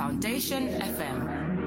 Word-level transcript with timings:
Foundation 0.00 0.68
FM. 0.80 1.59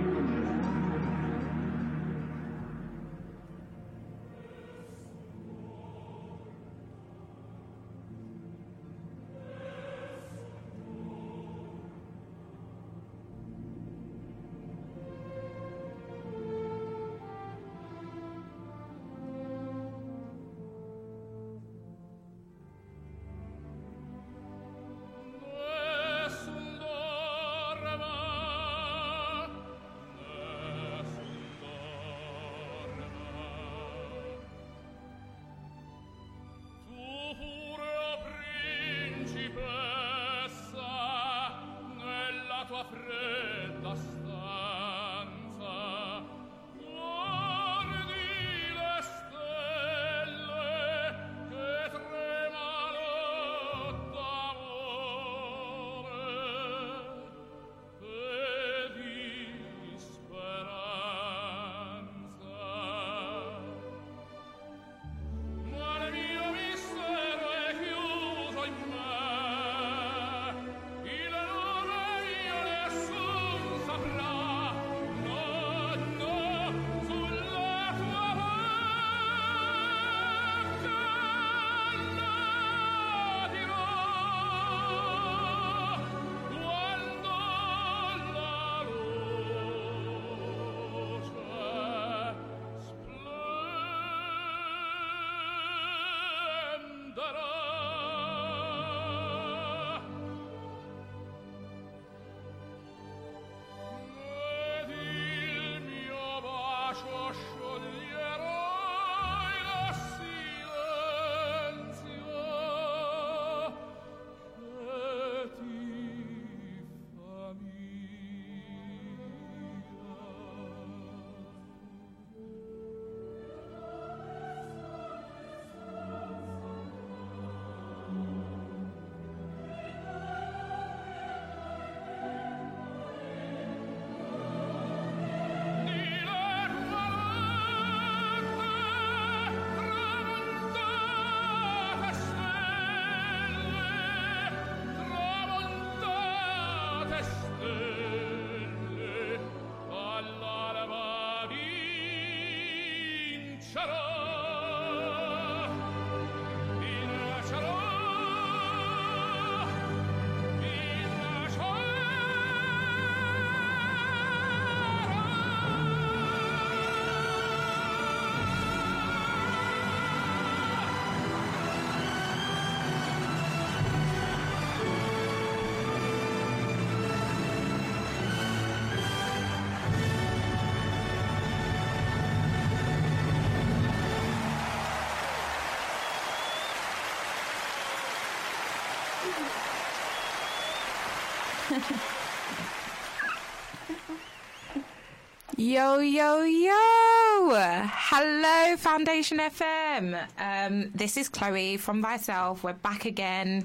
Yo, 195.63 195.99
yo, 195.99 196.41
yo! 196.41 197.49
Hello, 197.87 198.75
Foundation 198.75 199.37
FM. 199.37 200.27
Um, 200.37 200.91
this 200.93 201.15
is 201.15 201.29
Chloe 201.29 201.77
from 201.77 202.01
Thyself. 202.01 202.65
We're 202.65 202.73
back 202.73 203.05
again. 203.05 203.63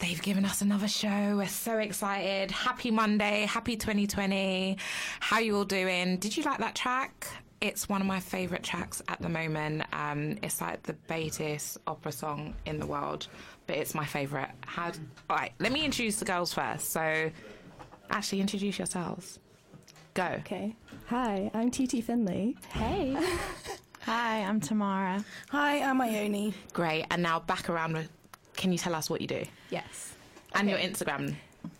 They've 0.00 0.20
given 0.20 0.44
us 0.44 0.60
another 0.60 0.86
show. 0.86 1.38
We're 1.38 1.48
so 1.48 1.78
excited. 1.78 2.50
Happy 2.50 2.90
Monday. 2.90 3.46
Happy 3.46 3.74
2020. 3.74 4.76
How 5.20 5.38
you 5.38 5.56
all 5.56 5.64
doing? 5.64 6.18
Did 6.18 6.36
you 6.36 6.42
like 6.42 6.58
that 6.58 6.74
track? 6.74 7.26
It's 7.62 7.88
one 7.88 8.02
of 8.02 8.06
my 8.06 8.20
favourite 8.20 8.62
tracks 8.62 9.00
at 9.08 9.22
the 9.22 9.30
moment. 9.30 9.84
Um, 9.94 10.36
it's 10.42 10.60
like 10.60 10.82
the 10.82 10.92
baitest 11.08 11.78
opera 11.86 12.12
song 12.12 12.52
in 12.66 12.78
the 12.78 12.86
world, 12.86 13.28
but 13.66 13.76
it's 13.76 13.94
my 13.94 14.04
favourite. 14.04 14.50
How? 14.66 14.92
All 15.30 15.36
right, 15.38 15.52
let 15.58 15.72
me 15.72 15.86
introduce 15.86 16.16
the 16.16 16.26
girls 16.26 16.52
first. 16.52 16.90
So, 16.90 17.30
actually, 18.10 18.42
introduce 18.42 18.78
yourselves. 18.78 19.38
Go. 20.14 20.24
Okay. 20.40 20.74
Hi, 21.06 21.50
I'm 21.54 21.70
Titi 21.70 22.00
Finley. 22.00 22.56
Hey. 22.70 23.16
Hi, 24.02 24.42
I'm 24.42 24.60
Tamara. 24.60 25.24
Hi, 25.50 25.82
I'm 25.82 26.00
Ione. 26.00 26.52
Great. 26.72 27.06
And 27.10 27.22
now 27.22 27.40
back 27.40 27.68
around 27.68 27.92
with, 27.92 28.08
can 28.56 28.72
you 28.72 28.78
tell 28.78 28.94
us 28.94 29.08
what 29.08 29.20
you 29.20 29.26
do? 29.26 29.44
Yes. 29.70 30.14
And 30.54 30.68
your 30.68 30.78
Instagram. 30.78 31.36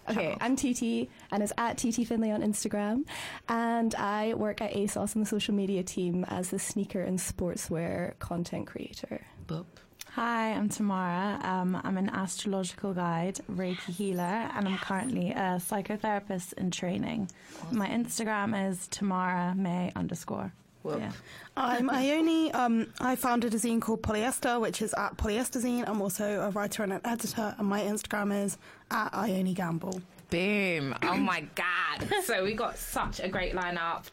Okay, 0.08 0.22
channel. 0.22 0.38
I'm 0.40 0.54
Titi, 0.56 1.10
and 1.32 1.42
it's 1.42 1.52
at 1.58 1.78
Titi 1.78 2.04
Finley 2.04 2.30
on 2.30 2.42
Instagram. 2.42 3.04
And 3.48 3.94
I 3.94 4.34
work 4.34 4.60
at 4.60 4.72
ASOS 4.74 5.14
in 5.14 5.22
the 5.22 5.26
social 5.26 5.54
media 5.54 5.82
team 5.82 6.24
as 6.28 6.50
the 6.50 6.58
sneaker 6.58 7.02
and 7.02 7.18
sportswear 7.18 8.18
content 8.18 8.66
creator. 8.66 9.26
Boop. 9.46 9.66
Hi, 10.14 10.50
I'm 10.54 10.68
Tamara. 10.68 11.38
Um, 11.44 11.80
I'm 11.84 11.96
an 11.96 12.10
astrological 12.10 12.92
guide, 12.92 13.38
Reiki 13.48 13.90
healer, 13.94 14.50
and 14.56 14.66
I'm 14.66 14.76
currently 14.78 15.30
a 15.30 15.60
psychotherapist 15.60 16.52
in 16.54 16.72
training. 16.72 17.30
My 17.70 17.86
Instagram 17.86 18.70
is 18.70 18.88
Tamara 18.88 19.54
May 19.54 19.92
underscore. 19.94 20.52
Whoop. 20.82 20.98
Yeah. 20.98 21.12
I'm 21.56 21.88
Ione. 21.88 22.50
Um, 22.52 22.88
I 23.00 23.14
founded 23.14 23.54
a 23.54 23.58
zine 23.58 23.80
called 23.80 24.02
Polyester, 24.02 24.60
which 24.60 24.82
is 24.82 24.92
at 24.94 25.16
Polyester 25.16 25.62
Zine. 25.62 25.84
I'm 25.86 26.02
also 26.02 26.40
a 26.40 26.50
writer 26.50 26.82
and 26.82 26.92
an 26.94 27.02
editor, 27.04 27.54
and 27.56 27.68
my 27.68 27.80
Instagram 27.82 28.44
is 28.44 28.58
at 28.90 29.14
Ione 29.14 29.54
Gamble. 29.54 30.02
Boom. 30.30 30.94
Oh 31.04 31.16
my 31.18 31.44
God. 31.54 32.08
so 32.24 32.42
we 32.42 32.54
got 32.54 32.78
such 32.78 33.20
a 33.20 33.28
great 33.28 33.54
lineup. 33.54 34.06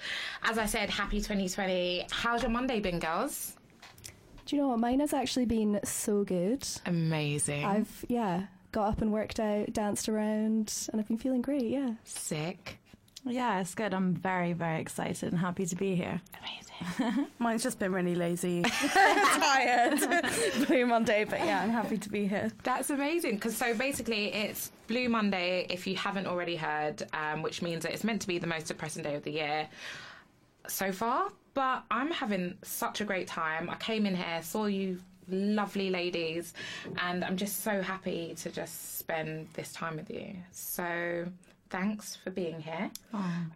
As 0.44 0.60
I 0.60 0.68
said, 0.68 0.92
happy 0.92 1.18
2020. 1.18 2.06
How's 2.12 2.44
your 2.44 2.52
Monday 2.52 2.80
been, 2.82 3.00
girls? 3.00 3.57
Do 4.48 4.56
you 4.56 4.62
know 4.62 4.70
what? 4.70 4.80
Mine 4.80 5.02
has 5.02 5.14
actually 5.14 5.46
been 5.46 5.78
so 5.84 6.24
good. 6.24 6.66
Amazing. 6.86 7.66
I've, 7.66 8.06
yeah, 8.08 8.44
got 8.72 8.88
up 8.88 9.02
and 9.02 9.12
worked 9.12 9.42
out, 9.42 9.74
danced 9.74 10.08
around, 10.08 10.88
and 10.90 11.02
I've 11.02 11.08
been 11.10 11.18
feeling 11.18 11.42
great, 11.42 11.66
yeah. 11.66 11.96
Sick. 12.06 12.80
Yeah, 13.26 13.60
it's 13.60 13.76
good. 13.76 13.94
I'm 13.94 14.14
very, 14.14 14.54
very 14.54 14.80
excited 14.80 15.34
and 15.34 15.38
happy 15.38 15.66
to 15.66 15.76
be 15.76 15.96
here. 15.96 16.22
Amazing. 16.40 17.28
Mine's 17.40 17.62
just 17.62 17.78
been 17.78 17.92
really 17.92 18.16
lazy, 18.16 18.62
tired, 18.94 20.00
Blue 20.66 20.86
Monday, 20.86 21.26
but 21.26 21.40
yeah, 21.40 21.62
I'm 21.62 21.72
happy 21.72 21.98
to 21.98 22.10
be 22.10 22.26
here. 22.26 22.50
That's 22.64 22.90
amazing. 22.90 23.36
Because 23.36 23.58
so 23.58 23.74
basically, 23.74 24.34
it's 24.34 24.72
Blue 24.88 25.10
Monday, 25.10 25.68
if 25.70 25.86
you 25.86 25.98
haven't 25.98 26.26
already 26.26 26.56
heard, 26.56 27.06
um, 27.12 27.42
which 27.42 27.62
means 27.62 27.84
that 27.84 27.92
it's 27.92 28.06
meant 28.06 28.22
to 28.22 28.28
be 28.28 28.38
the 28.38 28.48
most 28.48 28.68
depressing 28.68 29.04
day 29.04 29.16
of 29.16 29.24
the 29.24 29.32
year 29.32 29.68
so 30.68 30.94
far. 30.94 31.32
But 31.58 31.86
I'm 31.90 32.12
having 32.12 32.56
such 32.62 33.02
a 33.02 33.04
great 33.04 33.28
time. 33.28 33.68
I 33.68 33.78
came 33.78 34.06
in 34.06 34.16
here, 34.16 34.44
saw 34.44 34.68
you 34.68 35.00
lovely 35.28 35.90
ladies, 35.90 36.54
and 37.02 37.26
I'm 37.26 37.36
just 37.36 37.64
so 37.64 37.82
happy 37.82 38.36
to 38.44 38.52
just 38.52 39.00
spend 39.00 39.48
this 39.56 39.74
time 39.74 39.96
with 39.98 40.12
you. 40.12 40.36
So. 40.52 41.26
Thanks 41.70 42.16
for 42.16 42.30
being 42.30 42.62
here. 42.62 42.90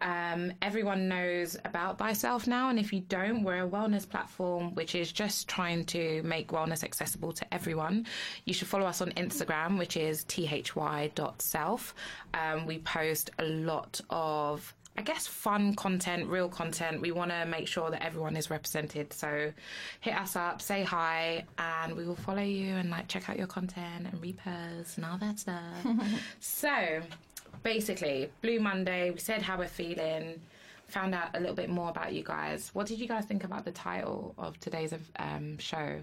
Um, 0.02 0.52
everyone 0.60 1.08
knows 1.08 1.56
about 1.64 1.96
Thyself 1.96 2.46
now, 2.46 2.68
and 2.68 2.78
if 2.78 2.92
you 2.92 3.00
don't, 3.00 3.42
we're 3.42 3.64
a 3.64 3.66
wellness 3.66 4.06
platform 4.06 4.74
which 4.74 4.94
is 4.94 5.12
just 5.12 5.48
trying 5.48 5.86
to 5.86 6.22
make 6.22 6.48
wellness 6.48 6.84
accessible 6.84 7.32
to 7.32 7.54
everyone. 7.54 8.04
You 8.44 8.52
should 8.52 8.68
follow 8.68 8.84
us 8.84 9.00
on 9.00 9.12
Instagram, 9.12 9.78
which 9.78 9.96
is 9.96 10.24
thy.self. 10.24 11.94
Um, 12.34 12.66
we 12.66 12.80
post 12.80 13.30
a 13.38 13.44
lot 13.44 13.98
of 14.10 14.74
I 14.96 15.02
guess 15.02 15.26
fun 15.26 15.74
content, 15.74 16.28
real 16.28 16.48
content. 16.48 17.00
We 17.00 17.12
want 17.12 17.30
to 17.30 17.46
make 17.46 17.66
sure 17.66 17.90
that 17.90 18.04
everyone 18.04 18.36
is 18.36 18.50
represented. 18.50 19.12
So 19.12 19.52
hit 20.00 20.14
us 20.14 20.36
up, 20.36 20.60
say 20.60 20.82
hi, 20.82 21.44
and 21.58 21.96
we 21.96 22.04
will 22.04 22.16
follow 22.16 22.42
you 22.42 22.74
and 22.74 22.90
like 22.90 23.08
check 23.08 23.30
out 23.30 23.38
your 23.38 23.46
content 23.46 24.06
and 24.10 24.20
repost 24.20 24.96
and 24.96 25.06
all 25.06 25.16
that 25.18 25.38
stuff. 25.38 25.86
so 26.40 27.00
basically, 27.62 28.30
Blue 28.42 28.60
Monday, 28.60 29.10
we 29.10 29.18
said 29.18 29.40
how 29.40 29.56
we're 29.56 29.66
feeling, 29.66 30.40
found 30.88 31.14
out 31.14 31.30
a 31.34 31.40
little 31.40 31.56
bit 31.56 31.70
more 31.70 31.88
about 31.88 32.12
you 32.12 32.22
guys. 32.22 32.70
What 32.74 32.86
did 32.86 33.00
you 33.00 33.08
guys 33.08 33.24
think 33.24 33.44
about 33.44 33.64
the 33.64 33.72
title 33.72 34.34
of 34.36 34.60
today's 34.60 34.92
um, 35.16 35.56
show? 35.56 36.00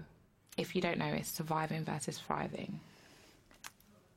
If 0.56 0.74
you 0.74 0.82
don't 0.82 0.98
know, 0.98 1.06
it's 1.06 1.30
Surviving 1.30 1.84
versus 1.84 2.18
Thriving. 2.18 2.80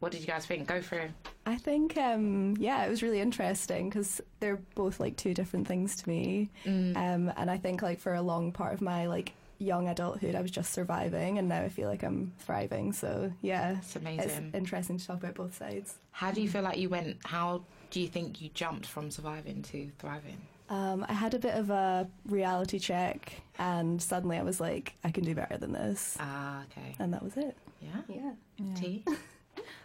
What 0.04 0.12
did 0.12 0.20
you 0.20 0.28
guys 0.28 0.46
think? 0.46 0.68
Go 0.68 0.82
through. 0.82 1.08
I 1.46 1.56
think, 1.56 1.96
um, 1.96 2.58
yeah, 2.60 2.84
it 2.86 2.90
was 2.90 3.02
really 3.02 3.22
interesting 3.22 3.88
because 3.90 4.20
they're 4.42 4.60
both 4.76 5.00
like 5.00 5.16
two 5.16 5.34
different 5.34 5.66
things 5.66 5.96
to 5.96 6.10
me. 6.10 6.50
Um, 6.66 7.32
and 7.38 7.50
I 7.50 7.58
think, 7.58 7.82
like, 7.82 8.02
for 8.02 8.14
a 8.14 8.22
long 8.22 8.52
part 8.52 8.74
of 8.74 8.82
my 8.82 9.08
like 9.08 9.32
young 9.60 9.88
adulthood, 9.88 10.36
I 10.36 10.42
was 10.42 10.52
just 10.52 10.74
surviving, 10.74 11.38
and 11.38 11.48
now 11.48 11.62
I 11.62 11.70
feel 11.70 11.88
like 11.88 12.04
I'm 12.04 12.34
thriving. 12.40 12.92
So, 12.92 13.32
yeah, 13.42 13.78
It's 13.78 13.96
amazing. 13.96 14.48
it's 14.48 14.56
interesting 14.58 14.98
to 14.98 15.08
talk 15.08 15.24
about 15.24 15.36
both 15.36 15.56
sides. 15.58 15.96
How 16.12 16.32
do 16.32 16.42
you 16.42 16.50
feel 16.50 16.64
like 16.64 16.78
you 16.80 16.90
went? 16.90 17.26
How 17.26 17.64
do 17.90 18.02
you 18.02 18.10
think 18.10 18.42
you 18.42 18.50
jumped 18.54 18.86
from 18.88 19.10
surviving 19.10 19.62
to 19.72 19.90
thriving? 20.00 20.38
Um, 20.70 21.06
I 21.08 21.14
had 21.14 21.34
a 21.34 21.40
bit 21.40 21.56
of 21.56 21.70
a 21.70 22.10
reality 22.26 22.78
check, 22.78 23.42
and 23.58 24.02
suddenly 24.02 24.38
I 24.38 24.44
was 24.44 24.60
like, 24.60 24.96
I 25.06 25.12
can 25.12 25.24
do 25.24 25.34
better 25.34 25.56
than 25.56 25.72
this. 25.72 26.18
Ah, 26.20 26.64
okay. 26.72 26.94
And 27.00 27.14
that 27.14 27.24
was 27.24 27.38
it. 27.38 27.56
Yeah. 27.82 28.02
Yeah. 28.10 28.74
T. 28.76 29.06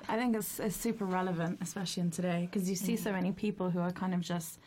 I 0.09 0.17
think 0.17 0.35
it's, 0.35 0.59
it's 0.59 0.77
super 0.77 1.05
relevant, 1.05 1.59
especially 1.61 2.03
in 2.03 2.11
today, 2.11 2.49
because 2.51 2.69
you 2.69 2.77
see 2.77 2.95
mm. 2.95 2.99
so 2.99 3.13
many 3.13 3.33
people 3.33 3.71
who 3.71 3.81
are 3.81 3.93
kind 3.93 4.15
of 4.15 4.21
just 4.21 4.59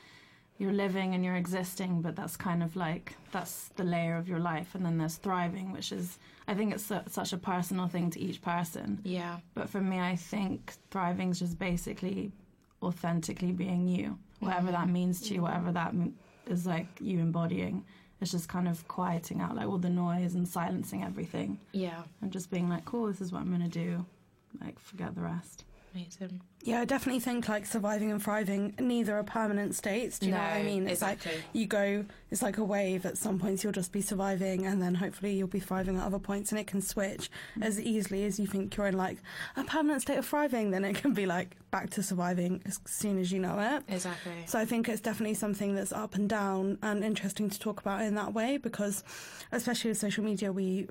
you're 0.61 0.71
living 0.71 1.15
and 1.15 1.25
you're 1.25 1.37
existing, 1.37 2.03
but 2.03 2.15
that's 2.15 2.37
kind 2.37 2.61
of 2.61 2.75
like 2.75 3.15
that's 3.31 3.69
the 3.69 3.83
layer 3.83 4.15
of 4.17 4.29
your 4.29 4.37
life, 4.39 4.75
and 4.75 4.85
then 4.85 4.99
there's 4.99 5.15
thriving, 5.15 5.71
which 5.71 5.91
is 5.91 6.19
I 6.47 6.53
think 6.53 6.73
it's 6.73 6.85
su- 6.85 7.01
such 7.07 7.33
a 7.33 7.37
personal 7.37 7.87
thing 7.87 8.11
to 8.11 8.19
each 8.19 8.43
person. 8.43 8.99
Yeah. 9.03 9.37
But 9.55 9.69
for 9.69 9.81
me, 9.81 9.99
I 9.99 10.15
think 10.15 10.73
thriving 10.91 11.31
is 11.31 11.39
just 11.39 11.57
basically 11.57 12.31
authentically 12.83 13.51
being 13.51 13.87
you, 13.87 14.19
whatever 14.39 14.71
that 14.71 14.81
mm-hmm. 14.81 14.93
means 14.93 15.21
to 15.21 15.33
you, 15.33 15.41
whatever 15.41 15.71
that 15.71 15.95
is 16.45 16.67
like 16.67 16.87
you 16.99 17.19
embodying. 17.19 17.83
It's 18.19 18.29
just 18.29 18.47
kind 18.47 18.67
of 18.67 18.87
quieting 18.87 19.41
out 19.41 19.55
like 19.55 19.67
all 19.67 19.79
the 19.79 19.89
noise 19.89 20.35
and 20.35 20.47
silencing 20.47 21.03
everything, 21.03 21.59
Yeah. 21.71 22.03
and 22.21 22.31
just 22.31 22.51
being 22.51 22.69
like, 22.69 22.85
cool, 22.85 23.07
this 23.07 23.19
is 23.19 23.31
what 23.31 23.41
I'm 23.41 23.49
gonna 23.49 23.67
do. 23.67 24.05
Like 24.59 24.79
forget 24.79 25.15
the 25.15 25.21
rest. 25.21 25.65
Amazing. 25.93 26.41
Yeah, 26.63 26.79
I 26.79 26.85
definitely 26.85 27.19
think 27.19 27.49
like 27.49 27.65
surviving 27.65 28.11
and 28.11 28.23
thriving, 28.23 28.75
neither 28.79 29.17
are 29.17 29.23
permanent 29.23 29.75
states. 29.75 30.19
Do 30.19 30.27
you 30.27 30.31
know 30.31 30.37
what 30.37 30.53
I 30.53 30.63
mean? 30.63 30.83
It's 30.83 31.01
exactly. 31.01 31.33
like 31.33 31.43
you 31.51 31.65
go, 31.65 32.05
it's 32.29 32.41
like 32.41 32.57
a 32.59 32.63
wave. 32.63 33.05
At 33.05 33.17
some 33.17 33.39
points, 33.39 33.63
you'll 33.63 33.73
just 33.73 33.91
be 33.91 33.99
surviving, 33.99 34.65
and 34.65 34.81
then 34.81 34.95
hopefully 34.95 35.33
you'll 35.33 35.47
be 35.47 35.59
thriving 35.59 35.97
at 35.97 36.03
other 36.03 36.19
points, 36.19 36.51
and 36.51 36.59
it 36.59 36.67
can 36.67 36.81
switch 36.81 37.29
mm. 37.57 37.63
as 37.63 37.79
easily 37.79 38.23
as 38.23 38.39
you 38.39 38.47
think 38.47 38.77
you're 38.77 38.87
in 38.87 38.95
like 38.95 39.17
a 39.57 39.63
permanent 39.65 40.03
state 40.03 40.17
of 40.17 40.25
thriving. 40.25 40.71
Then 40.71 40.85
it 40.85 40.95
can 40.95 41.13
be 41.13 41.25
like 41.25 41.57
back 41.71 41.89
to 41.91 42.03
surviving 42.03 42.61
as 42.65 42.79
soon 42.85 43.17
as 43.19 43.31
you 43.31 43.39
know 43.39 43.59
it. 43.59 43.83
Exactly. 43.93 44.43
So 44.45 44.59
I 44.59 44.65
think 44.65 44.87
it's 44.87 45.01
definitely 45.01 45.35
something 45.35 45.75
that's 45.75 45.91
up 45.91 46.15
and 46.15 46.29
down 46.29 46.77
and 46.81 47.03
interesting 47.03 47.49
to 47.49 47.59
talk 47.59 47.81
about 47.81 48.03
in 48.03 48.15
that 48.15 48.33
way 48.33 48.57
because, 48.57 49.03
especially 49.51 49.89
with 49.89 49.97
social 49.97 50.23
media, 50.23 50.53
we 50.53 50.87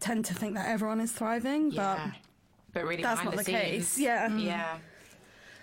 tend 0.00 0.24
to 0.24 0.34
think 0.34 0.54
that 0.54 0.66
everyone 0.66 1.00
is 1.00 1.12
thriving, 1.12 1.70
yeah. 1.70 2.10
But 2.10 2.29
really, 2.74 2.96
but 2.96 3.02
that's 3.02 3.20
behind 3.20 3.36
not 3.36 3.44
the, 3.44 3.52
the, 3.52 3.58
case. 3.58 3.88
scenes- 3.88 4.00
Yeah. 4.04 4.36
Yeah. 4.36 4.78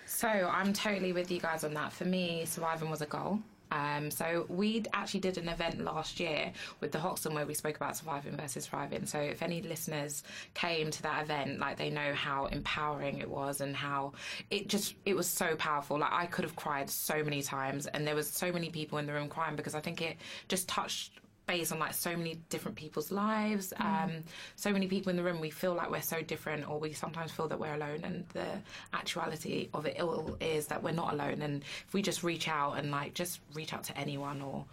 So 0.06 0.28
I'm 0.28 0.72
totally 0.72 1.12
with 1.12 1.30
you 1.30 1.40
guys 1.40 1.64
on 1.64 1.74
that. 1.74 1.92
For 1.92 2.04
me, 2.04 2.44
surviving 2.46 2.90
was 2.90 3.02
a 3.02 3.06
goal. 3.06 3.40
Um, 3.70 4.10
so 4.10 4.46
we 4.48 4.82
actually 4.94 5.20
did 5.20 5.36
an 5.36 5.48
event 5.50 5.80
last 5.84 6.18
year 6.18 6.50
with 6.80 6.90
the 6.90 6.98
Hoxton 6.98 7.34
where 7.34 7.44
we 7.44 7.52
spoke 7.52 7.76
about 7.76 7.98
surviving 7.98 8.34
versus 8.34 8.66
thriving. 8.66 9.04
So 9.04 9.18
if 9.18 9.42
any 9.42 9.60
listeners 9.60 10.22
came 10.54 10.90
to 10.90 11.02
that 11.02 11.24
event, 11.24 11.58
like 11.58 11.76
they 11.76 11.90
know 11.90 12.14
how 12.14 12.46
empowering 12.46 13.18
it 13.18 13.28
was 13.28 13.60
and 13.60 13.76
how 13.76 14.14
it 14.50 14.68
just 14.68 14.94
it 15.04 15.14
was 15.14 15.26
so 15.28 15.54
powerful. 15.56 15.98
Like 15.98 16.12
I 16.12 16.24
could 16.24 16.44
have 16.46 16.56
cried 16.56 16.88
so 16.88 17.22
many 17.22 17.42
times, 17.42 17.86
and 17.88 18.06
there 18.06 18.14
was 18.14 18.28
so 18.30 18.50
many 18.50 18.70
people 18.70 18.96
in 18.96 19.04
the 19.06 19.12
room 19.12 19.28
crying 19.28 19.56
because 19.56 19.74
I 19.74 19.80
think 19.80 20.00
it 20.00 20.16
just 20.48 20.66
touched 20.66 21.12
base 21.48 21.72
on 21.72 21.78
like 21.80 21.94
so 21.94 22.16
many 22.16 22.34
different 22.50 22.76
people's 22.76 23.10
lives 23.10 23.72
um 23.80 24.12
so 24.54 24.70
many 24.70 24.86
people 24.86 25.10
in 25.10 25.16
the 25.16 25.22
room 25.22 25.40
we 25.40 25.50
feel 25.50 25.74
like 25.74 25.90
we're 25.90 26.00
so 26.02 26.20
different 26.22 26.68
or 26.68 26.78
we 26.78 26.92
sometimes 26.92 27.32
feel 27.32 27.48
that 27.48 27.58
we're 27.58 27.74
alone 27.74 28.00
and 28.04 28.24
the 28.34 28.46
actuality 28.92 29.68
of 29.74 29.86
it 29.86 29.98
all 30.00 30.36
is 30.40 30.66
that 30.66 30.82
we're 30.82 30.92
not 30.92 31.12
alone 31.14 31.40
and 31.42 31.62
if 31.86 31.92
we 31.94 32.02
just 32.02 32.22
reach 32.22 32.46
out 32.48 32.74
and 32.78 32.90
like 32.90 33.14
just 33.14 33.40
reach 33.54 33.72
out 33.72 33.82
to 33.82 33.96
anyone 33.98 34.40
or 34.42 34.64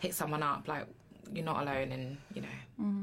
hit 0.00 0.12
someone 0.14 0.42
up 0.42 0.66
like 0.68 0.84
you're 1.32 1.44
not 1.44 1.62
alone 1.62 1.90
and 1.92 2.16
you 2.34 2.42
know 2.42 2.48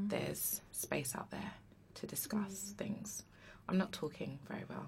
there's 0.08 0.60
space 0.72 1.14
out 1.16 1.30
there 1.30 1.52
to 1.94 2.06
discuss 2.06 2.74
things 2.78 3.24
i'm 3.68 3.78
not 3.78 3.90
talking 3.92 4.38
very 4.48 4.64
well 4.68 4.86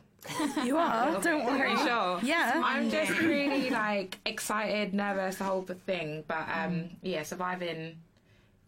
You 0.65 0.77
are. 0.77 1.21
Don't 1.29 1.45
worry. 1.45 1.77
sure 1.77 2.19
Yeah. 2.23 2.61
I'm 2.65 2.91
just 2.91 3.13
really 3.21 3.71
like 3.71 4.19
excited, 4.27 4.93
nervous, 4.93 5.37
the 5.37 5.45
whole 5.45 5.63
thing. 5.63 6.25
But 6.27 6.47
um, 6.53 6.91
yeah, 7.01 7.23
surviving 7.23 7.97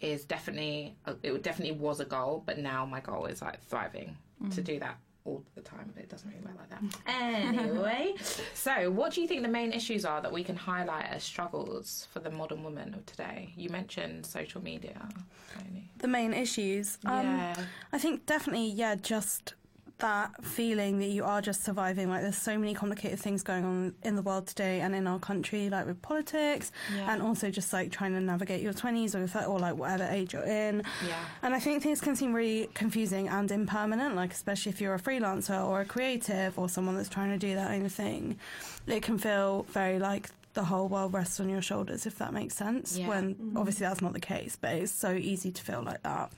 is 0.00 0.24
definitely 0.24 0.96
uh, 1.06 1.14
it 1.22 1.42
definitely 1.42 1.76
was 1.76 2.00
a 2.00 2.04
goal, 2.04 2.42
but 2.46 2.58
now 2.58 2.84
my 2.86 3.00
goal 3.00 3.26
is 3.26 3.42
like 3.42 3.62
thriving 3.64 4.16
to 4.50 4.60
mm. 4.60 4.64
do 4.64 4.78
that 4.78 4.98
all 5.24 5.44
the 5.54 5.60
time. 5.60 5.90
But 5.94 6.04
it 6.04 6.08
doesn't 6.08 6.28
really 6.28 6.42
work 6.42 6.54
like 6.58 6.70
that. 6.70 6.82
Mm. 7.06 7.58
Anyway, 7.58 8.14
so 8.54 8.90
what 8.90 9.12
do 9.12 9.20
you 9.20 9.28
think 9.28 9.42
the 9.42 9.48
main 9.48 9.72
issues 9.72 10.04
are 10.04 10.20
that 10.22 10.32
we 10.32 10.44
can 10.44 10.56
highlight 10.56 11.06
as 11.06 11.22
struggles 11.22 12.06
for 12.12 12.20
the 12.20 12.30
modern 12.30 12.62
woman 12.62 12.94
of 12.94 13.04
today? 13.06 13.52
You 13.56 13.70
mentioned 13.70 14.26
social 14.26 14.62
media. 14.62 15.08
Tony. 15.54 15.90
the 15.98 16.08
main 16.08 16.32
issues. 16.32 16.98
Um, 17.04 17.26
yeah, 17.26 17.56
I 17.92 17.98
think 17.98 18.26
definitely, 18.26 18.70
yeah, 18.70 18.94
just 18.94 19.54
that 19.98 20.44
feeling 20.44 20.98
that 20.98 21.06
you 21.08 21.24
are 21.24 21.40
just 21.40 21.64
surviving. 21.64 22.08
Like, 22.08 22.22
there's 22.22 22.38
so 22.38 22.56
many 22.56 22.74
complicated 22.74 23.18
things 23.18 23.42
going 23.42 23.64
on 23.64 23.94
in 24.02 24.16
the 24.16 24.22
world 24.22 24.46
today 24.46 24.80
and 24.80 24.94
in 24.94 25.06
our 25.06 25.18
country, 25.18 25.68
like 25.68 25.86
with 25.86 26.00
politics, 26.02 26.70
Yeah. 26.94 27.12
and 27.12 27.22
also 27.22 27.50
just 27.50 27.72
like 27.72 27.90
trying 27.90 28.12
to 28.12 28.20
navigate 28.20 28.62
your 28.62 28.72
20s 28.72 29.14
or, 29.14 29.46
or 29.46 29.58
like 29.58 29.76
whatever 29.76 30.04
age 30.04 30.32
you're 30.32 30.44
in. 30.44 30.82
yeah, 31.06 31.24
And 31.42 31.54
I 31.54 31.58
think 31.58 31.82
things 31.82 32.00
can 32.00 32.14
seem 32.16 32.32
really 32.32 32.68
confusing 32.74 33.28
and 33.28 33.50
impermanent, 33.50 34.14
like 34.14 34.32
especially 34.32 34.70
if 34.70 34.80
you're 34.80 34.94
a 34.94 35.00
freelancer 35.00 35.64
or 35.64 35.80
a 35.80 35.84
creative 35.84 36.58
or 36.58 36.68
someone 36.68 36.96
that's 36.96 37.08
trying 37.08 37.30
to 37.30 37.38
do 37.38 37.54
that 37.54 37.68
kind 37.68 37.84
of 37.84 37.92
thing. 37.92 38.38
It 38.86 39.02
can 39.02 39.18
feel 39.18 39.64
very 39.70 39.98
like 39.98 40.30
the 40.54 40.64
whole 40.64 40.88
world 40.88 41.12
rests 41.12 41.40
on 41.40 41.48
your 41.48 41.62
shoulders, 41.62 42.06
if 42.06 42.18
that 42.18 42.32
makes 42.32 42.54
sense. 42.54 42.96
Yeah. 42.96 43.08
When 43.08 43.34
mm-hmm. 43.34 43.56
obviously 43.56 43.86
that's 43.86 44.00
not 44.00 44.12
the 44.12 44.20
case, 44.20 44.56
but 44.60 44.74
it's 44.74 44.92
so 44.92 45.12
easy 45.12 45.52
to 45.52 45.62
feel 45.62 45.82
like 45.82 46.02
that. 46.02 46.32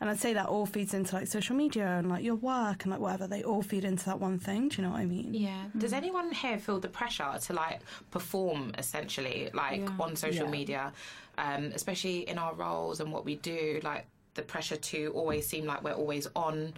And 0.00 0.08
I'd 0.08 0.18
say 0.20 0.32
that 0.34 0.46
all 0.46 0.64
feeds 0.64 0.94
into 0.94 1.16
like 1.16 1.26
social 1.26 1.56
media 1.56 1.86
and 1.98 2.08
like 2.08 2.22
your 2.22 2.36
work 2.36 2.84
and 2.84 2.92
like 2.92 3.00
whatever. 3.00 3.26
They 3.26 3.42
all 3.42 3.62
feed 3.62 3.84
into 3.84 4.04
that 4.06 4.20
one 4.20 4.38
thing. 4.38 4.68
Do 4.68 4.76
you 4.76 4.86
know 4.86 4.92
what 4.92 5.00
I 5.00 5.06
mean? 5.06 5.34
Yeah. 5.34 5.64
Does 5.76 5.92
anyone 5.92 6.30
here 6.30 6.58
feel 6.58 6.78
the 6.78 6.88
pressure 6.88 7.34
to 7.46 7.52
like 7.52 7.80
perform 8.12 8.72
essentially, 8.78 9.50
like 9.52 9.80
Yeah. 9.80 9.96
on 9.98 10.14
social 10.14 10.44
Yeah. 10.46 10.50
media, 10.52 10.92
um, 11.36 11.72
especially 11.74 12.28
in 12.28 12.38
our 12.38 12.54
roles 12.54 13.00
and 13.00 13.12
what 13.12 13.24
we 13.24 13.36
do? 13.36 13.80
Like 13.82 14.06
the 14.34 14.42
pressure 14.42 14.76
to 14.76 15.10
always 15.14 15.48
seem 15.48 15.64
like 15.66 15.82
we're 15.82 15.92
always 15.94 16.28
on. 16.36 16.74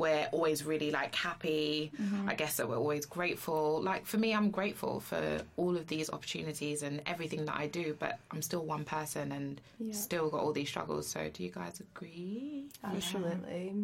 We're 0.00 0.28
always 0.32 0.64
really 0.64 0.90
like 0.90 1.14
happy. 1.14 1.92
Mm-hmm. 2.00 2.28
I 2.28 2.34
guess 2.34 2.56
that 2.56 2.68
we're 2.68 2.78
always 2.86 3.04
grateful. 3.06 3.82
Like 3.82 4.06
for 4.06 4.18
me, 4.18 4.32
I'm 4.38 4.50
grateful 4.50 5.00
for 5.00 5.22
all 5.56 5.76
of 5.76 5.86
these 5.88 6.08
opportunities 6.10 6.82
and 6.82 7.02
everything 7.06 7.44
that 7.44 7.56
I 7.56 7.66
do, 7.66 7.96
but 7.98 8.18
I'm 8.30 8.42
still 8.42 8.64
one 8.64 8.84
person 8.84 9.30
and 9.32 9.60
Yeah. 9.78 9.92
still 9.94 10.30
got 10.30 10.40
all 10.40 10.52
these 10.52 10.68
struggles. 10.68 11.06
So 11.06 11.28
do 11.32 11.42
you 11.44 11.50
guys 11.50 11.80
agree? 11.80 12.64
Absolutely. 12.82 13.74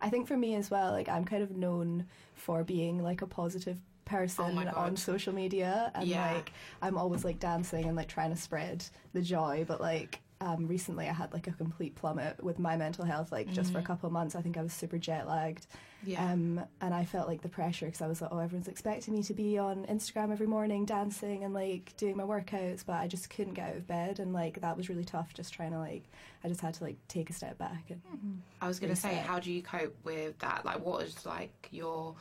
I 0.00 0.08
think 0.10 0.26
for 0.28 0.36
me 0.36 0.54
as 0.54 0.70
well, 0.70 0.92
like 0.92 1.08
I'm 1.08 1.24
kind 1.24 1.42
of 1.42 1.50
known 1.56 2.06
for 2.34 2.64
being 2.64 3.02
like 3.02 3.22
a 3.22 3.26
positive 3.26 3.78
person 4.04 4.44
Oh 4.72 4.78
on 4.80 4.96
social 4.96 5.34
media 5.34 5.90
and 5.94 6.06
Yeah. 6.06 6.32
like 6.34 6.52
I'm 6.80 6.96
always 6.96 7.24
like 7.24 7.40
dancing 7.40 7.86
and 7.86 7.96
like 7.96 8.06
trying 8.08 8.30
to 8.30 8.40
spread 8.40 8.84
the 9.12 9.20
joy 9.20 9.64
but 9.66 9.80
like 9.80 10.20
um, 10.40 10.66
recently 10.66 11.08
I 11.08 11.12
had 11.12 11.32
like 11.32 11.46
a 11.46 11.52
complete 11.52 11.94
plummet 11.94 12.42
with 12.44 12.58
my 12.58 12.76
mental 12.76 13.04
health 13.04 13.32
like 13.32 13.50
just 13.52 13.72
for 13.72 13.78
a 13.78 13.82
couple 13.82 14.06
of 14.06 14.12
months 14.12 14.34
I 14.34 14.42
think 14.42 14.56
I 14.58 14.62
was 14.62 14.72
super 14.72 14.98
jet 14.98 15.26
lagged 15.26 15.66
Mm-hmm. 16.02 16.10
Yeah. 16.10 16.30
um, 16.32 16.60
and 16.82 16.92
I 16.94 17.06
felt 17.06 17.26
like 17.26 17.40
the 17.40 17.48
pressure 17.48 17.86
because 17.86 18.02
I 18.02 18.06
was 18.06 18.20
like 18.20 18.30
oh 18.30 18.38
everyone's 18.38 18.68
expecting 18.68 19.14
me 19.14 19.22
to 19.24 19.32
be 19.34 19.56
on 19.56 19.86
Instagram 19.86 20.30
every 20.30 20.46
morning 20.46 20.84
dancing 20.84 21.42
and 21.42 21.54
like 21.54 21.96
doing 21.96 22.18
my 22.18 22.22
workouts 22.22 22.84
but 22.86 22.96
I 22.96 23.08
just 23.08 23.30
couldn't 23.30 23.54
get 23.54 23.70
out 23.70 23.76
of 23.76 23.86
bed 23.86 24.20
and 24.20 24.34
like 24.34 24.60
that 24.60 24.76
was 24.76 24.90
really 24.90 25.06
tough 25.06 25.32
just 25.32 25.54
trying 25.54 25.72
to 25.72 25.78
like 25.78 26.04
I 26.44 26.48
just 26.48 26.60
had 26.60 26.74
to 26.74 26.84
like 26.84 26.98
take 27.08 27.30
a 27.30 27.32
step 27.32 27.56
back 27.56 27.84
and 27.88 28.02
I 28.60 28.68
was 28.68 28.78
going 28.78 28.94
to 28.94 29.00
say, 29.00 29.14
how 29.14 29.40
do 29.40 29.50
you 29.50 29.62
cope 29.62 29.96
with 30.04 30.38
that? 30.40 30.64
Like, 30.64 30.84
what 30.84 31.02
is 31.02 31.24
like 31.26 31.68
your 31.72 32.14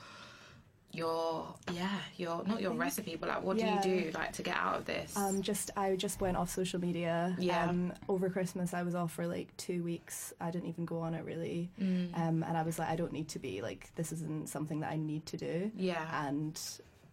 your 0.95 1.53
yeah 1.73 1.99
your 2.17 2.43
not 2.45 2.61
your 2.61 2.71
recipe, 2.71 3.15
but 3.15 3.29
like, 3.29 3.43
what 3.43 3.57
Yeah. 3.57 3.81
do 3.81 3.89
you 3.89 4.01
do 4.05 4.11
like 4.11 4.31
to 4.33 4.43
get 4.43 4.55
out 4.55 4.75
of 4.75 4.85
this? 4.85 5.15
Um, 5.17 5.41
just 5.41 5.71
I 5.75 5.95
just 5.95 6.21
went 6.21 6.37
off 6.37 6.49
social 6.49 6.79
media. 6.79 7.35
Yeah. 7.39 7.69
Um, 7.69 7.93
over 8.07 8.29
Christmas, 8.29 8.73
I 8.73 8.83
was 8.83 8.95
off 8.95 9.11
for 9.13 9.27
like 9.27 9.55
two 9.57 9.83
weeks. 9.83 10.33
I 10.39 10.51
didn't 10.51 10.67
even 10.69 10.85
go 10.85 10.99
on 10.99 11.13
it 11.13 11.25
really. 11.25 11.69
Mm. 11.81 12.17
Um, 12.17 12.43
and 12.43 12.57
I 12.57 12.63
was 12.63 12.79
like, 12.79 12.89
I 12.89 12.95
don't 12.95 13.11
need 13.13 13.27
to 13.29 13.39
be 13.39 13.61
like 13.61 13.89
this 13.95 14.11
isn't 14.11 14.49
something 14.49 14.79
that 14.81 14.91
I 14.91 14.97
need 14.97 15.25
to 15.27 15.37
do. 15.37 15.71
yeah. 15.75 16.27
And 16.27 16.59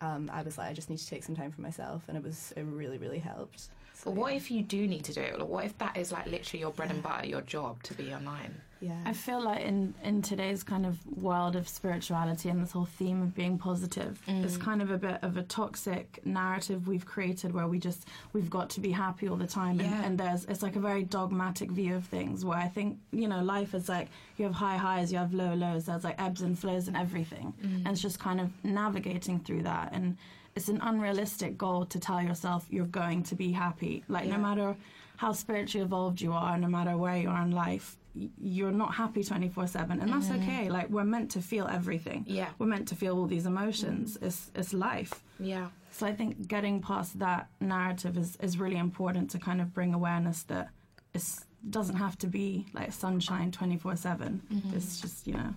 um, 0.00 0.30
I 0.32 0.42
was 0.42 0.58
like, 0.58 0.68
I 0.68 0.72
just 0.72 0.90
need 0.90 0.98
to 0.98 1.06
take 1.06 1.22
some 1.22 1.36
time 1.36 1.50
for 1.52 1.60
myself, 1.60 2.02
and 2.08 2.16
it 2.16 2.22
was 2.24 2.52
it 2.56 2.62
really 2.62 2.98
really 2.98 3.20
helped. 3.20 3.68
So, 3.94 4.04
But 4.10 4.14
what 4.14 4.30
yeah. 4.32 4.38
if 4.38 4.50
you 4.50 4.62
do 4.62 4.88
need 4.88 5.04
to 5.04 5.12
do 5.12 5.20
it? 5.20 5.38
Like, 5.38 5.48
what 5.48 5.64
if 5.64 5.78
that 5.78 5.96
is 5.96 6.10
like 6.10 6.26
literally 6.26 6.60
your 6.60 6.72
bread 6.72 6.90
and 6.90 7.02
butter, 7.02 7.26
your 7.26 7.42
job 7.42 7.82
to 7.84 7.94
be 7.94 8.12
online? 8.12 8.54
Yeah. 8.82 8.98
I 9.06 9.12
feel 9.12 9.40
like 9.40 9.60
in, 9.60 9.94
in 10.02 10.22
today's 10.22 10.64
kind 10.64 10.84
of 10.84 10.98
world 11.16 11.54
of 11.54 11.68
spirituality 11.68 12.48
and 12.48 12.60
this 12.60 12.72
whole 12.72 12.84
theme 12.84 13.22
of 13.22 13.32
being 13.32 13.56
positive, 13.56 14.20
it's 14.26 14.56
mm. 14.56 14.60
kind 14.60 14.82
of 14.82 14.90
a 14.90 14.98
bit 14.98 15.18
of 15.22 15.36
a 15.36 15.42
toxic 15.44 16.20
narrative 16.26 16.88
we've 16.88 17.06
created 17.06 17.54
where 17.54 17.68
we 17.68 17.78
just 17.78 18.08
we've 18.32 18.50
got 18.50 18.68
to 18.70 18.80
be 18.80 18.90
happy 18.90 19.28
all 19.28 19.36
the 19.36 19.46
time, 19.46 19.78
and, 19.78 19.88
Yeah. 19.88 20.04
and 20.04 20.18
there's 20.18 20.44
it's 20.46 20.62
like 20.62 20.74
a 20.74 20.80
very 20.80 21.04
dogmatic 21.04 21.70
view 21.70 21.94
of 21.94 22.04
things 22.04 22.44
where 22.44 22.58
I 22.58 22.66
think 22.66 22.98
you 23.12 23.28
know 23.28 23.40
life 23.42 23.72
is 23.72 23.88
like 23.88 24.08
you 24.36 24.44
have 24.46 24.54
high 24.54 24.76
highs, 24.76 25.12
you 25.12 25.18
have 25.18 25.32
low 25.32 25.54
lows, 25.54 25.84
there's 25.86 26.04
like 26.04 26.20
ebbs 26.20 26.42
and 26.42 26.58
flows 26.58 26.88
and 26.88 26.96
everything, 26.96 27.54
mm. 27.62 27.76
and 27.76 27.88
it's 27.88 28.02
just 28.02 28.18
kind 28.18 28.40
of 28.40 28.50
navigating 28.64 29.38
through 29.40 29.62
that 29.62 29.92
and. 29.92 30.16
It's 30.54 30.68
an 30.68 30.80
unrealistic 30.82 31.56
goal 31.56 31.86
to 31.86 31.98
tell 31.98 32.20
yourself 32.20 32.66
you're 32.68 32.84
going 32.84 33.22
to 33.22 33.34
be 33.34 33.52
happy. 33.52 34.04
Like 34.06 34.26
Yeah. 34.26 34.36
no 34.36 34.42
matter 34.42 34.76
how 35.16 35.32
spiritually 35.32 35.82
evolved 35.82 36.20
you 36.20 36.34
are, 36.34 36.58
no 36.58 36.68
matter 36.68 36.94
where 36.94 37.16
you 37.16 37.30
are 37.30 37.40
in 37.40 37.52
life, 37.52 37.96
you're 38.14 38.72
not 38.72 38.94
happy 38.94 39.24
24 39.24 39.66
7 39.66 40.00
and 40.00 40.12
that's 40.12 40.28
mm-hmm. 40.28 40.42
okay 40.42 40.68
like 40.68 40.88
we're 40.90 41.04
meant 41.04 41.30
to 41.30 41.40
feel 41.40 41.66
everything. 41.68 42.24
Yeah. 42.26 42.48
we're 42.58 42.66
meant 42.66 42.88
to 42.88 42.94
feel 42.94 43.16
all 43.18 43.26
these 43.26 43.46
emotions. 43.46 44.18
Mm. 44.18 44.26
It's 44.26 44.50
it's 44.54 44.72
life. 44.72 45.22
Yeah. 45.38 45.68
so 45.90 46.06
i 46.06 46.12
think 46.12 46.46
getting 46.46 46.80
past 46.80 47.18
that 47.18 47.48
narrative 47.60 48.16
is 48.16 48.36
is 48.36 48.58
really 48.58 48.76
important 48.76 49.30
to 49.30 49.38
kind 49.38 49.60
of 49.60 49.74
bring 49.74 49.92
awareness 49.92 50.44
that 50.44 50.68
it 51.14 51.24
doesn't 51.68 51.96
have 51.96 52.16
to 52.18 52.28
be 52.28 52.66
like 52.72 52.92
sunshine 52.92 53.50
24 53.50 53.96
7 53.96 54.42
mm-hmm. 54.52 54.76
it's 54.76 55.00
just 55.00 55.26
you 55.26 55.34
know. 55.34 55.54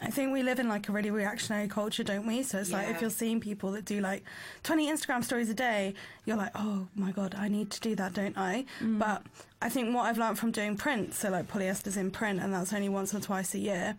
I 0.00 0.10
think 0.10 0.32
we 0.32 0.42
live 0.42 0.58
in 0.58 0.68
like 0.68 0.88
a 0.88 0.92
really 0.92 1.10
reactionary 1.10 1.68
culture, 1.68 2.04
don't 2.04 2.26
we? 2.26 2.42
So 2.42 2.58
it's 2.58 2.72
like 2.72 2.88
if 2.90 3.00
you're 3.00 3.10
seeing 3.10 3.40
people 3.40 3.70
that 3.72 3.84
do 3.84 4.00
like 4.00 4.22
20 4.64 4.90
Instagram 4.90 5.24
stories 5.24 5.48
a 5.48 5.54
day, 5.54 5.94
you're 6.26 6.36
like, 6.36 6.50
oh 6.54 6.88
my 6.94 7.10
god, 7.12 7.34
I 7.38 7.48
need 7.48 7.70
to 7.70 7.80
do 7.80 7.94
that, 7.94 8.12
don't 8.12 8.36
I? 8.36 8.66
Mm. 8.82 8.98
But 8.98 9.22
I 9.64 9.70
think 9.70 9.94
what 9.94 10.04
I've 10.04 10.18
learned 10.18 10.38
from 10.38 10.50
doing 10.50 10.76
print, 10.76 11.14
so 11.14 11.30
like 11.30 11.48
polyester's 11.48 11.96
in 11.96 12.10
print, 12.10 12.38
and 12.38 12.52
that's 12.52 12.74
only 12.74 12.90
once 12.90 13.14
or 13.14 13.20
twice 13.20 13.54
a 13.54 13.58
year, 13.58 13.96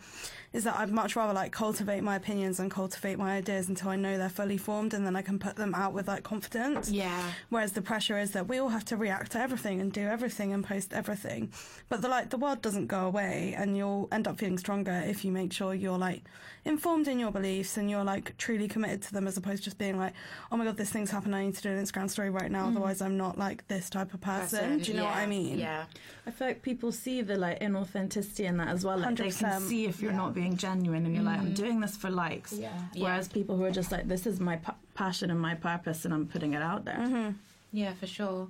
is 0.54 0.64
that 0.64 0.78
I'd 0.78 0.92
much 0.92 1.16
rather 1.16 1.34
like 1.34 1.52
cultivate 1.52 2.04
my 2.04 2.16
opinions 2.16 2.60
and 2.60 2.70
cultivate 2.70 3.18
my 3.18 3.38
ideas 3.38 3.68
until 3.68 3.90
I 3.90 3.96
know 3.96 4.16
they're 4.16 4.30
fully 4.30 4.58
formed, 4.58 4.94
and 4.94 5.08
then 5.08 5.16
I 5.16 5.24
can 5.24 5.40
put 5.40 5.56
them 5.56 5.74
out 5.74 5.92
with 5.92 6.08
like 6.08 6.22
confidence. 6.22 6.92
Yeah. 6.92 7.32
Whereas 7.50 7.72
the 7.72 7.82
pressure 7.82 8.20
is 8.20 8.30
that 8.32 8.48
we 8.48 8.60
all 8.60 8.70
have 8.70 8.86
to 8.86 8.96
react 8.96 9.32
to 9.32 9.40
everything 9.40 9.82
and 9.82 9.92
do 9.92 10.06
everything 10.06 10.54
and 10.54 10.64
post 10.64 10.94
everything. 10.94 11.52
But 11.90 12.04
the 12.04 12.10
like 12.10 12.30
the 12.30 12.38
world 12.38 12.62
doesn't 12.62 12.86
go 12.86 13.08
away 13.08 13.56
and 13.58 13.76
you'll 13.76 14.08
end 14.12 14.28
up 14.28 14.38
feeling 14.38 14.60
stronger 14.60 15.04
if 15.08 15.26
you 15.26 15.32
make 15.32 15.52
sure 15.52 15.74
you're 15.74 15.98
like 15.98 16.22
informed 16.64 17.08
in 17.08 17.20
your 17.20 17.32
beliefs 17.32 17.76
and 17.76 17.90
you're 17.90 18.04
like 18.04 18.38
truly 18.38 18.68
committed 18.68 19.02
to 19.04 19.14
them 19.14 19.28
as 19.28 19.36
opposed 19.36 19.64
to 19.64 19.66
just 19.66 19.80
being 19.80 19.98
like, 19.98 20.14
Oh 20.52 20.58
my 20.58 20.66
god, 20.66 20.78
this 20.78 20.92
thing's 20.92 21.10
happened, 21.10 21.36
I 21.36 21.44
need 21.44 21.56
to 21.56 21.62
do 21.62 21.70
an 21.70 21.84
Instagram 21.84 22.10
story 22.10 22.30
right 22.30 22.52
now, 22.52 22.66
mm. 22.66 22.72
otherwise 22.72 23.02
I'm 23.02 23.18
not 23.18 23.38
like 23.38 23.68
this 23.68 23.90
type 23.90 24.14
of 24.14 24.22
person. 24.22 24.80
Do 24.80 24.92
you 24.92 24.98
know 24.98 25.06
what. 25.06 25.16
I 25.16 25.26
mean? 25.26 25.55
Yeah. 25.60 25.86
i 26.28 26.32
feel 26.32 26.48
like 26.48 26.62
people 26.62 26.92
see 26.92 27.22
the 27.22 27.36
like 27.38 27.60
inauthenticity 27.60 28.46
in 28.46 28.58
that 28.58 28.68
as 28.70 28.84
well 28.86 28.98
like 28.98 29.16
they 29.16 29.32
can 29.32 29.62
see 29.62 29.86
if 29.86 30.02
you're 30.02 30.12
not 30.12 30.34
being 30.34 30.58
genuine 30.58 31.06
and 31.06 31.14
you're 31.16 31.24
like 31.24 31.40
i'm 31.40 31.54
doing 31.54 31.80
this 31.80 31.96
for 31.98 32.10
likes 32.10 32.54
Yeah. 32.54 32.72
whereas 32.98 33.28
people 33.28 33.56
who 33.58 33.64
are 33.64 33.72
just 33.72 33.92
like 33.92 34.08
this 34.08 34.26
is 34.28 34.40
my 34.40 34.58
pa- 34.58 34.76
passion 34.94 35.30
and 35.32 35.40
my 35.40 35.56
purpose 35.56 36.06
and 36.06 36.14
i'm 36.14 36.28
putting 36.28 36.54
it 36.54 36.62
out 36.62 36.86
there 36.86 37.34
Yeah, 37.72 37.94
for 38.00 38.08
sure. 38.08 38.48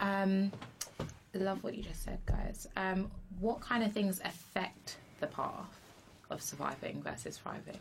Um, 0.00 0.50
love 1.32 1.62
what 1.62 1.74
you 1.76 1.82
just 1.84 2.02
said, 2.02 2.18
guys. 2.26 2.66
Um, 2.76 3.08
what 3.38 3.60
kind 3.60 3.84
of 3.84 3.92
things 3.92 4.20
affect 4.24 4.96
the 5.20 5.28
path 5.28 5.78
of 6.30 6.42
surviving 6.42 7.00
versus 7.00 7.38
thriving? 7.38 7.78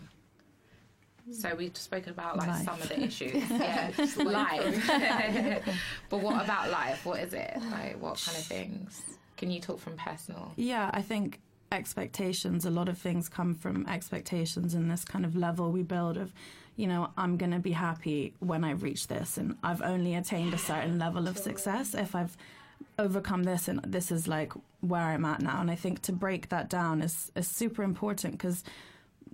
So 1.31 1.55
we've 1.55 1.75
spoken 1.77 2.11
about 2.11 2.37
like 2.37 2.47
Life. 2.47 2.65
some 2.65 2.81
of 2.81 2.89
the 2.89 3.01
issues. 3.01 3.49
Yeah, 3.49 3.91
life. 4.17 5.63
but 6.09 6.19
what 6.19 6.43
about 6.43 6.69
life? 6.69 7.05
What 7.05 7.19
is 7.19 7.33
it? 7.33 7.53
Like 7.71 8.01
what 8.01 8.21
kind 8.25 8.37
of 8.37 8.43
things? 8.43 9.01
Can 9.37 9.49
you 9.49 9.61
talk 9.61 9.79
from 9.79 9.95
personal? 9.95 10.51
Yeah, 10.55 10.89
I 10.93 11.01
think 11.01 11.39
expectations, 11.71 12.65
a 12.65 12.69
lot 12.69 12.87
of 12.87 12.97
things 12.97 13.27
come 13.27 13.55
from 13.55 13.87
expectations 13.87 14.73
and 14.73 14.89
this 14.89 15.03
kind 15.03 15.25
of 15.25 15.35
level 15.35 15.71
we 15.71 15.81
build 15.81 16.17
of, 16.17 16.31
you 16.75 16.87
know, 16.87 17.09
I'm 17.17 17.37
going 17.37 17.51
to 17.51 17.59
be 17.59 17.71
happy 17.71 18.33
when 18.39 18.63
i 18.63 18.71
reach 18.71 19.07
this 19.07 19.37
and 19.37 19.57
I've 19.63 19.81
only 19.81 20.15
attained 20.15 20.53
a 20.53 20.57
certain 20.57 20.99
level 20.99 21.27
of 21.27 21.37
success 21.37 21.95
if 21.95 22.15
I've 22.15 22.37
overcome 22.99 23.43
this 23.43 23.67
and 23.67 23.81
this 23.83 24.11
is 24.11 24.27
like 24.27 24.53
where 24.81 25.01
I'm 25.01 25.25
at 25.25 25.41
now. 25.41 25.61
And 25.61 25.71
I 25.71 25.75
think 25.75 26.01
to 26.03 26.11
break 26.11 26.49
that 26.49 26.69
down 26.69 27.01
is, 27.01 27.31
is 27.35 27.47
super 27.47 27.81
important 27.83 28.33
because 28.33 28.63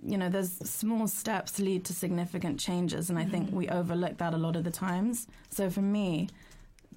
you 0.04 0.16
know, 0.18 0.28
there's 0.28 0.52
small 0.68 1.06
steps 1.08 1.58
lead 1.58 1.84
to 1.86 1.92
significant 1.92 2.58
changes, 2.60 3.10
and 3.10 3.18
I 3.18 3.24
think 3.24 3.50
we 3.52 3.68
overlook 3.68 4.18
that 4.18 4.34
a 4.34 4.36
lot 4.38 4.56
of 4.56 4.64
the 4.64 4.70
times. 4.70 5.26
So 5.50 5.68
for 5.70 5.82
me, 5.82 6.28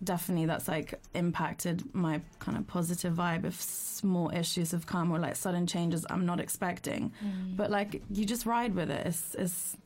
definitely 0.03 0.45
that's 0.45 0.67
like 0.67 0.99
impacted 1.13 1.83
my 1.93 2.21
kind 2.39 2.57
of 2.57 2.67
positive 2.67 3.13
vibe 3.13 3.45
if 3.45 3.61
small 3.61 4.29
issues 4.31 4.71
have 4.71 4.85
come 4.85 5.11
or 5.11 5.19
like 5.19 5.35
sudden 5.35 5.65
changes 5.67 6.05
I'm 6.09 6.25
not 6.25 6.39
expecting. 6.39 7.11
But 7.55 7.71
like 7.71 8.01
you 8.11 8.25
just 8.25 8.45
ride 8.45 8.75
with 8.75 8.89
it. 8.91 9.05
It's 9.07 9.35
it's 9.35 9.77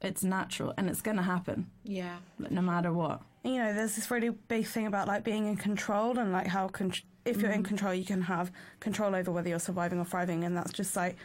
it's 0.00 0.22
natural 0.24 0.74
and 0.76 0.90
it's 0.90 1.00
gonna 1.00 1.22
happen 1.22 1.70
Yeah. 1.84 2.16
like, 2.38 2.50
no 2.50 2.60
matter 2.60 2.92
what. 2.92 3.22
you 3.44 3.56
know, 3.56 3.72
there's 3.72 3.94
this 3.96 4.10
really 4.10 4.30
big 4.30 4.66
thing 4.66 4.86
about 4.86 5.06
like 5.08 5.22
being 5.24 5.46
in 5.46 5.56
control 5.56 6.18
and 6.18 6.32
like 6.32 6.48
how 6.48 6.68
con- 6.68 6.92
if 7.24 7.36
you're 7.40 7.50
Mm-hmm. 7.50 7.58
in 7.60 7.62
control, 7.62 7.94
you 7.94 8.04
can 8.04 8.22
have 8.22 8.50
control 8.80 9.14
over 9.14 9.30
whether 9.30 9.48
you're 9.48 9.60
surviving 9.60 10.00
or 10.00 10.04
thriving, 10.04 10.42
and 10.44 10.56
that's 10.56 10.72
just 10.72 10.96
like 10.96 11.16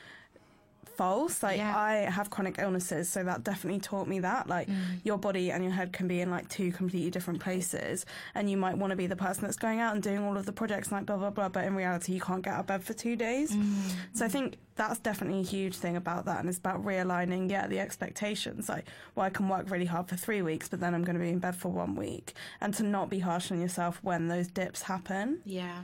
false. 0.98 1.42
Like 1.44 1.58
Yeah. 1.58 1.75
I 1.77 1.94
have 2.18 2.30
chronic 2.30 2.56
illnesses, 2.60 3.08
so 3.10 3.24
that 3.24 3.44
definitely 3.44 3.80
taught 3.80 4.08
me 4.08 4.20
that 4.22 4.48
like 4.50 4.68
Mm. 4.68 5.00
your 5.04 5.18
body 5.18 5.51
and 5.51 5.63
your 5.63 5.74
head 5.74 5.94
can 5.94 6.08
be 6.08 6.20
in 6.22 6.30
like 6.32 6.50
two 6.50 6.72
completely 6.72 7.12
different 7.12 7.39
places, 7.39 8.06
and 8.36 8.50
you 8.50 8.58
might 8.58 8.77
want 8.77 8.92
to 8.92 8.98
be 8.98 9.08
the 9.08 9.16
person 9.16 9.44
that's 9.44 9.58
going 9.58 9.80
out 9.80 9.94
and 9.94 10.04
doing 10.04 10.20
all 10.20 10.36
of 10.36 10.46
the 10.46 10.51
projects 10.51 10.88
and 10.89 10.98
like 10.98 11.06
blah 11.06 11.18
blah 11.18 11.30
blah, 11.30 11.50
but 11.50 11.63
in 11.66 11.75
reality, 11.75 12.13
you 12.13 12.22
can't 12.22 12.44
get 12.44 12.54
out 12.56 12.62
of 12.62 12.68
bed 12.68 12.84
for 12.84 12.94
two 12.94 13.16
days. 13.16 13.51
Mm. 13.56 13.92
So 14.13 14.25
I 14.25 14.27
think 14.30 14.58
that's 14.75 15.00
definitely 15.00 15.39
a 15.39 15.44
huge 15.44 15.75
thing 15.75 15.96
about 15.96 16.25
that, 16.25 16.39
and 16.39 16.50
it's 16.50 16.58
about 16.60 16.84
realigning, 16.86 17.50
yeah, 17.50 17.66
the 17.68 17.80
expectations. 17.80 18.70
Like, 18.70 18.86
well, 19.16 19.25
I 19.25 19.30
can 19.30 19.50
work 19.50 19.70
really 19.72 19.86
hard 19.86 20.08
for 20.08 20.16
three 20.16 20.42
weeks, 20.42 20.68
but 20.70 20.80
then 20.80 20.94
I'm 20.94 21.04
going 21.04 21.16
to 21.18 21.22
be 21.24 21.30
in 21.30 21.39
bed 21.39 21.56
for 21.56 21.70
one 21.70 21.96
week, 21.96 22.34
and 22.62 22.74
to 22.75 22.84
not 22.84 23.10
be 23.10 23.20
harsh 23.20 23.51
on 23.51 23.60
yourself 23.62 24.00
when 24.04 24.27
those 24.27 24.48
dips 24.48 24.84
happen. 24.84 25.39
Yeah. 25.46 25.80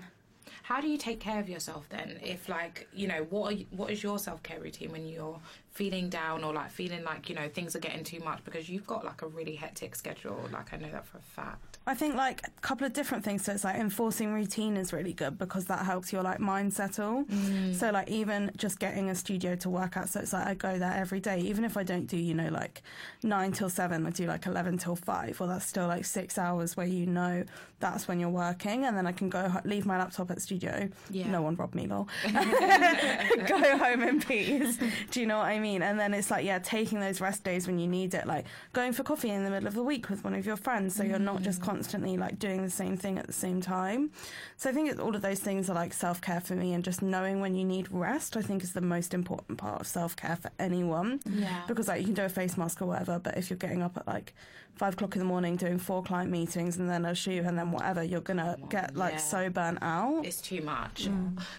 How 0.63 0.79
do 0.79 0.87
you 0.87 0.97
take 0.97 1.19
care 1.19 1.39
of 1.39 1.49
yourself 1.49 1.87
then? 1.89 2.19
If 2.23 2.49
like 2.49 2.87
you 2.93 3.07
know, 3.07 3.27
what 3.29 3.57
you, 3.57 3.65
what 3.71 3.91
is 3.91 4.01
your 4.01 4.17
self 4.17 4.41
care 4.43 4.59
routine 4.59 4.91
when 4.91 5.05
you're 5.07 5.39
feeling 5.73 6.07
down 6.07 6.43
or 6.43 6.53
like 6.53 6.69
feeling 6.69 7.03
like 7.03 7.29
you 7.29 7.35
know 7.35 7.49
things 7.49 7.75
are 7.75 7.79
getting 7.79 8.03
too 8.03 8.19
much 8.19 8.43
because 8.45 8.69
you've 8.69 8.85
got 8.85 9.03
like 9.03 9.23
a 9.23 9.27
really 9.27 9.55
hectic 9.55 9.95
schedule. 9.95 10.39
Like 10.51 10.71
I 10.71 10.77
know 10.77 10.91
that 10.91 11.05
for 11.05 11.17
a 11.17 11.21
fact. 11.21 11.79
I 11.85 11.95
think 11.95 12.15
like 12.15 12.41
a 12.47 12.61
couple 12.61 12.85
of 12.85 12.93
different 12.93 13.25
things. 13.25 13.43
So 13.43 13.51
it's 13.51 13.63
like 13.63 13.75
enforcing 13.75 14.33
routine 14.33 14.77
is 14.77 14.93
really 14.93 15.13
good 15.13 15.37
because 15.37 15.65
that 15.65 15.83
helps 15.85 16.13
your 16.13 16.21
like 16.21 16.39
mind 16.39 16.73
settle. 16.73 17.25
Mm. 17.25 17.73
So 17.73 17.89
like 17.89 18.07
even 18.07 18.51
just 18.55 18.79
getting 18.79 19.09
a 19.09 19.15
studio 19.15 19.55
to 19.57 19.69
work 19.69 19.97
at. 19.97 20.09
So 20.09 20.19
it's 20.19 20.31
like 20.31 20.45
I 20.45 20.53
go 20.53 20.77
there 20.77 20.93
every 20.93 21.19
day, 21.19 21.39
even 21.39 21.65
if 21.65 21.75
I 21.75 21.81
don't 21.81 22.05
do 22.05 22.17
you 22.17 22.35
know 22.35 22.49
like 22.49 22.83
nine 23.23 23.51
till 23.51 23.69
seven, 23.69 24.05
I 24.05 24.11
do 24.11 24.27
like 24.27 24.45
eleven 24.45 24.77
till 24.77 24.95
five. 24.95 25.39
Well, 25.39 25.49
that's 25.49 25.65
still 25.65 25.87
like 25.87 26.05
six 26.05 26.37
hours 26.37 26.77
where 26.77 26.87
you 26.87 27.07
know 27.07 27.45
that's 27.79 28.07
when 28.07 28.19
you're 28.19 28.29
working, 28.29 28.85
and 28.85 28.95
then 28.95 29.07
I 29.07 29.11
can 29.11 29.29
go 29.29 29.51
leave 29.65 29.87
my 29.87 29.97
laptop 29.97 30.29
at 30.29 30.39
studio. 30.39 30.87
Yeah. 31.09 31.31
No 31.31 31.41
one 31.41 31.55
robbed 31.55 31.73
me, 31.73 31.87
lol. 31.87 32.07
go 32.31 33.77
home 33.77 34.03
in 34.03 34.21
peace. 34.21 34.77
Do 35.09 35.19
you 35.19 35.25
know 35.25 35.39
what 35.39 35.47
I 35.47 35.59
mean? 35.59 35.62
Mean? 35.63 35.81
And 35.81 35.99
then 35.99 36.13
it's 36.13 36.29
like, 36.29 36.45
yeah, 36.45 36.59
taking 36.59 36.99
those 36.99 37.19
rest 37.19 37.43
days 37.43 37.65
when 37.65 37.79
you 37.79 37.87
need 37.87 38.13
it, 38.13 38.27
like 38.27 38.45
going 38.73 38.93
for 38.93 39.03
coffee 39.03 39.29
in 39.29 39.43
the 39.43 39.49
middle 39.49 39.67
of 39.67 39.73
the 39.73 39.83
week 39.83 40.09
with 40.09 40.23
one 40.23 40.35
of 40.35 40.45
your 40.45 40.57
friends, 40.57 40.95
so 40.95 41.03
you're 41.03 41.17
not 41.17 41.41
just 41.41 41.61
mm. 41.61 41.65
constantly 41.65 42.17
like 42.17 42.37
doing 42.37 42.61
the 42.61 42.69
same 42.69 42.97
thing 42.97 43.17
at 43.17 43.25
the 43.25 43.33
same 43.33 43.61
time. 43.61 44.11
So 44.57 44.69
I 44.69 44.73
think 44.73 44.91
it's, 44.91 44.99
all 44.99 45.15
of 45.15 45.21
those 45.21 45.39
things 45.39 45.69
are 45.69 45.73
like 45.73 45.93
self 45.93 46.21
care 46.21 46.41
for 46.41 46.53
me, 46.53 46.73
and 46.73 46.83
just 46.83 47.01
knowing 47.01 47.41
when 47.41 47.55
you 47.55 47.65
need 47.65 47.91
rest, 47.91 48.37
I 48.37 48.41
think 48.41 48.63
is 48.63 48.73
the 48.73 48.81
most 48.81 49.13
important 49.13 49.57
part 49.57 49.81
of 49.81 49.87
self 49.87 50.15
care 50.15 50.35
for 50.35 50.51
anyone. 50.59 51.21
Yeah. 51.25 51.61
Because 51.67 51.87
like 51.87 52.01
you 52.01 52.05
can 52.05 52.13
do 52.13 52.23
a 52.23 52.29
face 52.29 52.57
mask 52.57 52.81
or 52.81 52.85
whatever, 52.85 53.19
but 53.19 53.37
if 53.37 53.49
you're 53.49 53.57
getting 53.57 53.81
up 53.81 53.97
at 53.97 54.05
like 54.05 54.33
five 54.75 54.93
o'clock 54.93 55.15
in 55.15 55.19
the 55.19 55.25
morning 55.25 55.55
doing 55.55 55.77
four 55.77 56.01
client 56.03 56.31
meetings 56.31 56.77
and 56.77 56.89
then 56.89 57.05
a 57.05 57.13
shoot 57.13 57.43
and 57.45 57.57
then 57.57 57.71
whatever, 57.71 58.03
you're 58.03 58.21
gonna 58.21 58.57
get 58.69 58.95
like 58.95 59.13
Yeah. 59.13 59.19
so 59.19 59.49
burnt 59.49 59.79
out. 59.81 60.25
It's 60.25 60.41
too 60.41 60.61
much. 60.61 61.05
Do 61.05 61.11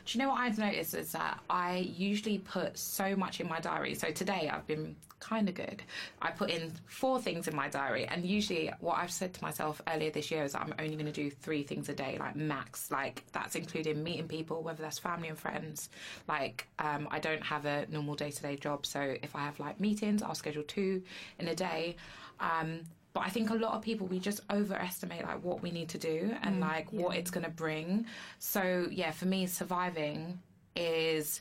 you 0.08 0.18
know 0.18 0.30
what 0.30 0.40
I've 0.40 0.58
noticed 0.58 0.94
is 0.94 1.12
that 1.12 1.40
I 1.48 1.76
usually 1.96 2.38
put 2.38 2.76
so 2.76 3.14
much 3.16 3.40
in 3.40 3.48
my 3.48 3.60
diary. 3.60 3.94
So 3.94 4.10
today 4.10 4.50
I've 4.52 4.66
been 4.66 4.96
kind 5.20 5.48
of 5.48 5.54
good. 5.54 5.82
I 6.20 6.32
put 6.32 6.50
in 6.50 6.70
four 6.86 7.18
things 7.18 7.48
in 7.48 7.56
my 7.56 7.68
diary, 7.68 8.04
and 8.04 8.26
usually 8.26 8.70
what 8.80 8.98
I've 8.98 9.10
said 9.10 9.32
to 9.34 9.42
myself 9.42 9.80
earlier 9.88 10.10
this 10.10 10.30
year 10.30 10.44
is 10.44 10.52
that 10.52 10.60
I'm 10.60 10.74
only 10.78 10.96
going 10.96 11.06
to 11.06 11.12
do 11.12 11.30
three 11.30 11.62
things 11.62 11.88
a 11.88 11.94
day, 11.94 12.18
like 12.20 12.36
max. 12.36 12.90
Like 12.90 13.22
that's 13.32 13.54
including 13.54 14.02
meeting 14.04 14.28
people, 14.28 14.62
whether 14.62 14.82
that's 14.82 14.98
family 14.98 15.28
and 15.28 15.38
friends. 15.38 15.88
Like 16.28 16.66
um, 16.78 17.08
I 17.10 17.20
don't 17.20 17.42
have 17.42 17.64
a 17.64 17.86
normal 17.88 18.16
day 18.16 18.32
to 18.32 18.42
day 18.42 18.56
job, 18.56 18.84
so 18.84 19.00
if 19.22 19.34
I 19.34 19.40
have 19.40 19.58
like 19.58 19.80
meetings, 19.80 20.22
I'll 20.22 20.34
schedule 20.34 20.64
two 20.64 21.02
in 21.38 21.48
a 21.48 21.54
day. 21.54 21.96
Um, 22.40 22.80
but 23.14 23.20
I 23.20 23.30
think 23.30 23.50
a 23.50 23.54
lot 23.54 23.74
of 23.74 23.82
people 23.82 24.08
we 24.08 24.18
just 24.18 24.40
overestimate 24.50 25.22
like 25.22 25.42
what 25.42 25.62
we 25.62 25.70
need 25.70 25.88
to 25.90 25.98
do 25.98 26.34
and 26.42 26.56
mm, 26.56 26.60
like 26.60 26.92
what 26.92 27.16
it's 27.16 27.30
going 27.30 27.44
to 27.44 27.50
bring. 27.50 28.06
So 28.40 28.88
yeah, 28.90 29.12
for 29.12 29.26
me, 29.26 29.46
surviving 29.46 30.40
is, 30.74 31.40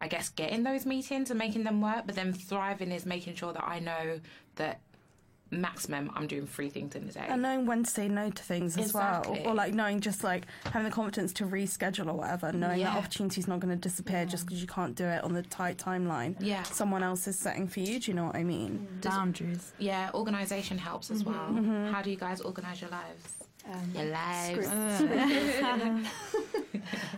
I 0.00 0.08
guess, 0.08 0.30
getting 0.30 0.62
those 0.62 0.86
meetings 0.86 1.30
and 1.30 1.38
making 1.38 1.64
them 1.64 1.82
work. 1.82 2.04
But 2.06 2.16
then 2.16 2.32
thriving 2.32 2.90
is 2.90 3.04
making 3.04 3.34
sure 3.34 3.52
that 3.52 3.62
I 3.62 3.80
know 3.80 4.18
that 4.56 4.80
maximum 5.50 6.10
I'm 6.14 6.26
doing 6.26 6.46
three 6.46 6.70
things 6.70 6.94
in 6.94 7.08
a 7.08 7.12
day. 7.12 7.26
And 7.28 7.42
knowing 7.42 7.66
when 7.66 7.84
to 7.84 7.90
say 7.90 8.08
no 8.08 8.30
to 8.30 8.42
things 8.42 8.76
as 8.76 8.94
well. 8.94 9.36
Or 9.44 9.54
like 9.54 9.74
knowing 9.74 10.00
just 10.00 10.22
like 10.22 10.46
having 10.64 10.84
the 10.84 10.94
confidence 10.94 11.32
to 11.34 11.44
reschedule 11.44 12.08
or 12.08 12.14
whatever, 12.14 12.52
knowing 12.52 12.80
Yeah. 12.80 12.90
that 12.90 12.98
opportunity's 12.98 13.48
not 13.48 13.60
going 13.60 13.76
to 13.76 13.88
disappear 13.88 14.24
just 14.24 14.46
because 14.46 14.60
you 14.60 14.68
can't 14.68 14.94
do 14.94 15.04
it 15.04 15.22
on 15.24 15.32
the 15.32 15.42
tight 15.42 15.78
timeline. 15.78 16.36
Yeah. 16.40 16.62
Someone 16.64 17.02
else 17.02 17.26
is 17.26 17.38
setting 17.38 17.68
for 17.68 17.80
you. 17.80 17.98
Do 18.00 18.10
you 18.10 18.14
know 18.14 18.26
what 18.26 18.36
I 18.36 18.44
mean? 18.44 18.86
Boundaries. 19.02 19.72
yeah, 19.78 20.10
organization 20.14 20.78
helps 20.78 21.10
as 21.10 21.22
mm-hmm. 21.22 21.32
well. 21.32 21.62
Mm-hmm. 21.62 21.92
How 21.92 22.02
do 22.02 22.10
you 22.10 22.16
guys 22.16 22.40
organize 22.40 22.80
your 22.80 22.90
lives? 22.90 23.36
Um, 23.68 23.92
Your 23.94 24.04
lives. 24.06 24.66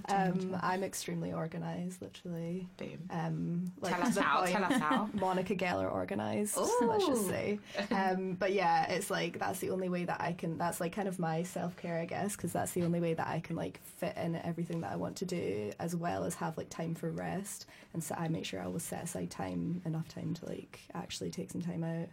um, 0.09 0.57
I'm 0.61 0.83
extremely 0.83 1.33
organised, 1.33 2.03
literally. 2.03 2.69
Boom. 2.77 2.99
Um, 3.11 3.73
like 3.81 3.95
Tell 3.95 4.07
us 4.07 4.17
how. 4.17 4.45
Tell 4.45 4.65
us 4.65 4.81
how. 4.81 5.09
Monica 5.15 5.55
Geller 5.55 5.91
organised, 5.91 6.57
let's 6.57 7.07
just 7.07 7.29
say. 7.29 7.59
Um, 7.91 8.35
but 8.35 8.53
yeah, 8.53 8.91
it's 8.91 9.11
like 9.11 9.39
that's 9.39 9.61
the 9.61 9.71
only 9.71 9.89
way 9.89 10.05
that 10.05 10.21
I 10.21 10.33
can. 10.33 10.59
That's 10.59 10.81
like 10.81 10.93
kind 10.93 11.09
of 11.09 11.19
my 11.19 11.43
self 11.43 11.77
care, 11.77 11.99
I 11.99 12.07
guess, 12.07 12.37
because 12.37 12.53
that's 12.53 12.73
the 12.73 12.83
only 12.83 13.01
way 13.01 13.15
that 13.15 13.27
I 13.27 13.41
can 13.41 13.57
like 13.57 13.81
fit 13.99 14.17
in 14.17 14.37
everything 14.37 14.81
that 14.81 14.93
I 14.93 14.97
want 14.97 15.17
to 15.17 15.25
do, 15.25 15.73
as 15.79 15.95
well 15.95 16.25
as 16.25 16.35
have 16.37 16.57
like 16.57 16.71
time 16.71 16.95
for 16.95 17.11
rest. 17.11 17.67
And 17.93 18.03
so 18.03 18.15
I 18.19 18.29
make 18.29 18.45
sure 18.45 18.61
I 18.61 18.67
will 18.67 18.81
set 18.81 19.05
aside 19.05 19.31
time, 19.31 19.83
enough 19.85 20.09
time 20.09 20.35
to 20.35 20.47
like 20.47 20.81
actually 20.95 21.31
take 21.31 21.51
some 21.51 21.63
time 21.63 21.85
out. 21.85 22.09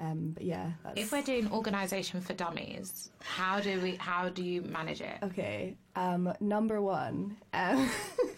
Um, 0.00 0.30
but 0.34 0.44
yeah, 0.44 0.72
that's, 0.84 1.00
If 1.00 1.12
we're 1.12 1.22
doing 1.22 1.50
organisation 1.50 2.20
for 2.20 2.32
dummies, 2.32 3.10
how 3.20 3.58
do 3.60 3.80
we? 3.80 3.96
How 3.96 4.28
do 4.28 4.44
you 4.44 4.62
manage 4.62 5.00
it? 5.00 5.18
Okay. 5.22 5.76
Um, 5.96 6.32
number 6.40 6.80
one. 6.80 7.36
Um, 7.52 7.90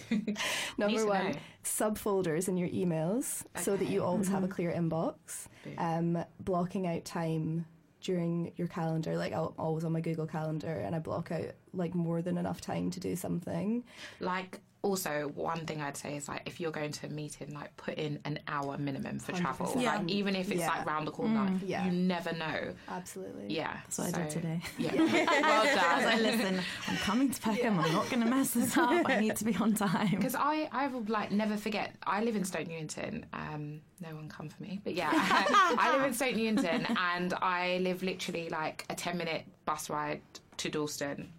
number 0.79 1.07
one. 1.07 1.33
know. 1.33 1.39
Subfolders 1.65 2.49
in 2.49 2.57
your 2.57 2.69
emails 2.71 3.45
so 3.57 3.77
that 3.77 3.85
you 3.89 4.01
Okay. 4.01 4.07
always 4.07 4.29
have 4.29 4.43
a 4.45 4.49
clear 4.49 4.73
inbox. 4.73 5.47
Um, 5.77 6.25
blocking 6.41 6.87
out 6.87 7.05
time 7.05 7.67
during 8.01 8.53
your 8.57 8.67
calendar. 8.67 9.17
Like 9.19 9.35
I'm 9.35 9.49
always 9.59 9.85
on 9.85 9.93
my 9.93 10.01
Google 10.01 10.27
Calendar, 10.27 10.73
and 10.73 10.95
I 10.97 10.99
block 10.99 11.31
out 11.31 11.51
like 11.75 11.95
more 11.95 12.23
than 12.23 12.39
enough 12.39 12.61
time 12.63 12.91
to 12.93 13.01
do 13.01 13.15
something. 13.17 13.85
Like, 14.19 14.61
also, 14.83 15.31
one 15.35 15.67
thing 15.67 15.81
I'd 15.83 15.97
say 15.97 16.17
is 16.17 16.27
like, 16.29 16.43
if 16.47 16.59
you're 16.61 16.71
going 16.71 16.93
to 16.93 17.07
a 17.07 17.11
meeting, 17.11 17.53
like, 17.53 17.77
put 17.77 17.95
in 17.95 18.19
an 18.25 18.39
hour 18.49 18.79
minimum 18.79 19.19
for 19.19 19.33
travel. 19.33 19.67
100%. 19.67 19.83
Yeah. 19.83 19.97
Like, 19.99 20.09
even 20.11 20.35
if 20.35 20.51
it's 20.51 20.61
Yeah. 20.61 20.69
like 20.69 20.87
round 20.87 21.07
the 21.07 21.11
corner, 21.11 21.53
Yeah. 21.65 21.85
you 21.85 21.93
never 21.93 22.33
know. 22.33 22.73
Absolutely. 22.89 23.55
Yeah. 23.55 23.73
That's 23.85 23.99
what 23.99 24.17
I 24.17 24.23
did 24.23 24.31
today. 24.31 24.61
Yeah. 24.79 24.95
well 24.95 25.45
I 25.45 25.65
was 25.65 25.75
done. 25.75 26.05
like, 26.05 26.21
listen, 26.23 26.61
I'm 26.89 26.97
coming 26.97 27.31
to 27.31 27.41
Peckham. 27.41 27.79
I'm 27.79 27.93
not 27.93 28.09
going 28.09 28.23
to 28.23 28.29
mess 28.31 28.53
this 28.53 28.77
up. 28.79 29.09
I 29.09 29.21
need 29.21 29.37
to 29.37 29.45
be 29.45 29.55
on 29.57 29.75
time. 29.75 30.11
Because 30.11 30.35
I, 30.35 30.69
I 30.73 30.87
will 30.89 31.05
like 31.09 31.31
never 31.31 31.57
forget. 31.57 31.95
I 32.07 32.23
live 32.25 32.37
in 32.37 32.45
Stoke 32.45 32.67
Newington. 32.67 33.27
Um, 33.33 33.81
no 34.01 34.15
one 34.15 34.29
come 34.31 34.49
for 34.49 34.63
me, 34.63 34.81
but 34.83 34.95
yeah, 34.95 35.11
I 35.13 35.95
live 35.95 36.07
in 36.07 36.15
Stoke 36.15 36.35
Newington, 36.37 36.87
and 36.97 37.35
I 37.35 37.79
live 37.83 38.03
literally 38.03 38.49
like 38.49 38.87
a 38.89 38.95
ten 38.95 39.19
minute 39.19 39.45
bus 39.67 39.91
ride 39.91 40.23
to 40.57 40.69
Dalston. 40.71 41.33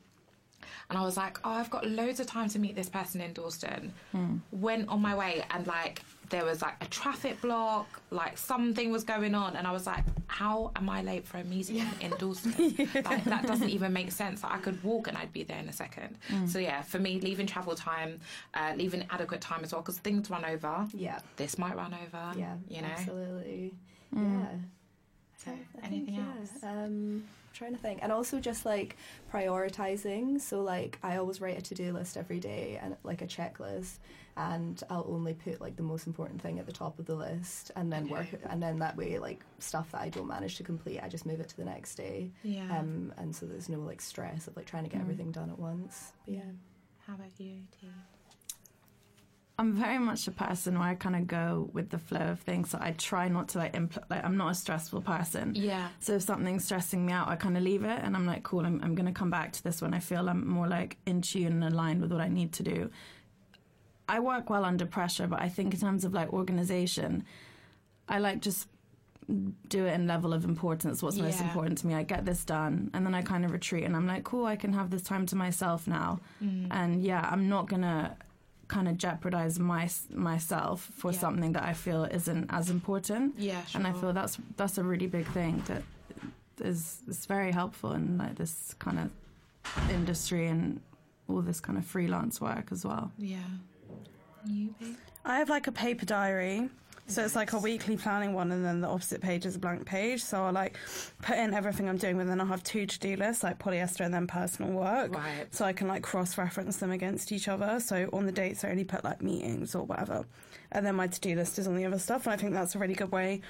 And 0.92 1.00
I 1.00 1.04
was 1.04 1.16
like, 1.16 1.40
oh, 1.46 1.52
I've 1.52 1.70
got 1.70 1.88
loads 1.88 2.20
of 2.20 2.28
time 2.28 2.50
to 2.50 2.60
meet 2.60 2.76
this 2.76 2.90
person 2.90 3.22
in 3.22 3.32
Dalston. 3.32 3.94
Went 4.52 4.90
on 4.90 5.02
my 5.02 5.16
way, 5.16 5.42
and 5.50 5.66
like 5.66 6.02
there 6.30 6.44
was 6.44 6.62
like 6.62 6.74
a 6.82 6.86
traffic 6.88 7.40
block, 7.40 8.02
like 8.10 8.38
something 8.38 8.92
was 8.92 9.06
going 9.06 9.34
on, 9.34 9.56
and 9.56 9.66
I 9.66 9.72
was 9.72 9.88
like, 9.88 10.04
how 10.28 10.72
am 10.76 10.90
I 10.90 11.02
late 11.02 11.26
for 11.26 11.38
a 11.38 11.46
meeting 11.46 11.86
in 12.02 12.12
Dalston? 12.20 12.52
like, 13.06 13.24
that 13.24 13.48
doesn't 13.48 13.70
even 13.70 13.94
make 13.94 14.12
sense. 14.12 14.44
Like, 14.44 14.52
I 14.52 14.58
could 14.58 14.84
walk 14.84 15.08
and 15.08 15.18
I'd 15.18 15.32
be 15.32 15.44
there 15.44 15.60
in 15.60 15.70
a 15.70 15.74
second. 15.74 16.18
So 16.46 16.60
yeah, 16.60 16.82
for 16.82 17.00
me, 17.00 17.22
leaving 17.22 17.48
travel 17.48 17.74
time, 17.74 18.20
uh, 18.54 18.74
leaving 18.76 19.06
adequate 19.10 19.40
time 19.40 19.64
as 19.64 19.72
well, 19.72 19.82
because 19.82 19.98
things 20.00 20.30
run 20.30 20.44
over. 20.44 20.88
Yeah. 20.94 21.20
This 21.38 21.58
might 21.58 21.78
run 21.78 21.94
over. 21.94 22.38
Yeah. 22.38 22.56
you 22.68 22.82
know. 22.82 22.90
Absolutely. 22.90 23.74
Yeah. 24.14 24.46
So 25.38 25.52
anything 25.84 26.16
think, 26.16 26.28
else? 26.38 26.50
yeah. 26.62 26.84
Um, 26.84 27.24
trying 27.54 27.74
to 27.74 27.80
think, 27.80 28.00
and 28.02 28.12
also 28.12 28.40
just 28.40 28.66
like 28.66 28.98
prioritizing. 29.32 30.40
So 30.40 30.62
like 30.62 31.00
I 31.04 31.18
always 31.18 31.42
write 31.42 31.58
a 31.58 31.62
to 31.62 31.76
do 31.76 31.94
list 31.94 32.18
every 32.18 32.40
day 32.40 32.80
and 32.82 32.96
like 33.04 33.22
a 33.22 33.28
checklist, 33.28 34.00
and 34.38 34.82
I'll 34.90 35.06
only 35.08 35.34
put 35.34 35.62
like 35.62 35.76
the 35.76 35.84
most 35.84 36.08
important 36.08 36.42
thing 36.42 36.60
at 36.60 36.66
the 36.66 36.72
top 36.72 37.00
of 37.00 37.06
the 37.06 37.16
list, 37.16 37.72
and 37.76 37.92
then 37.92 38.08
work, 38.08 38.28
and 38.50 38.62
then 38.62 38.80
that 38.80 38.96
way 38.96 39.18
like 39.20 39.44
stuff 39.60 39.92
that 39.92 40.02
I 40.02 40.10
don't 40.10 40.28
manage 40.28 40.58
to 40.58 40.64
complete, 40.64 41.00
I 41.02 41.08
just 41.08 41.26
move 41.26 41.40
it 41.40 41.50
to 41.50 41.58
the 41.58 41.66
next 41.66 41.96
day. 41.96 42.32
Yeah. 42.44 42.78
Um, 42.78 43.14
and 43.18 43.36
so 43.36 43.46
there's 43.46 43.70
no 43.70 43.80
like 43.80 44.02
stress 44.02 44.48
of 44.48 44.56
like 44.56 44.66
trying 44.66 44.84
to 44.84 44.90
get 44.90 45.02
everything 45.02 45.32
done 45.32 45.50
at 45.50 45.60
once. 45.60 46.14
But 46.26 46.36
yeah. 46.36 46.42
How 47.08 47.16
about 47.16 47.32
you, 47.38 47.62
T? 47.80 47.88
I'm 49.62 49.74
very 49.76 50.00
much 50.00 50.28
a 50.28 50.32
person 50.32 50.78
where 50.80 50.88
I 50.90 50.96
kind 50.96 51.16
of 51.16 51.28
go 51.28 51.70
with 51.72 51.90
the 51.92 52.00
flow 52.00 52.26
of 52.34 52.40
things. 52.40 52.72
So 52.72 52.80
I 52.82 52.92
try 52.92 53.28
not 53.28 53.50
to 53.50 53.60
like 53.60 53.74
impl- 53.74 54.04
like 54.10 54.24
I'm 54.26 54.36
not 54.36 54.50
a 54.52 54.56
stressful 54.56 55.02
person. 55.02 55.54
Yeah. 55.56 55.88
So 56.00 56.14
if 56.14 56.24
something's 56.24 56.66
stressing 56.66 57.06
me 57.06 57.14
out, 57.14 57.28
I 57.30 57.36
kind 57.36 57.56
of 57.56 57.64
leave 57.64 57.84
it, 57.84 58.00
and 58.04 58.16
I'm 58.18 58.26
like, 58.26 58.44
cool. 58.44 58.66
I'm 58.66 58.82
I'm 58.84 58.96
gonna 58.96 59.14
come 59.14 59.30
back 59.30 59.54
to 59.54 59.64
this 59.64 59.82
when 59.84 59.94
I 59.94 60.00
feel 60.00 60.28
I'm 60.30 60.48
more 60.48 60.68
like 60.68 60.98
in 61.06 61.22
tune 61.22 61.54
and 61.62 61.64
aligned 61.64 62.02
with 62.02 62.12
what 62.12 62.22
I 62.22 62.28
need 62.28 62.52
to 62.54 62.64
do. 62.64 62.90
I 64.10 64.20
work 64.20 64.50
well 64.50 64.66
under 64.66 64.86
pressure, 64.86 65.28
but 65.28 65.42
I 65.42 65.48
think 65.50 65.74
in 65.76 65.80
terms 65.80 66.04
of 66.06 66.12
like 66.14 66.34
organization, 66.34 67.24
I 68.10 68.18
like 68.20 68.42
just 68.42 68.68
do 69.70 69.86
it 69.86 69.94
in 69.94 70.08
level 70.08 70.34
of 70.34 70.44
importance. 70.44 71.02
What's 71.04 71.18
most 71.18 71.40
important 71.40 71.78
to 71.80 71.88
me? 71.88 71.94
I 71.94 72.04
get 72.04 72.26
this 72.26 72.44
done, 72.44 72.90
and 72.94 73.06
then 73.06 73.14
I 73.16 73.22
kind 73.22 73.46
of 73.46 73.52
retreat, 73.52 73.84
and 73.86 73.96
I'm 73.96 74.08
like, 74.08 74.24
cool. 74.26 74.46
I 74.46 74.56
can 74.56 74.74
have 74.74 74.90
this 74.90 75.04
time 75.04 75.26
to 75.28 75.36
myself 75.36 75.88
now, 75.88 76.20
Mm. 76.44 76.68
and 76.72 77.02
yeah, 77.04 77.24
I'm 77.32 77.48
not 77.48 77.70
gonna 77.70 78.18
kind 78.76 78.88
of 78.92 78.96
jeopardize 79.06 79.56
my 79.60 79.86
myself 80.30 80.78
for 81.00 81.12
Yeah. 81.12 81.20
something 81.24 81.52
that 81.56 81.64
I 81.72 81.74
feel 81.86 82.04
isn't 82.18 82.46
as 82.60 82.70
important 82.70 83.26
Yeah, 83.38 83.64
sure. 83.66 83.78
and 83.78 83.88
I 83.90 83.94
feel 84.00 84.12
that's 84.14 84.36
that's 84.60 84.78
a 84.78 84.84
really 84.92 85.08
big 85.18 85.28
thing 85.38 85.54
that 85.70 85.84
is 86.70 86.80
is 87.08 87.26
very 87.28 87.52
helpful 87.52 87.90
in 88.00 88.18
like 88.24 88.36
this 88.36 88.54
kind 88.86 88.98
of 89.04 89.08
industry 89.98 90.48
and 90.54 90.80
all 91.28 91.42
this 91.42 91.60
kind 91.62 91.78
of 91.78 91.86
freelance 91.86 92.36
work 92.42 92.72
as 92.72 92.82
well. 92.90 93.06
Yeah. 93.18 93.50
You, 94.46 94.74
babe? 94.80 94.96
I 95.26 95.38
have 95.40 95.50
like 95.50 95.68
a 95.68 95.72
paper 95.72 96.06
diary. 96.06 96.70
So 97.12 97.24
it's 97.24 97.36
like 97.36 97.54
a 97.54 97.60
weekly 97.60 97.98
planning 97.98 98.34
one, 98.34 98.52
and 98.52 98.64
then 98.64 98.82
the 98.82 98.88
opposite 98.88 99.22
page 99.22 99.46
is 99.46 99.56
a 99.56 99.60
blank 99.60 99.86
page. 99.86 100.24
So 100.24 100.44
I'll 100.44 100.54
like 100.54 100.78
put 101.22 101.38
in 101.38 101.54
everything 101.54 101.90
I'm 101.90 101.98
doing, 101.98 102.18
but 102.18 102.28
then 102.28 102.40
I'll 102.40 102.48
have 102.48 102.64
two 102.64 102.86
to 102.86 103.00
do 103.00 103.16
lists, 103.16 103.44
like 103.44 103.60
polyester 103.60 104.06
and 104.06 104.14
then 104.14 104.28
personal 104.28 104.72
work. 104.72 105.14
Right. 105.14 105.48
So 105.52 105.66
I 105.66 105.74
can 105.74 105.88
like 105.88 106.04
cross 106.04 106.38
reference 106.38 106.78
them 106.78 106.92
against 106.92 107.32
each 107.32 107.48
other. 107.48 107.80
So 107.80 108.10
on 108.14 108.26
the 108.26 108.32
dates, 108.32 108.64
I 108.64 108.70
only 108.70 108.86
put 108.86 109.04
like 109.04 109.22
meetings 109.22 109.76
or 109.76 109.84
whatever. 109.84 110.26
And 110.72 110.86
then 110.86 110.96
my 110.96 111.08
to 111.08 111.20
do 111.20 111.36
list 111.36 111.60
is 111.60 111.68
on 111.68 111.76
the 111.76 111.86
other 111.86 112.00
stuff. 112.00 112.26
And 112.26 112.34
I 112.34 112.38
think 112.38 112.54
that's 112.54 112.76
a 112.76 112.80
really 112.80 112.94
good 112.94 113.12
way. 113.12 113.42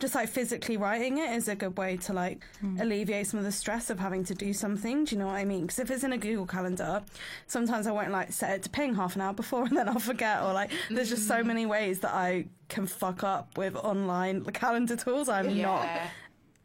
Just 0.00 0.14
like 0.14 0.28
physically 0.28 0.76
writing 0.76 1.18
it 1.18 1.32
is 1.34 1.46
a 1.46 1.54
good 1.54 1.76
way 1.76 1.96
to 1.98 2.12
like 2.12 2.42
hmm. 2.60 2.80
alleviate 2.80 3.26
some 3.26 3.38
of 3.38 3.44
the 3.44 3.52
stress 3.52 3.90
of 3.90 3.98
having 3.98 4.24
to 4.24 4.34
do 4.34 4.52
something. 4.52 5.04
Do 5.04 5.14
you 5.14 5.18
know 5.20 5.26
what 5.26 5.36
I 5.36 5.44
mean? 5.44 5.62
Because 5.62 5.78
if 5.78 5.90
it's 5.90 6.02
in 6.02 6.12
a 6.12 6.18
Google 6.18 6.46
Calendar, 6.46 7.02
sometimes 7.46 7.86
I 7.86 7.92
won't 7.92 8.10
like 8.10 8.32
set 8.32 8.50
it 8.50 8.62
to 8.64 8.70
ping 8.70 8.94
half 8.94 9.14
an 9.14 9.20
hour 9.20 9.34
before 9.34 9.64
and 9.66 9.76
then 9.76 9.88
I'll 9.88 9.98
forget. 9.98 10.42
Or 10.42 10.52
like 10.52 10.70
there's 10.90 11.10
just 11.10 11.28
so 11.28 11.36
mm-hmm. 11.36 11.48
many 11.48 11.66
ways 11.66 12.00
that 12.00 12.14
I 12.14 12.46
can 12.68 12.86
fuck 12.86 13.22
up 13.22 13.58
with 13.58 13.76
online 13.76 14.44
calendar 14.46 14.96
tools. 14.96 15.28
I'm 15.28 15.60
not 15.60 15.84
Yeah. 15.84 16.08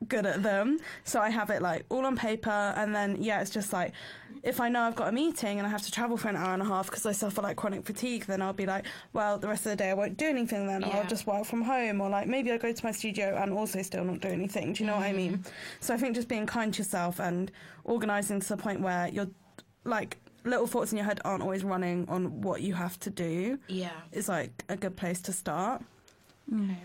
Good 0.07 0.25
at 0.25 0.43
them. 0.43 0.79
So 1.03 1.19
I 1.19 1.29
have 1.29 1.49
it 1.49 1.61
like 1.61 1.85
all 1.89 2.05
on 2.05 2.15
paper, 2.15 2.49
and 2.49 2.93
then 2.95 3.17
yeah, 3.21 3.41
it's 3.41 3.51
just 3.51 3.73
like 3.73 3.93
if 4.43 4.59
I 4.61 4.69
know 4.69 4.81
I've 4.83 4.95
got 4.95 5.07
a 5.07 5.11
meeting 5.11 5.57
and 5.57 5.65
I 5.65 5.69
have 5.71 5.81
to 5.83 5.91
travel 5.91 6.17
for 6.17 6.27
an 6.29 6.35
hour 6.35 6.53
and 6.53 6.61
a 6.61 6.65
half 6.65 6.85
because 6.85 7.05
I 7.05 7.13
suffer 7.13 7.41
like 7.41 7.57
chronic 7.57 7.83
fatigue, 7.83 8.25
then 8.25 8.43
I'll 8.43 8.53
be 8.53 8.67
like, 8.67 8.85
well, 9.11 9.39
the 9.39 9.47
rest 9.47 9.65
of 9.65 9.71
the 9.71 9.75
day 9.75 9.89
I 9.89 9.95
won't 9.95 10.17
do 10.17 10.27
anything. 10.27 10.67
Then 10.67 10.81
Yeah. 10.81 10.97
I'll 10.97 11.07
just 11.07 11.25
work 11.25 11.45
from 11.45 11.63
home, 11.63 11.99
or 11.99 12.09
like 12.09 12.27
maybe 12.27 12.51
I'll 12.51 12.59
go 12.59 12.71
to 12.71 12.85
my 12.85 12.91
studio 12.91 13.35
and 13.41 13.51
also 13.51 13.81
still 13.81 14.03
not 14.03 14.21
do 14.21 14.27
anything. 14.27 14.73
Do 14.73 14.83
you 14.83 14.87
know 14.87 14.97
what 14.97 15.05
I 15.05 15.13
mm. 15.13 15.17
mean? 15.17 15.45
So 15.79 15.93
I 15.93 15.97
think 15.97 16.15
just 16.15 16.27
being 16.27 16.45
kind 16.45 16.73
to 16.73 16.77
yourself 16.79 17.19
and 17.19 17.51
organising 17.83 18.39
to 18.39 18.49
the 18.49 18.57
point 18.57 18.81
where 18.81 19.07
you're 19.07 19.29
like 19.83 20.17
little 20.43 20.67
thoughts 20.67 20.91
in 20.91 20.97
your 20.97 21.05
head 21.05 21.19
aren't 21.25 21.41
always 21.41 21.63
running 21.63 22.07
on 22.07 22.41
what 22.41 22.61
you 22.61 22.73
have 22.75 22.99
to 22.99 23.09
do 23.09 23.57
Yeah. 23.67 23.89
is 24.11 24.29
like 24.29 24.63
a 24.69 24.75
good 24.75 24.95
place 24.95 25.21
to 25.23 25.33
start. 25.33 25.81
Okay. 26.53 26.77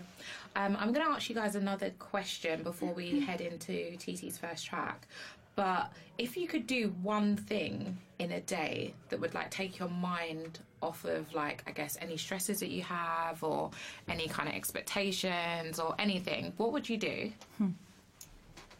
Um, 0.55 0.75
I'm 0.79 0.91
going 0.91 1.05
to 1.05 1.11
ask 1.11 1.29
you 1.29 1.35
guys 1.35 1.55
another 1.55 1.91
question 1.99 2.63
before 2.63 2.93
we 2.93 3.19
head 3.21 3.41
into 3.41 3.71
Titi's 3.97 4.37
first 4.37 4.65
track. 4.65 5.07
But 5.55 5.91
if 6.17 6.37
you 6.37 6.47
could 6.47 6.65
do 6.65 6.93
one 7.01 7.35
thing 7.35 7.97
in 8.19 8.31
a 8.31 8.41
day 8.41 8.93
that 9.09 9.19
would 9.19 9.33
like 9.33 9.49
take 9.51 9.79
your 9.79 9.89
mind 9.89 10.59
off 10.81 11.03
of 11.05 11.33
like 11.33 11.63
I 11.67 11.71
guess 11.71 11.97
any 12.01 12.17
stresses 12.17 12.59
that 12.61 12.69
you 12.69 12.81
have 12.83 13.43
or 13.43 13.69
any 14.07 14.27
kind 14.27 14.47
of 14.49 14.55
expectations 14.55 15.79
or 15.79 15.93
anything, 15.99 16.53
what 16.57 16.71
would 16.71 16.87
you 16.87 16.97
do? 16.97 17.31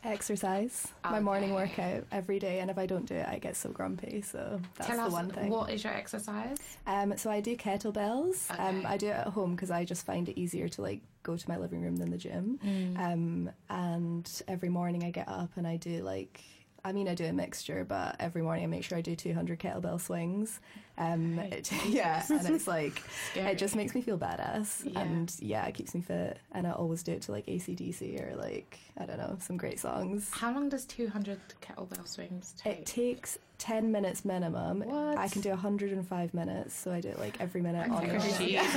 Exercise, 0.03 0.87
my 1.03 1.19
morning 1.19 1.53
workout 1.53 2.05
every 2.11 2.39
day, 2.39 2.59
and 2.59 2.71
if 2.71 2.79
I 2.79 2.87
don't 2.87 3.05
do 3.05 3.13
it, 3.13 3.27
I 3.27 3.37
get 3.37 3.55
so 3.55 3.69
grumpy. 3.69 4.23
So 4.23 4.59
that's 4.75 4.87
Tell 4.87 4.97
the 4.97 5.03
us 5.03 5.11
one 5.11 5.29
thing. 5.29 5.49
what 5.49 5.69
is 5.69 5.83
your 5.83 5.93
exercise? 5.93 6.57
Um, 6.87 7.15
so 7.17 7.29
I 7.29 7.39
do 7.39 7.55
kettlebells. 7.55 8.49
Um, 8.59 8.83
I 8.87 8.97
do 8.97 9.07
it 9.07 9.11
at 9.11 9.27
home 9.27 9.51
because 9.51 9.69
I 9.69 9.85
just 9.85 10.03
find 10.03 10.27
it 10.27 10.39
easier 10.39 10.67
to 10.69 10.81
like 10.81 11.01
go 11.23 11.37
to 11.37 11.49
my 11.49 11.57
living 11.57 11.81
room 11.81 11.97
than 11.97 12.11
the 12.11 12.17
gym. 12.17 12.59
Mm. 12.65 12.99
Um, 12.99 13.49
and 13.69 14.41
every 14.47 14.69
morning 14.69 15.03
I 15.03 15.11
get 15.11 15.27
up 15.27 15.51
and 15.55 15.67
I 15.67 15.77
do 15.77 16.03
like. 16.03 16.41
I 16.83 16.93
mean, 16.93 17.07
I 17.07 17.13
do 17.13 17.25
a 17.25 17.33
mixture, 17.33 17.85
but 17.87 18.15
every 18.19 18.41
morning 18.41 18.63
I 18.63 18.67
make 18.67 18.83
sure 18.83 18.97
I 18.97 19.01
do 19.01 19.15
200 19.15 19.59
kettlebell 19.59 20.01
swings. 20.01 20.59
Um, 20.97 21.39
it- 21.39 21.71
yeah, 21.87 22.23
and 22.29 22.47
it's 22.49 22.67
like, 22.67 23.01
it 23.35 23.57
just 23.57 23.75
makes 23.75 23.95
me 23.95 24.01
feel 24.01 24.17
badass. 24.17 24.83
Yeah. 24.85 24.99
And 25.01 25.33
yeah, 25.39 25.65
it 25.65 25.73
keeps 25.73 25.95
me 25.95 26.01
fit. 26.01 26.37
And 26.51 26.67
I 26.67 26.71
always 26.71 27.01
do 27.03 27.13
it 27.13 27.21
to 27.23 27.31
like 27.31 27.45
ACDC 27.47 28.21
or 28.31 28.35
like, 28.35 28.77
I 28.97 29.05
don't 29.05 29.17
know, 29.17 29.37
some 29.41 29.57
great 29.57 29.79
songs. 29.79 30.29
How 30.31 30.53
long 30.53 30.69
does 30.69 30.85
200 30.85 31.39
kettlebell 31.61 32.07
swings 32.07 32.53
take? 32.57 32.79
It 32.79 32.85
takes 32.85 33.37
10 33.57 33.91
minutes 33.91 34.25
minimum. 34.25 34.81
What? 34.81 35.17
I 35.17 35.27
can 35.27 35.41
do 35.41 35.49
105 35.49 36.33
minutes, 36.33 36.75
so 36.75 36.91
I 36.91 36.99
do 37.01 37.09
it 37.09 37.19
like 37.19 37.39
every 37.39 37.61
minute 37.61 37.89
on 37.89 38.03
and 38.03 38.17
Okay, 38.21 38.57
off. 38.57 38.75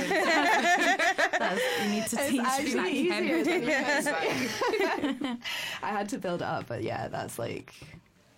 You 1.83 1.89
need 1.89 2.05
to 2.07 2.15
It's 2.19 2.29
teach 2.29 2.41
actually 2.41 2.91
easier 2.91 3.43
than 3.43 3.63
you 3.63 3.69
I 5.83 5.89
had 5.89 6.09
to 6.09 6.17
build 6.17 6.41
it 6.41 6.45
up, 6.47 6.67
but 6.67 6.83
yeah, 6.83 7.07
that's 7.07 7.37
like 7.39 7.73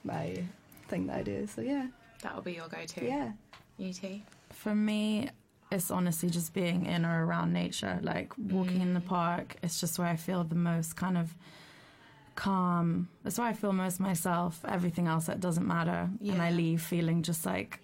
my 0.03 0.43
thing 0.87 1.07
that 1.07 1.17
I 1.17 1.23
do. 1.23 1.47
So 1.47 1.61
yeah, 1.61 1.87
That'll 2.21 2.41
be 2.41 2.53
your 2.53 2.67
go-to. 2.67 3.05
yeah. 3.05 3.31
UT. 3.79 4.21
For 4.51 4.73
me, 4.75 5.29
it's 5.71 5.91
honestly 5.91 6.29
just 6.29 6.53
being 6.53 6.85
in 6.85 7.05
or 7.05 7.25
around 7.25 7.53
nature, 7.53 7.99
like 8.01 8.33
walking 8.37 8.81
in 8.81 8.93
the 8.93 9.01
Mm. 9.01 9.05
park. 9.07 9.55
It's 9.61 9.79
just 9.79 9.99
where 9.99 10.07
I 10.07 10.15
feel 10.15 10.43
the 10.43 10.55
most 10.55 10.95
kind 10.95 11.17
of 11.17 11.35
calm. 12.35 13.09
That's 13.23 13.37
where 13.37 13.47
I 13.47 13.53
feel 13.53 13.73
most 13.73 13.99
myself. 13.99 14.63
Everything 14.67 15.07
else 15.07 15.25
that 15.25 15.39
doesn't 15.39 15.67
matter, 15.67 16.09
and 16.21 16.41
I 16.41 16.51
leave 16.51 16.81
feeling 16.81 17.21
just 17.23 17.45
like 17.45 17.79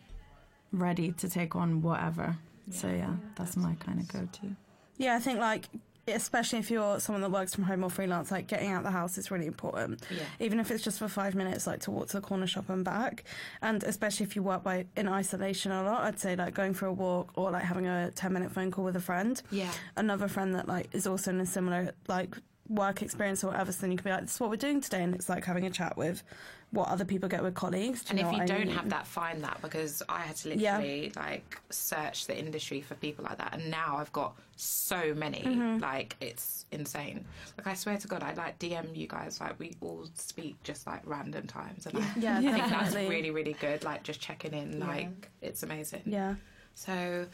ready 0.72 1.12
to 1.14 1.30
take 1.30 1.56
on 1.56 1.82
whatever. 1.82 2.38
So 2.72 2.88
yeah, 2.88 3.14
that's 3.36 3.58
my 3.58 3.76
kind 3.76 4.00
of 4.00 4.08
go-to. 4.08 4.56
Yeah, 4.98 5.16
I 5.16 5.20
think 5.20 5.40
like 5.40 5.68
especially 6.08 6.60
if 6.60 6.70
you're 6.70 7.00
someone 7.00 7.22
that 7.22 7.32
works 7.32 7.56
from 7.56 7.64
home 7.64 7.84
or 7.84 7.90
freelance, 7.90 8.30
like 8.32 8.48
getting 8.48 8.70
out 8.72 8.84
the 8.84 8.92
house 8.92 9.18
is 9.18 9.32
really 9.32 9.46
important. 9.48 10.02
Yeah. 10.12 10.24
Even 10.40 10.60
if 10.60 10.70
it's 10.72 10.84
just 10.84 11.00
for 11.00 11.08
five 11.08 11.34
minutes, 11.36 11.66
like 11.66 11.80
to 11.82 11.92
walk 11.92 12.08
to 12.10 12.18
the 12.18 12.22
corner 12.22 12.46
shop 12.48 12.70
and 12.70 12.84
back, 12.84 13.24
and 13.62 13.84
especially 13.84 14.26
if 14.26 14.36
you 14.36 14.44
work 14.44 14.64
by 14.64 14.86
in 14.98 15.08
isolation 15.08 15.72
a 15.72 15.84
lot, 15.84 16.04
I'd 16.04 16.20
say 16.20 16.36
like 16.36 16.54
going 16.54 16.74
for 16.74 16.88
a 16.88 16.94
walk 16.94 17.32
or 17.36 17.52
like 17.52 17.64
having 17.64 17.88
a 17.88 18.12
ten 18.12 18.34
minute 18.34 18.52
phone 18.52 18.70
call 18.72 18.84
with 18.86 18.96
a 18.96 19.02
friend, 19.02 19.42
Yeah. 19.52 19.72
another 19.96 20.28
friend 20.28 20.54
that 20.56 20.68
like 20.68 20.90
is 20.94 21.08
also 21.08 21.32
in 21.32 21.40
a 21.40 21.46
similar 21.46 21.94
like 22.08 22.36
work 22.70 23.02
experience 23.02 23.44
or 23.44 23.48
whatever. 23.48 23.72
So 23.72 23.82
then 23.82 23.92
you 23.92 23.98
can 23.98 24.06
be 24.06 24.12
like, 24.12 24.22
"This 24.22 24.36
is 24.36 24.40
what 24.40 24.50
we're 24.50 24.56
doing 24.56 24.82
today," 24.82 25.04
and 25.04 25.14
it's 25.16 25.30
like 25.30 25.46
having 25.46 25.66
a 25.66 25.70
chat 25.70 25.98
with 25.98 26.24
what 26.74 26.90
other 26.90 27.06
people 27.06 27.30
get 27.30 27.44
with 27.44 27.54
colleagues. 27.54 28.04
And 28.10 28.20
if 28.20 28.32
you 28.32 28.46
don't 28.46 28.66
mean? 28.66 28.76
have 28.76 28.90
that, 28.90 29.06
find 29.06 29.44
that 29.44 29.62
because 29.62 30.02
I 30.10 30.22
had 30.22 30.36
to 30.38 30.56
Yeah. 30.58 30.78
literally 30.78 31.12
like 31.16 31.62
search 31.70 32.26
the 32.26 32.38
industry 32.38 32.82
for 32.82 32.96
people 32.96 33.24
like 33.24 33.38
that, 33.38 33.54
and 33.54 33.70
now 33.70 33.98
I've 33.98 34.12
got 34.12 34.36
so 34.56 35.14
many. 35.14 35.42
Mm-hmm. 35.42 35.78
Like 35.80 36.16
it's 36.20 36.66
insane. 36.72 37.26
Like 37.58 37.68
I 37.68 37.76
swear 37.76 37.98
to 37.98 38.08
God, 38.08 38.24
I 38.24 38.34
like 38.34 38.58
DM 38.58 38.96
you 38.96 39.08
guys. 39.08 39.40
Like 39.40 39.60
we 39.60 39.76
all 39.82 40.06
speak 40.16 40.62
just 40.64 40.88
like 40.88 41.02
random 41.06 41.46
times, 41.46 41.86
and 41.86 42.00
I, 42.00 42.06
Yeah, 42.20 42.40
I 42.40 42.42
think 42.52 42.70
that's 42.70 42.96
really 42.96 43.30
really 43.32 43.54
good. 43.54 43.84
Like 43.84 44.02
just 44.04 44.20
checking 44.20 44.54
in. 44.54 44.80
Like 44.80 45.30
it's 45.42 45.62
amazing. 45.64 46.02
yeah. 46.06 46.36
So 46.76 47.28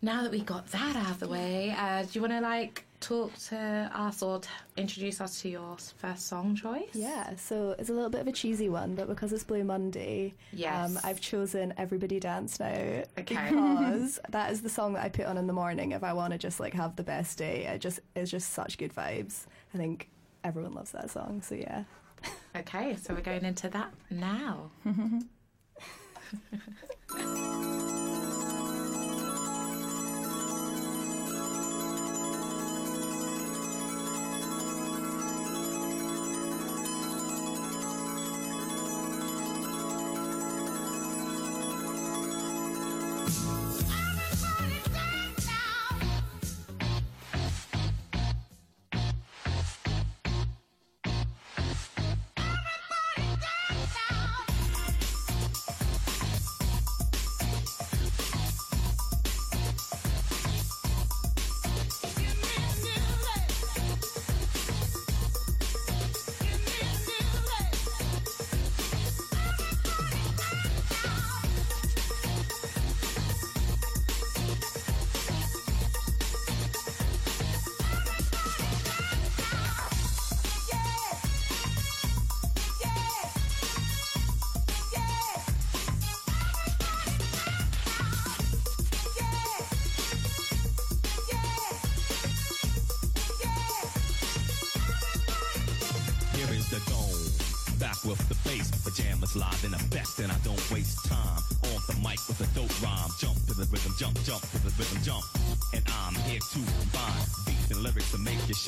now 0.00 0.22
that 0.22 0.30
we 0.32 0.40
got 0.40 0.66
that 0.68 0.96
out 0.96 1.10
of 1.10 1.20
the 1.20 1.28
way, 1.28 1.74
uh, 1.78 2.04
do 2.04 2.08
you 2.12 2.22
want 2.22 2.32
to 2.32 2.40
like 2.40 2.86
talk 3.02 3.36
to 3.48 3.90
us 3.94 4.22
or 4.22 4.38
t- 4.38 4.48
introduce 4.76 5.20
us 5.20 5.42
to 5.42 5.48
your 5.48 5.76
first 5.98 6.28
song 6.28 6.54
choice? 6.56 6.88
Yeah, 6.94 7.34
so 7.36 7.74
it's 7.78 7.90
a 7.90 7.92
little 7.92 8.08
bit 8.08 8.22
of 8.22 8.28
a 8.28 8.32
cheesy 8.32 8.68
one, 8.70 8.94
but 8.94 9.08
because 9.08 9.32
it's 9.32 9.44
Blue 9.44 9.64
Monday, 9.64 10.32
Yes. 10.52 10.90
um, 10.90 10.98
I've 11.04 11.20
chosen 11.20 11.74
Everybody 11.76 12.18
Dance 12.20 12.58
Now 12.60 13.02
Okay. 13.18 13.50
because 13.50 14.18
that 14.30 14.52
is 14.52 14.62
the 14.62 14.70
song 14.70 14.94
that 14.94 15.04
I 15.04 15.08
put 15.08 15.26
on 15.26 15.36
in 15.36 15.46
the 15.46 15.52
morning 15.52 15.92
if 15.92 16.02
I 16.02 16.12
want 16.14 16.32
to 16.32 16.38
just 16.38 16.60
like 16.60 16.72
have 16.74 16.96
the 16.96 17.02
best 17.02 17.36
day. 17.36 17.66
It 17.66 17.80
just 17.80 18.00
it's 18.14 18.30
just 18.30 18.52
such 18.52 18.78
good 18.78 18.94
vibes. 18.94 19.46
I 19.74 19.78
think 19.78 20.08
everyone 20.44 20.72
loves 20.74 20.92
that 20.92 21.10
song, 21.10 21.42
so 21.42 21.54
yeah. 21.56 21.84
Okay, 22.56 22.96
so 22.96 23.14
we're 23.14 23.20
going 23.20 23.44
into 23.44 23.68
that 23.70 23.92
now. 24.10 24.70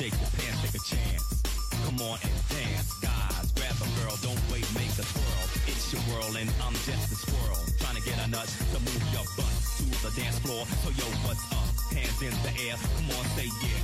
shake 0.05 0.21
your 0.21 0.29
pants, 0.37 0.61
take 0.61 0.75
a 0.75 0.83
chance. 0.85 1.41
Come 1.85 1.97
on 2.01 2.19
and 2.21 2.37
dance, 2.53 2.93
guys. 3.01 3.51
Grab 3.57 3.73
a 3.81 3.89
girl, 3.97 4.15
don't 4.21 4.41
wait, 4.51 4.67
make 4.77 4.93
a 5.01 5.05
twirl. 5.05 5.45
It's 5.65 5.93
your 5.93 6.01
world, 6.13 6.37
and 6.37 6.49
I'm 6.61 6.73
just 6.85 7.09
a 7.11 7.15
squirrel. 7.15 7.57
Trying 7.79 7.97
to 7.97 8.03
get 8.05 8.13
a 8.21 8.27
nut 8.29 8.45
to 8.45 8.79
move 8.85 9.01
your 9.09 9.25
butt 9.33 9.49
to 9.77 9.85
the 10.05 10.11
dance 10.21 10.37
floor. 10.39 10.65
So 10.85 10.89
yo, 10.93 11.05
what's 11.25 11.41
up? 11.49 11.73
Hands 11.89 12.21
in 12.21 12.33
the 12.45 12.53
air. 12.69 12.77
Come 12.77 13.17
on, 13.17 13.25
say 13.33 13.49
yeah. 13.65 13.74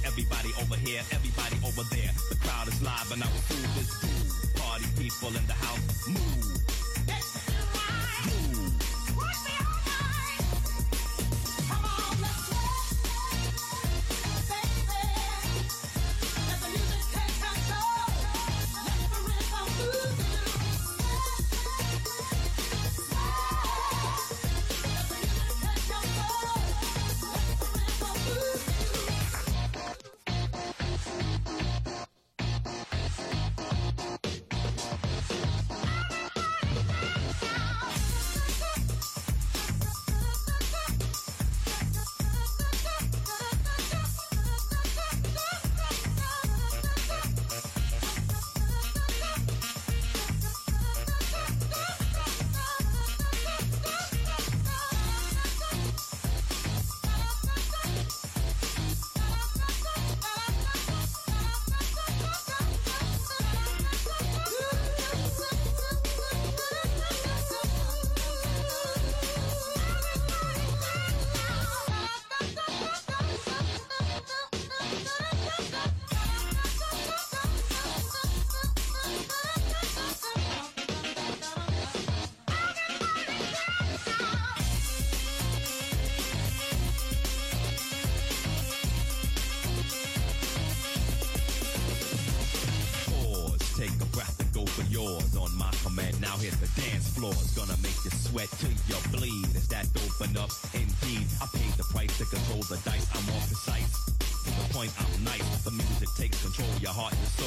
Control. 107.09 107.40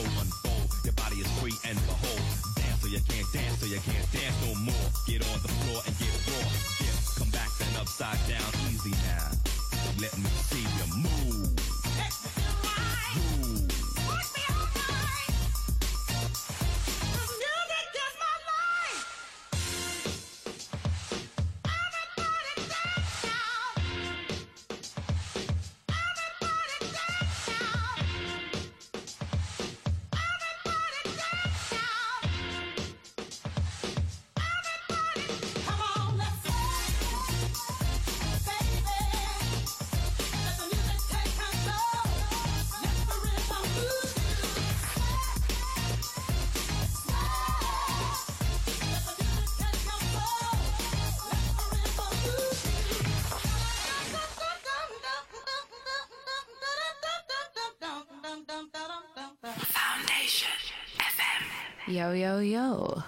Yo, 61.87 62.12
yo, 62.12 62.38
yo. 62.38 63.03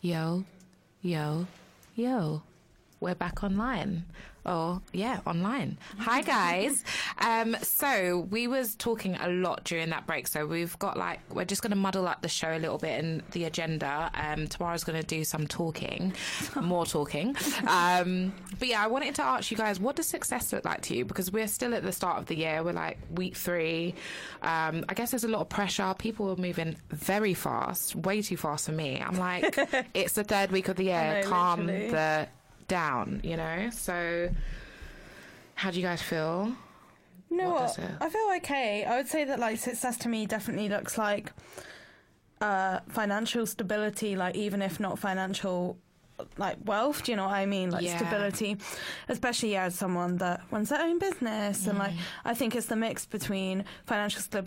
Yo, 0.00 0.44
yo, 1.02 1.46
yo. 1.94 2.42
We're 2.98 3.14
back 3.14 3.44
online. 3.44 4.06
Oh, 4.44 4.82
yeah, 4.92 5.20
online. 5.24 5.78
Hi, 5.98 6.20
guys. 6.22 6.82
Um, 7.24 7.56
so 7.62 8.26
we 8.30 8.46
was 8.48 8.74
talking 8.76 9.16
a 9.16 9.28
lot 9.28 9.64
during 9.64 9.88
that 9.90 10.06
break. 10.06 10.28
So 10.28 10.46
we've 10.46 10.78
got 10.78 10.96
like, 10.96 11.20
we're 11.32 11.46
just 11.46 11.62
going 11.62 11.70
to 11.70 11.76
muddle 11.76 12.06
up 12.06 12.20
the 12.20 12.28
show 12.28 12.54
a 12.54 12.58
little 12.58 12.76
bit 12.78 13.02
and 13.02 13.22
the 13.30 13.44
agenda. 13.44 14.10
Um, 14.14 14.46
Tamara's 14.46 14.84
going 14.84 15.00
to 15.00 15.06
do 15.06 15.24
some 15.24 15.46
talking, 15.46 16.12
more 16.60 16.84
talking. 16.84 17.34
Um, 17.66 18.32
but 18.58 18.68
yeah, 18.68 18.82
I 18.84 18.88
wanted 18.88 19.14
to 19.16 19.22
ask 19.24 19.50
you 19.50 19.56
guys, 19.56 19.80
what 19.80 19.96
does 19.96 20.06
success 20.06 20.52
look 20.52 20.64
like 20.64 20.82
to 20.82 20.96
you? 20.96 21.04
Because 21.04 21.32
we're 21.32 21.48
still 21.48 21.74
at 21.74 21.82
the 21.82 21.92
start 21.92 22.18
of 22.18 22.26
the 22.26 22.36
year. 22.36 22.62
We're 22.62 22.72
like 22.72 22.98
week 23.10 23.36
three. 23.36 23.94
Um, 24.42 24.84
I 24.88 24.94
guess 24.94 25.10
there's 25.12 25.24
a 25.24 25.28
lot 25.28 25.40
of 25.40 25.48
pressure. 25.48 25.94
People 25.98 26.30
are 26.30 26.36
moving 26.36 26.76
very 26.90 27.34
fast, 27.34 27.96
way 27.96 28.20
too 28.20 28.36
fast 28.36 28.66
for 28.66 28.72
me. 28.72 29.00
I'm 29.00 29.16
like, 29.18 29.56
it's 29.94 30.12
the 30.12 30.24
third 30.24 30.52
week 30.52 30.68
of 30.68 30.76
the 30.76 30.84
year. 30.84 31.22
know, 31.22 31.28
Calm 31.28 31.66
literally. 31.66 31.90
the 31.90 32.28
down, 32.68 33.20
you 33.24 33.36
know? 33.36 33.70
So 33.72 34.28
how 35.54 35.70
do 35.70 35.78
you 35.80 35.86
guys 35.86 36.02
feel? 36.02 36.52
You 37.34 37.42
know 37.42 37.50
What 37.50 37.76
what? 37.78 37.90
I 38.00 38.08
feel 38.08 38.28
okay. 38.36 38.84
I 38.84 38.96
would 38.96 39.08
say 39.08 39.24
that 39.24 39.38
like 39.40 39.58
success 39.58 39.96
to 39.98 40.08
me 40.08 40.24
definitely 40.26 40.68
looks 40.68 40.96
like 40.96 41.32
uh, 42.40 42.80
financial 42.88 43.46
stability, 43.46 44.16
like 44.16 44.36
even 44.36 44.62
if 44.62 44.78
not 44.80 44.98
financial 44.98 45.78
like 46.38 46.56
wealth, 46.64 47.02
do 47.02 47.10
you 47.10 47.16
know 47.16 47.24
what 47.24 47.34
I 47.34 47.44
mean? 47.44 47.70
Like 47.70 47.82
Yeah. 47.82 47.96
stability. 47.98 48.56
Especially 49.08 49.56
as 49.56 49.74
someone 49.74 50.18
that 50.18 50.42
runs 50.52 50.68
their 50.68 50.80
own 50.80 51.00
business 51.00 51.66
and 51.66 51.76
Mm. 51.76 51.80
like 51.80 51.94
I 52.24 52.34
think 52.34 52.54
it's 52.54 52.66
the 52.66 52.76
mix 52.76 53.04
between 53.04 53.64
financial 53.86 54.22
sorry, 54.22 54.46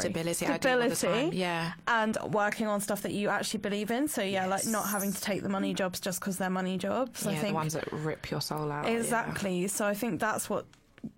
Stability, 0.00 0.46
I 0.46 0.58
do 0.58 0.68
all 0.68 0.86
the 0.88 0.94
time. 0.94 1.30
Yeah. 1.32 1.72
and 1.86 2.18
working 2.30 2.66
on 2.66 2.82
stuff 2.82 3.00
that 3.02 3.12
you 3.12 3.30
actually 3.30 3.60
believe 3.60 3.90
in. 3.90 4.06
So 4.06 4.20
yeah, 4.22 4.44
like 4.46 4.66
not 4.66 4.88
having 4.88 5.14
to 5.14 5.20
take 5.20 5.42
the 5.42 5.48
money 5.48 5.72
jobs 5.72 5.98
just 5.98 6.20
because 6.20 6.36
they're 6.36 6.50
money 6.50 6.76
jobs. 6.76 7.26
I 7.26 7.32
yeah, 7.32 7.38
think 7.38 7.52
the 7.52 7.54
ones 7.54 7.72
that 7.72 7.90
rip 7.90 8.30
your 8.30 8.42
soul 8.42 8.70
out. 8.70 8.84
yeah. 8.84 8.98
Exactly. 8.98 9.66
So 9.68 9.86
I 9.86 9.94
think 9.94 10.20
that's 10.20 10.50
what 10.50 10.66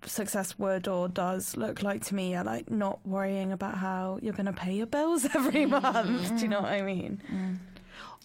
success 0.03 0.57
would 0.59 0.87
or 0.87 1.07
does 1.07 1.57
look 1.57 1.83
like 1.83 2.03
to 2.05 2.15
me. 2.15 2.35
I 2.35 2.41
like 2.41 2.69
not 2.69 3.05
worrying 3.05 3.51
about 3.51 3.75
how 3.75 4.19
you're 4.21 4.33
going 4.33 4.45
to 4.45 4.53
pay 4.53 4.73
your 4.73 4.85
bills 4.85 5.25
every 5.35 5.65
mm, 5.65 5.81
month. 5.81 6.29
Do 6.29 6.35
you 6.35 6.47
mm, 6.47 6.49
know 6.49 6.61
what 6.61 6.71
I 6.71 6.81
mean? 6.81 7.21
Mm. 7.31 7.57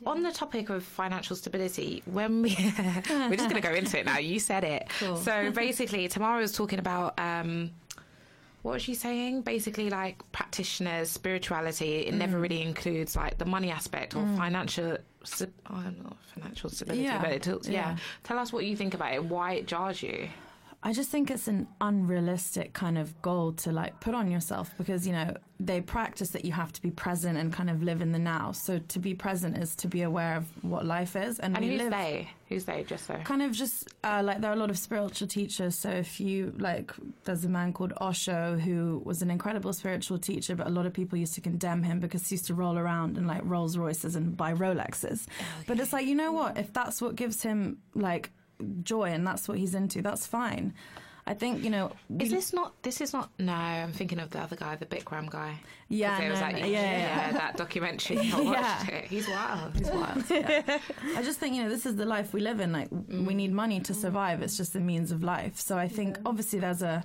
On 0.05 0.23
the 0.23 0.31
topic 0.31 0.69
of 0.69 0.85
financial 0.85 1.37
stability, 1.37 2.03
when 2.05 2.43
we 2.43 2.51
we're 3.09 3.37
just 3.37 3.49
going 3.49 3.61
to 3.61 3.67
go 3.67 3.73
into 3.73 3.99
it 3.99 4.05
now. 4.05 4.19
You 4.19 4.39
said 4.39 4.63
it. 4.63 4.89
So 4.99 5.51
basically, 5.51 6.07
Tamara 6.09 6.41
was 6.41 6.53
talking 6.53 6.79
about 6.79 7.19
um, 7.19 7.71
what 8.67 8.73
was 8.73 8.83
she 8.83 8.95
saying? 8.95 9.43
Basically, 9.43 9.89
like 9.89 10.21
practitioners, 10.33 11.09
spirituality. 11.09 12.01
It 12.01 12.15
never 12.15 12.39
really 12.39 12.63
includes 12.63 13.17
like 13.17 13.39
the 13.39 13.47
money 13.47 13.71
aspect 13.71 14.15
or 14.15 14.27
financial. 14.37 14.99
st- 15.25 15.53
I 15.67 15.79
oh, 15.79 15.83
don't 15.83 16.17
financial 16.35 16.69
stability, 16.69 17.05
Yeah. 17.05 17.23
but 17.23 17.33
it, 17.33 17.43
talks- 17.43 17.69
yeah. 17.69 17.91
Yeah. 17.91 17.97
Tell 18.25 18.39
us 18.39 18.53
what 18.53 18.65
you 18.65 18.77
think 18.77 18.95
about 18.95 19.15
it. 19.15 19.25
Why 19.25 19.53
it 19.53 19.67
jars 19.67 20.03
you? 20.03 20.29
I 20.83 20.93
just 20.93 21.11
think 21.11 21.31
it's 21.31 21.49
an 21.49 21.67
unrealistic 21.81 22.73
kind 22.73 22.97
of 22.99 23.21
goal 23.23 23.53
to 23.53 23.73
like 23.73 23.99
put 24.01 24.15
on 24.15 24.31
yourself 24.31 24.73
because 24.79 25.07
you 25.07 25.13
know 25.13 25.35
they 25.59 25.81
practice 25.81 26.31
that 26.31 26.45
you 26.45 26.53
have 26.53 26.73
to 26.73 26.83
be 26.83 26.91
present 26.91 27.39
and 27.39 27.53
kind 27.53 27.71
of 27.71 27.83
live 27.83 28.03
in 28.03 28.13
the 28.13 28.19
now. 28.19 28.53
So 28.53 28.79
to 28.79 28.99
be 28.99 29.15
present 29.15 29.57
is 29.57 29.75
to 29.77 29.89
be 29.89 30.03
aware 30.03 30.37
of 30.37 30.47
what 30.63 30.85
life 30.85 31.17
is, 31.17 31.39
and, 31.39 31.57
And 31.57 31.65
we 31.65 31.73
who's 31.73 31.81
live 31.83 31.91
they? 31.91 32.31
Who's 32.49 32.65
they? 32.67 32.85
Just 32.85 33.07
so. 33.07 33.15
kind 33.25 33.43
of 33.43 33.53
just 33.53 33.89
uh, 34.05 34.23
like 34.23 34.41
there 34.41 34.51
are 34.51 34.55
a 34.55 34.59
lot 34.59 34.71
of 34.71 34.79
spiritual 34.79 35.27
teachers. 35.27 35.75
So 35.75 35.91
if 35.91 36.21
you 36.21 36.53
like, 36.59 36.93
there's 37.25 37.45
a 37.45 37.49
man 37.49 37.73
called 37.73 37.93
Osho 38.01 38.59
who 38.59 39.03
was 39.05 39.23
an 39.23 39.31
incredible 39.31 39.73
spiritual 39.73 40.19
teacher, 40.19 40.55
but 40.55 40.67
a 40.67 40.71
lot 40.71 40.87
of 40.87 40.93
people 40.93 41.19
used 41.19 41.35
to 41.35 41.41
condemn 41.41 41.83
him 41.83 42.01
because 42.01 42.29
he 42.29 42.35
used 42.35 42.47
to 42.47 42.55
roll 42.55 42.79
around 42.79 43.17
in 43.17 43.27
like 43.27 43.41
Rolls 43.45 43.77
Royces 43.79 44.15
and 44.15 44.37
buy 44.37 44.53
Rolexes. 44.53 45.27
But 45.67 45.81
it's 45.81 45.93
like 45.93 46.07
you 46.07 46.15
know 46.15 46.33
what? 46.33 46.59
If 46.59 46.73
that's 46.73 47.01
what 47.01 47.17
gives 47.17 47.43
him 47.43 47.79
like 47.95 48.31
joy 48.83 49.11
and 49.11 49.27
that's 49.27 49.49
what 49.49 49.59
he's 49.59 49.75
into, 49.75 50.03
that's 50.03 50.27
fine. 50.27 50.75
I 51.29 51.35
think 51.35 51.65
you 51.65 51.71
know. 51.71 51.91
Is 52.21 52.31
this 52.31 52.53
not? 52.53 52.81
This 52.83 53.01
is 53.01 53.13
not. 53.13 53.31
No, 53.41 53.53
I'm 53.53 53.93
thinking 53.93 54.21
of 54.21 54.31
the 54.31 54.39
other 54.39 54.55
guy, 54.55 54.77
the 54.77 54.87
Bikram 54.87 55.29
guy. 55.29 55.59
Yeah, 55.89 56.11
'Cause 56.11 56.21
there 56.21 56.31
was 56.31 56.41
no, 56.41 56.47
that, 56.47 56.61
no, 56.61 56.67
yeah, 56.67 56.99
yeah. 56.99 57.33
that 57.33 57.57
documentary. 57.65 58.19
I 58.19 58.41
watched 58.41 58.89
Yeah. 58.89 58.95
it. 58.95 59.05
He's 59.07 59.29
wild. 59.29 59.77
He's 59.77 59.91
wild. 59.91 60.25
yeah. 60.31 60.79
I 61.17 61.23
just 61.23 61.41
think 61.41 61.57
you 61.57 61.65
know 61.65 61.69
this 61.69 61.85
is 61.85 61.97
the 61.97 62.07
life 62.07 62.33
we 62.33 62.41
live 62.41 62.61
in. 62.61 62.73
Like 62.73 62.91
we 62.93 62.97
mm. 62.99 63.35
need 63.35 63.53
money 63.53 63.81
to 63.81 63.93
survive. 63.93 64.41
It's 64.41 64.57
just 64.57 64.73
the 64.73 64.81
means 64.81 65.11
of 65.11 65.25
life. 65.25 65.59
So 65.59 65.77
I 65.77 65.89
think 65.89 66.17
obviously 66.25 66.61
there's 66.61 66.83
a 66.83 67.03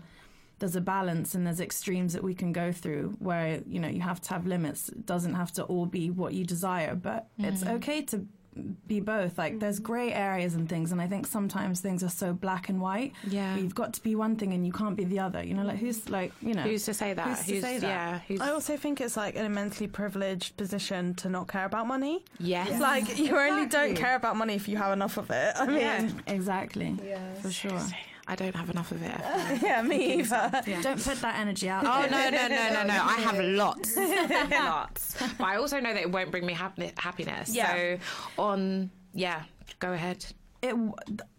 there's 0.59 0.75
a 0.75 0.81
balance 0.81 1.33
and 1.33 1.47
there's 1.47 1.59
extremes 1.59 2.13
that 2.13 2.23
we 2.23 2.35
can 2.35 2.51
go 2.53 2.71
through 2.71 3.15
where 3.17 3.61
you 3.65 3.79
know 3.79 3.87
you 3.87 4.01
have 4.01 4.21
to 4.21 4.29
have 4.29 4.45
limits. 4.45 4.89
It 4.89 5.07
doesn't 5.07 5.33
have 5.33 5.51
to 5.53 5.63
all 5.63 5.87
be 5.87 6.11
what 6.11 6.35
you 6.35 6.45
desire, 6.45 6.93
but 6.93 7.27
it's 7.39 7.63
mm. 7.63 7.71
okay 7.77 8.03
to 8.03 8.27
be 8.87 8.99
both. 8.99 9.37
Like 9.37 9.59
there's 9.59 9.77
mm-hmm. 9.77 9.85
grey 9.85 10.13
areas 10.13 10.55
and 10.55 10.67
things, 10.67 10.91
and 10.91 11.01
I 11.01 11.07
think 11.07 11.27
sometimes 11.27 11.79
things 11.79 12.03
are 12.03 12.09
so 12.09 12.33
black 12.33 12.69
and 12.69 12.81
white. 12.81 13.13
Yeah. 13.27 13.55
you've 13.57 13.75
got 13.75 13.93
to 13.93 14.03
be 14.03 14.15
one 14.15 14.35
thing 14.35 14.53
and 14.53 14.65
you 14.65 14.73
can't 14.73 14.95
be 14.95 15.03
the 15.03 15.19
other. 15.19 15.43
You 15.43 15.53
know, 15.53 15.63
like 15.63 15.77
who's 15.77 16.09
like 16.09 16.31
you 16.41 16.53
know 16.53 16.63
Who's 16.63 16.85
to 16.85 16.93
say 16.93 17.13
that? 17.13 17.27
Who's 17.27 17.45
to 17.45 17.61
say 17.61 17.79
that? 17.79 17.87
Yeah. 17.87 18.19
Who's, 18.27 18.41
I 18.41 18.51
also 18.51 18.77
think 18.77 19.01
it's 19.01 19.17
like 19.17 19.35
an 19.35 19.45
immensely 19.45 19.87
privileged 19.87 20.57
position 20.57 21.13
to 21.15 21.29
not 21.29 21.47
care 21.47 21.65
about 21.65 21.87
money. 21.87 22.23
yes. 22.39 22.69
It's 22.69 22.79
like 22.79 23.17
you 23.17 23.37
only 23.37 23.67
don't 23.67 23.95
care 23.95 24.15
about 24.15 24.35
money 24.35 24.55
if 24.55 24.67
you 24.67 24.77
have 24.77 24.93
enough 24.93 25.17
of 25.17 25.29
it. 25.31 25.55
I 25.55 25.65
mean, 25.65 25.77
yeah, 25.77 26.09
exactly, 26.27 26.97
for 27.41 27.51
sure. 27.51 27.81
I 28.27 28.35
don't 28.35 28.55
have 28.55 28.69
enough 28.69 28.91
of 28.91 29.01
it. 29.01 29.11
yeah, 29.63 29.81
me 29.81 30.19
either. 30.19 30.61
Don't 30.81 31.03
put 31.03 31.21
that 31.21 31.39
energy 31.39 31.67
out. 31.69 31.83
Oh 31.85 32.07
no 32.09 32.29
no 32.29 32.47
no 32.47 32.73
no 32.73 32.83
no! 32.83 32.93
I 33.03 33.19
have 33.21 33.39
lots, 33.43 33.97
lots. 34.51 35.17
But 35.37 35.45
I 35.45 35.57
also 35.57 35.79
know 35.79 35.93
that 35.93 36.01
it 36.01 36.11
won't 36.11 36.31
bring 36.31 36.45
me 36.45 36.53
hap- 36.53 36.79
happiness. 36.97 37.49
Yeah. 37.53 37.71
So 37.75 37.97
on, 38.37 38.91
yeah, 39.13 39.43
go 39.79 39.93
ahead. 39.93 40.25
It, 40.63 40.75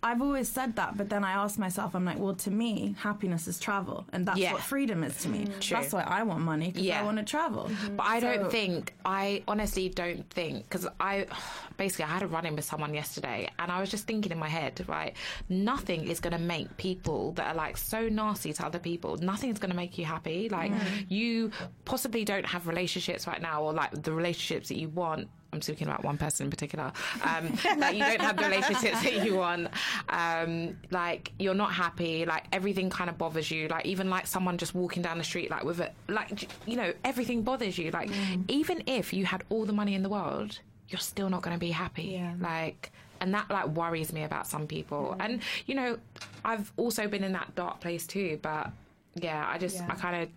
I've 0.03 0.21
always 0.21 0.49
said 0.49 0.75
that, 0.77 0.97
but 0.97 1.09
then 1.09 1.23
I 1.23 1.33
ask 1.33 1.57
myself, 1.57 1.95
I'm 1.95 2.05
like, 2.05 2.19
well, 2.19 2.35
to 2.35 2.51
me, 2.51 2.97
happiness 2.99 3.47
is 3.47 3.61
travel, 3.61 4.05
and 4.13 4.27
that's 4.27 4.39
Yeah. 4.39 4.53
what 4.53 4.63
freedom 4.63 5.05
is 5.05 5.17
to 5.19 5.29
me. 5.29 5.45
Mm-hmm. 5.45 5.61
True. 5.61 5.77
That's 5.77 5.93
why 5.93 6.03
I 6.03 6.25
want 6.25 6.41
money 6.41 6.69
because 6.73 6.83
Yeah. 6.83 7.01
I 7.01 7.05
want 7.05 7.19
to 7.19 7.25
travel. 7.25 7.69
Mm-hmm. 7.69 7.97
But 7.97 8.07
I 8.07 8.19
don't 8.19 8.51
think, 8.51 8.95
I 9.05 9.45
honestly 9.47 9.89
don't 9.89 10.29
think, 10.31 10.65
because 10.69 10.89
I 10.99 11.27
basically 11.77 12.07
I 12.07 12.09
had 12.09 12.23
a 12.23 12.27
run 12.27 12.47
in 12.47 12.57
with 12.57 12.65
someone 12.65 12.95
yesterday 12.95 13.49
and 13.61 13.71
I 13.71 13.81
was 13.81 13.91
just 13.91 14.07
thinking 14.09 14.33
in 14.33 14.39
my 14.39 14.49
head, 14.49 14.85
right, 14.89 15.15
nothing 15.49 16.09
is 16.09 16.19
going 16.19 16.33
to 16.33 16.43
make 16.43 16.77
people 16.77 17.33
that 17.33 17.47
are 17.53 17.55
like 17.55 17.77
so 17.77 18.09
nasty 18.09 18.53
to 18.53 18.67
other 18.67 18.81
people, 18.81 19.17
nothing's 19.19 19.61
going 19.61 19.71
to 19.71 19.77
make 19.77 19.99
you 19.99 20.05
happy. 20.05 20.49
Like, 20.49 20.73
mm-hmm. 20.73 21.05
you 21.09 21.53
possibly 21.85 22.25
don't 22.25 22.47
have 22.47 22.67
relationships 22.67 23.29
right 23.29 23.41
now 23.41 23.63
or 23.63 23.73
like 23.73 24.03
the 24.03 24.13
relationships 24.13 24.69
that 24.69 24.79
you 24.79 24.89
want. 24.89 25.29
I'm 25.53 25.61
speaking 25.61 25.87
about 25.87 26.03
one 26.03 26.17
person 26.17 26.47
in 26.47 26.51
particular. 26.51 26.93
Um, 27.23 27.53
like 27.77 27.95
you 27.95 28.01
don't 28.01 28.23
have 28.23 28.39
the 28.39 28.45
relationships 28.45 29.03
that 29.03 29.23
you 29.25 29.37
want. 29.37 29.69
Um, 30.09 30.79
like 30.91 31.33
you're 31.39 31.55
not 31.55 31.73
happy. 31.75 32.25
Like 32.25 32.45
everything 32.53 32.89
kind 32.89 33.11
of 33.11 33.19
bothers 33.19 33.51
you. 33.51 33.69
Like 33.69 33.85
even 33.85 34.09
like 34.09 34.27
someone 34.27 34.57
just 34.57 34.75
walking 34.75 35.03
down 35.03 35.19
the 35.19 35.25
street, 35.25 35.51
like 35.51 35.65
with 35.65 35.81
it, 35.81 35.93
like 36.09 36.49
you 36.67 36.77
know, 36.77 36.95
everything 37.05 37.43
bothers 37.43 37.77
you. 37.77 37.91
Like 37.91 38.11
even 38.49 38.83
if 38.87 39.13
you 39.13 39.27
had 39.27 39.45
all 39.51 39.67
the 39.67 39.75
money 39.75 39.95
in 39.95 40.03
the 40.03 40.09
world, 40.09 40.59
you're 40.89 40.99
still 40.99 41.29
not 41.29 41.43
going 41.43 41.55
to 41.55 41.61
be 41.61 41.71
happy. 41.71 42.05
Yeah. 42.05 42.33
Like, 42.41 42.91
and 43.21 43.35
that 43.35 43.51
like 43.51 43.67
worries 43.69 44.11
me 44.13 44.25
about 44.25 44.47
some 44.47 44.67
people. 44.67 45.17
And 45.21 45.43
you 45.67 45.75
know, 45.75 45.99
I've 46.47 46.73
also 46.79 47.09
been 47.09 47.25
in 47.25 47.33
that 47.33 47.55
dark 47.55 47.81
place 47.81 48.07
too. 48.07 48.39
But 48.41 48.71
yeah, 49.17 49.47
I 49.47 49.59
just 49.59 49.77
Yeah. 49.77 49.89
I 49.91 49.95
kind 49.97 50.23
of 50.23 50.29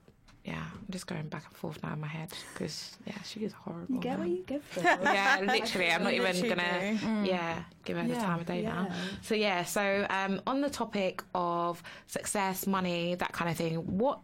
yeah, 0.45 0.63
I'm 0.73 0.86
just 0.91 1.08
going 1.08 1.27
back 1.27 1.43
and 1.47 1.55
forth 1.55 1.81
now 1.81 1.93
in 1.93 1.99
my 1.99 2.08
head 2.08 2.29
because 2.53 2.95
yeah, 3.05 3.19
she 3.23 3.39
is 3.41 3.51
horrible. 3.51 3.95
You 3.95 3.99
get 3.99 4.19
what 4.19 4.27
you 4.29 4.43
give 4.45 4.63
them. 4.75 4.99
yeah, 5.01 5.39
literally. 5.41 5.91
I'm 5.91 6.03
not 6.03 6.13
even 6.13 6.49
gonna 6.49 7.25
yeah 7.25 7.63
give 7.84 7.97
her 7.97 8.08
the 8.08 8.13
time 8.15 8.39
of 8.41 8.45
day 8.45 8.62
now. 8.62 8.89
So 9.23 9.34
yeah, 9.34 9.63
so 9.63 10.05
um, 10.10 10.41
on 10.45 10.62
the 10.62 10.69
topic 10.69 11.23
of 11.34 11.81
success, 12.05 12.67
money, 12.67 13.15
that 13.15 13.31
kind 13.31 13.49
of 13.49 13.58
thing, 13.58 13.75
what 13.97 14.19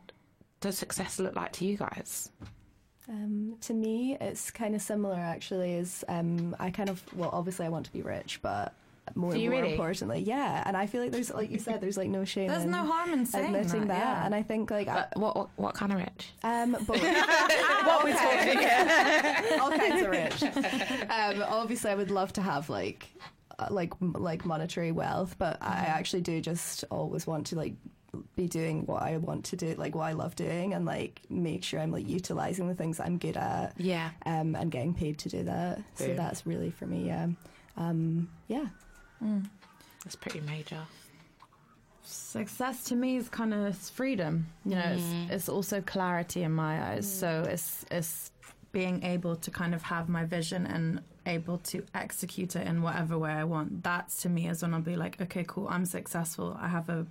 does 0.60 0.78
success 0.78 1.20
look 1.20 1.36
like 1.36 1.54
to 1.54 1.66
you 1.66 1.78
guys? 1.78 2.30
Um, 3.10 3.58
to 3.62 3.74
me, 3.74 4.16
it's 4.22 4.52
kind 4.52 4.76
of 4.76 4.82
similar 4.82 5.16
actually. 5.16 5.74
Is 5.74 6.06
um, 6.08 6.56
I 6.60 6.70
kind 6.70 6.90
of 6.90 7.04
well, 7.16 7.32
obviously 7.34 7.66
I 7.66 7.70
want 7.70 7.88
to 7.88 7.92
be 7.92 8.04
rich, 8.04 8.40
but 8.44 8.76
more 9.16 9.32
Do 9.34 9.40
you 9.40 9.50
more 9.52 9.62
really? 9.62 9.74
importantly, 9.74 10.20
yeah. 10.20 10.64
And 10.66 10.76
I 10.78 10.86
feel 10.88 11.02
like 11.02 11.12
there's 11.12 11.32
like 11.34 11.50
you 11.52 11.60
said, 11.60 11.82
there's 11.82 11.98
like 11.98 12.10
no 12.10 12.26
shame. 12.26 12.50
There's 12.50 12.64
in 12.64 12.72
no 12.72 12.84
harm 12.86 13.14
in 13.14 13.26
saying 13.26 13.56
admitting 13.56 13.88
that. 13.88 13.98
yeah. 13.98 14.26
And 14.26 14.34
I 14.36 14.42
think 14.44 14.72
like 14.72 14.88
I, 14.88 15.08
what, 15.16 15.36
what 15.36 15.50
what 15.58 15.76
kind 15.76 15.92
of 15.92 16.00
rich? 16.00 16.32
um, 16.44 16.72
but 16.88 17.02
what 17.86 18.04
we're 18.04 18.14
talking 18.14 18.60
here. 18.60 19.44
all 19.62 19.72
kinds 19.72 20.02
of 20.02 20.10
rich. 20.10 20.44
Um, 21.10 21.44
obviously, 21.48 21.92
I 21.92 21.96
would 21.96 22.12
love 22.12 22.34
to 22.34 22.42
have 22.42 22.70
like 22.70 23.08
uh, 23.60 23.68
like 23.70 23.94
like 24.02 24.46
monetary 24.46 24.92
wealth, 24.92 25.36
but 25.38 25.58
I 25.62 25.66
Mm-hmm. 25.68 25.98
actually 26.00 26.22
do 26.22 26.42
just 26.42 26.84
always 26.92 27.26
want 27.28 27.48
to 27.48 27.56
like 27.56 27.74
be 28.36 28.46
doing 28.48 28.86
what 28.88 29.02
I 29.04 29.16
want 29.18 29.46
to 29.46 29.56
do, 29.56 29.74
like 29.78 29.96
what 29.96 30.04
I 30.04 30.12
love 30.12 30.36
doing, 30.36 30.74
and 30.74 30.86
like 30.86 31.22
make 31.30 31.64
sure 31.64 31.80
I'm 31.80 31.92
like 31.92 32.08
utilizing 32.10 32.68
the 32.68 32.76
things 32.76 33.00
I'm 33.00 33.18
good 33.18 33.38
at, 33.38 33.74
Yeah, 33.78 34.10
um, 34.26 34.54
and 34.56 34.70
getting 34.70 34.94
paid 34.94 35.18
to 35.20 35.30
do 35.30 35.44
that. 35.44 35.80
So 35.96 36.14
that's 36.14 36.46
really 36.46 36.72
for 36.72 36.86
me. 36.86 37.08
Yeah, 37.08 37.28
um, 37.78 38.30
yeah. 38.48 38.66
Mm. 39.24 39.46
that's 40.04 40.16
pretty 40.16 40.40
major. 40.42 40.80
Success 42.04 42.84
to 42.86 42.96
me 42.96 43.18
is 43.18 43.30
kind 43.30 43.54
of 43.54 43.78
freedom. 43.78 44.48
You 44.66 44.76
know, 44.76 44.94
it's, 44.96 45.04
mm. 45.04 45.30
it's 45.30 45.50
also 45.50 45.82
clarity 45.82 46.44
in 46.44 46.52
my 46.52 46.92
eyes. 46.92 47.06
Mm. 47.06 47.20
So 47.20 47.46
it's 47.48 47.86
it's 47.92 48.32
being 48.72 49.04
able 49.04 49.36
to 49.36 49.52
kind 49.52 49.76
of 49.76 49.84
have 49.84 50.10
my 50.10 50.26
vision 50.26 50.66
and 50.66 51.02
able 51.26 51.58
to 51.60 51.84
execute 51.94 52.56
it 52.56 52.66
in 52.66 52.82
whatever 52.82 53.18
way 53.18 53.32
I 53.32 53.44
want. 53.44 53.84
That's 53.84 54.22
to 54.24 54.30
me 54.30 54.48
is 54.48 54.62
when 54.62 54.74
I'll 54.74 54.82
be 54.82 54.96
like, 54.96 55.22
okay, 55.22 55.44
cool, 55.48 55.68
I'm 55.70 55.86
successful. 55.86 56.58
I 56.60 56.68
have 56.68 56.90
a 56.90 57.06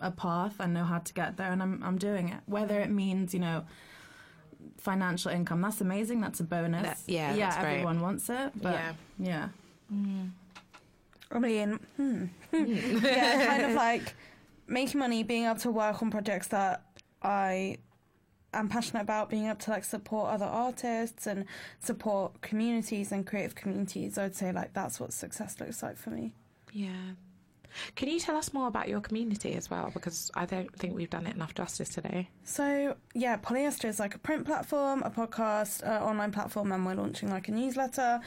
a 0.00 0.10
path. 0.10 0.56
I 0.60 0.66
know 0.66 0.84
how 0.84 0.98
to 0.98 1.12
get 1.14 1.36
there, 1.36 1.52
and 1.52 1.62
I'm 1.62 1.82
I'm 1.82 1.98
doing 1.98 2.28
it. 2.30 2.40
Whether 2.46 2.80
it 2.80 2.90
means 2.90 3.32
you 3.34 3.40
know 3.40 3.64
financial 4.78 5.30
income, 5.30 5.60
that's 5.60 5.80
amazing. 5.80 6.20
That's 6.20 6.40
a 6.40 6.44
bonus. 6.44 6.82
That- 6.82 6.98
yeah, 7.06 7.34
yeah, 7.34 7.46
that's 7.50 7.58
great. 7.58 7.72
everyone 7.74 8.00
wants 8.00 8.28
it. 8.28 8.52
But 8.60 8.74
Yeah. 8.74 8.92
yeah. 9.18 9.48
I 11.34 11.48
in 11.48 11.72
hmm. 11.96 12.24
yeah, 12.52 13.46
kind 13.46 13.62
of 13.62 13.72
like 13.72 14.14
making 14.66 14.98
money, 14.98 15.22
being 15.22 15.44
able 15.44 15.58
to 15.60 15.70
work 15.70 16.02
on 16.02 16.10
projects 16.10 16.48
that 16.48 16.84
I 17.22 17.78
am 18.52 18.68
passionate 18.68 19.02
about, 19.02 19.30
being 19.30 19.46
able 19.46 19.56
to 19.56 19.70
like 19.70 19.84
support 19.84 20.30
other 20.30 20.44
artists 20.44 21.26
and 21.26 21.44
support 21.80 22.40
communities 22.40 23.12
and 23.12 23.26
creative 23.26 23.54
communities. 23.54 24.16
I'd 24.16 24.36
say 24.36 24.52
like 24.52 24.72
that's 24.72 25.00
what 25.00 25.12
success 25.12 25.58
looks 25.60 25.82
like 25.82 25.96
for 25.96 26.10
me. 26.10 26.32
Yeah. 26.72 27.12
Can 27.96 28.08
you 28.08 28.20
tell 28.20 28.36
us 28.36 28.52
more 28.52 28.68
about 28.68 28.88
your 28.88 29.00
community 29.00 29.54
as 29.54 29.70
well? 29.70 29.90
Because 29.92 30.30
I 30.34 30.46
don't 30.46 30.72
think 30.78 30.94
we've 30.94 31.10
done 31.10 31.26
it 31.26 31.34
enough 31.34 31.54
justice 31.54 31.88
today. 31.88 32.28
So 32.44 32.96
yeah, 33.14 33.36
Polyester 33.36 33.86
is 33.86 33.98
like 33.98 34.14
a 34.14 34.18
print 34.18 34.46
platform, 34.46 35.02
a 35.02 35.10
podcast, 35.10 35.86
uh, 35.86 36.04
online 36.04 36.32
platform, 36.32 36.72
and 36.72 36.84
we're 36.84 36.94
launching 36.94 37.30
like 37.30 37.48
a 37.48 37.52
newsletter. 37.52 38.20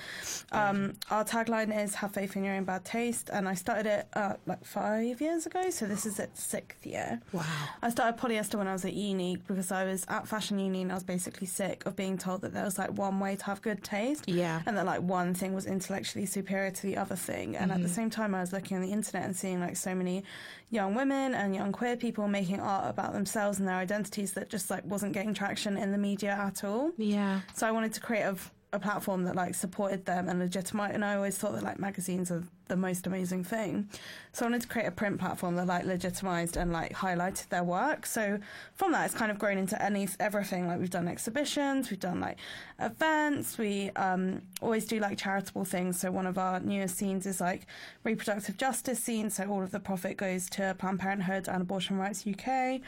Um, 0.52 0.94
our 1.12 1.24
tagline 1.24 1.78
is 1.84 1.96
"Have 1.96 2.14
faith 2.14 2.36
in 2.36 2.44
your 2.44 2.56
own 2.56 2.64
bad 2.64 2.86
taste," 2.86 3.30
and 3.32 3.48
I 3.48 3.54
started 3.54 3.86
it 3.86 4.08
uh, 4.14 4.34
like 4.46 4.66
five 4.66 5.22
years 5.22 5.46
ago. 5.46 5.70
So 5.70 5.86
this 5.86 6.06
is 6.06 6.20
its 6.20 6.44
sixth 6.44 6.86
year. 6.86 7.22
Wow. 7.32 7.44
I 7.82 7.90
started 7.90 8.20
polyester 8.20 8.56
when 8.56 8.68
I 8.68 8.74
was 8.74 8.86
at 8.86 8.94
uni 8.94 9.38
because 9.38 9.72
I 9.72 9.86
was 9.86 10.06
at 10.08 10.28
fashion 10.28 10.60
uni 10.60 10.82
and 10.82 10.92
I 10.92 10.96
was 10.96 11.04
basically 11.04 11.48
sick 11.48 11.86
of 11.86 11.96
being 11.96 12.18
told 12.18 12.42
that 12.42 12.54
there 12.54 12.64
was 12.64 12.78
like 12.78 12.92
one 12.98 13.20
way 13.20 13.36
to 13.36 13.46
have 13.46 13.62
good 13.62 13.84
taste. 13.84 14.26
Yeah. 14.28 14.62
And 14.66 14.78
that 14.78 14.86
like 14.86 15.02
one 15.02 15.34
thing 15.34 15.54
was 15.54 15.66
intellectually 15.66 16.26
superior 16.26 16.72
to 16.72 16.82
the 16.82 16.98
other 16.98 17.16
thing. 17.16 17.56
And 17.56 17.72
at 17.72 17.82
the 17.82 17.90
same 17.90 18.10
time, 18.10 18.34
I 18.34 18.42
was 18.42 18.54
looking 18.54 18.78
on 18.78 18.84
the 18.84 18.92
internet 18.92 19.26
and 19.26 19.36
seeing 19.38 19.60
like 19.60 19.78
so 19.78 19.96
many 19.96 20.24
young 20.70 20.96
women 20.96 21.34
and 21.34 21.56
young 21.56 21.72
queer 21.72 21.96
people 21.96 22.28
making 22.28 22.60
art 22.60 22.90
about 22.90 23.14
themselves 23.14 23.60
and 23.60 23.68
their 23.68 23.76
identities 23.76 24.34
that 24.34 24.50
just 24.50 24.70
like 24.70 24.86
wasn't 24.86 25.14
getting 25.14 25.34
traction 25.34 25.78
in 25.78 25.92
the 25.92 25.98
media 25.98 26.32
at 26.32 26.64
all. 26.64 26.92
Yeah. 26.98 27.42
So 27.54 27.68
I 27.68 27.72
wanted 27.72 27.94
to 27.94 28.02
create 28.02 28.24
a, 28.24 28.36
a 28.74 28.80
platform 28.80 29.24
that 29.24 29.36
like 29.36 29.56
supported 29.56 30.06
them 30.06 30.28
and 30.28 30.40
legitimized 30.40 30.94
And 30.94 31.06
I 31.06 31.16
always 31.16 31.38
thought 31.38 31.54
that 31.54 31.64
like 31.64 31.80
magazines 31.80 32.30
are 32.32 32.44
the 32.68 32.76
most 32.76 33.08
amazing 33.08 33.46
thing. 33.46 33.88
So 34.34 34.46
I 34.46 34.50
wanted 34.50 34.64
to 34.64 34.68
create 34.68 34.88
a 34.88 34.92
print 34.92 35.20
platform 35.20 35.56
that 35.56 35.68
like 35.68 35.86
legitimized 35.86 36.58
and 36.58 36.74
like 36.74 36.94
highlighted 36.94 37.48
their 37.48 37.64
work. 37.64 38.06
So 38.06 38.40
from 38.76 38.92
that, 38.92 39.06
it's 39.06 39.16
kind 39.16 39.32
of 39.32 39.40
grown 39.40 39.58
into 39.58 39.82
any 39.82 40.10
everything. 40.20 40.68
Like 40.68 40.80
we've 40.80 40.90
done 40.90 41.08
exhibitions, 41.08 41.90
we've 41.90 42.00
done 42.00 42.20
like 42.20 42.38
events. 42.80 43.58
We 43.58 43.92
um, 43.92 44.42
always 44.62 44.86
do 44.86 45.00
like 45.00 45.18
charitable 45.18 45.64
things. 45.64 45.98
So 45.98 46.12
one 46.12 46.28
of 46.28 46.38
our 46.38 46.60
newest 46.60 46.98
scenes 46.98 47.26
is 47.26 47.40
like 47.40 47.68
reproductive 48.04 48.58
justice 48.58 49.02
scene. 49.02 49.30
So 49.30 49.48
all 49.50 49.64
of 49.64 49.72
the 49.72 49.80
profit 49.80 50.18
goes 50.18 50.50
to 50.52 50.76
Planned 50.78 51.00
Parenthood 51.00 51.48
and 51.48 51.62
Abortion 51.62 51.98
Rights 51.98 52.26
UK. 52.28 52.82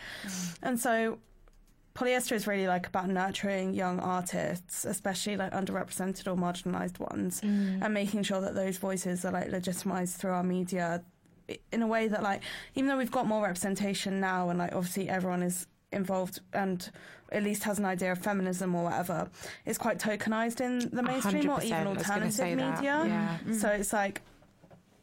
And 0.62 0.78
so 0.78 1.20
polyester 2.00 2.32
is 2.32 2.48
really 2.48 2.68
like 2.68 2.88
about 2.88 3.10
nurturing 3.10 3.74
young 3.74 4.00
artists, 4.00 4.86
especially 4.86 5.36
like 5.36 5.52
underrepresented 5.52 6.28
or 6.28 6.38
marginalized 6.38 7.00
ones, 7.00 7.42
mm. 7.42 7.84
and 7.84 7.94
making 7.94 8.24
sure 8.24 8.40
that 8.40 8.56
those 8.56 8.78
voices 8.78 9.26
are 9.26 9.34
like 9.34 9.52
legitimized 9.52 10.16
through 10.16 10.32
our 10.32 10.44
media 10.44 11.04
in 11.72 11.82
a 11.82 11.88
way 11.88 12.08
that 12.08 12.24
like 12.24 12.42
even 12.76 12.88
though 12.88 12.98
we've 12.98 13.12
got 13.12 13.26
more 13.26 13.44
representation 13.44 14.20
now 14.20 14.50
and 14.50 14.60
like 14.60 14.74
obviously 14.74 15.10
everyone 15.10 15.42
is 15.42 15.66
involved 15.92 16.40
and 16.54 16.92
at 17.32 17.42
least 17.44 17.64
has 17.64 17.80
an 17.80 17.86
idea 17.86 18.12
of 18.12 18.20
feminism 18.20 18.76
or 18.76 18.84
whatever 18.84 19.28
it's 19.66 19.80
quite 19.80 19.98
tokenized 19.98 20.62
in 20.62 20.78
the 20.96 21.02
mainstream 21.02 21.50
or 21.50 21.60
even 21.64 21.88
I 21.88 21.92
was 21.92 22.06
gonna 22.06 22.32
say 22.32 22.52
alternative 22.52 22.76
media. 22.76 23.40
Yeah. 23.48 23.54
so 23.58 23.70
it's 23.70 23.92
like 23.92 24.22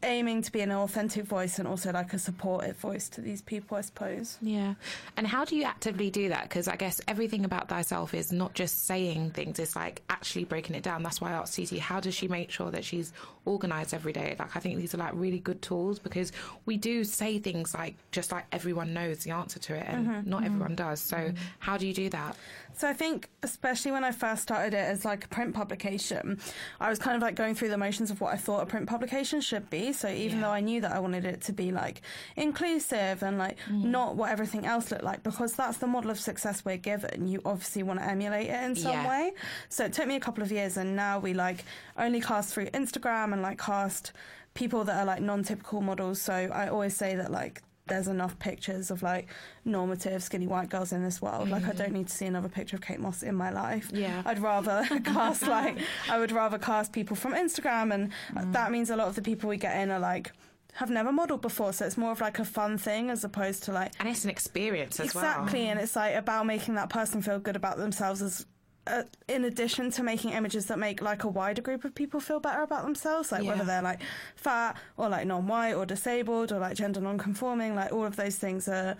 aiming 0.03 0.41
to 0.43 0.51
be 0.51 0.61
an 0.61 0.71
authentic 0.71 1.25
voice 1.25 1.59
and 1.59 1.67
also 1.67 1.91
like 1.91 2.13
a 2.13 2.19
supportive 2.19 2.77
voice 2.77 3.09
to 3.09 3.21
these 3.21 3.41
people 3.41 3.77
i 3.77 3.81
suppose 3.81 4.37
Yeah. 4.41 4.75
And 5.15 5.27
how 5.27 5.45
do 5.45 5.55
you 5.55 5.63
actively 5.63 6.09
do 6.09 6.29
that? 6.29 6.43
Because 6.43 6.67
I 6.67 6.75
guess 6.75 7.01
everything 7.07 7.45
about 7.45 7.69
thyself 7.69 8.13
is 8.13 8.31
not 8.31 8.53
just 8.53 8.85
saying 8.85 9.31
things, 9.31 9.59
it's 9.59 9.75
like 9.75 10.01
actually 10.09 10.45
breaking 10.45 10.75
it 10.75 10.83
down. 10.83 11.03
That's 11.03 11.19
why 11.19 11.31
I 11.31 11.33
asked 11.33 11.57
how 11.79 11.99
does 11.99 12.13
she 12.13 12.27
make 12.27 12.51
sure 12.51 12.71
that 12.71 12.85
she's 12.85 13.13
organized 13.45 13.93
every 13.93 14.13
day? 14.13 14.35
Like, 14.37 14.55
I 14.55 14.59
think 14.59 14.77
these 14.77 14.93
are 14.93 14.97
like 14.97 15.11
really 15.15 15.39
good 15.39 15.61
tools 15.61 15.99
because 15.99 16.31
we 16.65 16.77
do 16.77 17.03
say 17.03 17.39
things 17.39 17.73
like 17.73 17.95
just 18.11 18.31
like 18.31 18.45
everyone 18.51 18.93
knows 18.93 19.23
the 19.23 19.31
answer 19.31 19.59
to 19.59 19.75
it 19.75 19.85
and 19.87 20.07
mm-hmm. 20.07 20.29
not 20.29 20.37
mm-hmm. 20.37 20.45
everyone 20.45 20.75
does. 20.75 20.99
So, 20.99 21.17
mm-hmm. 21.17 21.35
how 21.59 21.77
do 21.77 21.87
you 21.87 21.93
do 21.93 22.09
that? 22.09 22.35
So 22.77 22.87
I 22.87 22.93
think, 22.93 23.29
especially 23.43 23.91
when 23.91 24.03
I 24.03 24.11
first 24.11 24.43
started 24.43 24.73
it 24.75 24.77
as 24.93 25.03
like 25.03 25.25
a 25.25 25.27
print 25.27 25.53
publication, 25.55 26.39
I 26.79 26.89
was 26.89 26.99
kind 26.99 27.15
of 27.15 27.23
like 27.23 27.35
going 27.35 27.55
through 27.55 27.69
the 27.69 27.77
motions 27.77 28.11
of 28.11 28.21
what 28.21 28.33
I 28.33 28.37
thought 28.37 28.61
a 28.61 28.65
print 28.67 28.87
publication 28.87 29.41
should 29.41 29.69
be. 29.69 29.93
So 29.93 30.07
even 30.07 30.37
Yeah. 30.39 30.45
though 30.45 30.51
I 30.51 30.61
knew 30.61 30.79
that 30.81 30.91
I 30.91 30.99
wanted 30.99 31.25
it 31.25 31.41
to 31.41 31.53
be 31.53 31.71
like 31.71 32.01
inclusive 32.35 33.23
and 33.23 33.37
like 33.37 33.57
mm. 33.69 33.83
not 33.83 34.15
what 34.15 34.31
everything 34.31 34.65
else 34.65 34.91
looked 34.91 35.03
like, 35.03 35.23
because 35.23 35.53
that's 35.53 35.77
the 35.77 35.87
model 35.87 36.11
of 36.11 36.19
success 36.19 36.63
we're 36.63 36.77
given, 36.77 37.27
you 37.27 37.41
obviously 37.45 37.83
want 37.83 37.99
to 37.99 38.05
emulate 38.05 38.47
it 38.47 38.63
in 38.63 38.75
some 38.75 38.91
Yeah. 38.91 39.09
way. 39.09 39.33
So 39.69 39.85
it 39.85 39.93
took 39.93 40.07
me 40.07 40.15
a 40.15 40.19
couple 40.19 40.43
of 40.43 40.51
years, 40.51 40.77
and 40.77 40.95
now 40.95 41.19
we 41.19 41.33
like 41.33 41.65
only 41.97 42.21
cast 42.21 42.53
through 42.53 42.67
Instagram 42.67 43.33
and 43.33 43.41
like 43.41 43.57
cast 43.57 44.11
people 44.53 44.83
that 44.85 44.97
are 44.97 45.05
like 45.05 45.21
non-typical 45.21 45.81
models. 45.81 46.21
So 46.21 46.33
I 46.33 46.67
always 46.69 46.95
say 46.95 47.15
that 47.15 47.31
like 47.31 47.61
there's 47.87 48.07
enough 48.07 48.37
pictures 48.39 48.91
of 48.91 49.03
like 49.03 49.27
normative 49.65 50.23
skinny 50.23 50.47
white 50.47 50.69
girls 50.69 50.91
in 50.91 51.03
this 51.03 51.21
world. 51.21 51.49
Like 51.49 51.63
I 51.63 51.69
mm-hmm. 51.69 51.77
don't 51.77 51.93
need 51.93 52.07
to 52.07 52.13
see 52.13 52.25
another 52.25 52.49
picture 52.49 52.75
of 52.75 52.81
Kate 52.81 52.99
Moss 52.99 53.23
in 53.23 53.35
my 53.35 53.51
life. 53.51 53.89
Yeah. 53.93 54.21
I'd 54.25 54.39
rather 54.39 54.85
cast 55.03 55.47
like 55.47 55.77
I 56.09 56.19
would 56.19 56.31
rather 56.31 56.57
cast 56.57 56.93
people 56.93 57.15
from 57.15 57.33
Instagram, 57.33 57.93
and 57.93 58.11
mm. 58.33 58.53
that 58.53 58.71
means 58.71 58.89
a 58.89 58.95
lot 58.95 59.07
of 59.07 59.15
the 59.15 59.21
people 59.21 59.49
we 59.49 59.57
get 59.57 59.75
in 59.81 59.91
are 59.91 59.99
like 59.99 60.31
have 60.73 60.89
never 60.91 61.11
modelled 61.11 61.41
before, 61.41 61.73
so 61.73 61.85
it's 61.85 61.97
more 61.97 62.11
of 62.11 62.21
like 62.21 62.37
a 62.37 62.45
fun 62.45 62.77
thing 62.77 63.09
as 63.09 63.23
opposed 63.23 63.63
to 63.63 63.71
like 63.71 63.93
And 63.99 64.07
it's 64.07 64.23
an 64.23 64.29
experience 64.29 64.99
as 64.99 65.07
exactly, 65.07 65.61
well. 65.61 65.71
and 65.71 65.79
it's 65.79 65.95
like 65.95 66.15
about 66.15 66.45
making 66.45 66.75
that 66.75 66.89
person 66.89 67.21
feel 67.21 67.39
good 67.39 67.55
about 67.55 67.77
themselves 67.77 68.21
as. 68.21 68.45
Uh, 68.87 69.03
in 69.27 69.43
addition 69.45 69.91
to 69.91 70.03
making 70.03 70.31
images 70.31 70.65
that 70.67 70.79
make 70.79 71.01
like 71.01 71.23
a 71.23 71.27
wider 71.27 71.61
group 71.61 71.83
of 71.85 71.93
people 71.93 72.19
feel 72.19 72.39
better 72.39 72.61
about 72.61 72.83
themselves, 72.83 73.31
like 73.31 73.43
Yeah. 73.43 73.51
whether 73.51 73.65
they're 73.65 73.81
like 73.81 74.01
fat 74.35 74.77
or 74.95 75.09
like 75.09 75.27
non-white 75.27 75.73
or 75.73 75.85
disabled 75.85 76.51
or 76.51 76.59
like 76.59 76.75
gender 76.75 77.01
non-conforming, 77.01 77.75
like 77.75 77.91
all 77.91 78.05
of 78.05 78.15
those 78.15 78.37
things 78.37 78.67
are 78.67 78.95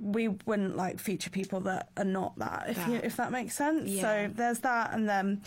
we 0.00 0.28
wouldn't 0.46 0.76
like 0.76 0.98
feature 0.98 1.30
people 1.30 1.60
that 1.60 1.88
are 1.96 2.04
not 2.04 2.36
that 2.38 2.64
if 2.68 2.88
you 2.88 2.94
if 2.94 3.16
that 3.16 3.30
makes 3.30 3.54
sense. 3.54 3.88
Yeah. 3.88 4.02
So 4.02 4.30
there's 4.34 4.58
that, 4.60 4.92
and 4.92 5.08
then 5.08 5.42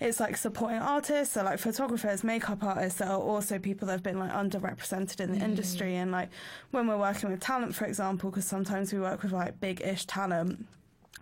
it's 0.00 0.18
like 0.18 0.36
supporting 0.38 0.78
artists, 0.78 1.34
so 1.34 1.42
like 1.42 1.58
photographers, 1.58 2.24
makeup 2.24 2.62
artists 2.64 3.00
that 3.00 3.08
are 3.08 3.20
also 3.20 3.58
people 3.58 3.84
that 3.86 3.92
have 3.92 4.02
been 4.02 4.18
like 4.18 4.32
underrepresented 4.32 5.20
in 5.20 5.32
the 5.38 5.44
industry, 5.44 5.96
and 5.96 6.10
like 6.10 6.30
when 6.70 6.86
we're 6.86 6.96
working 6.96 7.30
with 7.30 7.40
talent, 7.40 7.74
for 7.74 7.84
example, 7.84 8.30
because 8.30 8.46
sometimes 8.46 8.92
we 8.94 9.00
work 9.00 9.22
with 9.22 9.32
like 9.32 9.60
big-ish 9.60 10.06
talent. 10.06 10.64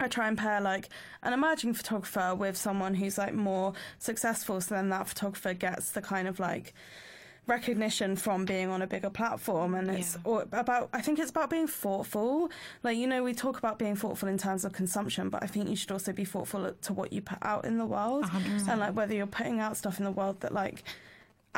I 0.01 0.09
try 0.09 0.29
and 0.29 0.37
pair 0.39 0.61
like 0.61 0.89
an 1.23 1.33
emerging 1.33 1.75
photographer 1.75 2.35
with 2.35 2.57
someone 2.57 2.95
who's 2.95 3.19
like 3.19 3.35
more 3.35 3.73
successful, 3.99 4.61
so 4.61 4.75
then 4.75 4.89
that 4.91 5.09
photographer 5.09 5.55
gets 5.55 5.91
the 5.91 6.01
kind 6.03 6.29
of 6.29 6.39
like 6.41 6.75
recognition 7.47 8.15
from 8.15 8.45
being 8.45 8.69
on 8.69 8.83
a 8.83 8.87
bigger 8.87 9.09
platform 9.09 9.75
and 9.75 9.91
it's 9.91 10.19
Yeah. 10.27 10.43
about 10.53 10.91
I 10.93 11.01
think 11.01 11.19
it's 11.19 11.31
about 11.31 11.49
being 11.49 11.67
thoughtful. 11.67 12.51
Like 12.83 12.99
you 12.99 13.07
know 13.07 13.23
we 13.23 13.33
talk 13.33 13.57
about 13.59 13.79
being 13.79 13.97
thoughtful 13.97 14.29
in 14.29 14.37
terms 14.37 14.65
of 14.67 14.73
consumption 14.75 15.31
but 15.31 15.43
I 15.43 15.47
think 15.47 15.69
you 15.69 15.75
should 15.77 15.91
also 15.91 16.13
be 16.13 16.27
thoughtful 16.27 16.71
to 16.73 16.93
what 16.93 17.11
you 17.13 17.23
put 17.23 17.39
out 17.43 17.65
in 17.65 17.79
the 17.79 17.87
world. 17.87 18.27
And 18.69 18.81
like 18.81 18.95
whether 18.95 19.15
you're 19.15 19.27
putting 19.27 19.61
out 19.61 19.77
stuff 19.79 19.99
in 19.99 20.05
the 20.05 20.11
world 20.11 20.41
that 20.41 20.53
like 20.53 20.85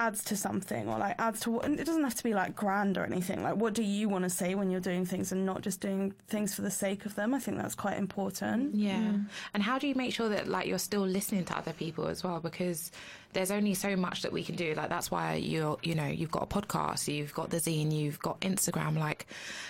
adds 0.00 0.24
to 0.24 0.34
something 0.34 0.88
or 0.88 0.98
like 0.98 1.14
adds 1.18 1.40
to 1.40 1.50
what 1.50 1.66
it 1.66 1.84
doesn't 1.84 2.02
have 2.02 2.14
to 2.14 2.24
be 2.24 2.32
like 2.32 2.56
grand 2.56 2.96
or 2.96 3.04
anything 3.04 3.42
like 3.42 3.54
what 3.54 3.74
do 3.74 3.82
you 3.82 4.08
want 4.08 4.24
to 4.24 4.30
say 4.30 4.54
when 4.54 4.70
you're 4.70 4.80
doing 4.80 5.04
things 5.04 5.30
and 5.30 5.44
not 5.44 5.60
just 5.60 5.78
doing 5.82 6.14
things 6.26 6.54
for 6.54 6.62
the 6.62 6.70
sake 6.70 7.04
of 7.04 7.14
them 7.16 7.34
I 7.34 7.38
think 7.38 7.58
that's 7.58 7.74
quite 7.74 7.98
important 7.98 8.74
Yeah. 8.74 9.12
And 9.52 9.62
how 9.62 9.78
do 9.78 9.86
you 9.86 9.94
make 9.94 10.14
sure 10.14 10.30
that 10.30 10.48
like 10.48 10.66
you're 10.66 10.78
still 10.78 11.06
listening 11.06 11.44
to 11.44 11.56
other 11.56 11.74
people 11.74 12.06
as 12.06 12.24
well? 12.24 12.40
Because 12.40 12.90
there's 13.34 13.50
only 13.50 13.74
so 13.74 13.94
much 13.94 14.22
that 14.22 14.32
we 14.32 14.42
can 14.42 14.56
do. 14.56 14.74
Like 14.74 14.88
that's 14.88 15.10
why 15.10 15.34
you're 15.34 15.78
you 15.82 15.94
know, 15.94 16.06
you've 16.06 16.30
got 16.30 16.44
a 16.44 16.46
podcast, 16.46 17.12
you've 17.12 17.34
got 17.34 17.50
the 17.50 17.58
zine, 17.58 17.92
you've 17.92 18.18
got 18.20 18.40
Instagram. 18.40 18.98
Like 18.98 19.26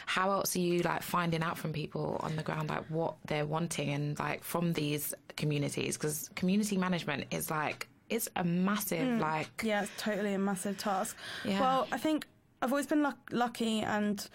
how 0.06 0.30
else 0.30 0.54
are 0.54 0.60
you 0.60 0.80
like 0.82 1.02
finding 1.02 1.42
out 1.42 1.58
from 1.58 1.72
people 1.72 2.18
on 2.20 2.36
the 2.36 2.42
ground 2.42 2.70
like 2.70 2.84
what 2.88 3.16
they're 3.26 3.46
wanting 3.46 3.90
and 3.90 4.18
like 4.18 4.44
from 4.44 4.74
these 4.74 5.12
communities? 5.36 5.96
Because 5.96 6.30
community 6.36 6.76
management 6.76 7.24
is 7.32 7.50
like 7.50 7.88
it's 8.10 8.28
a 8.36 8.44
massive 8.44 9.06
mm. 9.06 9.20
like 9.20 9.62
Yeah, 9.62 9.82
it's 9.82 9.92
totally 9.96 10.34
a 10.34 10.38
massive 10.38 10.76
task. 10.76 11.16
Yeah. 11.44 11.60
Well, 11.60 11.88
I 11.92 11.98
think 11.98 12.26
I've 12.60 12.72
always 12.72 12.86
been 12.86 13.02
luck- 13.02 13.30
lucky 13.30 13.80
and 13.80 14.28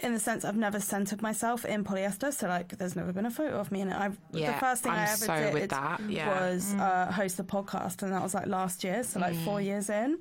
in 0.00 0.12
the 0.12 0.18
sense 0.18 0.44
I've 0.44 0.56
never 0.56 0.80
centered 0.80 1.22
myself 1.22 1.64
in 1.64 1.84
polyester, 1.84 2.32
so 2.32 2.48
like 2.48 2.76
there's 2.78 2.96
never 2.96 3.12
been 3.12 3.26
a 3.26 3.30
photo 3.30 3.60
of 3.60 3.70
me 3.70 3.80
in 3.80 3.90
it. 3.90 3.96
I've, 3.96 4.18
Yeah, 4.32 4.52
the 4.52 4.58
first 4.58 4.82
thing 4.82 4.90
I'm 4.92 4.98
I 4.98 5.02
ever 5.04 5.16
so 5.16 5.52
did 5.52 5.70
that, 5.70 6.00
yeah. 6.08 6.28
was 6.50 6.74
uh, 6.74 7.12
host 7.12 7.38
a 7.38 7.44
podcast, 7.44 8.02
and 8.02 8.12
that 8.12 8.20
was 8.22 8.34
like 8.34 8.46
last 8.46 8.82
year, 8.82 9.04
so 9.04 9.20
like 9.20 9.36
four 9.44 9.60
years 9.60 9.88
in. 9.90 10.18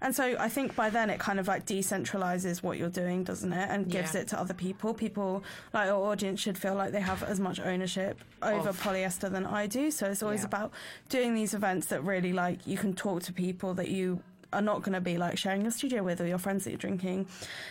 And 0.00 0.14
so 0.14 0.36
I 0.38 0.48
think 0.48 0.76
by 0.76 0.88
then 0.90 1.10
it 1.10 1.18
kind 1.18 1.40
of 1.40 1.48
like 1.48 1.66
decentralizes 1.66 2.62
what 2.62 2.78
you're 2.78 2.88
doing, 2.90 3.24
doesn't 3.24 3.52
it, 3.52 3.68
and 3.70 3.90
gives 3.90 4.14
Yeah. 4.14 4.20
it 4.20 4.28
to 4.28 4.38
other 4.40 4.54
people. 4.54 4.94
People 4.94 5.42
like 5.74 5.88
our 5.88 5.98
audience 6.10 6.38
should 6.40 6.56
feel 6.56 6.74
like 6.76 6.92
they 6.92 7.00
have 7.00 7.24
as 7.24 7.40
much 7.40 7.58
ownership 7.58 8.20
over 8.40 8.68
Of- 8.68 8.80
polyester 8.80 9.28
than 9.30 9.44
I 9.44 9.66
do. 9.66 9.90
So 9.90 10.06
it's 10.06 10.22
always 10.22 10.42
Yeah. 10.42 10.46
about 10.46 10.72
doing 11.08 11.34
these 11.34 11.54
events 11.54 11.88
that 11.88 12.04
really 12.04 12.32
like 12.32 12.66
you 12.68 12.76
can 12.78 12.94
talk 12.94 13.22
to 13.24 13.32
people 13.32 13.74
that 13.74 13.88
you 13.88 14.22
are 14.52 14.62
not 14.62 14.82
going 14.82 14.94
to 14.94 15.00
be 15.00 15.18
like 15.18 15.36
sharing 15.36 15.62
your 15.62 15.70
studio 15.70 16.02
with 16.02 16.20
or 16.20 16.26
your 16.26 16.38
friends 16.38 16.64
that 16.64 16.70
you're 16.70 16.78
drinking 16.78 17.26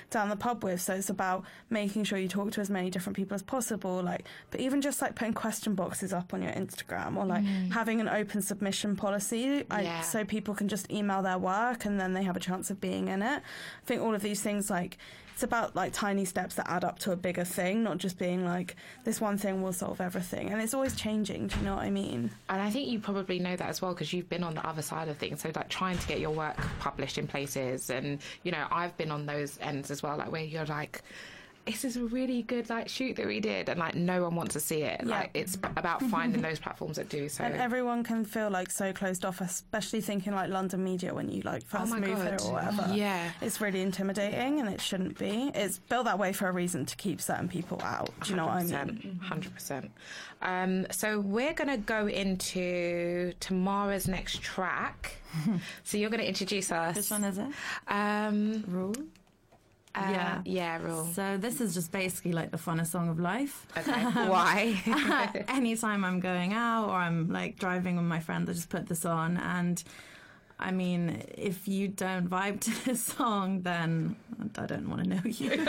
down 0.10 0.30
the 0.30 0.36
pub 0.36 0.64
with. 0.64 0.80
So 0.82 0.94
it's 0.94 1.10
about 1.10 1.44
making 1.70 2.04
sure 2.04 2.20
you 2.20 2.28
talk 2.28 2.52
to 2.52 2.62
as 2.62 2.70
many 2.70 2.90
different 2.90 3.16
people 3.16 3.36
as 3.36 3.42
possible. 3.42 4.02
Like, 4.04 4.26
but 4.52 4.60
even 4.60 4.82
just 4.82 5.02
like 5.02 5.16
putting 5.16 5.34
question 5.34 5.76
boxes 5.76 6.14
up 6.14 6.34
on 6.34 6.42
your 6.42 6.52
Instagram 6.52 7.18
or 7.18 7.26
like 7.26 7.44
mm. 7.44 7.72
having 7.72 8.00
an 8.00 8.08
open 8.08 8.42
submission 8.42 8.96
policy, 8.96 9.64
I, 9.72 9.82
Yeah. 9.82 10.02
so 10.02 10.24
people 10.24 10.54
can 10.54 10.68
just 10.68 10.92
email 10.92 11.22
their 11.22 11.38
work 11.38 11.86
and 11.86 12.00
then 12.00 12.14
they 12.14 12.24
have 12.24 12.38
a 12.38 12.42
chance 12.42 12.70
of 12.70 12.80
being 12.80 13.08
in 13.08 13.22
it. 13.22 13.42
I 13.42 13.86
think 13.86 14.02
all 14.02 14.14
of 14.14 14.22
these 14.22 14.42
things 14.42 14.70
like. 14.70 14.98
It's 15.38 15.44
about 15.44 15.76
like 15.76 15.94
tiny 15.94 16.26
steps 16.26 16.56
that 16.56 16.68
add 16.68 16.84
up 16.84 16.98
to 17.02 17.12
a 17.12 17.16
bigger 17.16 17.44
thing, 17.44 17.84
not 17.84 18.00
just 18.00 18.18
being 18.18 18.44
like 18.44 18.76
this 19.04 19.22
one 19.22 19.38
thing 19.38 19.62
will 19.62 19.72
solve 19.72 20.02
everything. 20.02 20.50
And 20.50 20.60
it's 20.60 20.74
always 20.74 20.96
changing. 20.96 21.46
Do 21.46 21.60
you 21.60 21.62
know 21.64 21.76
what 21.76 21.84
I 21.84 21.92
mean? 21.92 22.32
And 22.50 22.60
I 22.60 22.72
think 22.72 22.90
you 22.90 22.98
probably 22.98 23.38
know 23.38 23.56
that 23.56 23.70
as 23.70 23.80
well 23.80 23.94
because 23.94 24.12
you've 24.12 24.30
been 24.30 24.44
on 24.44 24.56
the 24.56 24.68
other 24.68 24.82
side 24.82 25.10
of 25.10 25.18
things. 25.18 25.44
So, 25.44 25.52
like 25.56 25.70
trying 25.70 26.00
to 26.00 26.08
get 26.08 26.20
your 26.20 26.32
work 26.32 26.58
published 26.80 27.20
in 27.20 27.28
places, 27.28 27.92
and 27.92 28.18
you 28.42 28.52
know, 28.52 28.66
I've 28.72 28.98
been 28.98 29.12
on 29.12 29.28
those 29.28 29.60
ends 29.62 29.92
as 29.92 30.02
well, 30.02 30.18
like 30.18 30.32
where 30.32 30.42
you're 30.42 30.66
like, 30.66 31.04
this 31.68 31.86
is 31.86 31.96
a 31.98 32.04
really 32.06 32.42
good 32.42 32.70
like 32.70 32.90
shoot 32.90 33.16
that 33.18 33.28
we 33.28 33.40
did, 33.40 33.70
and 33.70 33.80
like 33.80 33.94
no 33.96 34.24
one 34.24 34.36
wants 34.36 34.54
to 34.54 34.60
see 34.60 34.82
it. 34.82 35.02
Yeah. 35.04 35.10
Like 35.20 35.30
it's 35.36 35.56
about 35.56 36.02
finding 36.04 36.42
those 36.42 36.58
platforms 36.60 36.96
that 36.98 37.10
do. 37.10 37.30
So, 37.30 37.44
And 37.44 37.54
everyone 37.56 38.04
can 38.04 38.26
feel 38.26 38.50
like 38.50 38.72
so 38.72 38.92
closed 38.94 39.24
off, 39.26 39.42
especially 39.42 40.02
thinking 40.02 40.34
like 40.34 40.50
London 40.50 40.84
media 40.84 41.14
when 41.14 41.30
you 41.30 41.42
like 41.44 41.64
first 41.66 41.94
Oh 41.94 42.00
move 42.00 42.16
God. 42.18 42.28
here 42.28 42.38
or 42.50 42.54
whatever. 42.54 42.90
Yeah. 42.94 43.30
It's 43.42 43.62
really 43.62 43.82
intimidating 43.82 44.60
and 44.60 44.68
it 44.70 44.82
shouldn't 44.82 45.18
be. 45.20 45.52
It's 45.54 45.78
built 45.78 46.06
that 46.06 46.18
way 46.18 46.34
for 46.34 46.48
a 46.48 46.52
reason 46.52 46.86
to 46.86 46.96
keep 46.96 47.22
certain 47.22 47.48
people 47.48 47.82
out. 47.84 48.10
Do 48.24 48.32
you 48.32 48.36
know 48.38 48.48
what 48.48 48.56
I 48.56 48.64
mean? 48.86 49.20
Hundred 49.24 49.54
percent. 49.54 49.92
Um, 50.42 50.86
so 50.92 51.20
we're 51.20 51.54
gonna 51.54 51.78
go 51.78 52.08
into 52.08 53.34
Tamara's 53.40 54.08
next 54.08 54.42
track. 54.42 55.18
so 55.84 55.98
you're 55.98 56.10
gonna 56.10 56.24
introduce 56.24 56.72
us. 56.72 56.96
Which 56.96 57.12
one 57.12 57.24
is 57.24 57.38
it? 57.38 57.48
Um, 57.88 58.64
Rule. 58.68 58.96
Uh, 59.98 60.12
Yeah. 60.12 60.42
yeah, 60.46 60.78
rule. 60.82 61.06
So 61.14 61.38
this 61.38 61.60
is 61.62 61.74
just 61.74 61.92
basically 61.92 62.34
like 62.34 62.52
the 62.52 62.58
funnest 62.58 62.88
song 62.88 63.10
of 63.10 63.20
life. 63.20 63.66
Okay, 63.78 64.04
why? 64.30 65.44
Anytime 65.48 66.04
I'm 66.06 66.20
going 66.20 66.54
out 66.54 66.90
or 66.90 66.96
I'm 66.96 67.30
like 67.32 67.58
driving 67.58 67.96
with 67.96 68.06
my 68.06 68.20
friends, 68.20 68.50
I 68.50 68.54
just 68.54 68.70
put 68.70 68.88
this 68.88 69.06
on. 69.06 69.38
And 69.38 69.84
I 70.60 70.72
mean, 70.72 71.22
if 71.38 71.68
you 71.68 71.88
don't 71.88 72.28
vibe 72.28 72.60
to 72.68 72.86
this 72.86 73.02
song, 73.04 73.62
then 73.62 74.16
I 74.58 74.66
don't 74.66 74.90
want 74.90 75.04
to 75.04 75.10
know 75.10 75.22
you. 75.24 75.66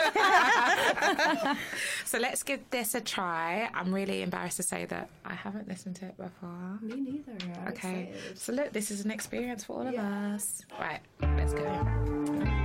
So 2.07 2.19
let's 2.19 2.43
give 2.43 2.61
this 2.71 2.95
a 2.95 3.01
try. 3.03 3.69
I'm 3.75 3.93
really 3.93 4.23
embarrassed 4.23 4.57
to 4.57 4.63
say 4.63 4.87
that 4.87 5.11
I 5.27 5.35
haven't 5.35 5.69
listened 5.69 5.97
to 5.97 6.07
it 6.07 6.17
before. 6.17 6.79
Me 6.81 6.97
neither. 6.97 7.61
I'm 7.61 7.69
Okay. 7.69 8.11
excited. 8.13 8.39
So 8.39 8.53
look, 8.55 8.73
this 8.73 8.91
is 8.91 9.05
an 9.05 9.11
experience 9.11 9.65
for 9.65 9.75
all 9.81 9.87
of 9.87 9.95
us. 9.95 10.63
Right, 10.81 11.01
let's 11.21 11.53
go. 11.53 12.58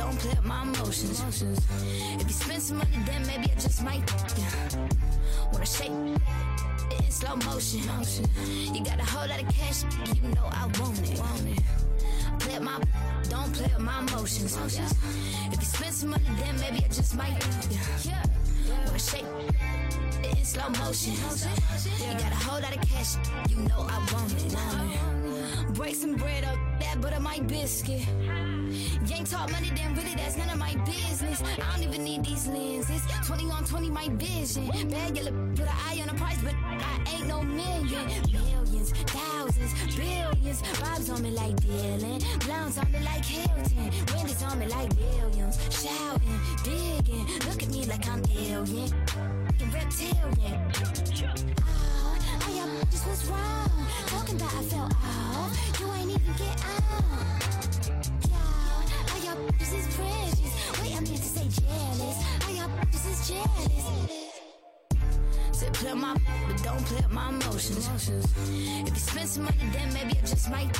Don't 0.00 0.18
play 0.18 0.32
up 0.32 0.44
my 0.46 0.62
emotions. 0.62 1.20
If 2.20 2.26
you 2.26 2.32
spend 2.32 2.62
some 2.62 2.78
money, 2.78 2.98
then 3.04 3.26
maybe 3.26 3.52
I 3.52 3.54
just 3.66 3.82
might. 3.84 4.02
Yeah. 4.38 4.50
Wanna 5.52 5.66
shake 5.66 5.90
it 5.90 7.04
in 7.04 7.10
slow 7.10 7.36
motion. 7.36 7.80
You 8.74 8.82
got 8.82 8.98
a 8.98 9.04
whole 9.04 9.28
lot 9.28 9.42
of 9.42 9.48
cash, 9.54 9.84
you 10.14 10.22
know 10.34 10.46
I 10.60 10.64
want 10.78 10.98
it. 11.12 11.20
Play 12.40 12.56
up 12.56 12.62
my, 12.62 12.80
don't 13.28 13.52
play 13.52 13.70
up 13.74 13.80
my 13.80 13.98
emotions. 13.98 14.56
If 15.52 15.58
you 15.62 15.68
spend 15.76 15.94
some 15.94 16.10
money, 16.10 16.30
then 16.40 16.58
maybe 16.60 16.78
I 16.84 16.88
just 16.88 17.14
might. 17.14 17.36
Yeah. 18.04 18.24
Wanna 18.86 18.98
shake 18.98 19.26
it 20.24 20.38
in 20.38 20.44
slow 20.44 20.68
motion. 20.80 21.12
You 21.12 22.12
got 22.24 22.32
a 22.32 22.40
whole 22.46 22.60
lot 22.60 22.74
of 22.74 22.82
cash, 22.88 23.16
you 23.50 23.56
know 23.68 23.80
I 23.94 23.98
want 24.12 24.32
it. 24.46 25.74
Break 25.74 25.94
some 25.94 26.14
bread 26.14 26.44
up, 26.44 26.58
that 26.80 27.00
butter 27.02 27.20
my 27.20 27.38
biscuit. 27.40 28.06
Ain't 29.12 29.30
talk 29.30 29.50
money, 29.50 29.70
then 29.74 29.94
really 29.94 30.14
that's 30.14 30.36
none 30.36 30.48
of 30.50 30.58
my 30.58 30.74
business. 30.84 31.42
I 31.42 31.76
don't 31.76 31.82
even 31.88 32.04
need 32.04 32.24
these 32.24 32.46
lenses. 32.46 33.02
20 33.26 33.50
on 33.50 33.64
20, 33.64 33.90
my 33.90 34.08
vision. 34.10 34.66
Bad 34.88 35.16
yellow, 35.16 35.32
put 35.54 35.66
an 35.66 35.76
eye 35.88 35.98
on 36.00 36.08
the 36.08 36.14
price, 36.14 36.38
but 36.42 36.54
I 36.54 37.02
ain't 37.14 37.26
no 37.26 37.42
million. 37.42 38.06
Millions, 38.32 38.92
thousands, 39.06 39.74
billions. 39.96 40.62
Vibes 40.62 41.14
on 41.14 41.22
me 41.22 41.30
like 41.30 41.56
Dylan. 41.56 42.20
Blowns 42.46 42.78
on 42.78 42.90
me 42.92 43.00
like 43.00 43.24
Hilton. 43.24 43.90
Wind 44.14 44.42
on 44.48 44.58
me 44.58 44.66
like 44.66 44.90
Williams. 44.96 45.58
Shouting, 45.70 46.40
digging. 46.64 47.26
Look 47.46 47.62
at 47.62 47.68
me 47.70 47.84
like 47.86 48.08
I'm 48.08 48.22
alien. 48.30 48.90
Reptilian. 49.72 50.72
Oh, 51.62 52.18
I 52.46 52.50
am 52.52 52.70
just 52.90 53.06
what's 53.06 53.26
wrong. 53.26 53.86
Talking 54.06 54.36
about 54.36 54.54
I 54.54 54.62
fell 54.62 54.84
off. 54.84 55.80
You 55.80 55.92
ain't 55.92 56.10
even 56.10 56.34
get 56.36 56.64
out. 56.64 58.19
Bitches 59.52 59.74
is 59.78 59.86
precious. 59.94 60.52
Wait, 60.80 60.92
I 60.92 61.00
meant 61.00 61.06
to 61.06 61.16
say 61.16 61.46
jealous. 61.60 62.16
All 62.44 62.54
y'all 62.54 62.70
bitches 62.78 63.04
is 63.10 63.20
jealous. 63.28 63.84
Said 65.52 65.72
play 65.74 65.94
my, 65.94 66.14
but 66.46 66.62
don't 66.62 66.84
play 66.86 67.04
up 67.04 67.12
my 67.12 67.28
emotions. 67.28 67.88
If 68.86 68.88
you 68.88 68.96
spend 68.96 69.28
some 69.28 69.44
money, 69.44 69.56
then 69.72 69.92
maybe 69.92 70.12
I 70.18 70.20
just 70.20 70.50
might. 70.50 70.70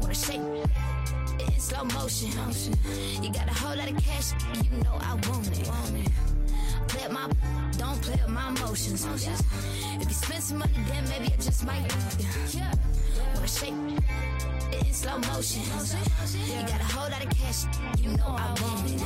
Wanna 0.00 0.14
shake 0.14 0.40
it 0.40 0.70
in 1.40 1.60
slow 1.60 1.84
motion. 1.84 2.30
You 3.22 3.32
got 3.32 3.48
a 3.48 3.54
whole 3.54 3.76
lot 3.76 3.90
of 3.90 3.96
cash, 4.04 4.32
you 4.56 4.78
know 4.84 4.98
I 5.00 5.14
want 5.28 5.48
it. 5.58 5.68
Play 6.88 7.04
up 7.04 7.12
my, 7.12 7.28
don't 7.78 8.00
play 8.02 8.20
up 8.20 8.28
my 8.28 8.48
emotions. 8.48 9.04
If 9.04 10.08
you 10.08 10.14
spend 10.14 10.42
some 10.42 10.58
money, 10.58 10.72
then 10.88 11.08
maybe 11.08 11.32
I 11.32 11.36
just 11.36 11.64
might. 11.66 11.90
Yeah. 12.54 12.72
Wanna 13.42 13.54
shake 13.54 13.74
it 14.70 14.86
in 14.86 14.94
slow 14.94 15.18
motion. 15.18 15.62
You 16.46 16.62
got 16.62 16.80
a 16.80 16.84
whole 16.84 17.10
lot 17.10 17.24
of 17.24 17.30
cash, 17.30 17.64
you 17.98 18.10
know 18.10 18.24
I 18.24 18.54
want 18.62 18.86
it. 18.86 19.02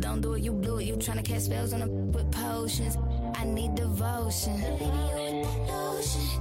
Don't 0.00 0.22
do 0.22 0.32
it, 0.32 0.42
you 0.42 0.52
blew 0.52 0.78
it. 0.78 0.84
You 0.84 0.96
tryna 0.96 1.22
cast 1.22 1.44
spells 1.44 1.74
on 1.74 1.82
a 1.82 1.86
with 1.86 2.32
potions. 2.32 2.96
I 3.34 3.44
need 3.44 3.74
devotion. 3.74 4.58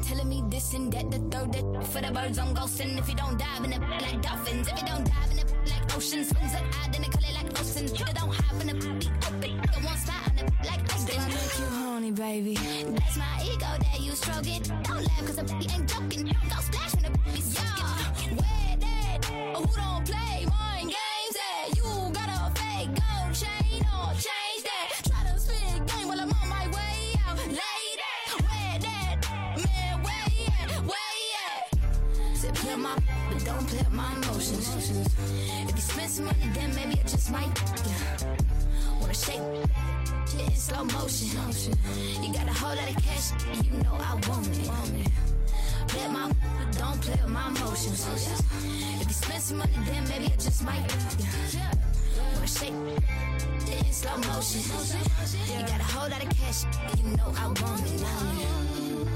Telling 0.08 0.30
me 0.30 0.46
this 0.48 0.74
and 0.74 0.94
that, 0.94 1.12
the 1.12 1.20
third 1.30 1.52
that 1.52 1.84
for 1.88 2.00
the 2.00 2.10
birds 2.14 2.40
on 2.40 2.54
ghosts. 2.54 2.80
And 2.80 2.98
if 2.98 3.10
you 3.10 3.16
don't 3.16 3.38
dive 3.38 3.66
in 3.66 3.74
it 3.74 3.82
like 3.82 4.22
dolphins, 4.22 4.70
if 4.70 4.80
you 4.80 4.88
don't 4.88 5.04
dive 5.04 5.30
in 5.32 5.40
it 5.40 5.54
like 5.68 5.94
oceans, 5.94 6.30
swings 6.30 6.56
up, 6.56 6.64
I 6.86 6.88
then 6.90 7.04
it 7.04 7.12
color 7.12 7.34
like 7.34 7.52
oceans. 7.60 7.92
You 8.00 8.06
don't 8.06 8.34
have 8.34 8.62
in 8.62 8.70
it, 8.70 8.80
be 8.80 9.10
open. 9.28 9.52
You 9.52 9.60
won't 9.84 10.00
stop 10.00 10.32
in 10.40 10.46
it. 10.46 10.54
like 10.64 10.94
ice 10.94 11.04
baby. 12.04 12.56
That's 12.56 13.18
my 13.18 13.42
ego 13.42 13.66
that 13.80 14.00
you 14.02 14.12
stroking. 14.12 14.62
Don't 14.84 15.02
laugh 15.02 15.26
cause 15.26 15.38
ain't 15.74 15.88
joking. 15.90 16.26
Go 16.26 16.60
splash 16.60 16.94
when. 16.96 17.14
Where 18.36 18.78
that? 18.80 19.26
Who 19.56 19.66
don't 19.66 20.06
play 20.06 20.46
mind 20.46 20.92
games? 20.92 21.38
You 21.78 21.84
got 22.12 22.28
a 22.28 22.52
fake 22.60 22.92
gold 23.00 23.34
chain 23.34 23.82
or 23.96 24.12
change 24.12 24.64
that. 24.68 24.92
Try 25.08 25.24
to 25.32 25.40
game 25.88 26.08
while 26.10 26.20
I'm 26.20 26.34
on 26.34 26.50
my 26.50 26.68
way 26.68 27.16
out. 27.26 27.38
Lady, 27.38 28.04
where 28.44 28.80
that? 28.82 29.16
Man, 29.56 30.04
where 30.04 30.30
at? 30.60 30.84
Where 30.84 31.16
at? 31.48 32.56
Play 32.56 32.76
my, 32.76 32.96
but 33.32 33.46
don't 33.46 33.68
play 33.68 33.88
my 33.92 34.12
emotions. 34.16 34.92
If 35.70 35.76
you 35.76 35.82
spend 35.82 36.12
some 36.12 36.26
money, 36.26 36.50
then 36.54 36.76
maybe 36.76 37.00
I 37.00 37.04
just 37.04 37.32
might. 37.32 37.48
Yeah. 37.88 38.36
Wanna 39.00 39.14
shake 39.14 39.40
shit 40.28 40.42
in 40.42 40.56
slow 40.56 40.84
motion. 40.84 41.30
You 42.22 42.34
got 42.34 42.48
a 42.48 42.54
whole 42.54 42.76
lot 42.76 42.90
of 42.90 42.96
cash, 43.04 43.32
you 43.64 43.72
know 43.84 43.94
I 43.94 44.14
want 44.28 44.48
it. 44.48 45.12
Play 45.88 46.08
my, 46.08 46.32
don't 46.78 47.02
play 47.02 47.20
with 47.24 47.30
my 47.30 47.48
emotions. 47.50 48.08
If 49.02 49.08
you 49.08 49.14
spend 49.14 49.42
some 49.42 49.58
money, 49.58 49.78
then 49.86 50.08
maybe 50.10 50.26
I 50.26 50.36
just 50.36 50.64
might. 50.64 50.96
Wanna 52.34 52.48
shake 52.48 52.74
in 52.74 53.94
slow 53.94 54.18
motion. 54.18 54.62
You 55.54 55.66
got 55.68 55.80
a 55.80 55.84
whole 55.84 56.10
lot 56.10 56.24
of 56.24 56.30
cash, 56.30 56.64
you 56.98 57.18
know 57.18 57.34
I. 57.38 57.48
Want 57.48 57.82
it. 57.86 59.15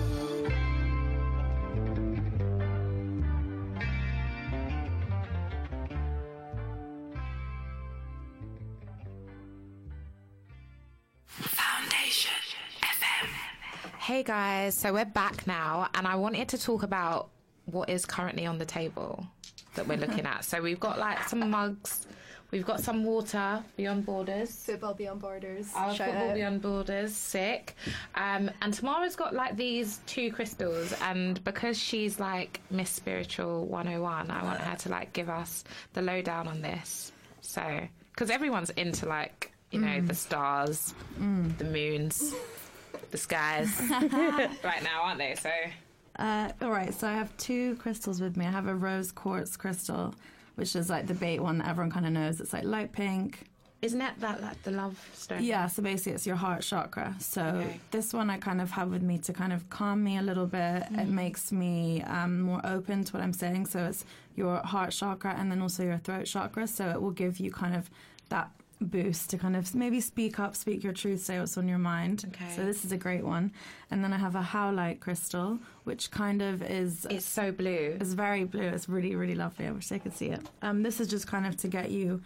Hey 14.09 14.23
guys, 14.23 14.73
so 14.73 14.91
we're 14.91 15.05
back 15.05 15.45
now, 15.45 15.87
and 15.93 16.07
I 16.07 16.15
wanted 16.15 16.49
to 16.49 16.57
talk 16.57 16.81
about 16.81 17.29
what 17.65 17.91
is 17.91 18.07
currently 18.07 18.47
on 18.47 18.57
the 18.57 18.65
table 18.65 19.23
that 19.75 19.87
we're 19.87 19.99
looking 19.99 20.25
at. 20.25 20.43
So 20.45 20.63
we've 20.63 20.79
got 20.79 20.97
like 20.97 21.29
some 21.29 21.47
mugs, 21.47 22.07
we've 22.49 22.65
got 22.65 22.79
some 22.79 23.03
water 23.03 23.63
beyond 23.77 24.07
borders. 24.07 24.49
Football 24.65 24.95
Beyond 24.95 25.21
Borders. 25.21 25.69
Our 25.75 25.93
Shout 25.93 26.07
football 26.07 26.29
out. 26.29 26.33
beyond 26.33 26.61
borders, 26.63 27.13
sick. 27.15 27.75
Um, 28.15 28.49
and 28.63 28.73
Tamara's 28.73 29.15
got 29.15 29.35
like 29.35 29.55
these 29.55 29.99
two 30.07 30.31
crystals, 30.31 30.91
and 31.03 31.43
because 31.43 31.77
she's 31.77 32.19
like 32.19 32.61
Miss 32.71 32.89
Spiritual 32.89 33.67
101, 33.67 34.31
I 34.31 34.43
want 34.43 34.59
her 34.59 34.75
to 34.75 34.89
like 34.89 35.13
give 35.13 35.29
us 35.29 35.63
the 35.93 36.01
lowdown 36.01 36.47
on 36.47 36.63
this. 36.63 37.11
So, 37.41 37.61
because 38.15 38.31
everyone's 38.31 38.71
into 38.71 39.05
like 39.05 39.51
you 39.69 39.79
know 39.81 40.01
the 40.01 40.15
stars, 40.15 40.95
the 41.19 41.65
moons, 41.65 42.33
the 43.11 43.17
skies 43.17 43.69
right 43.89 44.83
now, 44.83 45.01
aren't 45.03 45.19
they? 45.19 45.35
So, 45.35 45.51
Uh, 46.17 46.51
all 46.61 46.71
right, 46.71 46.93
so 46.93 47.07
I 47.07 47.13
have 47.13 47.35
two 47.37 47.75
crystals 47.77 48.21
with 48.21 48.35
me. 48.37 48.45
I 48.45 48.51
have 48.51 48.67
a 48.67 48.75
rose 48.75 49.11
quartz 49.11 49.55
crystal, 49.57 50.13
which 50.55 50.75
is 50.75 50.89
like 50.89 51.07
the 51.07 51.13
bait 51.13 51.39
one 51.39 51.59
that 51.59 51.67
everyone 51.67 51.91
kind 51.91 52.05
of 52.05 52.11
knows. 52.11 52.41
It's 52.41 52.53
like 52.53 52.65
light 52.65 52.91
pink. 52.91 53.45
isn't 53.81 53.99
that 53.99 54.19
that 54.19 54.41
like 54.41 54.61
the 54.63 54.71
love 54.71 54.99
stone? 55.13 55.41
Yeah, 55.41 55.67
so 55.67 55.81
basically 55.81 56.11
it's 56.11 56.27
your 56.27 56.35
heart 56.35 56.61
chakra. 56.63 57.15
So 57.19 57.41
Okay. 57.43 57.79
this 57.91 58.13
one 58.13 58.29
I 58.29 58.37
kind 58.37 58.59
of 58.59 58.71
have 58.71 58.89
with 58.91 59.01
me 59.01 59.17
to 59.19 59.31
kind 59.31 59.53
of 59.53 59.69
calm 59.69 60.03
me 60.03 60.17
a 60.17 60.21
little 60.21 60.47
bit. 60.47 60.83
It 60.91 61.07
makes 61.07 61.53
me 61.53 62.01
um, 62.03 62.41
more 62.41 62.59
open 62.65 63.05
to 63.05 63.13
what 63.13 63.23
I'm 63.23 63.31
saying. 63.31 63.67
So 63.67 63.85
it's 63.85 64.03
your 64.35 64.57
heart 64.57 64.91
chakra 64.91 65.33
and 65.39 65.49
then 65.49 65.61
also 65.61 65.83
your 65.83 65.97
throat 65.97 66.25
chakra. 66.25 66.67
So 66.67 66.89
it 66.89 67.01
will 67.01 67.11
give 67.23 67.39
you 67.39 67.51
kind 67.51 67.73
of 67.73 67.89
that 68.27 68.51
boost 68.81 69.29
to 69.31 69.37
kind 69.37 69.55
of 69.55 69.75
maybe 69.75 69.99
speak 69.99 70.39
up, 70.39 70.55
speak 70.55 70.83
your 70.83 70.93
truth, 70.93 71.21
say 71.21 71.39
what's 71.39 71.57
on 71.57 71.67
your 71.67 71.77
mind. 71.77 72.25
Okay. 72.29 72.55
So 72.55 72.65
this 72.65 72.85
is 72.85 72.91
a 72.91 72.97
great 72.97 73.23
one. 73.25 73.51
And 73.91 74.03
then 74.03 74.13
I 74.13 74.17
have 74.17 74.35
a 74.35 74.41
howlite 74.41 74.99
crystal, 75.01 75.59
which 75.83 76.11
kind 76.11 76.41
of 76.41 76.61
is 76.61 77.05
It's 77.09 77.25
so 77.25 77.51
blue. 77.51 77.97
it's 77.99 78.13
very 78.13 78.43
blue. 78.45 78.61
It's 78.61 78.87
really, 78.87 79.15
really 79.15 79.35
lovely. 79.35 79.67
I 79.67 79.71
wish 79.71 79.87
they 79.87 79.99
could 79.99 80.15
see 80.15 80.27
it. 80.27 80.41
Um, 80.61 80.83
this 80.83 80.99
is 80.99 81.07
just 81.07 81.27
kind 81.27 81.45
of 81.45 81.57
to 81.57 81.67
get 81.67 81.91
you 81.91 82.21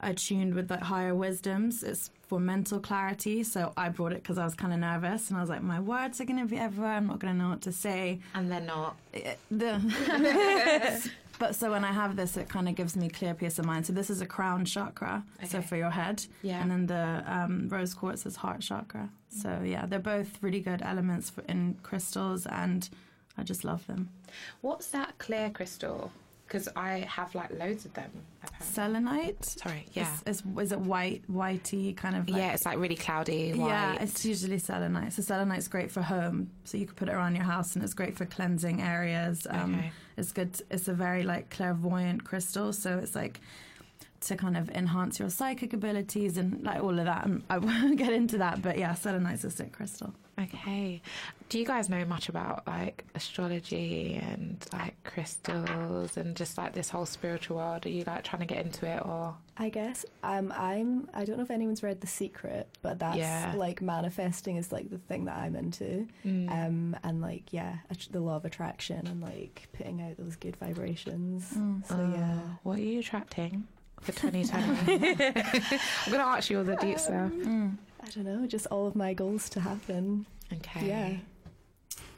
attuned 0.00 0.54
with 0.54 0.68
like 0.70 0.80
higher 0.82 1.14
wisdoms. 1.14 1.84
It's 1.84 2.10
for 2.26 2.40
mental 2.40 2.80
clarity. 2.80 3.44
So 3.44 3.72
I 3.76 3.88
brought 3.88 4.10
it 4.12 4.22
because 4.22 4.38
I 4.38 4.44
was 4.44 4.54
kind 4.56 4.72
of 4.72 4.80
nervous 4.80 5.28
and 5.28 5.36
I 5.38 5.40
was 5.40 5.50
like, 5.50 5.62
my 5.62 5.78
words 5.78 6.20
are 6.20 6.24
going 6.24 6.40
to 6.40 6.46
be 6.46 6.58
everywhere. 6.58 6.94
I'm 6.94 7.06
not 7.06 7.20
going 7.20 7.34
to 7.34 7.38
know 7.40 7.50
what 7.50 7.60
to 7.62 7.72
say. 7.72 8.18
And 8.34 8.50
they're 8.50 8.60
not. 8.60 8.96
Eh, 9.14 9.34
the- 9.50 11.10
but 11.42 11.56
so 11.56 11.72
when 11.72 11.84
I 11.84 11.92
have 11.92 12.14
this, 12.14 12.36
it 12.36 12.48
kind 12.48 12.68
of 12.68 12.76
gives 12.76 12.94
me 12.94 13.08
clear 13.08 13.34
peace 13.34 13.58
of 13.58 13.64
mind. 13.64 13.84
So 13.86 13.92
this 13.92 14.10
is 14.10 14.20
a 14.20 14.26
crown 14.26 14.64
chakra, 14.64 15.24
so 15.52 15.60
for 15.60 15.76
your 15.76 15.90
head, 15.90 16.24
Yeah. 16.42 16.62
and 16.62 16.70
then 16.70 16.86
the 16.86 17.04
um, 17.26 17.68
rose 17.68 17.94
quartz 17.94 18.24
is 18.26 18.36
heart 18.36 18.60
chakra. 18.60 19.10
So 19.28 19.50
yeah, 19.64 19.86
they're 19.86 19.98
both 20.16 20.30
really 20.40 20.60
good 20.60 20.82
elements 20.82 21.30
for, 21.30 21.42
in 21.48 21.60
crystals, 21.82 22.46
and 22.46 22.88
I 23.36 23.42
just 23.42 23.64
love 23.64 23.84
them. 23.88 24.08
What's 24.60 24.86
that 24.96 25.18
clear 25.18 25.50
crystal? 25.50 26.12
Because 26.46 26.68
I 26.76 26.92
have 27.16 27.34
like 27.34 27.50
loads 27.58 27.86
of 27.86 27.92
them. 27.94 28.10
Apparently. 28.44 28.74
Selenite. 28.74 29.44
Sorry, 29.44 29.86
yeah. 29.94 30.12
Is, 30.26 30.42
is, 30.42 30.42
is 30.64 30.70
it 30.72 30.80
white, 30.80 31.22
whitey 31.28 31.96
kind 31.96 32.14
of? 32.14 32.28
Like, 32.28 32.38
yeah, 32.40 32.52
it's 32.52 32.66
like 32.66 32.78
really 32.78 32.94
cloudy, 33.06 33.52
white. 33.52 33.68
Yeah, 33.68 34.02
it's 34.04 34.24
usually 34.24 34.58
selenite. 34.58 35.12
So 35.14 35.22
selenite's 35.22 35.66
great 35.66 35.90
for 35.90 36.02
home, 36.02 36.50
so 36.62 36.76
you 36.78 36.86
could 36.86 36.96
put 36.96 37.08
it 37.08 37.14
around 37.14 37.34
your 37.34 37.46
house, 37.46 37.74
and 37.74 37.82
it's 37.82 37.94
great 37.94 38.16
for 38.16 38.26
cleansing 38.26 38.80
areas. 38.80 39.44
Um, 39.50 39.74
Okay. 39.74 39.92
It's 40.16 40.32
good. 40.32 40.60
It's 40.70 40.88
a 40.88 40.94
very 40.94 41.22
like 41.22 41.50
clairvoyant 41.50 42.24
crystal, 42.24 42.72
so 42.72 42.98
it's 42.98 43.14
like 43.14 43.40
to 44.22 44.36
kind 44.36 44.56
of 44.56 44.70
enhance 44.70 45.18
your 45.18 45.30
psychic 45.30 45.72
abilities 45.72 46.36
and 46.36 46.62
like 46.62 46.82
all 46.82 46.98
of 46.98 47.04
that. 47.04 47.26
And 47.26 47.42
I 47.50 47.58
won't 47.68 47.96
get 47.96 48.12
into 48.12 48.38
that, 48.38 48.62
but 48.62 48.78
yeah, 48.78 48.94
selenite's 48.94 49.44
a 49.44 49.50
sick 49.50 49.72
crystal. 49.72 50.14
Okay. 50.38 51.00
Do 51.52 51.58
you 51.58 51.66
guys 51.66 51.90
know 51.90 52.02
much 52.06 52.30
about 52.30 52.66
like 52.66 53.04
astrology 53.14 54.14
and 54.14 54.64
like 54.72 54.94
crystals 55.04 56.16
and 56.16 56.34
just 56.34 56.56
like 56.56 56.72
this 56.72 56.88
whole 56.88 57.04
spiritual 57.04 57.58
world? 57.58 57.84
Are 57.84 57.90
you 57.90 58.04
like 58.06 58.24
trying 58.24 58.40
to 58.40 58.46
get 58.46 58.64
into 58.64 58.86
it 58.86 59.02
or? 59.04 59.34
I 59.58 59.68
guess 59.68 60.06
um, 60.22 60.50
I'm. 60.56 61.10
I 61.12 61.26
don't 61.26 61.36
know 61.36 61.42
if 61.42 61.50
anyone's 61.50 61.82
read 61.82 62.00
The 62.00 62.06
Secret, 62.06 62.68
but 62.80 62.98
that's 63.00 63.18
Yeah. 63.18 63.52
like 63.54 63.82
manifesting 63.82 64.56
is 64.56 64.72
like 64.72 64.88
the 64.88 64.96
thing 64.96 65.26
that 65.26 65.36
I'm 65.36 65.54
into, 65.54 66.06
Mm. 66.24 66.50
um, 66.50 66.96
and 67.04 67.20
like 67.20 67.52
yeah, 67.52 67.76
the 68.10 68.20
law 68.20 68.36
of 68.36 68.46
attraction 68.46 69.06
and 69.06 69.20
like 69.20 69.68
putting 69.74 70.00
out 70.00 70.16
those 70.16 70.36
good 70.36 70.56
vibrations. 70.56 71.50
So 71.50 71.60
Oh, 71.90 72.12
yeah, 72.14 72.38
What 72.62 72.78
are 72.78 72.82
you 72.82 73.00
attracting 73.00 73.64
for 74.00 74.12
2020? 74.18 74.96
I'm 76.06 76.12
gonna 76.12 76.24
ask 76.24 76.48
you 76.48 76.56
all 76.56 76.64
the 76.64 76.76
deep 76.76 76.98
stuff. 76.98 77.30
I 77.30 78.08
don't 78.14 78.24
know, 78.24 78.46
just 78.46 78.66
all 78.68 78.86
of 78.86 78.96
my 78.96 79.12
goals 79.12 79.50
to 79.50 79.60
happen. 79.60 80.24
Okay. 80.50 80.86
Yeah. 80.88 81.16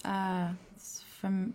Uh, 0.04 0.48
from 1.20 1.54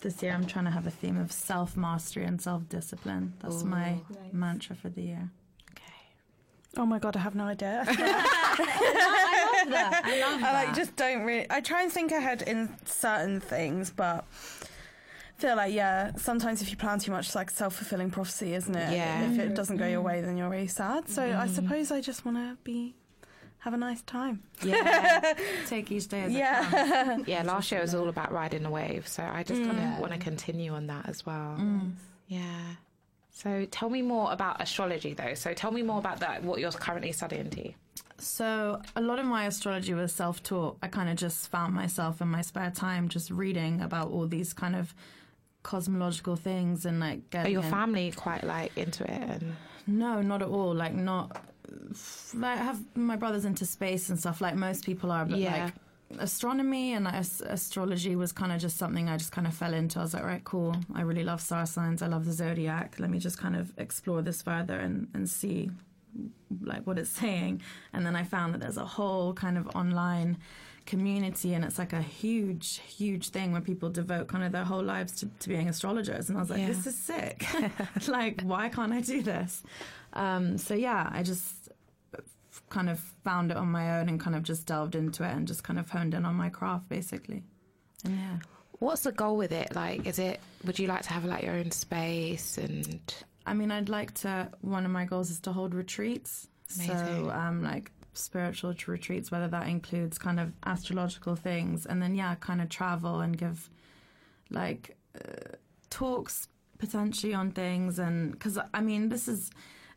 this 0.00 0.22
year, 0.22 0.32
I'm 0.32 0.46
trying 0.46 0.64
to 0.64 0.70
have 0.70 0.86
a 0.86 0.90
theme 0.90 1.18
of 1.18 1.30
self 1.32 1.76
mastery 1.76 2.24
and 2.24 2.40
self 2.40 2.68
discipline. 2.68 3.34
That's 3.40 3.62
my 3.64 3.90
Nice. 3.90 4.32
mantra 4.32 4.76
for 4.76 4.88
the 4.88 5.02
year. 5.02 5.30
Okay. 5.72 5.82
Oh 6.78 6.86
my 6.86 6.98
god, 6.98 7.16
I 7.16 7.20
have 7.20 7.34
no 7.34 7.44
idea. 7.44 7.84
I 7.88 9.62
love 9.62 9.70
that. 9.72 10.02
I 10.04 10.20
love 10.20 10.42
I 10.42 10.52
like 10.64 10.74
just 10.74 10.96
don't 10.96 11.22
really. 11.22 11.46
I 11.50 11.60
try 11.60 11.82
and 11.82 11.92
think 11.92 12.12
ahead 12.12 12.42
in 12.42 12.68
certain 12.86 13.40
things, 13.40 13.90
but 13.90 14.24
feel 15.36 15.56
like 15.56 15.72
yeah. 15.74 16.12
Sometimes 16.16 16.62
if 16.62 16.70
you 16.70 16.76
plan 16.76 16.98
too 16.98 17.10
much, 17.12 17.26
it's 17.26 17.34
like 17.34 17.50
self 17.50 17.76
fulfilling 17.76 18.10
prophecy, 18.10 18.54
isn't 18.54 18.74
it? 18.74 18.92
Yeah. 18.96 19.30
If 19.30 19.38
it 19.38 19.54
doesn't 19.54 19.76
go 19.76 19.86
your 19.86 20.02
way, 20.02 20.20
then 20.22 20.36
you're 20.36 20.48
really 20.48 20.66
sad. 20.68 21.08
So 21.08 21.22
I 21.22 21.46
suppose 21.46 21.90
I 21.90 22.00
just 22.00 22.24
want 22.24 22.36
to 22.38 22.56
be 22.64 22.94
have 23.60 23.74
a 23.74 23.76
nice 23.76 24.02
time. 24.02 24.42
Yeah. 24.62 25.34
Take 25.66 25.92
each 25.92 26.08
day 26.08 26.22
as 26.22 26.34
it 26.34 26.40
comes. 26.40 26.88
Yeah. 26.90 27.18
yeah. 27.26 27.42
Last 27.42 27.70
year 27.70 27.80
was 27.80 27.94
all 27.94 28.08
about 28.08 28.32
riding 28.32 28.62
the 28.62 28.70
wave, 28.70 29.06
so 29.06 29.22
I 29.22 29.42
just 29.42 29.62
kind 29.62 29.78
of 29.78 29.84
mm. 29.84 30.00
want 30.00 30.12
to 30.12 30.18
continue 30.18 30.72
on 30.72 30.86
that 30.88 31.08
as 31.08 31.24
well. 31.24 31.56
Mm. 31.58 31.92
Yeah. 32.26 32.42
So 33.32 33.66
tell 33.70 33.88
me 33.88 34.02
more 34.02 34.32
about 34.32 34.60
astrology, 34.60 35.14
though. 35.14 35.34
So 35.34 35.54
tell 35.54 35.70
me 35.70 35.82
more 35.82 35.98
about 35.98 36.20
that. 36.20 36.42
What 36.42 36.60
you're 36.60 36.72
currently 36.72 37.12
studying, 37.12 37.50
T. 37.50 37.76
So 38.18 38.80
a 38.96 39.00
lot 39.00 39.18
of 39.18 39.26
my 39.26 39.46
astrology 39.46 39.94
was 39.94 40.12
self-taught. 40.12 40.78
I 40.82 40.88
kind 40.88 41.08
of 41.08 41.16
just 41.16 41.48
found 41.48 41.74
myself 41.74 42.20
in 42.20 42.28
my 42.28 42.42
spare 42.42 42.70
time 42.70 43.08
just 43.08 43.30
reading 43.30 43.80
about 43.80 44.10
all 44.10 44.26
these 44.26 44.52
kind 44.52 44.76
of 44.76 44.94
cosmological 45.62 46.36
things 46.36 46.86
and 46.86 47.00
like 47.00 47.20
Are 47.34 47.48
your 47.48 47.62
in- 47.62 47.70
family 47.70 48.12
quite 48.12 48.44
like 48.44 48.76
into 48.76 49.04
it? 49.04 49.10
And 49.10 49.56
No, 49.86 50.22
not 50.22 50.42
at 50.42 50.48
all. 50.48 50.74
Like 50.74 50.94
not 50.94 51.30
like 51.32 51.42
I 52.42 52.56
have 52.56 52.80
my 52.96 53.16
brothers 53.16 53.44
into 53.44 53.64
space 53.66 54.08
and 54.10 54.18
stuff 54.18 54.40
like 54.40 54.54
most 54.56 54.84
people 54.84 55.10
are, 55.12 55.24
but 55.24 55.38
Yeah. 55.38 55.64
like 55.64 55.74
astronomy 56.18 56.92
and 56.94 57.06
as- 57.06 57.40
astrology 57.42 58.16
was 58.16 58.32
kind 58.32 58.50
of 58.52 58.60
just 58.60 58.76
something 58.76 59.08
I 59.08 59.16
just 59.16 59.32
kind 59.32 59.46
of 59.46 59.54
fell 59.54 59.74
into. 59.74 59.98
I 59.98 60.02
was 60.02 60.14
like, 60.14 60.24
right, 60.24 60.42
cool. 60.44 60.74
I 60.94 61.02
really 61.02 61.22
love 61.24 61.40
star 61.40 61.66
signs. 61.66 62.02
I 62.02 62.06
love 62.08 62.24
the 62.24 62.32
zodiac. 62.32 62.96
Let 62.98 63.10
me 63.10 63.18
just 63.18 63.38
kind 63.38 63.54
of 63.56 63.72
explore 63.78 64.22
this 64.22 64.42
further 64.42 64.78
and 64.78 65.08
and 65.14 65.28
see 65.28 65.70
like 66.62 66.84
what 66.86 66.98
it's 66.98 67.10
saying. 67.22 67.62
And 67.92 68.04
then 68.04 68.16
I 68.16 68.24
found 68.24 68.54
that 68.54 68.60
there's 68.60 68.76
a 68.76 68.84
whole 68.84 69.32
kind 69.34 69.56
of 69.56 69.68
online 69.76 70.38
community 70.86 71.54
and 71.54 71.64
it's 71.64 71.78
like 71.78 71.92
a 71.92 72.02
huge 72.02 72.78
huge 72.80 73.28
thing 73.28 73.52
where 73.52 73.60
people 73.60 73.90
devote 73.90 74.26
kind 74.26 74.42
of 74.42 74.50
their 74.50 74.64
whole 74.64 74.82
lives 74.82 75.12
to, 75.12 75.26
to 75.38 75.48
being 75.48 75.68
astrologers 75.68 76.28
and 76.30 76.38
i 76.38 76.40
was 76.40 76.50
like 76.50 76.58
Yeah. 76.58 76.68
this 76.68 76.86
is 76.86 76.96
sick 76.98 77.46
like 78.08 78.40
why 78.42 78.70
can't 78.70 78.90
i 78.92 79.00
do 79.02 79.22
this 79.22 79.62
um, 80.14 80.56
so 80.58 80.74
yeah 80.74 81.08
i 81.12 81.22
just 81.22 81.59
kind 82.68 82.90
of 82.90 82.98
found 82.98 83.50
it 83.50 83.56
on 83.56 83.68
my 83.68 84.00
own 84.00 84.08
and 84.08 84.18
kind 84.18 84.34
of 84.34 84.42
just 84.42 84.66
delved 84.66 84.94
into 84.94 85.24
it 85.24 85.30
and 85.30 85.46
just 85.46 85.62
kind 85.62 85.78
of 85.78 85.88
honed 85.90 86.14
in 86.14 86.24
on 86.24 86.34
my 86.34 86.48
craft 86.48 86.88
basically. 86.88 87.42
And 88.04 88.16
yeah. 88.16 88.38
What's 88.78 89.02
the 89.02 89.12
goal 89.12 89.36
with 89.36 89.52
it? 89.52 89.74
Like, 89.74 90.06
is 90.06 90.18
it? 90.18 90.40
Would 90.64 90.78
you 90.78 90.88
like 90.88 91.02
to 91.02 91.12
have 91.12 91.24
like 91.24 91.42
your 91.42 91.54
own 91.54 91.70
space 91.70 92.56
and? 92.56 93.00
I 93.46 93.52
mean, 93.52 93.70
I'd 93.70 93.90
like 93.90 94.14
to. 94.14 94.50
One 94.62 94.86
of 94.86 94.90
my 94.90 95.04
goals 95.04 95.30
is 95.30 95.38
to 95.40 95.52
hold 95.52 95.74
retreats. 95.74 96.48
Amazing. 96.76 97.24
So, 97.24 97.30
um, 97.30 97.62
like 97.62 97.90
spiritual 98.14 98.74
retreats, 98.86 99.30
whether 99.30 99.48
that 99.48 99.68
includes 99.68 100.18
kind 100.18 100.40
of 100.40 100.52
astrological 100.64 101.36
things, 101.36 101.84
and 101.84 102.02
then 102.02 102.14
yeah, 102.14 102.34
kind 102.36 102.62
of 102.62 102.70
travel 102.70 103.20
and 103.20 103.36
give 103.36 103.68
like 104.50 104.96
uh, 105.14 105.56
talks 105.90 106.48
potentially 106.78 107.34
on 107.34 107.50
things, 107.50 107.98
and 107.98 108.32
because 108.32 108.58
I 108.72 108.80
mean, 108.80 109.10
this 109.10 109.28
is 109.28 109.50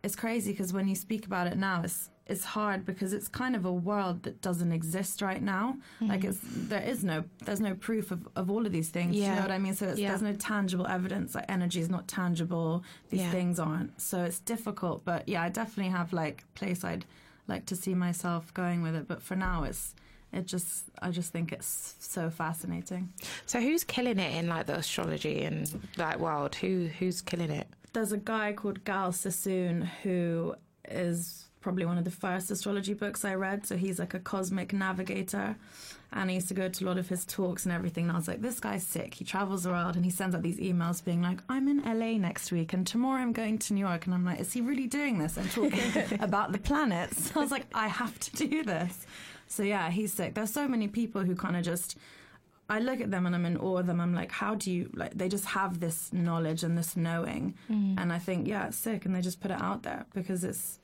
it's 0.03 0.15
crazy 0.15 0.51
because 0.51 0.73
when 0.73 0.89
you 0.89 0.95
speak 0.95 1.25
about 1.25 1.47
it 1.47 1.57
now, 1.57 1.81
it's 1.83 2.09
it's 2.25 2.45
hard 2.45 2.85
because 2.85 3.11
it's 3.11 3.27
kind 3.27 3.53
of 3.55 3.65
a 3.65 3.71
world 3.71 4.23
that 4.23 4.41
doesn't 4.41 4.71
exist 4.71 5.21
right 5.21 5.41
now. 5.41 5.75
Mm-hmm. 5.95 6.07
Like 6.07 6.23
it's 6.23 6.39
there 6.43 6.81
is 6.81 7.03
no 7.03 7.25
there's 7.43 7.59
no 7.59 7.75
proof 7.75 8.11
of, 8.11 8.27
of 8.35 8.49
all 8.49 8.65
of 8.65 8.71
these 8.71 8.89
things. 8.89 9.15
You 9.15 9.27
know 9.27 9.41
what 9.41 9.51
I 9.51 9.57
mean? 9.59 9.73
So 9.75 9.87
it's, 9.89 9.99
Yeah. 9.99 10.09
there's 10.09 10.21
no 10.21 10.33
tangible 10.33 10.87
evidence. 10.87 11.35
Like 11.35 11.45
energy 11.49 11.81
is 11.81 11.89
not 11.89 12.07
tangible. 12.07 12.83
These 13.09 13.21
Yeah. 13.21 13.31
things 13.31 13.59
aren't. 13.59 13.99
So 13.99 14.23
it's 14.23 14.39
difficult. 14.39 15.03
But 15.03 15.27
yeah, 15.27 15.43
I 15.43 15.49
definitely 15.49 15.91
have 15.91 16.13
like 16.13 16.45
place 16.55 16.83
I'd 16.85 17.05
like 17.47 17.65
to 17.65 17.75
see 17.75 17.93
myself 17.93 18.53
going 18.53 18.81
with 18.81 18.95
it. 18.95 19.05
But 19.07 19.21
for 19.21 19.35
now, 19.35 19.63
it's 19.63 19.93
it 20.31 20.47
just 20.47 20.85
I 21.01 21.11
just 21.11 21.31
think 21.33 21.51
it's 21.51 21.95
so 21.99 22.29
fascinating. 22.29 23.11
So 23.45 23.59
who's 23.59 23.83
killing 23.83 24.17
it 24.17 24.33
in 24.35 24.47
like 24.47 24.65
the 24.67 24.77
astrology 24.77 25.43
and 25.43 25.69
like 25.97 26.19
world? 26.19 26.55
Who 26.55 26.87
who's 26.99 27.21
killing 27.21 27.51
it? 27.51 27.67
There's 27.91 28.13
a 28.13 28.17
guy 28.17 28.53
called 28.53 28.85
Gahl 28.85 29.11
Sasson 29.11 29.83
who 30.03 30.55
is 30.89 31.45
probably 31.63 31.85
one 31.85 31.97
of 31.97 32.03
the 32.03 32.11
first 32.11 32.51
astrology 32.51 32.93
books 32.93 33.25
I 33.25 33.33
read. 33.33 33.65
So 33.65 33.77
he's 33.77 33.97
like 33.97 34.13
a 34.13 34.19
cosmic 34.19 34.73
navigator. 34.73 35.55
And 36.11 36.29
I 36.29 36.33
used 36.35 36.49
to 36.49 36.53
go 36.53 36.69
to 36.69 36.83
a 36.83 36.85
lot 36.85 36.99
of 36.99 37.09
his 37.09 37.25
talks 37.25 37.65
and 37.65 37.73
everything. 37.73 38.03
And 38.03 38.11
I 38.11 38.15
was 38.15 38.27
like, 38.27 38.41
this 38.41 38.59
guy's 38.59 38.85
sick. 38.85 39.15
He 39.15 39.25
travels 39.25 39.65
around 39.65 39.95
and 39.95 40.05
he 40.05 40.11
sends 40.11 40.35
out 40.35 40.43
these 40.43 40.59
emails 40.59 41.03
being 41.03 41.23
like, 41.23 41.39
I'm 41.49 41.67
in 41.67 41.81
LA 41.81 42.17
next 42.19 42.51
week 42.51 42.73
and 42.73 42.85
tomorrow 42.85 43.19
I'm 43.19 43.33
going 43.33 43.57
to 43.59 43.73
New 43.73 43.79
York. 43.79 44.05
And 44.05 44.13
I'm 44.13 44.23
like, 44.23 44.39
is 44.39 44.53
he 44.53 44.61
really 44.61 44.85
doing 44.85 45.17
this 45.17 45.37
and 45.37 45.49
talking 45.49 46.19
about 46.19 46.51
the 46.51 46.59
planets? 46.59 47.31
I 47.35 47.39
was 47.39 47.49
like, 47.49 47.65
I 47.73 47.87
have 47.87 48.19
to 48.19 48.47
do 48.47 48.63
this. 48.63 49.07
So 49.47 49.63
yeah, 49.63 49.89
he's 49.89 50.13
sick. 50.13 50.35
There's 50.35 50.53
so 50.53 50.67
many 50.67 50.87
people 50.87 51.23
who 51.23 51.35
kind 51.35 51.55
of 51.55 51.63
just 51.63 51.97
I 52.69 52.79
look 52.79 53.01
at 53.01 53.11
them 53.11 53.25
and 53.25 53.35
I'm 53.35 53.45
in 53.45 53.57
awe 53.57 53.79
of 53.79 53.87
them. 53.87 53.99
I'm 53.99 54.13
like, 54.13 54.31
how 54.31 54.55
do 54.55 54.71
you 54.71 54.89
like? 54.93 55.13
They 55.13 55.27
just 55.29 55.45
have 55.45 55.79
this 55.79 56.13
knowledge 56.13 56.63
and 56.63 56.77
this 56.77 56.95
knowing, 56.95 57.55
mm. 57.69 57.95
and 57.99 58.11
I 58.11 58.19
think, 58.19 58.47
yeah, 58.47 58.67
it's 58.67 58.77
sick, 58.77 59.05
and 59.05 59.13
they 59.13 59.21
just 59.21 59.41
put 59.41 59.51
it 59.51 59.61
out 59.61 59.83
there 59.83 60.05
because 60.13 60.43
it's, 60.43 60.79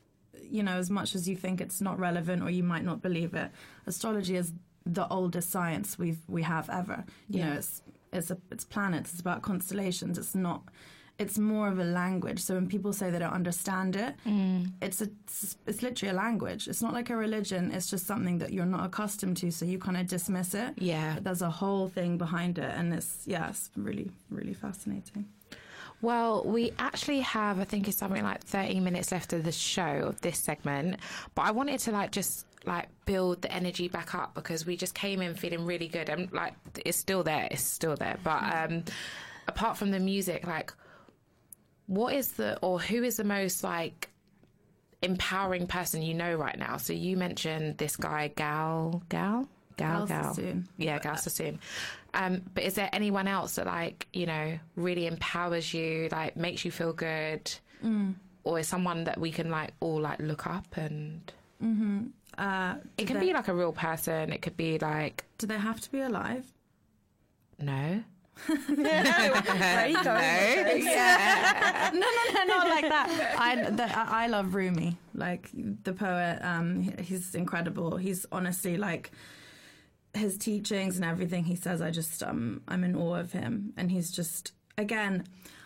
you 0.50 0.64
know, 0.64 0.78
as 0.78 0.90
much 0.90 1.16
as 1.16 1.28
you 1.28 1.36
think 1.36 1.62
it's 1.62 1.82
not 1.82 2.00
relevant 2.00 2.44
or 2.44 2.50
you 2.50 2.64
might 2.64 2.84
not 2.84 3.02
believe 3.02 3.34
it, 3.34 3.52
astrology 3.86 4.36
is 4.36 4.54
the 4.86 5.08
oldest 5.10 5.50
science 5.50 5.98
we've 5.98 6.20
we 6.28 6.44
have 6.44 6.70
ever. 6.70 7.06
You 7.30 7.44
know, 7.44 7.54
it's 7.54 7.82
it's 8.12 8.32
a 8.32 8.38
it's 8.52 8.66
planets. 8.66 9.12
It's 9.12 9.22
about 9.22 9.42
constellations. 9.42 10.18
It's 10.18 10.36
not. 10.36 10.64
It's 11.18 11.38
more 11.38 11.68
of 11.68 11.80
a 11.80 11.84
language. 11.84 12.40
So 12.40 12.56
when 12.56 12.68
people 12.68 12.94
say 12.94 13.12
they 13.12 13.20
don't 13.20 13.34
understand 13.34 13.98
it, 13.98 14.16
mm. 14.26 14.72
it's 14.82 15.02
a 15.02 15.10
it's, 15.26 15.58
it's 15.68 15.82
literally 15.82 16.12
a 16.12 16.16
language. 16.16 16.68
It's 16.68 16.82
not 16.82 16.94
like 16.94 17.10
a 17.10 17.16
religion. 17.16 17.72
It's 17.72 17.90
just 17.90 18.08
something 18.08 18.38
that 18.38 18.54
you're 18.54 18.66
not 18.66 18.86
accustomed 18.86 19.38
to, 19.38 19.52
so 19.52 19.66
you 19.66 19.80
kind 19.80 19.98
of 19.98 20.08
dismiss 20.08 20.54
it. 20.54 20.76
Yeah. 20.78 21.16
But 21.16 21.26
there's 21.26 21.42
a 21.42 21.50
whole 21.50 21.90
thing 21.90 22.18
behind 22.18 22.58
it, 22.58 22.72
and 22.76 22.94
it's 22.94 23.24
yeah, 23.26 23.50
it's 23.50 23.70
really 23.76 24.12
really 24.30 24.54
fascinating. 24.54 25.26
Well, 26.02 26.44
we 26.46 26.72
actually 26.80 27.20
have, 27.22 27.60
I 27.60 27.66
think 27.66 27.88
it's 27.88 27.98
something 27.98 28.24
like 28.24 28.44
30 28.44 28.80
minutes 28.80 29.12
left 29.12 29.34
of 29.34 29.44
the 29.44 29.52
show 29.52 30.04
of 30.08 30.22
this 30.22 30.40
segment, 30.40 30.98
but 31.36 31.44
I 31.44 31.52
wanted 31.52 31.80
to 31.82 31.92
like 31.92 32.12
just 32.12 32.46
like 32.66 32.88
build 33.06 33.42
the 33.42 33.52
energy 33.52 33.88
back 33.88 34.14
up 34.14 34.34
because 34.36 34.66
we 34.66 34.76
just 34.76 34.94
came 34.94 35.22
in 35.22 35.34
feeling 35.34 35.66
really 35.66 35.88
good 35.88 36.10
and 36.10 36.32
like 36.32 36.54
it's 36.86 36.98
still 36.98 37.24
there, 37.24 37.48
it's 37.52 37.64
still 37.64 37.96
there. 37.96 38.18
But 38.24 38.44
um 38.44 38.84
apart 39.48 39.78
from 39.78 39.92
the 39.92 40.00
music, 40.00 40.46
like 40.46 40.74
what 41.88 42.14
is 42.14 42.34
the 42.34 42.58
or 42.62 42.80
who 42.80 43.04
is 43.04 43.18
the 43.18 43.24
most 43.24 43.64
like 43.64 44.10
empowering 45.02 45.68
person 45.68 46.02
you 46.02 46.14
know 46.14 46.36
right 46.36 46.58
now? 46.58 46.78
So 46.78 46.94
you 46.94 47.18
mentioned 47.18 47.78
this 47.78 47.96
guy 47.96 48.28
Gal 48.36 49.04
Gal 49.10 49.48
Gal 49.78 50.06
Gal 50.06 50.08
Gal. 50.08 50.36
Sasson. 50.36 50.66
Yeah, 50.78 51.00
Gahl 51.00 51.16
Sasson. 51.16 51.60
Um, 52.14 52.42
but 52.54 52.64
is 52.64 52.74
there 52.74 52.90
anyone 52.92 53.28
else 53.28 53.56
that 53.56 53.66
like 53.68 54.08
you 54.14 54.26
know 54.26 54.58
really 54.76 55.06
empowers 55.08 55.74
you, 55.74 56.10
like 56.12 56.36
makes 56.36 56.66
you 56.66 56.72
feel 56.72 56.94
good, 56.94 57.52
or 58.44 58.60
is 58.60 58.68
someone 58.68 59.04
that 59.06 59.20
we 59.20 59.32
can 59.32 59.50
like 59.52 59.74
all 59.80 60.00
like 60.02 60.20
look 60.20 60.48
up 60.48 60.66
and? 60.78 61.32
Uh, 62.38 62.76
It 62.98 63.06
can 63.08 63.20
they- 63.20 63.26
be 63.28 63.34
like 63.34 63.48
a 63.50 63.54
real 63.54 63.74
person. 63.74 64.32
It 64.32 64.42
could 64.42 64.56
be 64.58 64.80
like 64.80 65.26
Do 65.38 65.46
they 65.48 65.58
have 65.58 65.80
to 65.82 65.92
be 65.92 66.00
alive? 66.02 66.46
no, 67.60 68.02
Where 68.48 69.78
are 69.78 69.88
you 69.88 70.02
going? 70.04 70.86
no, 70.86 72.00
no, 72.00 72.34
no, 72.34 72.44
not 72.46 72.68
like 72.70 72.88
that. 72.88 73.36
I, 73.40 73.70
the, 73.70 73.84
I 73.84 74.24
I 74.24 74.28
love 74.28 74.56
Rumi, 74.56 74.98
like 75.14 75.50
the 75.54 75.92
poet. 75.94 76.40
Um, 76.42 76.94
he's 77.00 77.36
incredible. 77.36 77.98
He's 77.98 78.26
honestly 78.32 78.78
like 78.78 79.12
his 80.14 80.38
teachings 80.38 80.96
and 80.96 81.06
everything 81.06 81.44
he 81.44 81.56
says. 81.56 81.82
I 81.82 81.92
just 81.92 82.24
um, 82.24 82.62
I'm 82.68 82.84
in 82.84 82.96
awe 82.96 83.16
of 83.16 83.32
him, 83.32 83.74
and 83.78 83.92
he's 83.92 84.12
just 84.12 84.54
again 84.78 85.26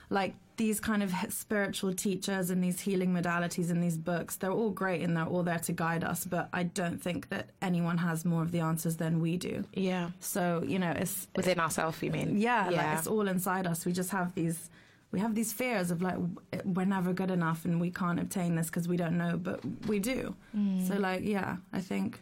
like 0.09 0.35
these 0.57 0.79
kind 0.79 1.01
of 1.01 1.11
spiritual 1.29 1.91
teachers 1.93 2.51
and 2.51 2.63
these 2.63 2.79
healing 2.79 3.11
modalities 3.11 3.71
and 3.71 3.81
these 3.81 3.97
books. 3.97 4.35
They're 4.35 4.51
all 4.51 4.69
great 4.69 5.01
and 5.01 5.17
they're 5.17 5.25
all 5.25 5.41
there 5.41 5.57
to 5.59 5.71
guide 5.71 6.03
us, 6.03 6.25
but 6.25 6.49
I 6.53 6.63
don't 6.63 7.01
think 7.01 7.29
that 7.29 7.49
anyone 7.61 7.97
has 7.97 8.23
more 8.23 8.43
of 8.43 8.51
the 8.51 8.59
answers 8.59 8.97
than 8.97 9.19
we 9.19 9.37
do. 9.37 9.63
yeah, 9.73 10.11
So 10.19 10.63
you 10.67 10.77
know, 10.77 10.91
it's 10.91 11.27
within 11.35 11.59
ourselves. 11.59 12.03
You 12.03 12.11
mean? 12.11 12.37
yeah, 12.37 12.69
yeah. 12.69 12.77
like 12.89 12.97
it's 12.99 13.07
all 13.07 13.27
inside 13.27 13.65
us. 13.65 13.85
We 13.85 13.93
just 13.93 14.11
have 14.11 14.35
these 14.35 14.69
we 15.11 15.19
have 15.19 15.33
these 15.35 15.53
fears 15.53 15.89
of 15.89 16.01
like 16.01 16.17
we're 16.65 16.85
never 16.85 17.13
good 17.13 17.31
enough 17.31 17.65
and 17.65 17.81
we 17.81 17.89
can't 17.89 18.19
obtain 18.19 18.55
this 18.55 18.67
because 18.67 18.87
we 18.87 18.97
don't 18.97 19.17
know, 19.17 19.37
but 19.37 19.61
we 19.87 19.97
do. 19.99 20.35
Mm. 20.55 20.87
So 20.87 20.95
like 20.95 21.23
yeah, 21.23 21.57
I 21.71 21.79
think 21.81 22.19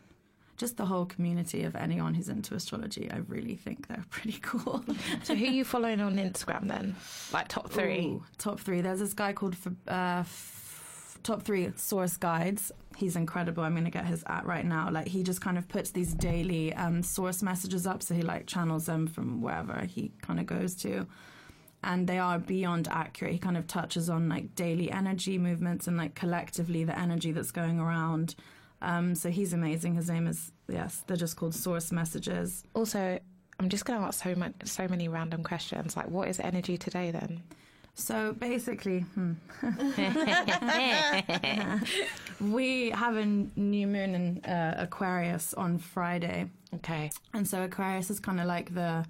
just 0.61 0.77
the 0.77 0.85
whole 0.85 1.07
community 1.07 1.63
of 1.63 1.75
anyone 1.75 2.13
who's 2.13 2.29
into 2.29 2.53
astrology, 2.53 3.09
I 3.11 3.17
really 3.27 3.55
think 3.55 3.87
they're 3.87 4.05
pretty 4.11 4.37
cool. 4.43 4.85
so 5.23 5.33
who 5.35 5.45
are 5.45 5.49
you 5.49 5.65
following 5.65 5.99
on 5.99 6.15
Instagram 6.15 6.67
then? 6.67 6.95
Like 7.33 7.47
top 7.47 7.71
three. 7.71 8.05
Ooh, 8.05 8.23
top 8.37 8.59
three. 8.59 8.79
There's 8.81 8.99
this 8.99 9.13
guy 9.13 9.33
called 9.33 9.55
uh, 9.87 10.19
F- 10.21 11.17
Top 11.23 11.41
Three 11.41 11.73
Source 11.75 12.15
Guides. 12.15 12.71
He's 12.95 13.15
incredible. 13.15 13.63
I'm 13.63 13.73
going 13.73 13.85
to 13.85 13.91
get 13.91 14.05
his 14.05 14.23
at 14.27 14.45
right 14.45 14.63
now. 14.65 14.91
Like 14.91 15.07
he 15.07 15.23
just 15.23 15.41
kind 15.41 15.57
of 15.57 15.67
puts 15.67 15.89
these 15.89 16.13
daily 16.13 16.73
um, 16.75 17.01
source 17.01 17.41
messages 17.41 17.87
up, 17.87 18.03
so 18.03 18.13
he 18.13 18.21
like 18.21 18.45
channels 18.45 18.85
them 18.85 19.07
from 19.07 19.41
wherever 19.41 19.85
he 19.87 20.11
kind 20.21 20.39
of 20.39 20.45
goes 20.45 20.75
to. 20.77 21.07
And 21.83 22.05
they 22.05 22.19
are 22.19 22.37
beyond 22.37 22.87
accurate. 22.91 23.33
He 23.33 23.39
kind 23.39 23.57
of 23.57 23.65
touches 23.65 24.11
on 24.11 24.29
like 24.29 24.53
daily 24.53 24.91
energy 24.91 25.39
movements 25.39 25.87
and 25.87 25.97
like 25.97 26.13
collectively 26.13 26.83
the 26.83 26.97
energy 26.97 27.31
that's 27.31 27.49
going 27.49 27.79
around. 27.79 28.35
Um, 28.81 29.15
so 29.15 29.29
he's 29.29 29.53
amazing. 29.53 29.95
His 29.95 30.09
name 30.09 30.27
is 30.27 30.51
yes. 30.67 31.03
They're 31.07 31.17
just 31.17 31.35
called 31.35 31.55
source 31.55 31.91
messages. 31.91 32.63
Also, 32.73 33.19
I'm 33.59 33.69
just 33.69 33.85
going 33.85 33.99
to 33.99 34.05
ask 34.05 34.23
so 34.23 34.35
much, 34.35 34.53
so 34.63 34.87
many 34.87 35.07
random 35.07 35.43
questions. 35.43 35.95
Like, 35.95 36.09
what 36.09 36.27
is 36.27 36.39
energy 36.39 36.77
today 36.77 37.11
then? 37.11 37.43
So 37.93 38.33
basically, 38.33 39.01
hmm. 39.01 39.33
we 42.39 42.89
have 42.91 43.17
a 43.17 43.25
new 43.25 43.87
moon 43.87 44.15
in 44.15 44.45
uh, 44.45 44.75
Aquarius 44.77 45.53
on 45.53 45.77
Friday, 45.77 46.49
Okay. 46.75 47.11
and 47.33 47.47
so 47.47 47.63
Aquarius 47.63 48.09
is 48.09 48.19
kind 48.19 48.39
of 48.39 48.47
like 48.47 48.73
the 48.73 49.05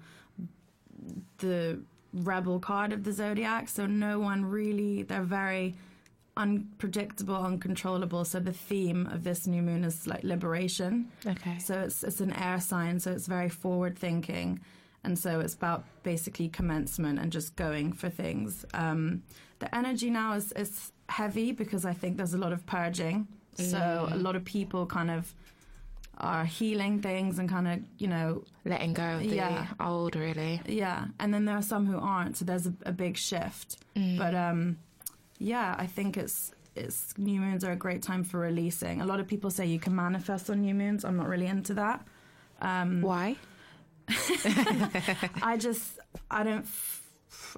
the 1.38 1.78
rebel 2.12 2.60
card 2.60 2.92
of 2.92 3.04
the 3.04 3.12
zodiac. 3.12 3.68
So 3.68 3.86
no 3.86 4.18
one 4.18 4.44
really 4.44 5.02
they're 5.04 5.22
very 5.22 5.74
unpredictable, 6.36 7.36
uncontrollable. 7.36 8.24
So 8.24 8.40
the 8.40 8.52
theme 8.52 9.06
of 9.06 9.24
this 9.24 9.46
new 9.46 9.62
moon 9.62 9.84
is 9.84 10.06
like 10.06 10.22
liberation. 10.24 11.08
Okay. 11.26 11.58
So 11.58 11.80
it's 11.80 12.02
it's 12.04 12.20
an 12.20 12.32
air 12.32 12.60
sign, 12.60 13.00
so 13.00 13.10
it's 13.12 13.26
very 13.26 13.48
forward 13.48 13.98
thinking, 13.98 14.60
and 15.04 15.18
so 15.18 15.40
it's 15.40 15.54
about 15.54 15.84
basically 16.02 16.48
commencement 16.48 17.18
and 17.18 17.30
just 17.32 17.56
going 17.56 17.92
for 17.92 18.08
things. 18.08 18.64
Um, 18.74 19.22
the 19.58 19.74
energy 19.74 20.10
now 20.10 20.34
is 20.34 20.52
is 20.52 20.92
heavy 21.08 21.52
because 21.52 21.84
I 21.84 21.92
think 21.92 22.16
there's 22.16 22.34
a 22.34 22.38
lot 22.38 22.52
of 22.52 22.64
purging. 22.66 23.26
So 23.54 24.08
a 24.10 24.16
lot 24.16 24.34
of 24.34 24.44
people 24.46 24.86
kind 24.86 25.10
of 25.10 25.34
are 26.18 26.44
healing 26.44 27.00
things 27.02 27.38
and 27.38 27.48
kind 27.48 27.68
of 27.68 27.80
you 27.98 28.06
know 28.06 28.44
Letting 28.64 28.92
go 28.94 29.16
of 29.16 29.20
the 29.20 29.36
Yeah. 29.36 29.66
old, 29.80 30.14
really. 30.16 30.60
yeah, 30.66 31.06
and 31.20 31.32
then 31.34 31.44
there 31.44 31.56
are 31.56 31.62
some 31.62 31.84
who 31.86 31.98
aren't. 31.98 32.36
So 32.38 32.44
there's 32.44 32.66
a, 32.66 32.72
a 32.86 32.92
big 32.92 33.16
shift. 33.18 33.76
But 33.94 34.34
um, 34.34 34.78
yeah, 35.42 35.74
I 35.78 35.86
think 35.86 36.16
it's 36.16 36.52
it's 36.74 37.16
new 37.18 37.40
moons 37.40 37.64
are 37.64 37.72
a 37.72 37.76
great 37.76 38.02
time 38.02 38.24
for 38.24 38.38
releasing. 38.40 39.00
A 39.00 39.06
lot 39.06 39.20
of 39.20 39.26
people 39.26 39.50
say 39.50 39.66
you 39.66 39.78
can 39.78 39.94
manifest 39.94 40.48
on 40.48 40.62
new 40.62 40.74
moons. 40.74 41.04
I'm 41.04 41.16
not 41.16 41.28
really 41.28 41.46
into 41.46 41.74
that. 41.74 42.06
Why? 43.02 43.36
I 45.42 45.56
just 45.58 45.98
I 46.30 46.42
don't 46.44 46.62
f- 46.64 47.02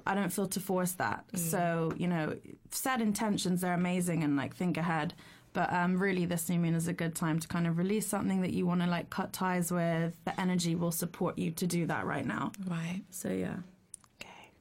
I 0.05 0.15
don't 0.15 0.31
feel 0.31 0.47
to 0.47 0.59
force 0.59 0.93
that. 0.93 1.25
So 1.35 1.93
you 1.97 2.07
know, 2.07 2.35
set 2.71 3.01
intentions 3.01 3.63
are 3.63 3.73
amazing 3.73 4.23
and 4.23 4.35
like 4.35 4.55
think 4.55 4.77
ahead. 4.77 5.13
But 5.53 5.71
um, 5.71 5.97
really, 5.97 6.25
this 6.25 6.49
new 6.49 6.59
moon 6.59 6.75
is 6.75 6.89
a 6.89 6.93
good 6.93 7.15
time 7.15 7.39
to 7.39 7.47
kind 7.47 7.65
of 7.65 7.77
release 7.77 8.05
something 8.05 8.41
that 8.41 8.51
you 8.51 8.65
want 8.65 8.81
to 8.81 8.87
like 8.87 9.09
cut 9.09 9.31
ties 9.31 9.71
with. 9.71 10.13
The 10.25 10.37
energy 10.39 10.75
will 10.75 10.91
support 10.91 11.37
you 11.37 11.51
to 11.51 11.65
do 11.65 11.85
that 11.85 12.05
right 12.05 12.25
now. 12.25 12.51
Right. 12.67 13.03
So 13.09 13.29
yeah. 13.29 13.55
Okay. 14.19 14.51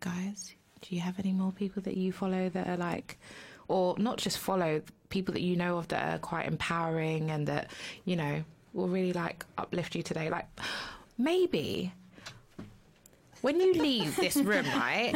Guys, 0.00 0.54
do 0.82 0.94
you 0.94 1.00
have 1.00 1.18
any 1.18 1.32
more 1.32 1.52
people 1.52 1.82
that 1.82 1.96
you 1.96 2.12
follow 2.12 2.48
that 2.50 2.68
are 2.68 2.76
like, 2.76 3.18
or 3.68 3.96
not 3.98 4.18
just 4.18 4.38
follow, 4.38 4.82
people 5.08 5.32
that 5.32 5.42
you 5.42 5.56
know 5.56 5.78
of 5.78 5.88
that 5.88 6.14
are 6.14 6.18
quite 6.18 6.46
empowering 6.46 7.30
and 7.30 7.46
that, 7.46 7.70
you 8.04 8.16
know, 8.16 8.44
will 8.72 8.88
really 8.88 9.12
like 9.12 9.44
uplift 9.56 9.94
you 9.94 10.02
today? 10.02 10.28
Like, 10.28 10.46
maybe 11.16 11.92
when 13.40 13.60
you 13.60 13.72
leave 13.74 14.16
this 14.16 14.36
room, 14.36 14.66
right, 14.74 15.14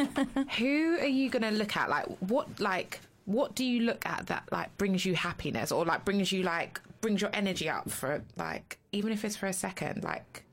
who 0.57 0.97
are 0.99 1.05
you 1.05 1.29
going 1.29 1.43
to 1.43 1.51
look 1.51 1.75
at? 1.75 1.89
Like, 1.89 2.05
what, 2.19 2.59
like, 2.59 3.01
what 3.25 3.55
do 3.55 3.65
you 3.65 3.81
look 3.81 4.05
at 4.05 4.27
that 4.27 4.47
like 4.53 4.75
brings 4.77 5.05
you 5.05 5.13
happiness 5.13 5.69
or 5.69 5.83
like 5.83 6.05
brings 6.05 6.31
you 6.31 6.43
like 6.43 6.79
brings 7.01 7.21
your 7.21 7.29
energy 7.33 7.67
up 7.67 7.91
for 7.91 8.23
like 8.37 8.77
even 8.93 9.11
if 9.11 9.25
it's 9.25 9.35
for 9.35 9.47
a 9.47 9.53
second 9.53 10.01
like 10.01 10.43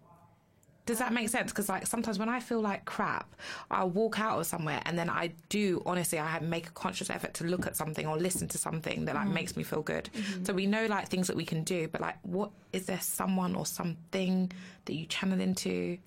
does 0.86 0.98
that 0.98 1.12
make 1.12 1.28
sense? 1.28 1.50
Because 1.50 1.68
like 1.68 1.86
sometimes 1.86 2.18
when 2.18 2.28
I 2.28 2.40
feel 2.40 2.60
like 2.60 2.84
crap, 2.84 3.34
I'll 3.70 3.90
walk 3.90 4.20
out 4.20 4.38
of 4.38 4.46
somewhere 4.46 4.82
and 4.84 4.98
then 4.98 5.08
I 5.08 5.32
do 5.48 5.82
honestly 5.86 6.18
I 6.18 6.38
make 6.40 6.68
a 6.68 6.72
conscious 6.72 7.10
effort 7.10 7.34
to 7.34 7.44
look 7.44 7.66
at 7.66 7.76
something 7.76 8.06
or 8.06 8.16
listen 8.18 8.48
to 8.48 8.58
something 8.58 9.06
that 9.06 9.14
like 9.14 9.24
mm-hmm. 9.24 9.34
makes 9.34 9.56
me 9.56 9.62
feel 9.62 9.82
good. 9.82 10.10
Mm-hmm. 10.14 10.44
So 10.44 10.52
we 10.52 10.66
know 10.66 10.86
like 10.86 11.08
things 11.08 11.26
that 11.28 11.36
we 11.36 11.44
can 11.44 11.64
do, 11.64 11.88
but 11.88 12.00
like 12.00 12.16
what 12.22 12.50
is 12.72 12.86
there 12.86 13.00
someone 13.00 13.54
or 13.54 13.64
something 13.66 14.52
that 14.84 14.94
you 14.94 15.06
channel 15.06 15.40
into? 15.40 15.98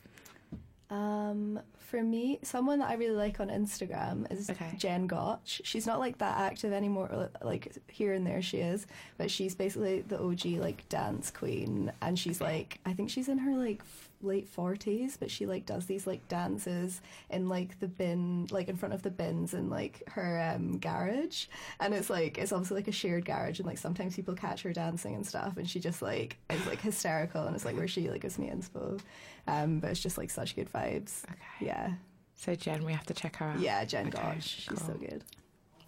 Um, 0.90 1.60
for 1.78 2.04
me, 2.04 2.40
someone 2.44 2.80
that 2.80 2.90
I 2.90 2.96
really 2.96 3.16
like 3.16 3.40
on 3.40 3.48
Instagram 3.48 4.32
is 4.32 4.50
Okay. 4.50 4.74
Jen 4.78 5.08
Gotch. 5.08 5.62
She's 5.64 5.86
not 5.88 6.00
like 6.00 6.18
that 6.20 6.38
active 6.38 6.74
anymore. 6.74 7.10
Uh, 7.12 7.46
like 7.46 7.74
here 7.88 8.14
and 8.14 8.28
there 8.28 8.42
she 8.42 8.58
is, 8.58 8.88
but 9.18 9.32
she's 9.32 9.56
basically 9.56 10.02
the 10.02 10.20
OG 10.22 10.46
like 10.60 10.88
dance 10.90 11.32
queen, 11.32 11.92
and 12.02 12.18
she's 12.20 12.40
like 12.42 12.80
I 12.86 12.94
think 12.94 13.10
she's 13.10 13.30
in 13.30 13.38
her 13.40 13.56
like 13.56 13.82
late 14.22 14.48
forties, 14.48 15.18
but 15.18 15.30
she 15.30 15.46
like 15.46 15.66
does 15.66 15.86
these 15.86 16.08
like 16.08 16.28
dances 16.28 17.02
in 17.30 17.50
like 17.50 17.80
the 17.80 17.88
bin, 17.88 18.48
like 18.52 18.68
in 18.68 18.76
front 18.76 18.94
of 18.94 19.04
the 19.04 19.12
bins 19.12 19.54
in 19.54 19.70
like 19.70 20.04
her 20.10 20.54
um, 20.56 20.78
garage, 20.80 21.48
and 21.80 21.94
it's 21.94 22.10
like 22.10 22.38
it's 22.38 22.52
obviously 22.52 22.76
like 22.76 22.88
a 22.88 22.92
shared 22.92 23.26
garage, 23.26 23.60
and 23.60 23.68
like 23.68 23.78
sometimes 23.78 24.16
people 24.16 24.34
catch 24.34 24.62
her 24.64 24.74
dancing 24.74 25.16
and 25.16 25.26
stuff, 25.26 25.58
and 25.58 25.70
she 25.70 25.80
just 25.80 26.02
like 26.02 26.38
is 26.50 26.66
like 26.68 26.82
hysterical, 26.82 27.46
and 27.46 27.56
it's 27.56 27.66
like 27.66 27.78
where 27.78 27.88
she 27.88 28.10
like 28.10 28.22
gives 28.22 28.40
me 28.40 28.50
inspo. 28.50 29.00
Um, 29.48 29.80
but 29.80 29.92
it's 29.92 30.02
just 30.02 30.18
like 30.18 30.30
such 30.30 30.56
good 30.56 30.72
vibes. 30.72 31.24
Okay. 31.26 31.68
Yeah. 31.68 31.94
So 32.36 32.54
Jen, 32.56 32.86
we 32.86 32.94
have 32.94 33.06
to 33.06 33.14
check 33.14 33.36
her 33.38 33.46
out. 33.48 33.60
Yeah, 33.60 33.84
Jen 33.86 34.08
Okay, 34.08 34.18
Gotch. 34.22 34.44
She's 34.44 34.82
so 34.82 34.94
good. 34.94 35.24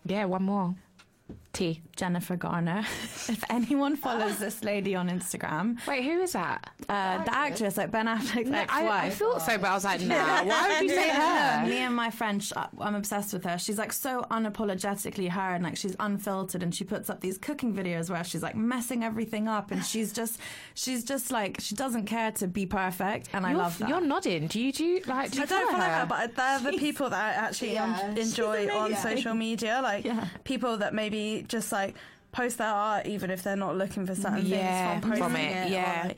Yeah, 0.06 0.26
one 0.26 0.44
more. 0.44 0.76
T. 1.52 1.82
Jennifer 1.96 2.36
Garner. 2.38 2.80
if 3.28 3.44
anyone 3.50 3.96
follows 3.96 4.38
this 4.38 4.64
lady 4.64 4.96
on 4.96 5.10
Instagram, 5.10 5.86
Wait, 5.88 6.04
who 6.04 6.22
is 6.22 6.34
that? 6.34 6.70
uh, 6.88 7.24
the 7.24 7.36
actress, 7.36 7.76
like 7.76 7.92
Ben 7.92 8.06
Affleck's 8.06 8.52
I, 8.52 8.58
I 8.60 8.62
ex-wife. 8.62 8.84
I 9.04 9.10
thought 9.10 9.42
so, 9.42 9.58
but 9.58 9.68
I 9.70 9.74
was 9.74 9.84
like, 9.84 10.02
nah. 10.02 10.44
Why 10.44 10.68
would 10.70 10.84
you 10.84 10.96
say 10.96 11.10
her? 11.10 11.66
Me 11.68 11.78
and 11.80 11.96
my 11.96 12.12
French, 12.12 12.54
uh, 12.56 12.68
I'm 12.80 12.96
obsessed 12.96 13.34
with 13.34 13.44
her. 13.46 13.58
She's 13.58 13.78
like 13.78 13.92
so 13.92 14.26
unapologetically 14.32 15.30
her, 15.30 15.56
and 15.56 15.64
like 15.64 15.76
she's 15.76 15.96
unfiltered, 16.00 16.64
and 16.64 16.74
she 16.74 16.84
puts 16.84 17.10
up 17.10 17.20
these 17.22 17.38
cooking 17.38 17.74
videos 17.74 18.10
where 18.10 18.24
she's 18.24 18.44
like 18.44 18.56
messing 18.56 19.04
everything 19.04 19.48
up, 19.48 19.72
and 19.72 19.84
she's 19.84 20.14
just, 20.14 20.40
she's 20.76 21.04
just 21.04 21.32
like 21.32 21.58
she 21.60 21.76
doesn't 21.76 22.06
care 22.06 22.32
to 22.34 22.48
be 22.48 22.66
perfect, 22.66 23.30
and 23.34 23.46
I 23.46 23.50
You're, 23.52 23.58
love 23.60 23.78
that. 23.80 23.90
you're 23.90 24.02
nodding. 24.02 24.48
Do 24.48 24.62
you 24.62 24.72
do 24.72 24.86
you, 24.86 25.02
like? 25.08 25.32
Do 25.32 25.38
you 25.40 25.44
I 25.44 25.48
don't 25.48 25.66
follow 25.72 25.80
follow 25.80 25.92
her? 25.94 26.00
her, 26.02 26.06
but 26.06 26.36
they're 26.36 26.72
the 26.72 26.78
people 26.78 27.10
that 27.10 27.20
I 27.38 27.48
actually 27.48 27.78
um, 27.78 27.92
Yeah, 27.92 28.22
enjoy 28.24 28.70
on 28.70 28.96
social 28.96 29.34
media. 29.34 29.80
Like 29.84 30.06
Yeah. 30.06 30.28
people 30.44 30.78
that 30.78 30.94
maybe 30.94 31.18
just 31.47 31.72
like 31.72 31.95
post 32.32 32.57
their 32.57 32.67
art, 32.67 33.05
even 33.07 33.32
if 33.32 33.43
they're 33.43 33.55
not 33.55 33.76
looking 33.76 34.05
for 34.05 34.15
certain 34.15 34.45
Yeah, 34.45 34.99
things 34.99 35.05
from 35.05 35.17
from 35.17 35.32
posting 35.34 35.45
it, 35.47 35.55
it. 35.57 35.67
or, 35.67 35.74
yeah. 35.74 36.03
like, 36.07 36.17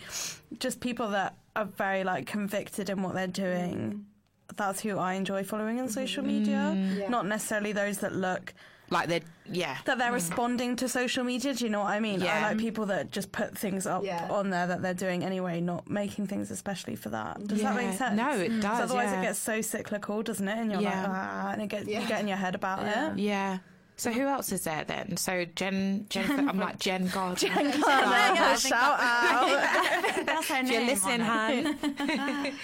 just 0.59 0.79
people 0.79 1.09
that 1.09 1.35
are 1.55 1.65
very 1.65 2.03
like 2.03 2.25
convicted 2.25 2.89
in 2.89 3.01
what 3.03 3.13
they're 3.13 3.27
doing. 3.27 3.75
Mm. 3.75 4.55
That's 4.57 4.81
who 4.81 4.97
I 4.97 5.13
enjoy 5.13 5.43
following 5.43 5.79
on 5.79 5.87
social 5.89 6.23
mm. 6.23 6.27
media. 6.27 6.63
Yeah. 6.97 7.09
Not 7.09 7.25
necessarily 7.25 7.71
those 7.71 7.99
that 7.99 8.13
look 8.13 8.53
like 8.89 9.07
the 9.07 9.21
yeah. 9.49 9.77
that 9.85 9.97
they're 9.97 10.11
responding 10.11 10.75
to 10.75 10.89
social 10.89 11.23
media. 11.23 11.53
Do 11.53 11.63
you 11.63 11.69
know 11.71 11.79
what 11.79 11.91
I 11.91 12.01
mean? 12.01 12.19
Yeah. 12.19 12.37
I 12.37 12.41
like 12.49 12.57
people 12.57 12.87
that 12.87 13.09
just 13.11 13.31
put 13.31 13.57
things 13.57 13.85
up 13.87 14.03
Yeah. 14.03 14.27
on 14.29 14.49
there 14.49 14.67
that 14.67 14.81
they're 14.81 14.93
doing 14.93 15.23
anyway, 15.23 15.61
not 15.61 15.89
making 15.89 16.27
things 16.27 16.51
especially 16.51 16.97
for 16.97 17.09
that. 17.09 17.47
Does 17.47 17.61
that 17.61 17.75
make 17.75 17.93
sense? 17.97 18.17
No, 18.17 18.31
it 18.37 18.51
mm. 18.51 18.61
does 18.61 18.81
otherwise, 18.81 19.11
yeah. 19.11 19.19
it 19.21 19.23
gets 19.23 19.39
so 19.39 19.61
cyclical, 19.61 20.21
doesn't 20.23 20.47
it? 20.47 20.57
And 20.57 20.71
you're 20.71 20.81
Yeah. 20.81 21.01
like, 21.03 21.09
ah, 21.09 21.51
and 21.53 21.61
it 21.61 21.67
gets, 21.67 21.87
Yeah. 21.87 22.01
you 22.01 22.07
get 22.07 22.19
in 22.19 22.27
your 22.27 22.37
head 22.37 22.55
about 22.55 22.85
it. 22.85 23.17
Yeah. 23.19 23.59
So 24.01 24.11
who 24.11 24.25
else 24.25 24.51
is 24.51 24.63
there 24.63 24.83
then? 24.83 25.15
So 25.15 25.45
Jen, 25.45 26.07
Jennifer. 26.09 26.33
I'm 26.49 26.57
like 26.57 26.79
Jen 26.79 27.07
God. 27.13 27.37
Jen 27.37 27.51
I 27.55 28.33
think 28.35 28.57
shout 28.57 28.99
out. 28.99 30.25
That's 30.25 30.47
her 30.47 30.61
If 30.63 30.71
you're 30.71 30.85
listening, 30.85 31.21
on 31.21 32.55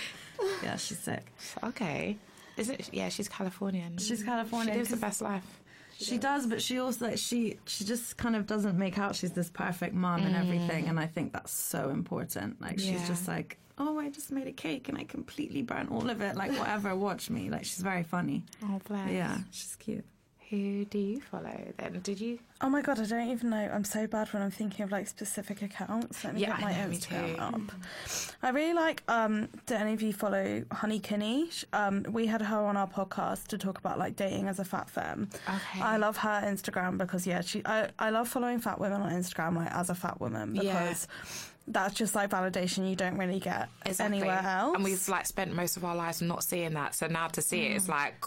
Yeah, 0.63 0.77
she's 0.77 0.97
sick. 0.97 1.31
okay. 1.63 2.17
Is 2.57 2.71
it? 2.71 2.89
Yeah, 2.91 3.09
she's 3.09 3.29
Californian. 3.29 3.99
She's 3.99 4.23
Californian. 4.23 4.23
She 4.23 4.25
Californian. 4.25 4.77
lives 4.79 4.89
the 4.89 4.97
best 4.97 5.21
life. 5.21 5.61
She 5.99 6.17
does, 6.17 6.47
but 6.47 6.59
she 6.59 6.79
also 6.79 7.05
like 7.05 7.19
she 7.19 7.59
she 7.67 7.85
just 7.85 8.17
kind 8.17 8.35
of 8.35 8.47
doesn't 8.47 8.75
make 8.75 8.97
out 8.97 9.15
she's 9.15 9.33
this 9.33 9.51
perfect 9.51 9.93
mom 9.93 10.23
and 10.23 10.35
everything, 10.35 10.85
mm. 10.85 10.89
and 10.89 10.99
I 10.99 11.05
think 11.05 11.33
that's 11.33 11.51
so 11.53 11.91
important. 11.91 12.59
Like 12.59 12.79
Yeah. 12.83 12.93
she's 12.93 13.07
just 13.07 13.27
like, 13.27 13.59
oh, 13.77 13.99
I 13.99 14.09
just 14.09 14.31
made 14.31 14.47
a 14.47 14.51
cake 14.51 14.89
and 14.89 14.97
I 14.97 15.03
completely 15.03 15.61
burnt 15.61 15.91
all 15.91 16.09
of 16.09 16.19
it. 16.19 16.35
Like 16.35 16.57
whatever, 16.57 16.95
watch 16.95 17.29
me. 17.29 17.51
Like 17.51 17.65
she's 17.65 17.81
very 17.81 18.01
funny. 18.01 18.43
Oh 18.63 18.81
bless. 18.88 19.11
Yeah, 19.11 19.38
she's 19.51 19.75
cute. 19.75 20.03
Who 20.50 20.86
do 20.86 20.98
you 20.98 21.20
follow 21.20 21.74
then? 21.78 22.00
Did 22.02 22.22
you? 22.22 22.39
Oh 22.62 22.70
my 22.70 22.82
god, 22.82 23.02
I 23.02 23.06
don't 23.06 23.30
even 23.30 23.50
know. 23.50 23.70
I'm 23.74 23.84
so 23.84 24.08
bad 24.08 24.30
when 24.34 24.41
I'm 24.41 24.50
thinking 24.52 24.84
of 24.86 24.91
like 24.93 25.06
specific 25.08 25.62
accounts. 25.62 26.24
Let 26.24 26.36
me 26.36 26.41
Yeah, 26.41 26.52
get 26.52 26.62
my 26.62 26.72
know, 26.72 26.88
Instagram 26.89 27.39
up. 27.39 27.62
I 28.41 28.50
really 28.52 28.74
like. 28.74 29.04
Um, 29.10 29.50
do 29.66 29.76
any 29.76 29.91
of 29.93 30.02
you 30.02 30.14
follow 30.14 30.64
Honey 30.72 31.00
Kinny? 31.00 31.50
Um, 31.74 32.06
we 32.10 32.28
had 32.28 32.41
her 32.41 32.58
on 32.60 32.78
our 32.78 32.88
podcast 32.88 33.48
to 33.48 33.58
talk 33.58 33.78
about 33.78 34.00
like 34.00 34.16
dating 34.16 34.48
as 34.48 34.60
a 34.60 34.64
fat 34.64 34.89
femme. 34.89 35.28
Okay. 35.50 35.82
I 35.82 35.98
love 35.98 36.16
her 36.18 36.41
Instagram 36.45 36.98
because 36.98 37.28
yeah, 37.28 37.41
she. 37.41 37.62
I, 37.66 37.89
I 38.00 38.10
love 38.12 38.30
following 38.30 38.60
fat 38.60 38.80
women 38.80 39.02
on 39.02 39.12
Instagram 39.12 39.58
like 39.58 39.72
as 39.74 39.89
a 39.89 39.95
fat 39.95 40.22
woman 40.22 40.56
Yeah. 40.56 40.62
because 40.62 41.10
that's 41.68 41.93
just 41.93 42.16
like 42.16 42.30
validation 42.30 42.89
you 42.89 42.95
don't 42.95 43.18
really 43.18 43.41
get 43.41 43.68
Exactly. 43.86 44.20
anywhere 44.20 44.39
else. 44.41 44.76
And 44.76 44.84
we've 44.86 45.10
like 45.10 45.26
spent 45.26 45.54
most 45.54 45.76
of 45.76 45.84
our 45.84 45.95
lives 45.98 46.22
not 46.22 46.41
seeing 46.45 46.74
that. 46.76 46.95
So 46.95 47.08
now 47.08 47.28
to 47.28 47.41
see 47.41 47.64
it, 47.66 47.76
it's 47.76 47.89
like 47.89 48.24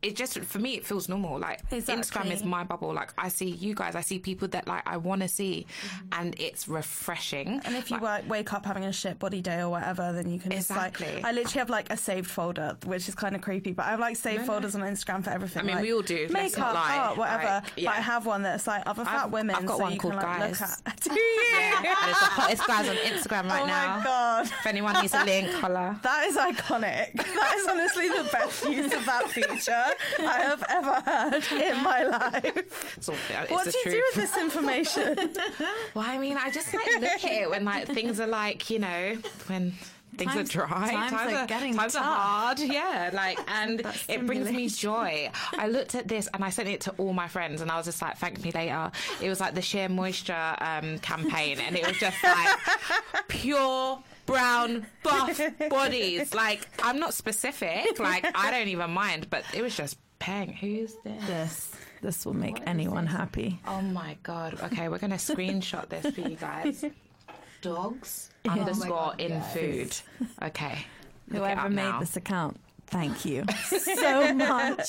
it 0.00 0.14
just 0.14 0.38
for 0.40 0.58
me 0.58 0.76
it 0.76 0.86
feels 0.86 1.08
normal. 1.08 1.38
Like 1.38 1.68
Instagram 1.70 2.30
is 2.30 2.44
my 2.44 2.62
bubble. 2.64 2.92
Like 2.92 3.12
I 3.18 3.28
see 3.28 3.50
you 3.50 3.74
guys, 3.74 3.94
I 3.94 4.00
see 4.00 4.18
people 4.18 4.46
that 4.48 4.68
like 4.68 4.82
I 4.86 4.96
want 4.96 5.22
to 5.22 5.28
see, 5.28 5.66
mm-hmm. 5.68 6.06
and 6.20 6.34
it's 6.40 6.68
refreshing. 6.68 7.60
And 7.64 7.74
if 7.74 7.90
you 7.90 7.98
Like, 7.98 8.24
wa- 8.24 8.28
wake 8.36 8.52
up 8.52 8.64
having 8.64 8.84
a 8.84 8.92
shit 8.92 9.18
body 9.18 9.40
day 9.40 9.60
or 9.60 9.70
whatever, 9.70 10.12
then 10.12 10.30
you 10.30 10.38
can 10.38 10.52
just 10.52 10.70
Exactly. 10.70 11.14
like. 11.16 11.24
I 11.24 11.32
literally 11.32 11.58
have 11.58 11.70
like 11.70 11.90
a 11.90 11.96
saved 11.96 12.30
folder, 12.30 12.76
which 12.86 13.08
is 13.08 13.14
kind 13.14 13.34
of 13.34 13.42
creepy, 13.42 13.72
but 13.72 13.86
I 13.86 13.90
have 13.90 14.00
like 14.00 14.16
saved 14.16 14.46
folders 14.46 14.74
on 14.74 14.82
Instagram 14.82 15.24
for 15.24 15.30
everything. 15.30 15.62
I 15.62 15.66
mean, 15.66 15.74
like, 15.76 15.84
we 15.84 15.92
all 15.92 16.02
do, 16.02 16.28
Makeup, 16.30 16.74
art, 16.76 17.16
whatever. 17.16 17.44
Like, 17.44 17.64
yeah. 17.76 17.90
But 17.90 17.98
I 17.98 18.00
have 18.00 18.26
one 18.26 18.42
that's 18.42 18.66
like 18.66 18.82
other 18.86 19.04
fat 19.04 19.24
I've- 19.24 19.32
women. 19.32 19.56
I've 19.56 19.66
got 19.66 19.78
so 19.78 19.82
one 19.82 19.98
called 19.98 20.14
can, 20.14 20.22
like, 20.22 20.58
Guys. 20.58 20.62
At. 20.86 21.00
Do 21.08 21.12
you? 21.14 21.44
and 21.56 21.86
it's 22.10 22.20
the 22.20 22.26
hottest 22.26 22.66
guys 22.66 22.88
on 22.88 22.96
Instagram 22.96 23.48
right 23.50 23.62
oh 23.62 23.66
now. 23.66 23.98
my 23.98 24.04
god. 24.04 24.46
If 24.46 24.66
anyone 24.66 25.00
needs 25.00 25.14
a 25.14 25.24
link, 25.24 25.50
holla. 25.54 25.98
That 26.02 26.26
is 26.26 26.36
iconic. 26.36 27.12
That 27.14 27.54
is 27.56 27.66
honestly 27.66 28.08
the 28.08 28.28
best 28.32 28.64
use 28.68 28.92
of 28.92 29.04
that 29.06 29.28
feature 29.30 29.84
I 30.18 30.40
have 30.40 30.64
ever 30.68 30.94
heard 31.10 31.62
in 31.62 31.82
my 31.82 32.02
life. 32.04 32.96
It's 32.96 33.08
What 33.08 33.64
do 33.64 33.70
you 33.70 33.82
truth. 33.82 33.94
do 33.94 34.02
with 34.06 34.14
this 34.14 34.36
information? 34.36 35.16
Well, 35.94 36.04
I 36.06 36.18
mean, 36.18 36.36
I 36.36 36.50
just 36.50 36.72
like 36.72 36.86
look 37.00 37.04
at 37.04 37.24
it 37.24 37.50
when 37.50 37.64
like 37.64 37.86
things 37.88 38.20
are 38.20 38.26
like 38.26 38.68
you 38.70 38.78
know 38.78 39.16
when 39.46 39.72
things 40.16 40.32
Times- 40.32 40.50
are 40.50 40.66
dry, 40.66 40.90
times 40.90 41.12
are 41.12 41.38
are, 41.42 41.46
getting 41.46 41.74
times 41.74 41.94
are 41.96 42.02
hard, 42.02 42.58
yeah. 42.60 43.10
Like, 43.12 43.38
and 43.48 43.82
it 44.08 44.26
brings 44.26 44.50
me 44.50 44.68
joy. 44.68 45.30
I 45.56 45.68
looked 45.68 45.94
at 45.94 46.08
this 46.08 46.28
and 46.34 46.44
I 46.44 46.50
sent 46.50 46.68
it 46.68 46.80
to 46.82 46.90
all 46.98 47.12
my 47.12 47.28
friends, 47.28 47.60
and 47.60 47.70
I 47.70 47.76
was 47.76 47.86
just 47.86 48.02
like, 48.02 48.16
"Thank 48.18 48.42
me 48.42 48.50
later." 48.52 48.90
It 49.20 49.28
was 49.28 49.40
like 49.40 49.54
the 49.54 49.62
Shea 49.62 49.88
Moisture 49.88 50.54
um, 50.60 50.98
campaign, 50.98 51.58
and 51.60 51.76
it 51.76 51.86
was 51.86 51.96
just 51.98 52.16
like 52.22 52.58
pure 53.28 54.00
brown 54.28 54.86
buff 55.02 55.40
bodies. 55.70 56.34
Like, 56.34 56.68
I'm 56.82 56.98
not 57.00 57.14
specific. 57.14 57.98
Like, 57.98 58.26
I 58.34 58.50
don't 58.50 58.68
even 58.68 58.90
mind, 58.90 59.28
but 59.30 59.44
it 59.54 59.62
was 59.62 59.76
just 59.76 59.96
paying. 60.18 60.52
Who's 60.52 60.94
this? 61.04 61.26
This 61.26 61.72
this 62.02 62.26
will 62.26 62.34
make 62.34 62.60
anyone 62.66 63.06
happy. 63.06 63.60
Oh 63.66 63.82
my 63.82 64.16
god. 64.22 64.58
Okay, 64.64 64.88
we're 64.88 64.98
gonna 64.98 65.16
screenshot 65.16 65.88
this 65.88 66.14
for 66.14 66.20
you 66.20 66.36
guys. 66.36 66.84
Dogs 67.60 68.30
underscore 68.48 69.14
oh 69.14 69.18
in 69.18 69.40
food. 69.42 69.96
Okay. 70.42 70.86
Whoever 71.30 71.68
made 71.68 71.82
now. 71.82 72.00
this 72.00 72.16
account, 72.16 72.60
thank 72.86 73.24
you 73.24 73.44
so 73.66 74.32
much. 74.34 74.88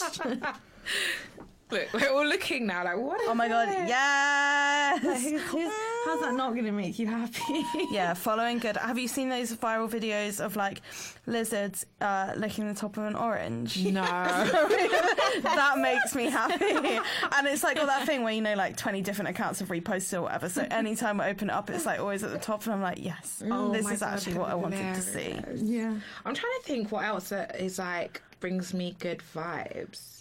Look, 1.71 1.93
we're 1.93 2.09
all 2.09 2.25
looking 2.25 2.65
now 2.65 2.83
like 2.83 2.97
what? 2.97 3.19
Oh 3.27 3.35
my 3.35 3.47
god, 3.47 3.69
this? 3.69 3.89
yes! 3.89 5.01
who's, 5.03 5.41
who's, 5.43 5.71
How's 6.05 6.21
that 6.21 6.33
not 6.33 6.53
going 6.53 6.65
to 6.65 6.71
make 6.71 6.97
you 6.97 7.05
happy? 7.05 7.63
Yeah, 7.91 8.13
following 8.15 8.57
good. 8.59 8.75
Have 8.77 8.97
you 8.97 9.07
seen 9.07 9.29
those 9.29 9.53
viral 9.55 9.89
videos 9.89 10.43
of 10.43 10.55
like 10.55 10.81
lizards 11.27 11.85
uh, 12.01 12.33
licking 12.37 12.67
the 12.67 12.73
top 12.73 12.97
of 12.97 13.03
an 13.03 13.15
orange? 13.15 13.83
No. 13.83 14.01
that 15.43 15.75
makes 15.79 16.15
me 16.15 16.25
happy. 16.29 16.99
And 17.35 17.47
it's 17.47 17.63
like 17.63 17.79
all 17.79 17.85
that 17.87 18.05
thing 18.05 18.23
where 18.23 18.33
you 18.33 18.41
know, 18.41 18.55
like 18.55 18.75
twenty 18.77 19.01
different 19.01 19.29
accounts 19.29 19.59
have 19.59 19.69
reposted 19.69 20.17
or 20.17 20.21
whatever. 20.23 20.49
So 20.49 20.65
anytime 20.71 21.21
I 21.21 21.29
open 21.29 21.49
it 21.49 21.53
up, 21.53 21.69
it's 21.69 21.85
like 21.85 21.99
always 21.99 22.23
at 22.23 22.31
the 22.31 22.39
top, 22.39 22.63
and 22.65 22.73
I'm 22.73 22.81
like, 22.81 23.03
yes, 23.03 23.43
Oh 23.49 23.71
this 23.71 23.89
is 23.89 23.99
God, 23.99 24.13
actually 24.13 24.35
what 24.35 24.49
I 24.49 24.55
wanted 24.55 24.95
to 24.95 25.01
see. 25.01 25.39
yeah. 25.55 25.93
I'm 26.25 26.33
trying 26.33 26.53
to 26.61 26.63
think 26.63 26.91
what 26.91 27.05
else 27.05 27.29
that 27.29 27.59
is 27.59 27.77
like 27.79 28.21
brings 28.39 28.73
me 28.73 28.95
good 28.99 29.21
vibes. 29.35 30.18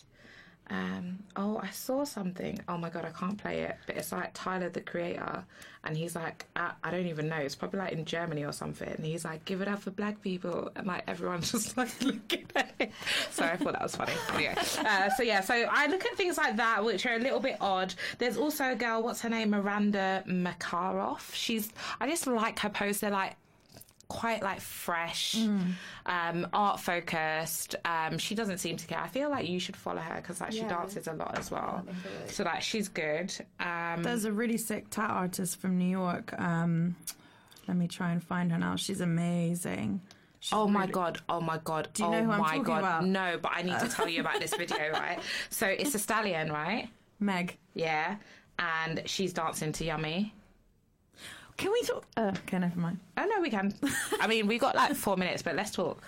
Um, 0.71 1.19
oh, 1.37 1.59
I 1.62 1.71
saw 1.71 2.05
something. 2.05 2.61
Oh 2.69 2.77
my 2.77 2.91
god, 2.91 3.05
I 3.05 3.11
can't 3.11 3.39
play 3.39 3.62
it, 3.62 3.77
but 3.87 3.97
it's 3.97 4.12
like 4.12 4.31
Tyler 4.35 4.69
the 4.69 4.81
Creator, 4.81 5.45
and 5.85 5.97
he's 5.97 6.14
like, 6.14 6.45
I, 6.57 6.73
I 6.85 6.91
don't 6.91 7.07
even 7.07 7.29
know. 7.29 7.37
It's 7.37 7.55
probably 7.55 7.79
like 7.79 7.93
in 7.93 8.05
Germany 8.05 8.45
or 8.45 8.53
something. 8.53 8.89
And 8.89 9.05
he's 9.05 9.25
like, 9.25 9.45
give 9.45 9.62
it 9.62 9.69
up 9.69 9.81
for 9.81 9.91
black 9.91 10.21
people, 10.21 10.71
and 10.77 10.87
like 10.87 11.05
everyone's 11.07 11.53
just 11.53 11.77
like 11.77 11.89
looking 12.03 12.47
at 12.55 12.75
it. 12.79 12.93
So 13.31 13.45
I 13.45 13.57
thought 13.57 13.73
that 13.73 13.83
was 13.83 13.97
funny. 13.97 14.12
Anyway, 14.35 14.55
uh, 14.79 15.09
so 15.11 15.23
yeah, 15.23 15.41
so 15.41 15.55
I 15.55 15.87
look 15.87 16.05
at 16.05 16.16
things 16.16 16.37
like 16.37 16.57
that, 16.57 16.85
which 16.85 17.07
are 17.07 17.14
a 17.14 17.19
little 17.19 17.41
bit 17.41 17.57
odd. 17.61 17.95
There's 18.19 18.37
also 18.37 18.73
a 18.73 18.77
girl, 18.77 19.03
what's 19.03 19.23
her 19.23 19.31
name, 19.31 19.51
Miranda 19.51 20.23
Makaroff. 20.27 21.33
She's, 21.33 21.73
I 22.01 22.09
just 22.09 22.27
like 22.27 22.59
her 22.59 22.69
posts. 22.69 23.01
They're 23.01 23.11
like 23.11 23.37
quite 24.09 24.43
like 24.43 24.61
fresh, 24.61 25.37
um, 26.07 26.47
art 26.53 26.81
focused. 26.81 27.77
Um, 27.85 28.19
she 28.19 28.35
doesn't 28.35 28.59
seem 28.59 28.77
to 28.79 28.87
care. 28.87 28.99
I 28.99 29.09
feel 29.09 29.31
like 29.31 29.47
you 29.49 29.61
should 29.61 29.77
follow 29.77 30.01
her 30.01 30.17
because 30.17 30.41
like 30.41 30.53
she 30.53 30.63
dances 30.63 31.07
a 31.07 31.13
lot 31.13 31.39
as 31.39 31.51
well. 31.51 31.85
So 32.27 32.45
like 32.45 32.63
she's 32.63 32.89
good. 32.89 33.33
Um, 33.61 34.03
There's 34.03 34.25
a 34.25 34.33
really 34.33 34.57
sick 34.57 34.91
tat 34.91 35.11
artist 35.11 35.61
from 35.61 35.77
New 35.79 35.89
York. 35.91 36.33
Um, 36.41 36.97
let 37.67 37.77
me 37.77 37.87
try 37.87 38.13
and 38.13 38.23
find 38.23 38.51
her 38.51 38.59
now. 38.59 38.77
She's 38.77 39.01
amazing. 39.03 40.01
She's 40.41 40.53
Oh 40.55 40.69
my 40.69 40.81
really- 40.83 40.93
god! 40.93 41.21
Oh 41.29 41.41
my 41.41 41.59
god! 41.63 41.89
Do 41.93 42.05
you 42.05 42.09
oh 42.09 42.13
know 42.13 42.25
who 42.25 42.31
I'm 42.31 42.39
my 42.41 42.47
talking 42.47 42.63
god! 42.63 42.79
about? 42.79 43.07
No, 43.07 43.39
but 43.43 43.53
I 43.55 43.63
need 43.63 43.79
to 43.81 43.89
tell 43.89 44.09
you 44.09 44.21
about 44.21 44.41
this 44.41 44.55
video, 44.55 44.91
right? 44.93 45.19
So 45.51 45.67
it's 45.67 45.95
a 45.95 45.99
stallion, 45.99 46.51
right? 46.53 46.89
Meg. 47.21 47.59
Yeah, 47.75 48.17
and 48.59 49.03
she's 49.05 49.33
dancing 49.33 49.73
to 49.73 49.85
Yummy. 49.85 50.33
Can 51.59 51.73
we 51.73 51.83
talk? 51.83 52.05
Uh, 52.17 52.33
okay, 52.47 52.59
never 52.59 52.79
mind. 52.79 52.99
Oh 53.19 53.27
no, 53.27 53.41
we 53.43 53.51
can. 53.51 53.75
I 54.21 54.27
mean, 54.27 54.47
we've 54.47 54.61
got 54.61 54.75
like 54.75 54.95
four 54.95 55.17
minutes, 55.17 55.43
but 55.43 55.55
let's 55.55 55.71
talk. 55.73 56.01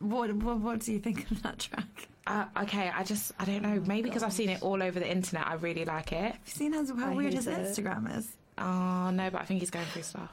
What, 0.00 0.32
what 0.34 0.58
What 0.58 0.80
do 0.80 0.92
you 0.92 0.98
think 0.98 1.30
of 1.30 1.42
that 1.44 1.58
track? 1.58 2.08
Uh, 2.26 2.44
okay, 2.62 2.90
I 2.94 3.04
just 3.04 3.32
I 3.38 3.44
don't 3.46 3.62
know. 3.62 3.82
Maybe 3.86 4.02
because 4.10 4.22
I've 4.22 4.32
seen 4.34 4.50
it 4.50 4.62
all 4.62 4.82
over 4.82 5.00
the 5.00 5.10
internet, 5.10 5.46
I 5.46 5.54
really 5.54 5.84
like 5.86 6.12
it. 6.12 6.32
Have 6.32 6.40
you 6.44 6.52
seen 6.52 6.72
how, 6.74 6.84
how 6.96 7.12
I 7.12 7.14
weird 7.14 7.32
his 7.32 7.46
it. 7.46 7.56
Instagram 7.58 8.16
is? 8.18 8.28
Oh 8.58 9.10
no, 9.10 9.30
but 9.30 9.40
I 9.40 9.44
think 9.44 9.60
he's 9.60 9.70
going 9.70 9.86
through 9.86 10.02
stuff. 10.02 10.30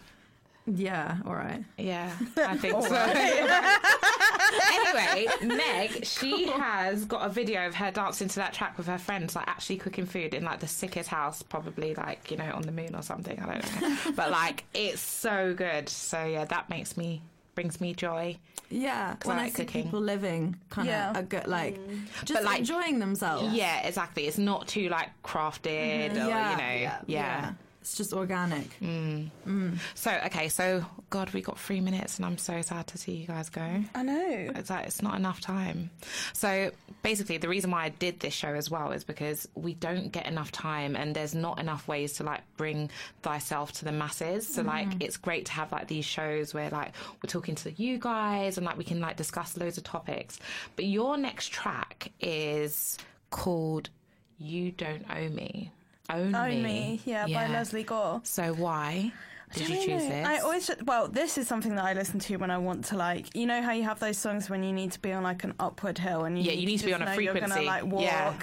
Yeah, 0.67 1.17
all 1.25 1.35
right. 1.35 1.63
Yeah, 1.77 2.11
I 2.37 2.57
think 2.63 2.81
so. 2.81 2.89
anyway, 4.73 5.27
Meg, 5.43 6.05
she 6.05 6.47
has 6.47 7.05
got 7.05 7.25
a 7.25 7.29
video 7.29 7.67
of 7.67 7.75
her 7.75 7.91
dancing 7.91 8.27
to 8.29 8.35
that 8.37 8.53
track 8.53 8.77
with 8.77 8.87
her 8.87 8.97
friends, 8.97 9.35
like 9.35 9.47
actually 9.47 9.77
cooking 9.77 10.05
food 10.05 10.33
in 10.33 10.43
like 10.43 10.59
the 10.59 10.67
sickest 10.67 11.09
house, 11.09 11.41
probably 11.41 11.95
like 11.95 12.31
you 12.31 12.37
know 12.37 12.51
on 12.53 12.63
the 12.63 12.71
moon 12.71 12.95
or 12.95 13.01
something. 13.01 13.39
I 13.39 13.45
don't 13.45 13.81
know, 13.81 13.97
but 14.15 14.31
like 14.31 14.65
it's 14.73 15.01
so 15.01 15.53
good. 15.53 15.89
So 15.89 16.23
yeah, 16.25 16.45
that 16.45 16.69
makes 16.69 16.97
me 16.97 17.21
brings 17.55 17.79
me 17.81 17.93
joy. 17.93 18.37
Yeah, 18.69 19.15
when 19.23 19.37
I 19.37 19.43
like 19.43 19.55
see 19.55 19.65
cooking. 19.65 19.83
people 19.83 20.01
living 20.01 20.55
kind 20.69 20.87
of 20.87 20.91
Yeah. 20.91 21.13
a 21.15 21.23
good, 21.23 21.47
like, 21.47 21.77
mm. 21.77 22.01
just 22.25 22.43
like- 22.43 22.59
enjoying 22.59 22.99
themselves. 22.99 23.53
Yeah, 23.53 23.85
exactly. 23.87 24.25
It's 24.27 24.39
not 24.39 24.67
too 24.67 24.89
like 24.89 25.09
crafted 25.23 26.11
mm-hmm. 26.11 26.25
or 26.25 26.29
Yeah, 26.29 26.51
you 26.51 26.57
know, 26.57 26.81
yeah, 26.81 26.99
yeah. 27.07 27.53
It's 27.85 27.97
just 27.97 28.13
organic. 28.13 28.73
Hmm. 28.79 29.25
Hmm. 29.43 29.73
So 29.93 30.09
okay, 30.25 30.49
so 30.49 30.83
God, 31.11 31.29
we 31.33 31.41
got 31.41 31.59
three 31.59 31.81
minutes, 31.81 32.17
and 32.17 32.25
I'm 32.25 32.39
so 32.39 32.59
sad 32.63 32.87
to 32.87 32.97
see 32.97 33.11
you 33.11 33.27
guys 33.27 33.49
go. 33.49 33.61
I 33.93 34.01
know. 34.01 34.49
It's 34.55 34.71
like 34.71 34.87
it's 34.87 35.03
not 35.03 35.15
enough 35.15 35.39
time. 35.39 35.91
So 36.33 36.71
basically, 37.03 37.37
the 37.37 37.47
reason 37.47 37.69
why 37.69 37.83
I 37.83 37.89
did 37.89 38.21
this 38.21 38.33
show 38.33 38.55
as 38.55 38.71
well 38.71 38.91
is 38.91 39.03
because 39.03 39.47
we 39.53 39.75
don't 39.75 40.11
get 40.11 40.25
enough 40.25 40.51
time, 40.51 40.95
and 40.95 41.15
there's 41.15 41.35
not 41.35 41.59
enough 41.59 41.87
ways 41.87 42.13
to 42.13 42.23
like 42.23 42.41
bring 42.57 42.89
thyself 43.21 43.71
to 43.73 43.85
the 43.85 43.91
masses. 43.91 44.47
So 44.47 44.63
like, 44.63 44.89
mm-hmm. 44.89 45.01
it's 45.01 45.17
great 45.17 45.45
to 45.45 45.51
have 45.51 45.71
like 45.71 45.85
these 45.87 46.05
shows 46.05 46.55
where 46.55 46.71
like 46.71 46.91
we're 47.21 47.29
talking 47.29 47.53
to 47.53 47.71
you 47.73 47.99
guys, 47.99 48.57
and 48.57 48.65
like 48.65 48.79
we 48.79 48.83
can 48.83 48.99
like 48.99 49.15
discuss 49.15 49.57
loads 49.57 49.77
of 49.77 49.83
topics. 49.83 50.39
But 50.75 50.85
your 50.85 51.17
next 51.17 51.51
track 51.51 52.11
is 52.19 52.97
called 53.29 53.91
"You 54.39 54.71
Don't 54.71 55.05
Owe 55.07 55.29
Me." 55.29 55.71
Own, 56.09 56.35
Own 56.35 56.61
Me, 56.63 57.01
yeah, 57.05 57.25
by 57.27 57.47
Lesley 57.47 57.83
Gore. 57.83 58.21
So 58.23 58.53
why 58.53 59.11
did 59.53 59.69
you 59.69 59.75
choose 59.77 59.87
know. 60.03 60.09
this? 60.09 60.27
I 60.27 60.37
always 60.39 60.69
well, 60.85 61.07
this 61.07 61.37
is 61.37 61.47
something 61.47 61.75
that 61.75 61.85
I 61.85 61.93
listen 61.93 62.19
to 62.19 62.35
when 62.37 62.51
I 62.51 62.57
want 62.57 62.85
to 62.85 62.97
like, 62.97 63.35
you 63.35 63.45
know 63.45 63.61
how 63.61 63.71
you 63.71 63.83
have 63.83 63.99
those 63.99 64.17
songs 64.17 64.49
when 64.49 64.63
you 64.63 64.73
need 64.73 64.91
to 64.93 64.99
be 64.99 65.11
on 65.13 65.23
like 65.23 65.43
an 65.43 65.53
upward 65.59 65.97
hill 65.97 66.25
and 66.25 66.37
you 66.37 66.43
Yeah, 66.45 66.51
you 66.53 66.65
need 66.65 66.79
to 66.79 66.85
be 66.85 66.93
on 66.93 67.01
a 67.01 67.05
know 67.05 67.13
You're 67.13 67.31
frequency. 67.33 67.55
gonna 67.55 67.67
like 67.67 67.85
walk 67.85 68.01
Yeah. 68.03 68.33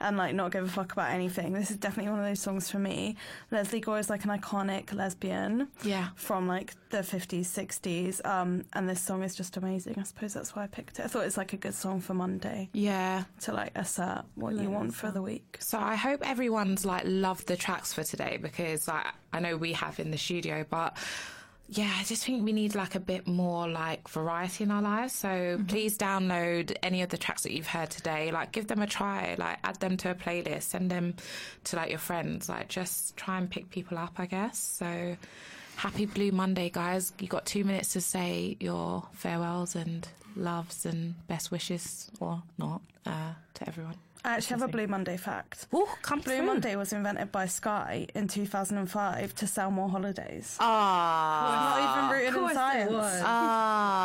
and 0.00 0.16
like 0.16 0.34
not 0.34 0.52
give 0.52 0.64
a 0.64 0.68
fuck 0.68 0.92
about 0.92 1.10
anything. 1.10 1.52
This 1.54 1.70
is 1.70 1.76
definitely 1.76 2.10
one 2.10 2.20
of 2.20 2.26
those 2.26 2.40
songs 2.40 2.70
for 2.70 2.78
me. 2.78 3.16
Lesley 3.50 3.80
Gore 3.80 3.98
is 3.98 4.10
like 4.10 4.24
an 4.24 4.30
iconic 4.30 4.92
lesbian. 4.92 5.68
Yeah. 5.82 6.08
From 6.16 6.46
like 6.46 6.74
the 6.90 6.98
50s, 6.98 7.46
60s, 7.46 8.24
um, 8.26 8.64
and 8.72 8.88
this 8.88 9.00
song 9.00 9.22
is 9.22 9.34
just 9.34 9.56
amazing. 9.56 9.94
I 9.98 10.02
suppose 10.02 10.34
that's 10.34 10.54
why 10.54 10.64
I 10.64 10.66
picked 10.66 10.98
it. 10.98 11.04
I 11.04 11.08
thought 11.08 11.26
it's 11.26 11.36
like 11.36 11.52
a 11.52 11.56
good 11.56 11.74
song 11.74 12.00
for 12.00 12.14
Monday 12.14 12.70
yeah. 12.72 13.24
to 13.40 13.52
like 13.52 13.72
assert 13.76 14.24
what 14.34 14.54
you 14.54 14.70
want 14.70 14.94
for 14.94 15.10
the 15.10 15.22
week. 15.22 15.56
So 15.60 15.78
I 15.78 15.94
hope 15.94 16.26
everyone's 16.26 16.84
like 16.84 17.02
loved 17.06 17.46
the 17.46 17.56
tracks 17.56 17.92
for 17.92 18.04
today 18.04 18.38
because 18.40 18.88
like 18.88 19.06
I 19.32 19.40
know 19.40 19.56
we 19.56 19.72
have 19.74 20.00
in 20.00 20.10
the 20.10 20.18
studio, 20.18 20.64
but 20.68 20.96
yeah, 21.70 21.92
I 21.98 22.04
just 22.04 22.24
think 22.24 22.44
we 22.44 22.52
need 22.52 22.74
like 22.74 22.94
a 22.94 23.00
bit 23.00 23.26
more 23.26 23.68
like 23.68 24.08
variety 24.08 24.64
in 24.64 24.70
our 24.70 24.80
lives. 24.80 25.12
So 25.12 25.60
please 25.68 25.98
download 25.98 26.74
any 26.82 27.02
of 27.02 27.10
the 27.10 27.18
tracks 27.18 27.42
that 27.42 27.52
you've 27.52 27.66
heard 27.66 27.90
today. 27.90 28.30
Like 28.30 28.52
give 28.52 28.68
them 28.68 28.80
a 28.80 28.86
try. 28.86 29.36
Like 29.38 29.58
add 29.62 29.78
them 29.78 29.98
to 29.98 30.10
a 30.10 30.14
playlist. 30.14 30.62
Send 30.62 30.90
them 30.90 31.16
to 31.64 31.76
like 31.76 31.90
your 31.90 31.98
friends. 31.98 32.48
Like 32.48 32.68
just 32.68 33.18
try 33.18 33.36
and 33.36 33.50
pick 33.50 33.68
people 33.68 33.98
up, 33.98 34.14
I 34.16 34.24
guess. 34.24 34.58
So 34.58 35.16
happy 35.78 36.06
Blue 36.06 36.32
Monday, 36.32 36.70
guys. 36.70 37.12
You 37.20 37.28
got 37.28 37.46
two 37.46 37.62
minutes 37.62 37.92
to 37.92 38.00
say 38.00 38.56
your 38.58 39.04
farewells 39.12 39.76
and 39.76 40.06
loves 40.34 40.84
and 40.84 41.14
best 41.28 41.52
wishes 41.52 42.10
or 42.18 42.42
not 42.58 42.82
uh, 43.06 43.34
to 43.54 43.68
everyone. 43.68 43.94
I 44.24 44.32
actually 44.34 44.60
have 44.60 44.68
a 44.68 44.72
Blue 44.72 44.86
Monday 44.88 45.16
fact. 45.16 45.66
Ooh, 45.74 45.86
come 46.02 46.20
Blue 46.20 46.36
through. 46.38 46.46
Monday 46.46 46.76
was 46.76 46.92
invented 46.92 47.30
by 47.32 47.46
Sky 47.46 48.06
in 48.14 48.26
2005 48.28 49.34
to 49.36 49.46
sell 49.46 49.70
more 49.70 49.88
holidays. 49.88 50.56
Ah. 50.60 52.10
Not 52.10 52.18
even 52.18 52.34
rooted 52.34 52.42
in 52.50 52.54
science. 52.54 52.90
was. 52.92 53.22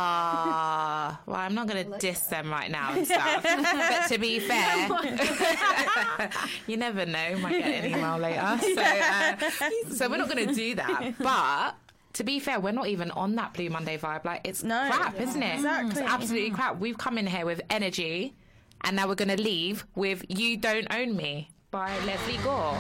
Ah. 0.06 1.20
well, 1.26 1.36
I'm 1.38 1.56
not 1.56 1.68
going 1.68 1.92
to 1.92 1.98
diss 1.98 2.22
them 2.28 2.50
right 2.52 2.70
now 2.72 2.94
and 2.94 3.06
stuff. 3.14 3.44
but 3.44 4.08
to 4.08 4.18
be 4.18 4.40
fair, 4.50 4.88
you 6.68 6.78
never 6.78 7.06
know. 7.06 7.38
Might 7.40 7.52
get 7.60 7.84
an 7.84 7.92
email 7.92 8.18
later. 8.18 8.60
So, 8.62 8.82
uh, 8.82 9.36
so 9.94 10.10
we're 10.10 10.18
not 10.18 10.30
going 10.30 10.48
to 10.48 10.54
do 10.54 10.76
that. 10.76 11.14
But 11.20 11.76
to 12.14 12.24
be 12.24 12.40
fair, 12.40 12.60
we're 12.60 12.72
not 12.72 12.88
even 12.88 13.12
on 13.12 13.36
that 13.36 13.54
Blue 13.54 13.70
Monday 13.70 13.98
vibe. 13.98 14.26
Like, 14.26 14.42
it's 14.48 14.64
No. 14.64 14.90
crap, 14.92 15.20
isn't 15.20 15.42
it? 15.44 15.56
Exactly. 15.56 16.02
It's 16.04 16.12
absolutely 16.12 16.52
crap. 16.52 16.80
We've 16.80 16.98
come 16.98 17.18
in 17.18 17.26
here 17.28 17.46
with 17.46 17.62
energy, 17.70 18.34
and 18.84 18.96
now 18.96 19.08
we're 19.08 19.16
going 19.16 19.36
to 19.36 19.42
leave 19.42 19.86
with 19.96 20.26
You 20.28 20.58
Don't 20.58 20.88
Own 20.94 21.16
Me 21.16 21.50
by 21.72 21.98
Lesley 22.06 22.38
Gore. 22.44 22.78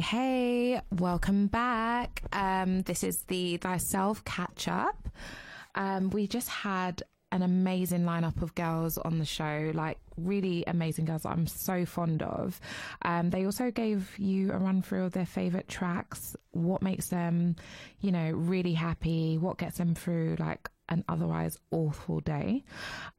Hey, 0.00 0.80
welcome 0.90 1.46
back. 1.46 2.22
Um, 2.32 2.80
this 2.82 3.04
is 3.04 3.22
the 3.24 3.58
Thyself 3.58 4.24
catch 4.24 4.66
up. 4.66 5.10
Um, 5.74 6.08
we 6.08 6.26
just 6.26 6.48
had 6.48 7.02
an 7.32 7.42
amazing 7.42 8.04
lineup 8.04 8.40
of 8.40 8.54
girls 8.54 8.96
on 8.96 9.18
the 9.18 9.26
show, 9.26 9.70
like 9.74 9.98
really 10.16 10.64
amazing 10.66 11.04
girls 11.04 11.22
that 11.22 11.28
I'm 11.28 11.46
so 11.46 11.84
fond 11.84 12.22
of. 12.22 12.58
Um, 13.02 13.28
they 13.28 13.44
also 13.44 13.70
gave 13.70 14.18
you 14.18 14.52
a 14.52 14.58
run 14.58 14.80
through 14.80 15.04
of 15.04 15.12
their 15.12 15.26
favorite 15.26 15.68
tracks, 15.68 16.34
what 16.52 16.80
makes 16.80 17.08
them, 17.08 17.56
you 18.00 18.10
know, 18.10 18.30
really 18.30 18.72
happy, 18.72 19.36
what 19.36 19.58
gets 19.58 19.76
them 19.76 19.94
through 19.94 20.36
like 20.38 20.70
an 20.90 21.04
otherwise 21.08 21.56
awful 21.70 22.20
day. 22.20 22.64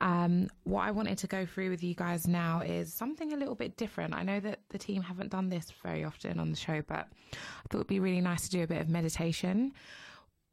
Um, 0.01 0.47
what 0.63 0.81
I 0.81 0.91
wanted 0.91 1.17
to 1.19 1.27
go 1.27 1.45
through 1.45 1.69
with 1.69 1.83
you 1.83 1.95
guys 1.95 2.27
now 2.27 2.61
is 2.61 2.93
something 2.93 3.33
a 3.33 3.37
little 3.37 3.55
bit 3.55 3.77
different. 3.77 4.13
I 4.13 4.23
know 4.23 4.39
that 4.39 4.59
the 4.69 4.77
team 4.77 5.01
haven't 5.01 5.31
done 5.31 5.49
this 5.49 5.71
very 5.83 6.03
often 6.03 6.39
on 6.39 6.51
the 6.51 6.57
show, 6.57 6.81
but 6.87 7.07
I 7.33 7.67
thought 7.69 7.79
it'd 7.79 7.87
be 7.87 7.99
really 7.99 8.21
nice 8.21 8.43
to 8.43 8.49
do 8.49 8.63
a 8.63 8.67
bit 8.67 8.81
of 8.81 8.89
meditation. 8.89 9.73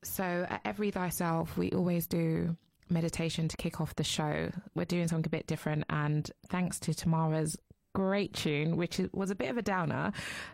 So 0.02 0.46
at 0.48 0.60
every 0.64 0.90
thyself, 0.90 1.56
we 1.56 1.70
always 1.72 2.06
do 2.06 2.56
meditation 2.88 3.48
to 3.48 3.56
kick 3.56 3.80
off 3.80 3.96
the 3.96 4.04
show. 4.04 4.50
We're 4.74 4.84
doing 4.84 5.08
something 5.08 5.26
a 5.26 5.36
bit 5.36 5.46
different, 5.46 5.84
and 5.90 6.30
thanks 6.48 6.78
to 6.80 6.94
Tamara's 6.94 7.56
great 7.94 8.32
tune, 8.32 8.76
which 8.76 9.00
was 9.12 9.30
a 9.30 9.34
bit 9.34 9.50
of 9.50 9.58
a 9.58 9.62
downer. 9.62 10.12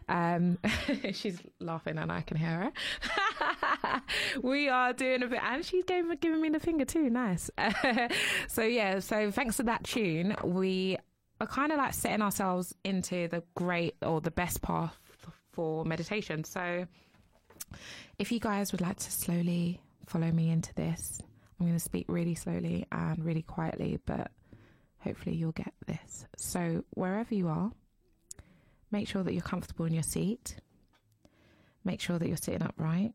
Um, 0.08 0.58
she's 1.12 1.40
laughing, 1.60 1.98
and 1.98 2.10
I 2.10 2.22
can 2.22 2.36
hear 2.36 2.72
her. 3.02 4.02
we 4.42 4.68
are 4.68 4.92
doing 4.92 5.22
a 5.22 5.26
bit, 5.26 5.40
and 5.42 5.64
she's 5.64 5.84
giving, 5.84 6.16
giving 6.20 6.40
me 6.40 6.48
the 6.50 6.60
finger 6.60 6.84
too. 6.84 7.10
Nice. 7.10 7.50
so 8.48 8.62
yeah, 8.62 9.00
so 9.00 9.30
thanks 9.30 9.56
to 9.58 9.62
that 9.64 9.84
tune, 9.84 10.36
we 10.44 10.96
are 11.40 11.46
kind 11.46 11.72
of 11.72 11.78
like 11.78 11.94
setting 11.94 12.22
ourselves 12.22 12.74
into 12.84 13.28
the 13.28 13.42
great 13.54 13.94
or 14.02 14.20
the 14.20 14.30
best 14.30 14.62
path 14.62 14.98
for 15.52 15.84
meditation. 15.84 16.44
So 16.44 16.86
if 18.18 18.30
you 18.32 18.40
guys 18.40 18.72
would 18.72 18.80
like 18.80 18.98
to 18.98 19.10
slowly 19.10 19.80
follow 20.06 20.30
me 20.30 20.50
into 20.50 20.74
this, 20.74 21.20
I'm 21.58 21.66
going 21.66 21.78
to 21.78 21.84
speak 21.84 22.06
really 22.08 22.34
slowly 22.34 22.86
and 22.92 23.24
really 23.24 23.42
quietly, 23.42 23.98
but 24.06 24.30
hopefully 25.04 25.36
you'll 25.36 25.52
get 25.52 25.72
this. 25.86 26.26
So, 26.36 26.84
wherever 26.90 27.34
you 27.34 27.48
are, 27.48 27.70
make 28.90 29.06
sure 29.06 29.22
that 29.22 29.32
you're 29.32 29.42
comfortable 29.42 29.84
in 29.84 29.92
your 29.92 30.02
seat. 30.02 30.56
Make 31.84 32.00
sure 32.00 32.18
that 32.18 32.26
you're 32.26 32.36
sitting 32.36 32.62
upright. 32.62 33.12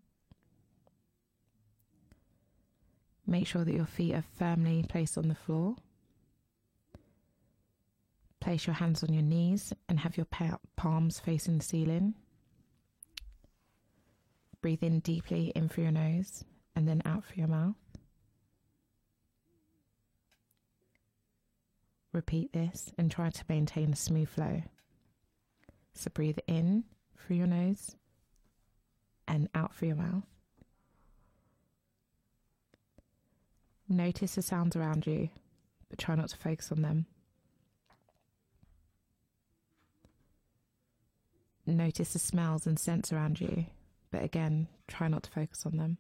Make 3.26 3.48
sure 3.48 3.64
that 3.64 3.74
your 3.74 3.86
feet 3.86 4.14
are 4.14 4.24
firmly 4.38 4.86
placed 4.88 5.18
on 5.18 5.28
the 5.28 5.36
floor. 5.36 5.76
Place 8.40 8.66
your 8.68 8.76
hands 8.76 9.04
on 9.04 9.14
your 9.14 9.24
knees 9.24 9.74
and 9.88 10.00
have 10.00 10.16
your 10.16 10.26
pa- 10.26 10.60
palms 10.76 11.20
facing 11.20 11.58
the 11.58 11.64
ceiling. 11.64 12.14
Breathe 14.62 14.84
in 14.84 15.00
deeply 15.00 15.52
in 15.56 15.70
through 15.70 15.84
your 15.84 15.92
nose 15.92 16.44
and 16.76 16.88
then 16.88 17.02
out 17.06 17.26
through 17.26 17.42
your 17.42 17.48
mouth. 17.48 17.76
Repeat 22.12 22.54
this 22.54 22.92
and 22.98 23.12
try 23.12 23.30
to 23.30 23.44
maintain 23.48 23.94
a 23.94 23.96
smooth 23.96 24.30
flow. 24.30 24.64
So 25.94 26.10
breathe 26.14 26.40
in 26.48 26.86
through 27.18 27.38
your 27.38 27.48
nose 27.48 27.96
and 29.28 29.48
out 29.54 29.76
through 29.76 29.90
your 29.90 29.98
mouth. 29.98 30.24
Notice 33.88 34.36
the 34.36 34.42
sounds 34.42 34.76
around 34.76 35.08
you, 35.08 35.30
but 35.90 36.00
try 36.00 36.16
not 36.16 36.30
to 36.30 36.38
focus 36.38 36.72
on 36.72 36.82
them. 36.82 37.06
Notice 41.66 42.14
the 42.14 42.20
smells 42.20 42.66
and 42.66 42.80
scents 42.80 43.14
around 43.14 43.40
you, 43.40 43.66
but 44.12 44.24
again, 44.24 44.68
try 44.88 45.08
not 45.08 45.24
to 45.24 45.30
focus 45.30 45.66
on 45.66 45.78
them. 45.78 45.98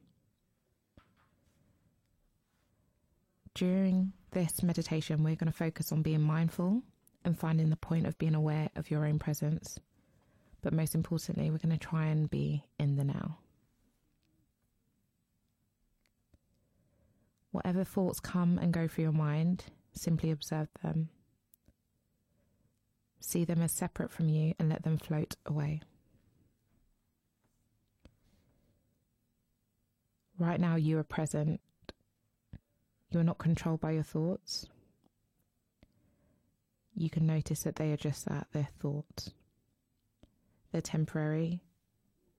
During 3.53 4.13
this 4.31 4.63
meditation, 4.63 5.23
we're 5.23 5.35
going 5.35 5.51
to 5.51 5.57
focus 5.57 5.91
on 5.91 6.01
being 6.01 6.21
mindful 6.21 6.83
and 7.25 7.37
finding 7.37 7.69
the 7.69 7.75
point 7.75 8.07
of 8.07 8.17
being 8.17 8.35
aware 8.35 8.69
of 8.75 8.89
your 8.89 9.05
own 9.05 9.19
presence. 9.19 9.79
But 10.61 10.73
most 10.73 10.95
importantly, 10.95 11.51
we're 11.51 11.57
going 11.57 11.77
to 11.77 11.87
try 11.87 12.07
and 12.07 12.29
be 12.29 12.65
in 12.79 12.95
the 12.95 13.03
now. 13.03 13.37
Whatever 17.51 17.83
thoughts 17.83 18.19
come 18.19 18.59
and 18.59 18.73
go 18.73 18.87
through 18.87 19.05
your 19.05 19.13
mind, 19.13 19.65
simply 19.93 20.31
observe 20.31 20.67
them. 20.83 21.09
See 23.19 23.43
them 23.43 23.61
as 23.61 23.71
separate 23.71 24.11
from 24.11 24.29
you 24.29 24.53
and 24.59 24.69
let 24.69 24.83
them 24.83 24.97
float 24.97 25.35
away. 25.45 25.81
Right 30.37 30.59
now, 30.59 30.75
you 30.75 30.97
are 30.99 31.03
present. 31.03 31.59
You 33.11 33.19
are 33.19 33.23
not 33.23 33.39
controlled 33.39 33.81
by 33.81 33.91
your 33.91 34.03
thoughts. 34.03 34.67
You 36.95 37.09
can 37.09 37.25
notice 37.25 37.63
that 37.63 37.77
they 37.77 37.91
are 37.91 37.97
just 37.97 38.25
that, 38.25 38.47
they're 38.51 38.69
thoughts. 38.79 39.31
They're 40.71 40.81
temporary, 40.81 41.61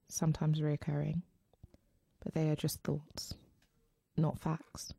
sometimes 0.09 0.63
recurring, 0.63 1.23
but 2.23 2.35
they 2.35 2.51
are 2.51 2.57
just 2.57 2.81
thoughts, 2.83 3.35
not 4.17 4.39
facts. 4.39 4.93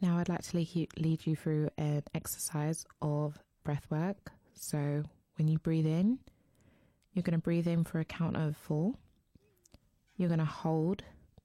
Now, 0.00 0.16
I'd 0.16 0.30
like 0.30 0.42
to 0.42 0.56
lead 0.56 0.74
you, 0.74 0.86
lead 0.96 1.26
you 1.26 1.36
through 1.36 1.68
an 1.76 2.04
exercise 2.14 2.86
of 3.02 3.38
breath 3.64 3.86
work. 3.90 4.32
So, 4.54 5.02
when 5.36 5.48
you 5.48 5.58
breathe 5.58 5.86
in, 5.86 6.20
you're 7.12 7.22
going 7.22 7.38
to 7.38 7.42
breathe 7.42 7.66
in 7.66 7.84
for 7.84 8.00
a 8.00 8.04
count 8.04 8.36
of 8.36 8.56
four. 8.56 8.94
You're 10.20 10.28
going 10.28 10.38
to 10.38 10.44
hold 10.44 11.02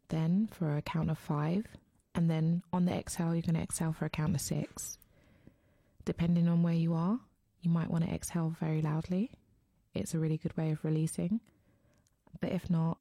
then 0.09 0.49
for 0.51 0.75
a 0.75 0.81
count 0.81 1.09
of 1.09 1.17
five. 1.17 1.65
And 2.13 2.29
then 2.29 2.61
on 2.73 2.83
the 2.83 2.91
exhale, 2.91 3.33
you're 3.33 3.41
going 3.41 3.55
to 3.55 3.61
exhale 3.61 3.93
for 3.93 4.03
a 4.03 4.09
count 4.09 4.35
of 4.35 4.41
six. 4.41 4.97
Depending 6.03 6.49
on 6.49 6.61
where 6.61 6.73
you 6.73 6.93
are, 6.93 7.17
you 7.61 7.71
might 7.71 7.89
want 7.89 8.03
to 8.03 8.13
exhale 8.13 8.53
very 8.59 8.81
loudly. 8.81 9.31
It's 9.93 10.13
a 10.13 10.19
really 10.19 10.37
good 10.37 10.57
way 10.57 10.71
of 10.71 10.83
releasing. 10.83 11.39
But 12.41 12.51
if 12.51 12.69
not, 12.69 12.97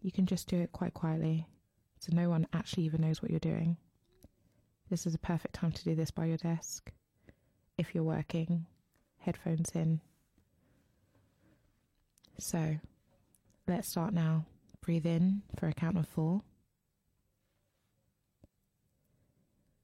you 0.00 0.10
can 0.10 0.26
just 0.26 0.48
do 0.48 0.60
it 0.60 0.72
quite 0.72 0.92
quietly 0.92 1.46
so 2.00 2.10
no 2.12 2.28
one 2.28 2.48
actually 2.52 2.82
even 2.82 3.02
knows 3.02 3.22
what 3.22 3.30
you're 3.30 3.38
doing. 3.38 3.76
This 4.90 5.06
is 5.06 5.14
a 5.14 5.18
perfect 5.18 5.54
time 5.54 5.70
to 5.70 5.84
do 5.84 5.94
this 5.94 6.10
by 6.10 6.24
your 6.24 6.36
desk. 6.36 6.90
If 7.78 7.94
you're 7.94 8.02
working, 8.02 8.66
headphones 9.18 9.70
in. 9.70 10.00
So, 12.40 12.78
let's 13.68 13.88
start 13.88 14.12
now. 14.14 14.46
Breathe 14.82 15.06
in 15.06 15.42
for 15.56 15.68
a 15.68 15.72
count 15.72 15.96
of 15.96 16.08
four. 16.08 16.42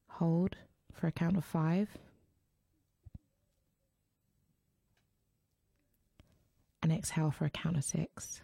Hold 0.09 0.57
for 0.93 1.07
a 1.07 1.13
count 1.13 1.37
of 1.37 1.45
five. 1.45 1.89
And 6.83 6.93
exhale 6.93 7.31
for 7.31 7.45
a 7.45 7.51
count 7.51 7.77
of 7.77 7.85
six. 7.85 8.41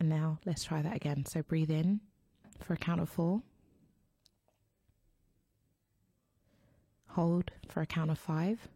And 0.00 0.08
now 0.08 0.40
let's 0.44 0.64
try 0.64 0.82
that 0.82 0.96
again. 0.96 1.24
So 1.24 1.42
breathe 1.42 1.70
in 1.70 2.00
for 2.60 2.74
a 2.74 2.76
count 2.76 3.00
of 3.00 3.08
four. 3.08 3.42
Hold 7.10 7.52
for 7.68 7.80
a 7.80 7.86
count 7.86 8.10
of 8.10 8.18
five. 8.18 8.68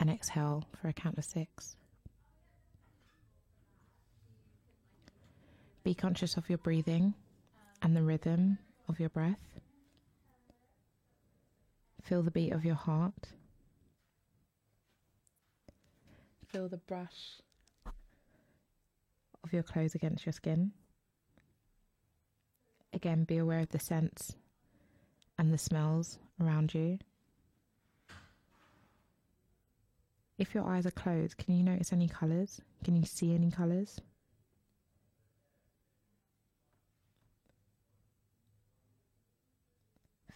And 0.00 0.08
exhale 0.10 0.64
for 0.80 0.88
a 0.88 0.92
count 0.92 1.18
of 1.18 1.24
six. 1.24 1.76
Be 5.82 5.94
conscious 5.94 6.36
of 6.36 6.48
your 6.48 6.58
breathing 6.58 7.14
and 7.82 7.96
the 7.96 8.02
rhythm 8.02 8.58
of 8.88 9.00
your 9.00 9.08
breath. 9.08 9.60
Feel 12.02 12.22
the 12.22 12.30
beat 12.30 12.52
of 12.52 12.64
your 12.64 12.74
heart. 12.74 13.28
Feel 16.46 16.68
the 16.68 16.78
brush 16.78 17.40
of 19.44 19.52
your 19.52 19.62
clothes 19.62 19.94
against 19.94 20.24
your 20.24 20.32
skin. 20.32 20.72
Again, 22.92 23.24
be 23.24 23.36
aware 23.36 23.60
of 23.60 23.68
the 23.68 23.78
scents 23.78 24.34
and 25.38 25.52
the 25.52 25.58
smells 25.58 26.18
around 26.40 26.72
you. 26.74 26.98
If 30.38 30.54
your 30.54 30.64
eyes 30.64 30.86
are 30.86 30.92
closed, 30.92 31.36
can 31.36 31.56
you 31.56 31.64
notice 31.64 31.92
any 31.92 32.08
colours? 32.08 32.60
Can 32.84 32.94
you 32.94 33.04
see 33.04 33.34
any 33.34 33.50
colours? 33.50 34.00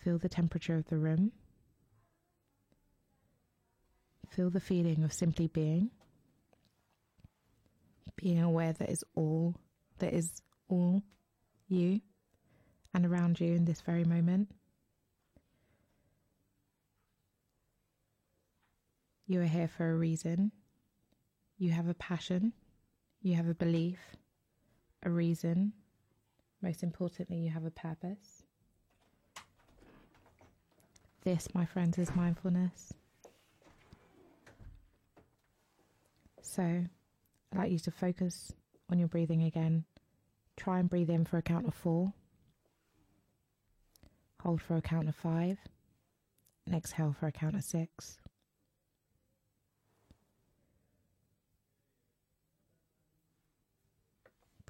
Feel 0.03 0.19
the 0.19 0.29
temperature 0.29 0.75
of 0.75 0.87
the 0.87 0.99
room. 0.99 1.31
Feel 4.31 4.51
the 4.51 4.59
feeling 4.59 5.05
of 5.05 5.13
simply 5.13 5.47
being. 5.47 5.91
Being 8.17 8.43
aware 8.43 8.73
that 8.73 8.91
is 8.91 9.05
all 9.15 9.55
that 9.99 10.13
is 10.13 10.43
all 10.69 11.03
you 11.69 12.01
and 12.93 13.07
around 13.07 13.41
you 13.41 13.55
in 13.55 13.65
this 13.65 13.81
very 13.81 14.05
moment. 14.05 14.51
You 19.33 19.41
are 19.41 19.45
here 19.45 19.67
for 19.67 19.91
a 19.91 19.95
reason. 19.95 20.53
You 21.57 21.71
have 21.71 21.89
a 21.89 21.95
passion. 21.95 22.53
You 23.23 23.35
have 23.37 23.49
a 23.49 23.55
belief, 23.55 23.99
a 25.05 25.09
reason. 25.09 25.73
Most 26.61 26.83
importantly, 26.83 27.39
you 27.39 27.49
have 27.49 27.65
a 27.65 27.71
purpose. 27.71 28.43
This, 31.25 31.49
my 31.55 31.65
friends, 31.65 31.97
is 31.97 32.15
mindfulness. 32.15 32.93
So, 36.43 36.63
I'd 36.63 37.59
like 37.59 37.73
you 37.73 37.79
to 37.79 37.91
focus 37.91 38.53
on 38.91 38.99
your 38.99 39.09
breathing 39.09 39.45
again. 39.45 39.87
Try 40.59 40.79
and 40.79 40.91
breathe 40.91 41.09
in 41.09 41.25
for 41.25 41.39
a 41.39 41.43
count 41.43 41.67
of 41.67 41.73
four. 41.73 42.13
Hold 44.43 44.61
for 44.61 44.77
a 44.77 44.83
count 44.83 45.09
of 45.09 45.17
five. 45.17 45.57
And 46.67 46.75
exhale 46.75 47.17
for 47.19 47.29
a 47.29 47.33
count 47.33 47.57
of 47.57 47.65
six. 47.65 48.19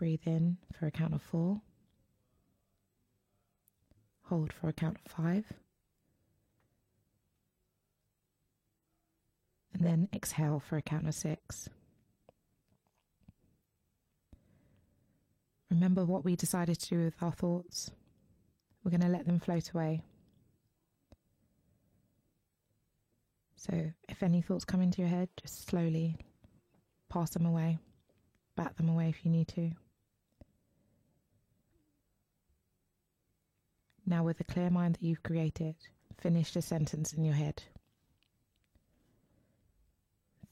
Breathe 0.02 0.26
in 0.26 0.56
for 0.76 0.88
a 0.88 0.90
count 0.90 1.14
of 1.14 1.22
four. 1.22 1.60
Hold 4.22 4.52
for 4.52 4.68
a 4.68 4.72
count 4.72 4.96
of 5.06 5.12
five. 5.12 5.44
And 9.72 9.86
then 9.86 10.08
exhale 10.12 10.58
for 10.58 10.76
a 10.76 10.82
count 10.82 11.06
of 11.06 11.14
six. 11.14 11.68
Remember 15.70 16.04
what 16.04 16.24
we 16.24 16.34
decided 16.34 16.80
to 16.80 16.88
do 16.88 17.04
with 17.04 17.22
our 17.22 17.30
thoughts. 17.30 17.92
We're 18.82 18.90
going 18.90 19.02
to 19.02 19.08
let 19.08 19.24
them 19.26 19.38
float 19.38 19.70
away. 19.70 20.02
So, 23.54 23.92
if 24.08 24.24
any 24.24 24.42
thoughts 24.42 24.64
come 24.64 24.80
into 24.80 25.00
your 25.00 25.10
head, 25.10 25.28
just 25.40 25.68
slowly 25.68 26.16
pass 27.08 27.30
them 27.30 27.46
away, 27.46 27.78
bat 28.56 28.76
them 28.76 28.88
away 28.88 29.08
if 29.08 29.24
you 29.24 29.30
need 29.30 29.46
to. 29.46 29.70
Now, 34.04 34.24
with 34.24 34.38
the 34.38 34.44
clear 34.44 34.68
mind 34.68 34.94
that 34.94 35.02
you've 35.02 35.22
created, 35.22 35.76
finish 36.18 36.52
the 36.52 36.62
sentence 36.62 37.12
in 37.12 37.24
your 37.24 37.34
head. 37.34 37.62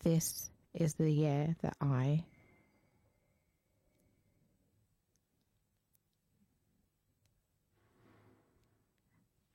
This 0.03 0.51
is 0.73 0.95
the 0.95 1.11
year 1.11 1.57
that 1.63 1.77
I. 1.81 2.25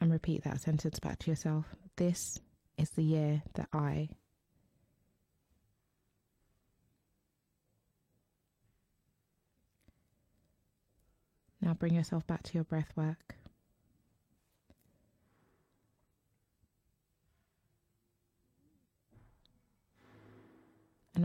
And 0.01 0.11
repeat 0.11 0.43
that 0.43 0.61
sentence 0.61 0.99
back 0.99 1.19
to 1.19 1.31
yourself. 1.31 1.65
This 1.95 2.39
is 2.77 2.89
the 2.91 3.03
year 3.03 3.41
that 3.55 3.69
I. 3.73 4.09
Now 11.61 11.73
bring 11.73 11.95
yourself 11.95 12.27
back 12.27 12.43
to 12.43 12.53
your 12.53 12.65
breath 12.65 12.91
work. 12.95 13.35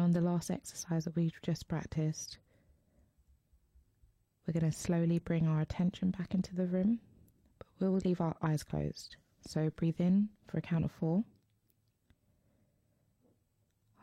And 0.01 0.17
on 0.17 0.23
the 0.23 0.31
last 0.31 0.51
exercise 0.51 1.05
that 1.05 1.15
we've 1.15 1.39
just 1.43 1.69
practiced, 1.69 2.39
we're 4.47 4.59
going 4.59 4.73
to 4.73 4.75
slowly 4.75 5.19
bring 5.19 5.47
our 5.47 5.61
attention 5.61 6.11
back 6.11 6.33
into 6.33 6.57
the 6.57 6.67
room, 6.67 7.01
but 7.59 7.91
we'll 7.91 8.01
leave 8.03 8.23
our 8.23 8.35
eyes 8.41 8.63
closed. 8.63 9.17
So 9.47 9.69
breathe 9.69 10.01
in 10.01 10.31
for 10.47 10.57
a 10.57 10.63
count 10.63 10.87
of 10.87 10.91
four, 10.91 11.23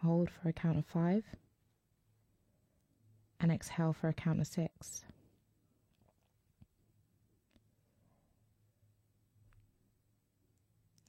hold 0.04 0.30
for 0.30 0.50
a 0.50 0.54
count 0.54 0.78
of 0.78 0.86
five, 0.86 1.24
and 3.40 3.52
exhale 3.52 3.94
for 3.94 4.08
a 4.08 4.14
count 4.14 4.40
of 4.40 4.46
six. 4.46 5.04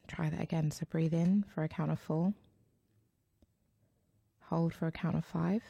Try 0.07 0.31
that 0.31 0.41
again. 0.41 0.71
So 0.71 0.87
breathe 0.89 1.13
in 1.13 1.45
for 1.55 1.63
a 1.63 1.69
count 1.69 1.91
of 1.91 2.01
four. 2.01 2.33
Hold 4.49 4.73
for 4.73 4.87
a 4.87 4.93
count 4.93 5.15
of 5.15 5.27
five. 5.27 5.63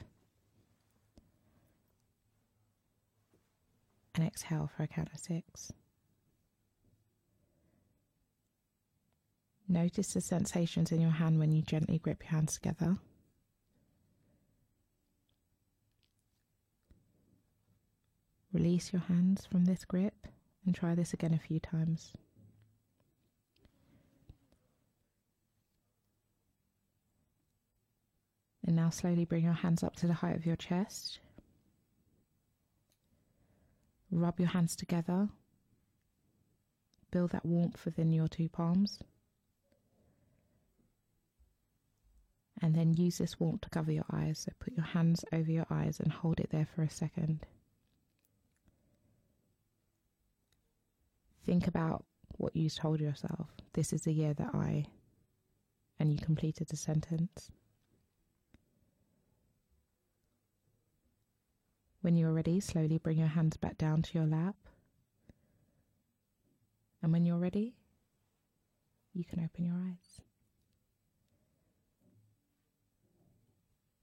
And 4.14 4.24
exhale 4.24 4.70
for 4.76 4.84
a 4.84 4.88
count 4.88 5.08
of 5.12 5.18
six. 5.18 5.72
Notice 9.68 10.14
the 10.14 10.20
sensations 10.20 10.92
in 10.92 11.00
your 11.00 11.10
hand 11.10 11.38
when 11.38 11.52
you 11.52 11.60
gently 11.60 11.98
grip 11.98 12.22
your 12.22 12.30
hands 12.30 12.54
together. 12.54 12.98
Release 18.52 18.92
your 18.92 19.02
hands 19.02 19.44
from 19.44 19.64
this 19.64 19.84
grip 19.84 20.26
and 20.64 20.74
try 20.74 20.94
this 20.94 21.12
again 21.12 21.34
a 21.34 21.38
few 21.38 21.60
times. 21.60 22.12
And 28.68 28.76
now 28.76 28.90
slowly 28.90 29.24
bring 29.24 29.44
your 29.44 29.54
hands 29.54 29.82
up 29.82 29.96
to 29.96 30.06
the 30.06 30.12
height 30.12 30.36
of 30.36 30.44
your 30.44 30.54
chest. 30.54 31.20
Rub 34.10 34.38
your 34.38 34.50
hands 34.50 34.76
together. 34.76 35.30
Build 37.10 37.30
that 37.30 37.46
warmth 37.46 37.82
within 37.86 38.12
your 38.12 38.28
two 38.28 38.50
palms. 38.50 38.98
And 42.60 42.74
then 42.74 42.92
use 42.92 43.16
this 43.16 43.40
warmth 43.40 43.62
to 43.62 43.70
cover 43.70 43.90
your 43.90 44.04
eyes. 44.12 44.40
So 44.40 44.52
put 44.60 44.74
your 44.76 44.84
hands 44.84 45.24
over 45.32 45.50
your 45.50 45.66
eyes 45.70 45.98
and 45.98 46.12
hold 46.12 46.38
it 46.38 46.50
there 46.50 46.68
for 46.74 46.82
a 46.82 46.90
second. 46.90 47.46
Think 51.46 51.66
about 51.66 52.04
what 52.36 52.54
you 52.54 52.68
told 52.68 53.00
yourself. 53.00 53.48
This 53.72 53.94
is 53.94 54.02
the 54.02 54.12
year 54.12 54.34
that 54.34 54.50
I. 54.52 54.84
And 55.98 56.12
you 56.12 56.18
completed 56.18 56.68
the 56.68 56.76
sentence. 56.76 57.50
When 62.08 62.16
you're 62.16 62.32
ready, 62.32 62.58
slowly 62.58 62.96
bring 62.96 63.18
your 63.18 63.28
hands 63.28 63.58
back 63.58 63.76
down 63.76 64.00
to 64.00 64.18
your 64.18 64.26
lap. 64.26 64.56
And 67.02 67.12
when 67.12 67.26
you're 67.26 67.36
ready, 67.36 67.74
you 69.12 69.24
can 69.24 69.40
open 69.44 69.66
your 69.66 69.74
eyes. 69.74 70.22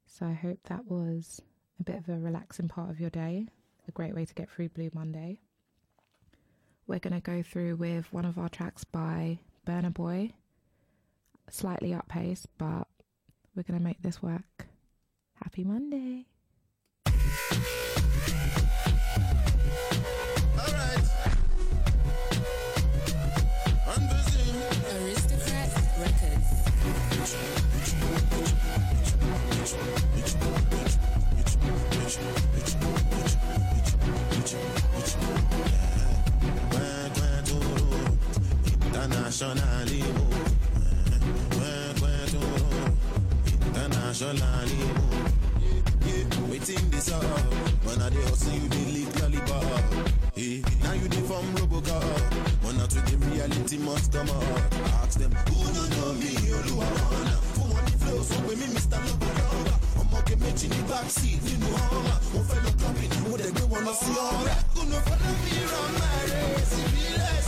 So 0.05 0.27
I 0.27 0.33
hope 0.33 0.59
that 0.65 0.85
was 0.85 1.41
a 1.79 1.83
bit 1.83 1.95
of 1.95 2.07
a 2.07 2.19
relaxing 2.19 2.67
part 2.67 2.91
of 2.91 2.99
your 2.99 3.09
day, 3.09 3.47
a 3.87 3.91
great 3.91 4.13
way 4.13 4.23
to 4.23 4.35
get 4.35 4.51
through 4.51 4.69
Blue 4.69 4.91
Monday. 4.93 5.39
We're 6.85 6.99
going 6.99 7.19
to 7.19 7.19
go 7.21 7.41
through 7.41 7.77
with 7.77 8.13
one 8.13 8.25
of 8.25 8.37
our 8.37 8.49
tracks 8.49 8.83
by 8.83 9.39
Burna 9.65 9.91
Boy, 9.91 10.33
slightly 11.49 11.91
up 11.91 12.07
pace, 12.07 12.45
but 12.59 12.87
we're 13.55 13.63
going 13.63 13.79
to 13.79 13.83
make 13.83 14.03
this 14.03 14.21
work. 14.21 14.67
Happy 15.41 15.63
Monday. 15.63 16.27
internationally. 39.41 40.01
Oh. 40.01 40.31
Eh, 41.59 41.61
eh, 41.61 42.03
eh, 42.03 42.35
oh. 42.35 42.87
Internationally. 43.75 44.79
Oh. 44.95 46.49
Waiting 46.49 46.89
this 46.89 47.11
up. 47.11 47.23
When 47.83 48.01
I 48.01 48.09
dey 48.09 48.21
hustle, 48.23 48.53
you 48.53 48.69
dey 48.69 48.85
lick 48.95 49.19
lollipop. 49.19 49.83
Now 50.83 50.93
you 50.93 51.07
dey 51.09 51.21
form 51.27 51.45
Robocop. 51.55 52.63
When 52.63 52.79
I 52.79 52.85
took 52.87 53.05
the 53.05 53.17
reality 53.27 53.77
must 53.77 54.13
come 54.13 54.29
up. 54.29 54.73
Ask 55.03 55.19
them 55.19 55.31
who 55.31 55.73
don't 55.73 55.89
know 55.97 56.13
me, 56.13 56.31
Oluwawana. 56.55 57.35
Who 57.57 57.73
want 57.73 57.85
the 57.87 57.97
flow? 58.05 58.21
So 58.21 58.39
with 58.47 58.59
me, 58.59 58.67
Mr. 58.73 58.99
Lobocop. 59.03 59.71
ọmọ 59.99 60.19
backseat, 60.41 60.71
ní 60.71 60.81
báàkì 60.89 61.29
nínú 61.45 61.67
ọmọ 61.75 62.13
fellow 62.31 62.43
fẹ́ 62.49 62.59
lọ 62.65 62.71
kọ́mì 62.81 63.05
mo 63.29 63.35
dẹ̀ 63.41 63.51
gbé 63.55 63.63
wọn 63.71 63.81
lọ 63.87 63.93
sí 64.01 64.11
ọ̀rẹ́. 64.27 64.57
kùnà 64.75 64.97
fọlọ́mì 65.05 65.51
rán 65.71 65.89
máa 65.99 66.19
rẹ̀ 66.31 66.65
síbí 66.71 67.03
rẹ̀ 67.21 67.44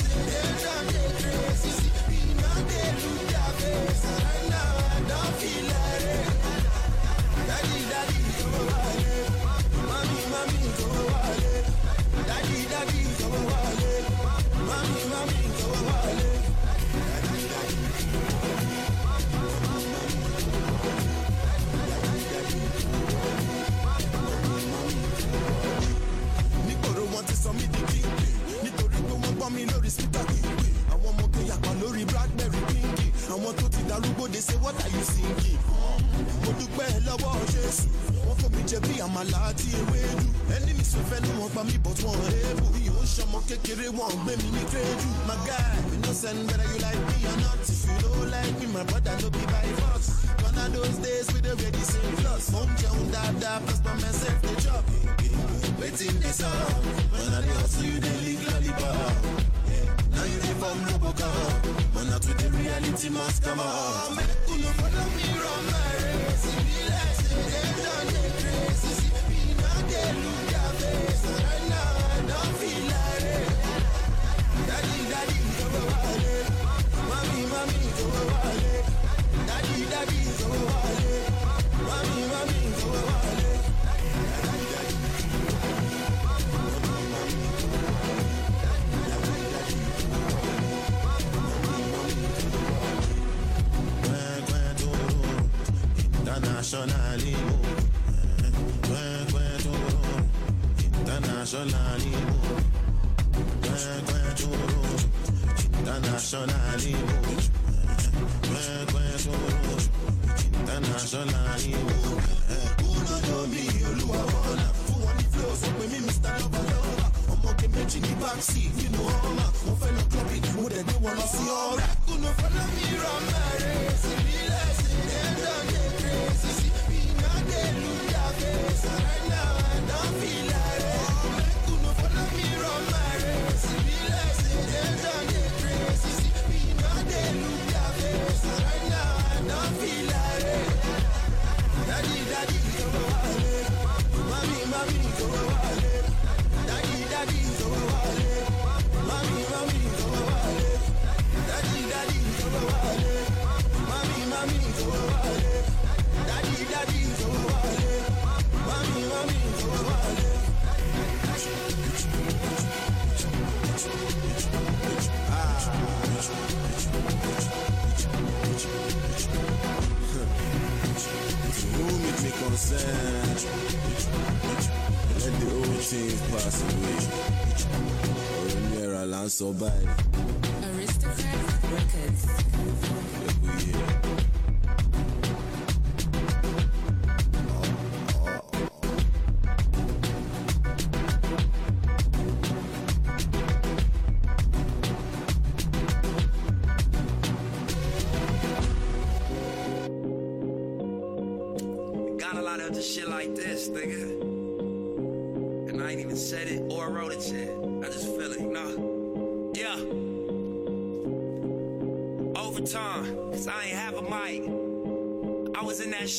so 179.37 179.53
bad. 179.53 180.06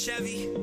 Chevy. 0.08 0.57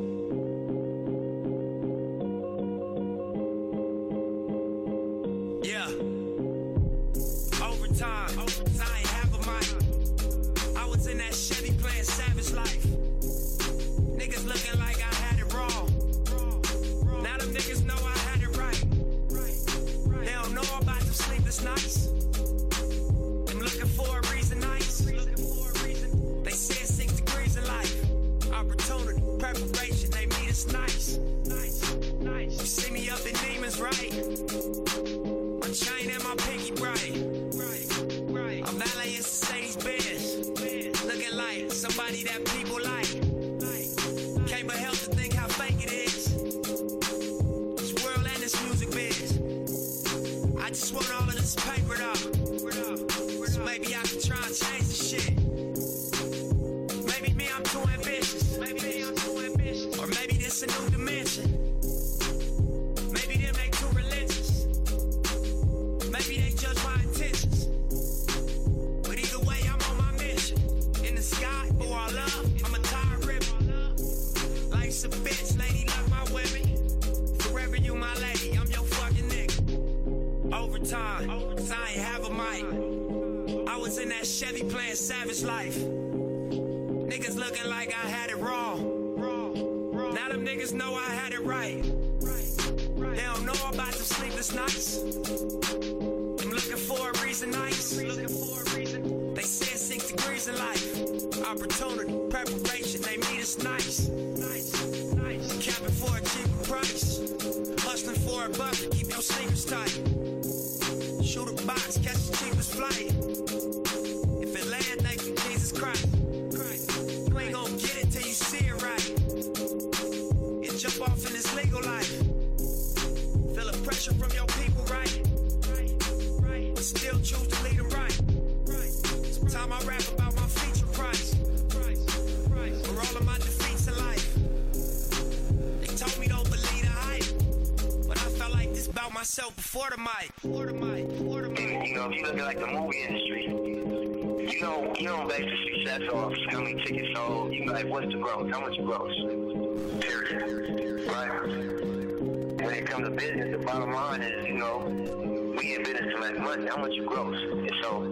Money. 156.58 156.70
How 156.70 156.82
much 156.82 156.94
you 156.94 157.06
gross? 157.06 157.36
And 157.52 157.72
so 157.82 158.04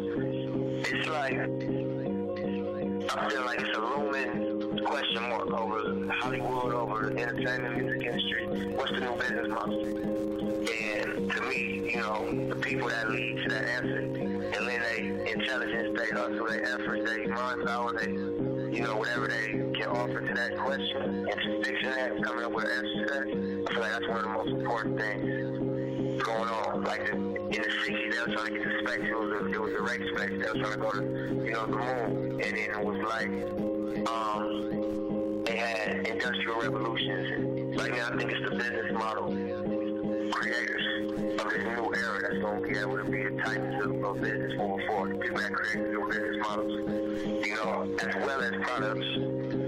it's 0.85 1.07
like 1.07 1.33
I 3.09 3.29
feel 3.29 3.45
like 3.45 3.59
it's 3.59 3.77
a 3.77 3.81
looming 3.81 4.79
question 4.85 5.23
mark 5.29 5.51
over 5.51 6.11
Hollywood, 6.11 6.73
over 6.73 7.09
the 7.09 7.21
entertainment 7.21 7.77
music 7.77 8.05
industry. 8.05 8.73
What's 8.75 8.91
the 8.91 8.99
new 9.01 9.15
business 9.17 9.47
model? 9.49 9.85
And 9.85 11.31
to 11.31 11.41
me, 11.41 11.91
you 11.93 12.01
know, 12.01 12.47
the 12.49 12.55
people 12.55 12.89
that 12.89 13.09
lead 13.09 13.43
to 13.43 13.49
that 13.49 13.65
answer 13.65 13.99
and 13.99 14.67
then 14.67 14.81
they 14.81 15.31
intelligence, 15.31 15.99
they 15.99 16.15
hustle, 16.15 16.47
they 16.47 16.61
effort, 16.61 17.05
they 17.05 17.25
mind 17.27 17.65
power, 17.65 17.93
they, 17.99 18.11
you 18.11 18.83
know, 18.83 18.97
whatever 18.97 19.27
they 19.27 19.51
can 19.51 19.87
offer 19.87 20.21
to 20.21 20.33
that 20.33 20.57
question, 20.57 21.27
introspection 21.29 21.91
that, 21.91 22.23
coming 22.23 22.45
up 22.45 22.51
with 22.51 22.65
an 22.65 22.71
answer 22.71 23.05
to 23.05 23.13
that, 23.13 23.67
I 23.67 23.73
feel 23.73 23.81
like 23.81 23.91
that's 23.91 24.07
one 24.07 24.17
of 24.17 24.23
the 24.23 24.29
most 24.29 24.49
important 24.49 24.99
things 24.99 25.62
going 26.23 26.49
on. 26.49 26.83
Like 26.83 27.09
in 27.11 27.33
the 27.33 27.57
60s, 27.57 28.11
they 28.11 28.19
were 28.19 28.33
trying 28.33 28.53
to 28.53 28.59
get 28.59 28.63
to 28.63 28.79
space. 28.79 29.09
It 29.09 29.19
was 29.19 29.31
a, 29.31 29.51
it 29.51 29.61
was 29.61 29.73
a 29.73 29.81
race 29.81 30.09
space. 30.15 30.29
They 30.29 30.59
were 30.59 30.65
trying 30.65 30.73
to 30.73 30.77
go 30.79 30.91
to, 30.91 31.03
you 31.45 31.51
know, 31.51 31.65
the 31.65 31.77
moon. 31.77 32.41
And 32.41 32.57
then 32.57 32.69
it 32.69 32.83
was 32.83 32.97
like, 33.09 34.07
um, 34.07 35.43
they 35.45 35.57
had 35.57 36.07
industrial 36.07 36.61
revolutions. 36.61 37.77
Right 37.77 37.91
now, 37.91 38.09
I 38.11 38.17
think 38.17 38.31
it's 38.31 38.49
the 38.49 38.55
business 38.55 38.91
model 38.91 39.29
creators 40.31 40.82
of 41.45 41.51
this 41.51 41.63
new 41.63 41.93
era 41.93 42.19
that's 42.21 42.37
going 42.39 42.61
to 42.61 42.69
be 42.69 42.77
able 42.77 42.97
to 42.97 43.03
be 43.03 43.23
the 43.23 43.41
titans 43.41 43.85
of, 43.85 44.21
business 44.21 44.53
moving 44.57 44.87
forward. 44.87 45.19
People 45.21 45.37
that 45.37 45.53
create 45.53 45.89
new 45.89 46.07
business 46.07 46.37
models, 46.41 46.71
you 47.45 47.55
know, 47.55 47.95
as 47.99 48.15
well 48.15 48.41
as 48.41 48.51
products 48.61 49.07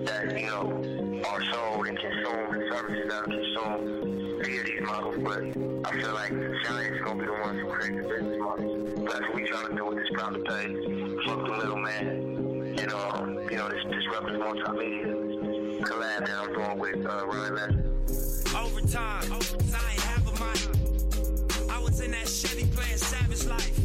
that, 0.05 0.39
you 0.39 0.47
know, 0.47 1.23
are 1.29 1.43
sold 1.51 1.87
and 1.87 1.97
consumed 1.99 2.55
and 2.55 2.63
services 2.71 3.05
that 3.09 3.19
are 3.19 3.23
consumed 3.23 4.45
via 4.45 4.63
these 4.63 4.81
models. 4.81 5.17
But 5.17 5.41
I 5.87 6.01
feel 6.01 6.13
like 6.13 6.29
the 6.29 6.55
giants 6.63 7.01
going 7.03 7.17
to 7.17 7.23
be 7.23 7.25
the 7.25 7.39
ones 7.41 7.61
who 7.61 7.67
create 7.69 8.01
the 8.01 8.07
business 8.07 8.37
models. 8.39 9.11
That's 9.11 9.21
what 9.21 9.33
we're 9.35 9.47
trying 9.47 9.69
to 9.69 9.75
do 9.75 9.85
with 9.85 9.97
this 9.97 10.09
proud 10.13 10.33
to. 10.33 11.21
Fuck 11.25 11.45
the 11.45 11.57
middleman. 11.57 12.07
And, 12.79 12.91
um, 12.91 13.39
you 13.49 13.57
know, 13.57 13.69
this 13.69 13.83
disruptive 13.89 14.39
multimedia 14.39 15.81
collab 15.81 16.25
that 16.25 16.37
I'm 16.37 16.53
doing 16.53 16.77
with 16.79 17.05
uh, 17.05 17.25
Ryan 17.25 17.55
Leslie. 17.55 17.85
Overtime, 18.55 19.33
ain't 19.33 20.01
have 20.01 20.27
a 20.27 20.84
In 22.03 22.11
that 22.11 22.27
Chevy 22.27 22.65
playing 22.75 22.97
Savage 22.97 23.45
Life. 23.45 23.79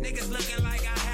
Niggas 0.00 0.30
looking 0.30 0.64
like 0.64 0.82
I 0.82 1.05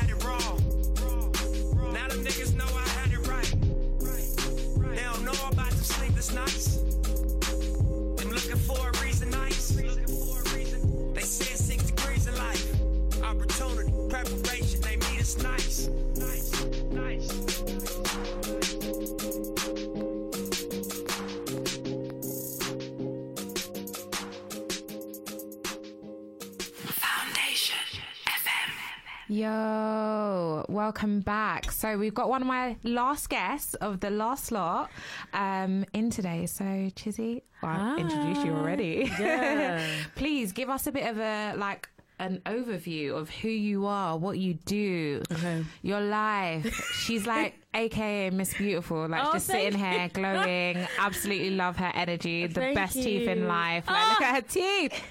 Yo, 29.32 30.62
welcome 30.68 31.20
back. 31.20 31.72
So 31.72 31.96
we've 31.96 32.12
got 32.12 32.28
one 32.28 32.42
of 32.42 32.46
my 32.46 32.76
last 32.82 33.30
guests 33.30 33.72
of 33.72 33.98
the 34.00 34.10
last 34.10 34.44
slot 34.44 34.90
um, 35.32 35.86
in 35.94 36.10
today. 36.10 36.44
So 36.44 36.62
Chiizii, 36.64 37.40
well, 37.62 37.72
I've 37.72 37.98
introduced 37.98 38.44
you 38.44 38.52
already. 38.52 39.10
Yeah. 39.18 39.82
Please 40.16 40.52
give 40.52 40.68
us 40.68 40.86
a 40.86 40.92
bit 40.92 41.09
of 41.09 41.16
a 41.18 41.54
like 41.56 41.88
an 42.18 42.42
overview 42.44 43.16
of 43.16 43.30
who 43.30 43.48
you 43.48 43.86
are, 43.86 44.18
what 44.18 44.36
you 44.36 44.52
do, 44.66 45.22
your 45.80 46.02
life. 46.02 46.90
She's 46.92 47.26
like 47.26 47.54
AKA 47.74 48.28
Miss 48.28 48.52
Beautiful, 48.52 49.09
like 49.09 49.24
Oh, 49.24 49.32
just 49.32 49.46
sitting 49.46 49.78
thank 49.78 50.14
here 50.14 50.34
glowing. 50.34 50.86
Absolutely 50.98 51.52
love 51.52 51.78
her 51.78 51.90
energy. 51.94 52.48
The 52.48 52.60
Thank 52.60 52.74
best 52.74 52.92
teeth 52.96 53.26
in 53.26 53.48
life. 53.48 53.86
Like 53.86 54.09
look 54.10 54.20
at 54.28 54.34
her 54.34 54.42
teeth. 54.42 55.02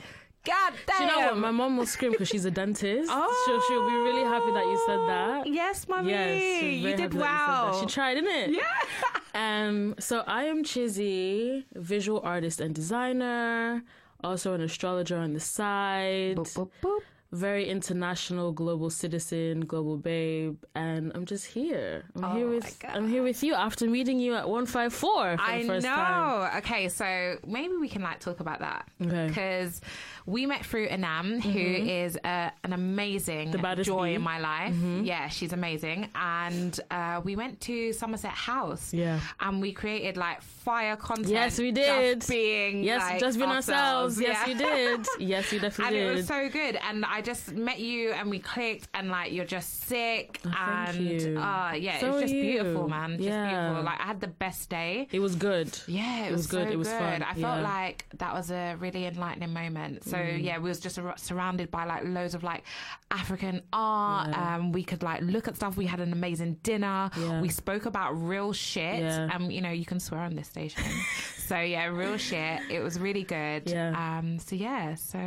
God 0.43 0.73
damn. 0.87 0.97
Do 0.97 1.03
you 1.03 1.09
know 1.21 1.27
what? 1.27 1.37
My 1.37 1.51
mom 1.51 1.77
will 1.77 1.85
scream 1.85 2.11
because 2.11 2.27
she's 2.29 2.45
a 2.45 2.51
dentist. 2.51 3.09
Oh. 3.11 3.43
She'll, 3.45 3.61
she'll 3.67 3.87
be 3.87 3.95
really 3.95 4.23
happy 4.23 4.51
that 4.53 4.65
you 4.65 4.83
said 4.87 4.99
that. 5.07 5.47
Yes, 5.47 5.87
mummy. 5.87 6.09
Yes, 6.11 6.63
you 6.63 6.89
did 6.91 6.99
happy 6.99 7.15
you 7.15 7.21
well. 7.21 7.79
She 7.79 7.85
tried, 7.85 8.15
didn't 8.15 8.31
it? 8.31 8.51
Yeah. 8.51 8.61
Um. 9.33 9.95
So 9.97 10.23
I 10.27 10.43
am 10.43 10.61
Chiizii, 10.61 11.63
visual 11.75 12.19
artist 12.21 12.59
and 12.59 12.75
designer, 12.75 13.81
also 14.25 14.53
an 14.53 14.59
astrologer 14.59 15.15
on 15.17 15.31
the 15.31 15.39
side. 15.39 16.35
Boop, 16.35 16.53
boop, 16.53 16.69
boop. 16.83 16.99
Very 17.31 17.69
international, 17.69 18.51
global 18.51 18.89
citizen, 18.89 19.61
global 19.61 19.95
babe, 19.95 20.61
and 20.75 21.13
I'm 21.15 21.25
just 21.25 21.45
here. 21.45 22.03
I'm 22.21 22.35
here 22.35 22.45
Oh 22.47 22.49
with 22.55 22.83
my 22.83 22.89
I'm 22.89 23.07
here 23.07 23.23
with 23.23 23.41
you 23.41 23.53
after 23.53 23.87
meeting 23.87 24.19
you 24.19 24.35
at 24.35 24.49
154 24.49 25.37
for 25.37 25.41
I 25.41 25.61
the 25.61 25.67
first 25.69 25.85
know. 25.85 25.95
time. 25.95 26.57
Okay, 26.57 26.89
so 26.89 27.37
maybe 27.47 27.77
we 27.77 27.87
can 27.87 28.01
like 28.01 28.19
talk 28.19 28.41
about 28.41 28.59
that 28.59 28.85
Okay. 29.01 29.27
Because 29.29 29.79
we 30.25 30.45
met 30.45 30.65
through 30.65 30.85
Anam, 30.85 31.41
who 31.41 31.59
is 31.59 32.17
uh, 32.23 32.49
an 32.63 32.73
amazing 32.73 33.51
joy 33.83 34.09
bee. 34.09 34.13
in 34.15 34.21
my 34.21 34.39
life. 34.39 34.73
Mhm. 34.73 35.05
Yeah, 35.05 35.27
she's 35.29 35.53
amazing, 35.53 36.09
and 36.15 36.79
uh, 36.91 37.21
we 37.23 37.35
went 37.35 37.59
to 37.61 37.93
Somerset 37.93 38.31
House. 38.31 38.93
Yeah. 38.93 39.19
and 39.39 39.61
we 39.61 39.71
created 39.73 40.17
like 40.17 40.41
fire 40.41 40.95
content. 40.95 41.29
Yes, 41.29 41.57
we 41.59 41.71
just 41.71 41.89
did. 41.89 42.27
being 42.27 42.83
Yes, 42.83 43.01
like, 43.01 43.19
just 43.19 43.37
being 43.37 43.49
ourselves. 43.49 44.19
Yes, 44.19 44.37
Yeah. 44.39 44.47
we 44.47 44.53
did. 44.59 45.07
Yes, 45.19 45.51
we 45.51 45.59
definitely 45.59 45.97
and 45.99 46.05
did. 46.07 46.11
it 46.11 46.15
was 46.17 46.27
so 46.27 46.49
good. 46.49 46.77
And 46.87 47.05
I 47.05 47.21
just 47.21 47.53
met 47.53 47.79
you, 47.79 48.11
and 48.11 48.29
we 48.29 48.39
clicked, 48.39 48.87
and 48.93 49.09
like 49.09 49.31
you're 49.31 49.45
just 49.45 49.83
sick, 49.87 50.39
Oh, 50.45 50.49
and 50.55 50.97
you. 50.97 51.39
uh, 51.39 51.73
yeah, 51.77 51.99
So 51.99 52.07
it 52.07 52.11
was 52.13 52.21
just 52.23 52.33
beautiful, 52.33 52.87
man. 52.87 53.11
Just 53.17 53.23
Yeah. 53.23 53.49
beautiful. 53.49 53.83
Like 53.83 53.99
I 53.99 54.03
had 54.03 54.19
the 54.21 54.27
best 54.27 54.69
day. 54.69 55.07
It 55.11 55.19
was 55.19 55.35
good. 55.35 55.77
Yeah, 55.87 56.25
it, 56.25 56.27
It 56.27 56.31
was, 56.31 56.37
was 56.41 56.47
good. 56.47 56.67
so 56.67 56.73
It 56.73 56.77
was 56.77 56.87
good. 56.87 56.99
fun. 56.99 57.23
I 57.23 57.33
felt 57.33 57.37
Yeah. 57.61 57.61
like 57.61 58.05
that 58.17 58.33
was 58.33 58.51
a 58.51 58.75
really 58.79 59.05
enlightening 59.05 59.53
moment. 59.53 60.03
So 60.05 60.10
Mm. 60.17 60.43
yeah, 60.43 60.57
we 60.57 60.69
was 60.69 60.79
just 60.79 60.99
surrounded 61.17 61.71
by 61.71 61.85
like 61.85 62.03
loads 62.05 62.33
of 62.35 62.43
like 62.43 62.63
African 63.09 63.61
art. 63.73 64.29
Yeah. 64.29 64.55
Um, 64.55 64.71
we 64.71 64.83
could 64.83 65.03
like 65.03 65.21
look 65.21 65.47
at 65.47 65.55
stuff. 65.55 65.77
We 65.77 65.85
had 65.85 65.99
an 65.99 66.13
amazing 66.13 66.57
dinner. 66.63 67.09
Yeah. 67.17 67.41
We 67.41 67.49
spoke 67.49 67.85
about 67.85 68.11
real 68.13 68.53
shit. 68.53 69.01
Yeah. 69.01 69.29
Um, 69.33 69.51
you 69.51 69.61
know, 69.61 69.71
you 69.71 69.85
can 69.85 69.99
swear 69.99 70.21
on 70.21 70.35
this 70.35 70.47
station. 70.47 70.83
so 71.37 71.59
yeah, 71.59 71.85
real 71.85 72.17
shit. 72.17 72.61
It 72.69 72.81
was 72.81 72.99
really 72.99 73.23
good. 73.23 73.69
Yeah. 73.69 74.17
Um. 74.19 74.39
So 74.39 74.55
yeah. 74.55 74.95
So 74.95 75.19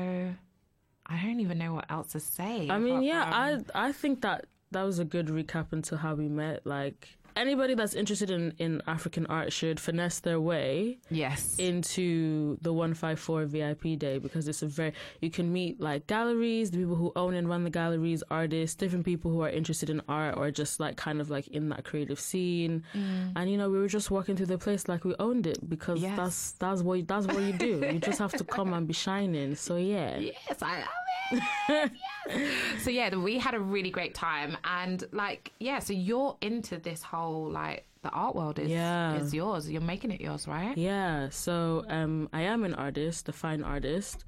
I 1.06 1.22
don't 1.22 1.40
even 1.40 1.58
know 1.58 1.74
what 1.74 1.90
else 1.90 2.12
to 2.12 2.20
say. 2.20 2.68
I 2.70 2.78
mean, 2.78 3.02
yeah, 3.02 3.24
from- 3.24 3.64
I 3.74 3.88
I 3.88 3.92
think 3.92 4.22
that 4.22 4.46
that 4.70 4.82
was 4.82 4.98
a 4.98 5.04
good 5.04 5.28
recap 5.28 5.72
into 5.72 5.96
how 5.96 6.14
we 6.14 6.28
met. 6.28 6.66
Like, 6.66 7.16
anybody 7.36 7.74
that's 7.74 7.94
interested 7.94 8.30
in, 8.30 8.52
in 8.58 8.82
African 8.86 9.26
art 9.26 9.52
should 9.52 9.78
finesse 9.80 10.20
their 10.20 10.40
way 10.40 10.98
yes 11.10 11.56
into 11.58 12.56
the 12.62 12.72
154 12.72 13.46
VIP 13.46 13.98
day 13.98 14.18
because 14.18 14.48
it's 14.48 14.62
a 14.62 14.66
very 14.66 14.92
you 15.20 15.30
can 15.30 15.52
meet 15.52 15.80
like 15.80 16.06
galleries, 16.06 16.70
the 16.70 16.78
people 16.78 16.96
who 16.96 17.12
own 17.16 17.34
and 17.34 17.48
run 17.48 17.64
the 17.64 17.70
galleries, 17.70 18.22
artists, 18.30 18.76
different 18.76 19.04
people 19.04 19.30
who 19.30 19.40
are 19.42 19.48
interested 19.50 19.90
in 19.90 20.00
art 20.08 20.36
or 20.36 20.50
just 20.50 20.80
like 20.80 20.96
kind 20.96 21.20
of 21.20 21.30
like 21.30 21.48
in 21.48 21.68
that 21.70 21.84
creative 21.84 22.20
scene. 22.20 22.82
Mm. 22.94 23.32
And 23.36 23.50
you 23.50 23.56
know, 23.58 23.68
we 23.70 23.78
were 23.78 23.88
just 23.88 24.10
walking 24.10 24.36
through 24.36 24.46
the 24.46 24.58
place 24.58 24.88
like 24.88 25.04
we 25.04 25.14
owned 25.18 25.46
it 25.46 25.68
because 25.68 26.00
Yes. 26.00 26.16
that's 26.16 26.52
that's 26.52 26.82
what 26.82 27.06
that's 27.08 27.26
what 27.26 27.40
you 27.42 27.52
do. 27.52 27.88
you 27.92 27.98
just 27.98 28.18
have 28.18 28.32
to 28.32 28.44
come 28.44 28.72
and 28.72 28.86
be 28.86 28.94
shining. 28.94 29.54
So 29.54 29.76
yeah. 29.76 30.18
Yes, 30.18 30.62
I 30.62 30.78
love 30.80 30.88
Yes. 31.30 31.90
So 32.78 32.90
yeah, 32.90 33.14
we 33.14 33.38
had 33.38 33.54
a 33.54 33.60
really 33.60 33.90
great 33.90 34.14
time, 34.14 34.56
and 34.64 35.04
like 35.12 35.52
yeah, 35.60 35.78
so 35.78 35.92
you're 35.92 36.36
into 36.40 36.78
this 36.78 37.02
whole 37.02 37.50
like 37.50 37.86
the 38.02 38.08
art 38.10 38.34
world 38.34 38.58
is 38.58 38.70
Yeah. 38.70 39.14
is 39.16 39.34
yours. 39.34 39.70
You're 39.70 39.82
making 39.82 40.10
it 40.10 40.20
yours, 40.22 40.48
right? 40.48 40.76
Yeah, 40.76 41.28
so 41.30 41.84
um, 41.88 42.28
I 42.32 42.42
am 42.42 42.64
an 42.64 42.74
artist, 42.74 43.28
a 43.28 43.32
fine 43.32 43.62
artist, 43.62 44.24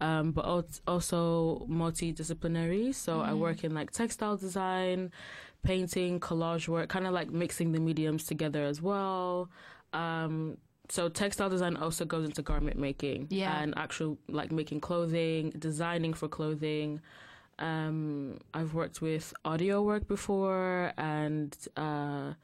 um, 0.00 0.32
but 0.32 0.44
al- 0.44 0.64
also 0.88 1.66
multidisciplinary. 1.70 2.94
So 2.94 3.20
I 3.20 3.30
Mm. 3.30 3.38
work 3.38 3.64
in 3.64 3.74
like 3.74 3.90
textile 3.92 4.36
design, 4.36 5.12
painting, 5.62 6.18
collage 6.20 6.68
work, 6.68 6.88
kind 6.88 7.06
of 7.06 7.12
like 7.12 7.30
mixing 7.30 7.72
the 7.72 7.80
mediums 7.80 8.24
together 8.24 8.64
as 8.64 8.82
well. 8.82 9.48
Um, 9.92 10.58
so 10.88 11.08
textile 11.08 11.50
design 11.50 11.76
also 11.76 12.04
goes 12.04 12.24
into 12.24 12.42
garment 12.42 12.78
making 12.78 13.28
Yeah. 13.30 13.60
and 13.60 13.74
actual 13.76 14.18
like 14.28 14.52
making 14.52 14.80
clothing, 14.80 15.50
designing 15.58 16.14
for 16.14 16.28
clothing. 16.28 17.00
Um, 17.58 18.38
I've 18.52 18.74
worked 18.74 19.00
with 19.00 19.32
audio 19.44 19.82
work 19.82 20.06
before 20.08 20.92
and 20.98 21.56
uh, 21.76 22.34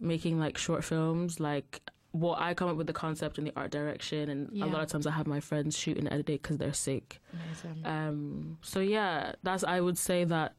making 0.00 0.38
like 0.38 0.56
short 0.56 0.84
films. 0.84 1.40
Like, 1.40 1.80
well, 2.12 2.36
I 2.38 2.54
come 2.54 2.68
up 2.68 2.76
with 2.76 2.86
the 2.86 2.92
concept 2.92 3.38
and 3.38 3.46
the 3.46 3.52
art 3.56 3.70
direction, 3.72 4.28
and 4.28 4.48
Yeah. 4.52 4.66
a 4.66 4.66
lot 4.66 4.82
of 4.82 4.88
times 4.88 5.06
I 5.06 5.10
have 5.12 5.26
my 5.26 5.40
friends 5.40 5.76
shoot 5.76 5.96
and 5.98 6.06
edit 6.12 6.28
it 6.30 6.42
because 6.42 6.58
they're 6.58 6.72
sick. 6.74 7.20
Um, 7.84 8.58
so 8.62 8.80
yeah, 8.80 9.32
that's 9.42 9.64
I 9.64 9.80
would 9.80 9.98
say 9.98 10.24
that 10.24 10.54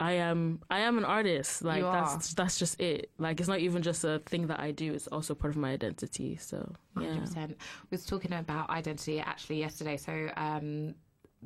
I 0.00 0.12
am 0.12 0.60
I 0.70 0.80
am 0.80 0.96
an 0.98 1.04
artist. 1.04 1.62
Like 1.62 1.82
You 1.82 1.92
that's 1.92 2.34
that's 2.34 2.58
just 2.58 2.80
it. 2.80 3.10
Like 3.18 3.38
it's 3.38 3.48
not 3.48 3.58
even 3.60 3.82
just 3.82 4.02
a 4.04 4.20
thing 4.26 4.46
that 4.46 4.58
I 4.58 4.70
do. 4.70 4.92
It's 4.94 5.06
also 5.08 5.34
part 5.34 5.52
of 5.52 5.58
my 5.58 5.70
identity. 5.72 6.36
So 6.36 6.56
yeah. 6.98 7.08
Hundred 7.08 7.20
percent. 7.20 7.50
We 7.90 7.94
was 7.96 8.06
talking 8.06 8.32
about 8.32 8.70
identity 8.70 9.20
actually 9.20 9.60
yesterday. 9.60 9.96
So 9.98 10.30
um 10.36 10.94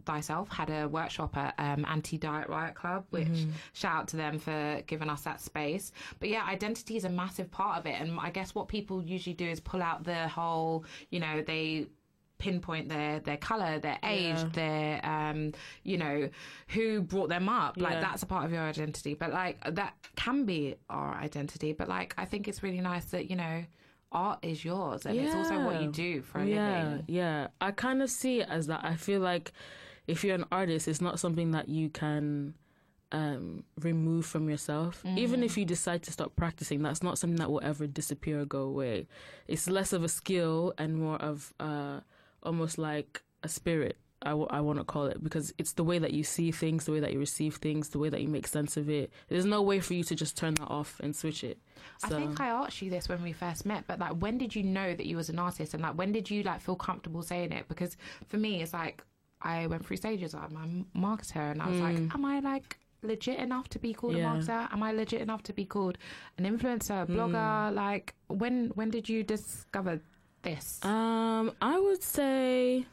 thyself 0.05 0.49
had 0.49 0.71
a 0.71 0.89
workshop 0.89 1.37
at 1.37 1.55
um, 1.59 1.85
Anti 1.89 2.19
Diet 2.19 2.49
Riot 2.49 2.75
Club, 2.75 3.05
which 3.11 3.29
Mhm. 3.29 3.53
shout 3.75 3.95
out 3.97 4.09
to 4.09 4.17
them 4.17 4.41
for 4.41 4.83
giving 4.89 5.09
us 5.09 5.23
that 5.23 5.41
space. 5.41 5.93
But 6.19 6.29
yeah, 6.31 6.45
identity 6.45 6.97
is 6.97 7.05
a 7.05 7.09
massive 7.09 7.49
part 7.51 7.79
of 7.79 7.87
it, 7.87 8.01
and 8.01 8.19
I 8.19 8.31
guess 8.31 8.57
what 8.57 8.67
people 8.67 9.05
usually 9.05 9.35
do 9.35 9.47
is 9.49 9.61
pull 9.61 9.81
out 9.83 10.03
the 10.03 10.27
whole, 10.27 10.85
you 11.11 11.21
know, 11.21 11.43
they 11.43 11.87
pinpoint 12.39 12.89
their 12.89 13.21
their 13.21 13.37
color 13.37 13.79
their 13.79 13.99
age 14.03 14.37
Yeah. 14.37 14.49
their 14.53 15.07
um 15.07 15.53
you 15.83 15.97
know 15.97 16.29
who 16.69 17.01
brought 17.03 17.29
them 17.29 17.49
up 17.49 17.77
like 17.77 17.95
Yeah. 17.95 18.01
that's 18.01 18.23
a 18.23 18.27
part 18.27 18.45
of 18.45 18.53
your 18.53 18.63
identity 18.63 19.15
but 19.15 19.33
like 19.33 19.59
that 19.75 19.95
can 20.17 20.45
be 20.45 20.75
our 20.91 21.15
identity 21.15 21.73
but 21.73 21.89
like 21.89 22.15
i 22.19 22.25
think 22.25 22.49
it's 22.49 22.63
really 22.63 22.81
nice 22.81 23.07
that 23.07 23.31
you 23.31 23.37
know 23.37 23.65
art 24.13 24.39
is 24.43 24.65
yours 24.65 25.07
and 25.07 25.19
it's 25.19 25.35
also 25.35 25.59
what 25.61 25.81
you 25.81 25.91
do 25.91 26.23
for 26.23 26.39
a 26.41 26.47
yeah, 26.47 26.57
living 26.67 27.05
Yeah, 27.09 27.49
I 27.61 27.71
kind 27.73 28.01
of 28.03 28.09
see 28.11 28.41
it 28.43 28.49
as 28.49 28.69
that. 28.69 28.85
I 28.85 28.95
feel 28.95 29.21
like 29.21 29.53
if 30.07 30.23
you're 30.23 30.37
an 30.37 30.45
artist, 30.53 30.87
it's 30.87 31.01
not 31.01 31.19
something 31.19 31.51
that 31.51 31.69
you 31.69 31.89
can 31.89 32.55
um, 33.11 33.65
remove 33.81 34.25
from 34.27 34.49
yourself. 34.49 35.05
Even 35.17 35.41
Mhm. 35.41 35.45
if 35.45 35.57
you 35.59 35.65
decide 35.65 36.03
to 36.05 36.13
stop 36.13 36.35
practicing, 36.37 36.83
that's 36.83 37.03
not 37.03 37.19
something 37.19 37.39
that 37.39 37.51
will 37.51 37.61
ever 37.65 37.87
disappear 37.89 38.41
or 38.41 38.45
go 38.45 38.63
away. 38.63 39.07
It's 39.49 39.69
less 39.69 39.93
of 39.93 40.03
a 40.05 40.09
skill 40.09 40.75
and 40.79 40.97
more 40.97 41.17
of 41.17 41.53
uh, 41.61 42.01
almost 42.45 42.79
like 42.79 43.23
a 43.43 43.49
spirit. 43.49 43.97
I, 44.23 44.31
w- 44.31 44.47
I 44.49 44.61
want 44.63 44.79
to 44.79 44.85
call 44.85 45.05
it 45.07 45.23
because 45.23 45.53
it's 45.59 45.73
the 45.73 45.85
way 45.85 45.99
that 45.99 46.15
you 46.15 46.25
see 46.25 46.51
things, 46.51 46.87
the 46.87 46.93
way 46.93 47.01
that 47.01 47.13
you 47.13 47.19
receive 47.19 47.57
things, 47.57 47.91
the 47.91 47.99
way 47.99 48.09
that 48.09 48.23
you 48.23 48.29
make 48.29 48.47
sense 48.47 48.79
of 48.79 48.89
it. 48.89 49.13
There's 49.29 49.45
no 49.45 49.61
way 49.61 49.81
for 49.81 49.93
you 49.93 50.03
to 50.05 50.15
just 50.15 50.35
turn 50.35 50.55
that 50.55 50.69
off 50.69 50.99
and 51.03 51.15
switch 51.15 51.45
it. 51.45 51.59
I 52.03 52.09
think 52.09 52.41
I 52.41 52.49
asked 52.49 52.81
you 52.81 52.89
this 52.89 53.07
when 53.07 53.23
we 53.23 53.33
first 53.33 53.67
met, 53.67 53.85
but 53.87 53.99
like, 53.99 54.13
when 54.13 54.39
did 54.39 54.57
you 54.57 54.63
know 54.63 54.95
that 54.95 55.05
you 55.05 55.17
was 55.19 55.29
an 55.29 55.39
artist, 55.39 55.75
and 55.75 55.83
like, 55.83 55.99
when 55.99 56.11
did 56.13 56.31
you 56.31 56.43
like 56.43 56.63
feel 56.63 56.77
comfortable 56.77 57.23
saying 57.23 57.53
it? 57.53 57.69
Because 57.69 57.99
for 58.29 58.39
me, 58.39 58.63
it's 58.63 58.73
like 58.73 59.03
I 59.43 59.67
went 59.67 59.85
through 59.85 59.99
stages. 59.99 60.35
I'm 60.35 60.87
a 60.97 60.99
marketer, 60.99 61.51
and 61.53 61.61
I 61.61 61.69
was 61.69 61.81
like, 61.81 61.97
Mm. 61.97 62.15
am 62.15 62.25
I 62.25 62.41
like 62.41 62.79
legit 63.03 63.39
enough 63.39 63.69
to 63.69 63.79
be 63.79 63.93
called 63.93 64.17
Yeah. 64.17 64.33
a 64.33 64.39
marketer? 64.39 64.73
Am 64.73 64.83
I 64.83 64.93
legit 64.93 65.21
enough 65.21 65.43
to 65.43 65.53
be 65.53 65.67
called 65.67 65.99
an 66.39 66.47
influencer, 66.47 67.03
a 67.03 67.07
Mm. 67.07 67.15
blogger? 67.15 67.75
Like, 67.75 68.15
when 68.29 68.71
when 68.75 68.89
did 68.89 69.07
you 69.11 69.23
discover 69.23 70.01
this? 70.45 70.79
Um, 70.85 71.53
I 71.61 71.79
would 71.79 72.03
say, 72.03 72.87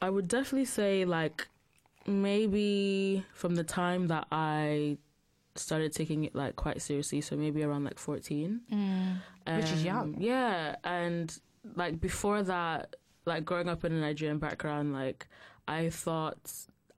I 0.00 0.08
would 0.10 0.28
definitely 0.28 0.66
say 0.66 1.04
like 1.04 1.48
maybe 2.06 3.24
from 3.34 3.54
the 3.54 3.64
time 3.64 4.08
that 4.08 4.26
I 4.32 4.98
started 5.54 5.92
taking 5.92 6.24
it 6.24 6.34
like 6.34 6.56
quite 6.56 6.80
seriously. 6.80 7.20
So 7.20 7.36
maybe 7.36 7.62
around 7.62 7.84
like 7.84 7.98
fourteen, 7.98 8.60
Mm. 8.72 9.16
Which 9.56 9.64
is 9.72 9.80
Um, 9.80 9.86
young. 9.86 10.16
Yeah, 10.20 10.76
and 10.84 11.36
like 11.76 12.00
before 12.00 12.42
that, 12.44 12.96
like 13.26 13.44
growing 13.44 13.68
up 13.68 13.84
in 13.84 13.92
a 13.92 14.00
Nigerian 14.00 14.38
background, 14.38 14.92
like 14.92 15.26
I 15.68 15.90
thought. 15.90 16.38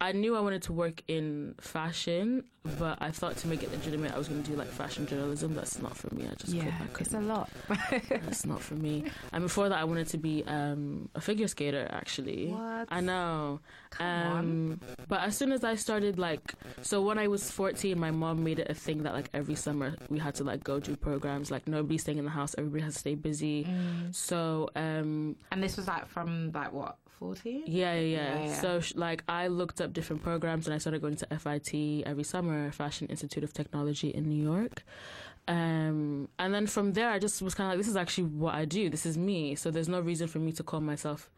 I 0.01 0.13
knew 0.13 0.37
I 0.37 0.41
wanted 0.41 0.63
to 0.63 0.73
work 0.73 1.03
in 1.09 1.55
fashion, 1.61 2.45
but 2.79 2.99
I 3.01 3.11
thought 3.11 3.37
to 3.39 3.49
make 3.49 3.63
it 3.63 3.71
legitimate, 3.71 4.13
I 4.13 4.19
was 4.19 4.29
going 4.29 4.43
to 4.43 4.51
do 4.51 4.57
like 4.57 4.69
fashion 4.69 5.07
journalism. 5.07 5.55
That's 5.55 5.81
not 5.81 5.97
for 5.97 6.15
me. 6.15 6.27
I 6.31 6.35
just 6.35 6.53
Yeah, 6.53 6.65
I 6.81 7.01
it's 7.01 7.15
a 7.15 7.21
lot. 7.21 7.51
That's 7.91 8.45
not 8.47 8.61
for 8.61 8.75
me. 8.75 9.05
And 9.33 9.45
before 9.45 9.69
that, 9.69 9.79
I 9.79 9.85
wanted 9.85 10.09
to 10.09 10.19
be 10.19 10.45
um, 10.47 11.09
a 11.15 11.21
figure 11.21 11.47
skater. 11.47 11.87
Actually, 11.91 12.49
What? 12.49 12.89
I 12.91 13.01
know. 13.01 13.61
Come 13.91 14.07
um, 14.07 14.81
But 15.09 15.21
as 15.21 15.37
soon 15.37 15.53
as 15.53 15.63
I 15.63 15.77
started, 15.77 16.19
like, 16.19 16.55
so 16.83 17.03
when 17.03 17.19
I 17.19 17.29
was 17.29 17.51
fourteen, 17.51 17.99
my 17.99 18.11
mom 18.11 18.43
made 18.43 18.59
it 18.59 18.71
a 18.71 18.75
thing 18.75 19.05
that 19.05 19.15
like 19.15 19.31
every 19.33 19.55
summer 19.55 19.95
we 20.09 20.19
had 20.19 20.35
to 20.37 20.45
like 20.45 20.65
go 20.65 20.81
do 20.81 20.97
programs. 20.97 21.51
Like 21.51 21.69
nobody's 21.69 22.03
staying 22.03 22.19
in 22.19 22.25
the 22.25 22.31
house. 22.31 22.55
Everybody 22.59 22.83
has 22.83 22.95
to 22.95 23.01
stay 23.01 23.15
busy. 23.15 23.65
Mm. 23.65 24.15
So 24.15 24.71
um, 24.75 25.37
And 25.53 25.63
this 25.63 25.77
was 25.77 25.87
like 25.87 26.07
from 26.09 26.51
like 26.53 26.73
what 26.73 26.97
yeah, 27.45 27.53
yeah. 27.67 27.95
Yeah, 27.97 28.45
yeah. 28.47 28.61
So 28.61 28.81
like 28.95 29.25
I 29.29 29.49
looked 29.49 29.81
up 29.81 29.93
different 29.93 30.23
programs 30.23 30.67
and 30.67 30.75
I 30.75 30.79
started 30.79 31.01
going 31.03 31.17
to 31.17 31.27
FIT 31.39 32.03
every 32.07 32.25
summer, 32.25 32.71
Fashion 32.73 33.07
Institute 33.09 33.45
of 33.45 33.53
Technology 33.53 34.09
in 34.11 34.25
New 34.29 34.43
York. 34.43 34.85
Um, 35.47 36.29
and 36.39 36.55
then 36.55 36.67
from 36.67 36.93
there, 36.95 37.11
I 37.11 37.19
just 37.19 37.43
was 37.43 37.55
kind 37.55 37.67
of 37.69 37.73
like, 37.73 37.79
this 37.79 37.89
is 37.89 37.97
actually 37.97 38.25
what 38.25 38.55
I 38.55 38.65
do. 38.65 38.89
This 38.89 39.05
is 39.07 39.17
me. 39.19 39.55
So 39.55 39.71
there's 39.71 39.89
no 39.89 40.01
reason 40.01 40.27
for 40.29 40.39
me 40.39 40.53
to 40.53 40.63
call 40.63 40.81
myself 40.81 41.31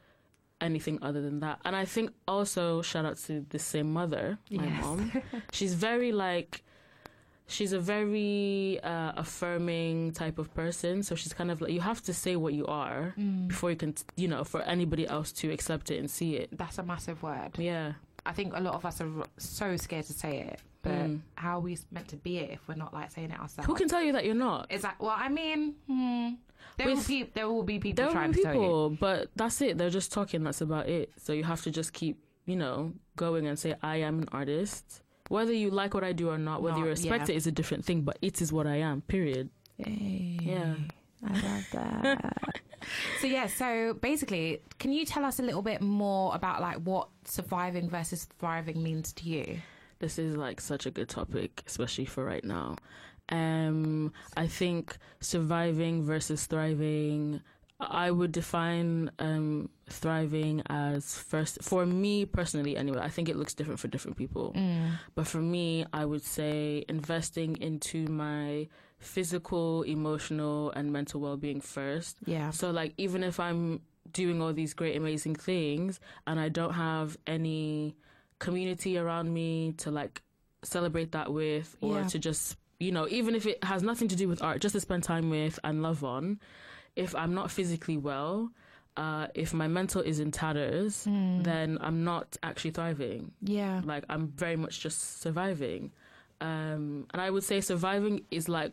anything 0.60 0.98
other 1.02 1.20
than 1.20 1.40
that. 1.40 1.58
And 1.64 1.74
I 1.76 1.84
think 1.84 2.12
also 2.26 2.82
shout 2.82 3.04
out 3.04 3.16
to 3.26 3.44
the 3.48 3.58
same 3.58 3.92
mother, 3.92 4.38
my 4.50 4.66
Yes. 4.66 4.80
mom. 4.80 5.12
She's 5.52 5.74
very 5.74 6.12
like 6.12 6.62
she's 7.48 7.72
a 7.72 7.78
very 7.80 8.78
uh, 8.82 9.12
affirming 9.16 10.12
type 10.12 10.38
of 10.38 10.52
person. 10.54 11.02
So 11.02 11.14
she's 11.14 11.32
kind 11.32 11.50
of 11.50 11.60
like 11.60 11.72
you 11.72 11.80
have 11.80 12.02
to 12.04 12.14
say 12.14 12.36
what 12.36 12.54
you 12.54 12.66
are 12.66 13.14
Mm. 13.18 13.48
before 13.48 13.70
you 13.70 13.76
can, 13.76 13.94
you 14.16 14.28
know, 14.28 14.44
for 14.44 14.62
anybody 14.62 15.06
else 15.06 15.32
to 15.32 15.50
accept 15.52 15.90
it 15.90 15.98
and 15.98 16.10
see 16.10 16.36
it. 16.36 16.48
That's 16.56 16.78
a 16.78 16.82
massive 16.82 17.22
word. 17.22 17.50
Yeah. 17.58 17.92
I 18.24 18.32
think 18.32 18.54
a 18.56 18.60
lot 18.60 18.74
of 18.74 18.84
us 18.84 19.00
are 19.00 19.08
so 19.36 19.76
scared 19.76 20.04
to 20.06 20.12
say 20.12 20.40
it, 20.40 20.60
but 20.82 20.92
Mm. 20.92 21.20
how 21.36 21.58
are 21.58 21.60
we 21.60 21.78
meant 21.92 22.08
to 22.08 22.16
be 22.16 22.38
it 22.38 22.50
if 22.50 22.66
we're 22.66 22.74
not 22.74 22.92
like 22.92 23.10
saying 23.12 23.30
it 23.30 23.38
ourselves? 23.38 23.66
Who 23.66 23.74
can 23.74 23.88
tell 23.88 24.02
you 24.02 24.12
that 24.12 24.24
you're 24.24 24.34
not? 24.34 24.66
Is 24.72 24.82
that 24.82 24.96
well? 24.98 25.14
I 25.16 25.28
mean, 25.28 25.74
hmm, 25.86 26.30
there 26.76 26.88
will 26.88 27.02
be 27.06 27.22
there 27.34 27.48
will 27.48 27.62
be 27.62 27.78
people 27.78 28.10
trying 28.10 28.30
are 28.30 28.34
to 28.34 28.42
tell 28.42 28.54
you. 28.54 28.60
people, 28.60 28.90
but 28.90 29.30
that's 29.36 29.60
it. 29.62 29.78
They're 29.78 29.90
just 29.90 30.12
talking. 30.12 30.42
That's 30.42 30.60
about 30.60 30.88
it. 30.88 31.12
So 31.18 31.32
you 31.32 31.44
have 31.44 31.62
to 31.62 31.70
just 31.70 31.92
keep, 31.92 32.18
you 32.46 32.56
know, 32.56 32.92
going 33.14 33.46
and 33.46 33.56
say, 33.56 33.76
I 33.82 33.96
am 33.98 34.18
an 34.22 34.28
artist. 34.32 35.02
Whether 35.28 35.52
you 35.52 35.70
like 35.70 35.94
what 35.94 36.04
I 36.04 36.12
do 36.12 36.30
or 36.30 36.38
not, 36.38 36.62
whether 36.62 36.78
you 36.78 36.84
respect 36.84 37.28
yeah. 37.28 37.34
it 37.34 37.36
is 37.38 37.46
a 37.46 37.52
different 37.52 37.84
thing, 37.84 38.02
but 38.02 38.18
it 38.22 38.40
is 38.40 38.52
what 38.52 38.66
I 38.66 38.76
am, 38.76 39.02
period. 39.02 39.50
Yeah. 39.78 40.74
I 41.24 41.32
love 41.32 41.66
that. 41.72 42.36
so 43.20 43.26
yeah, 43.26 43.46
so 43.46 43.94
basically, 43.94 44.60
can 44.78 44.92
you 44.92 45.04
tell 45.04 45.24
us 45.24 45.38
a 45.38 45.42
little 45.42 45.62
bit 45.62 45.80
more 45.80 46.34
about 46.34 46.60
like 46.60 46.76
what 46.76 47.08
surviving 47.24 47.88
versus 47.88 48.28
thriving 48.38 48.82
means 48.82 49.12
to 49.14 49.28
you? 49.28 49.58
This 49.98 50.18
is 50.18 50.36
like 50.36 50.60
such 50.60 50.86
a 50.86 50.90
good 50.90 51.08
topic, 51.08 51.62
especially 51.66 52.04
for 52.04 52.24
right 52.24 52.44
now. 52.44 52.76
Um, 53.28 54.12
I 54.36 54.46
think 54.46 54.96
surviving 55.20 56.04
versus 56.04 56.46
thriving. 56.46 57.40
I 57.78 58.10
would 58.10 58.32
define 58.32 59.10
um, 59.18 59.68
thriving 59.90 60.62
as 60.66 61.14
first 61.16 61.62
for 61.62 61.84
me 61.84 62.24
personally. 62.24 62.76
Anyway, 62.76 63.00
I 63.00 63.10
think 63.10 63.28
it 63.28 63.36
looks 63.36 63.52
different 63.54 63.80
for 63.80 63.88
different 63.88 64.16
people. 64.16 64.54
Mm. 64.56 64.92
But 65.14 65.26
for 65.26 65.38
me, 65.38 65.84
I 65.92 66.04
would 66.06 66.22
say 66.24 66.84
investing 66.88 67.56
into 67.60 68.06
my 68.06 68.68
physical, 68.98 69.82
emotional, 69.82 70.70
and 70.70 70.90
mental 70.90 71.20
well 71.20 71.36
being 71.36 71.60
first. 71.60 72.16
Yeah. 72.24 72.50
So, 72.50 72.70
like, 72.70 72.94
even 72.96 73.22
if 73.22 73.38
I'm 73.38 73.82
doing 74.10 74.40
all 74.40 74.54
these 74.54 74.72
great, 74.72 74.96
amazing 74.96 75.34
things 75.34 76.00
and 76.26 76.40
I 76.40 76.48
don't 76.48 76.72
have 76.72 77.18
any 77.26 77.94
community 78.38 78.96
around 78.96 79.34
me 79.34 79.72
to, 79.78 79.90
like, 79.90 80.22
celebrate 80.62 81.12
that 81.12 81.30
with 81.32 81.76
or 81.82 81.98
Yeah. 82.00 82.06
to 82.08 82.18
just 82.18 82.56
you 82.78 82.92
know, 82.92 83.08
even 83.08 83.34
if 83.34 83.46
it 83.46 83.62
has 83.64 83.82
nothing 83.82 84.06
to 84.08 84.16
do 84.16 84.28
with 84.28 84.42
art, 84.42 84.60
just 84.60 84.74
to 84.74 84.80
spend 84.80 85.02
time 85.02 85.30
with 85.30 85.58
and 85.64 85.82
love 85.82 86.04
on. 86.04 86.38
If 86.96 87.14
I'm 87.14 87.34
not 87.34 87.50
physically 87.50 87.96
well, 87.98 88.50
uh, 88.96 89.26
if 89.34 89.52
my 89.52 89.68
mental 89.68 90.00
is 90.00 90.18
in 90.20 90.30
tatters, 90.32 91.04
Hmm. 91.04 91.42
then 91.42 91.78
I'm 91.80 92.02
not 92.04 92.36
actually 92.42 92.70
thriving. 92.72 93.32
Yeah. 93.42 93.82
Like 93.84 94.04
I'm 94.08 94.28
very 94.28 94.56
much 94.56 94.80
just 94.80 95.20
surviving. 95.20 95.92
Um, 96.40 97.06
and 97.12 97.20
I 97.22 97.30
would 97.30 97.44
say 97.44 97.60
surviving 97.60 98.22
is 98.30 98.48
like 98.48 98.72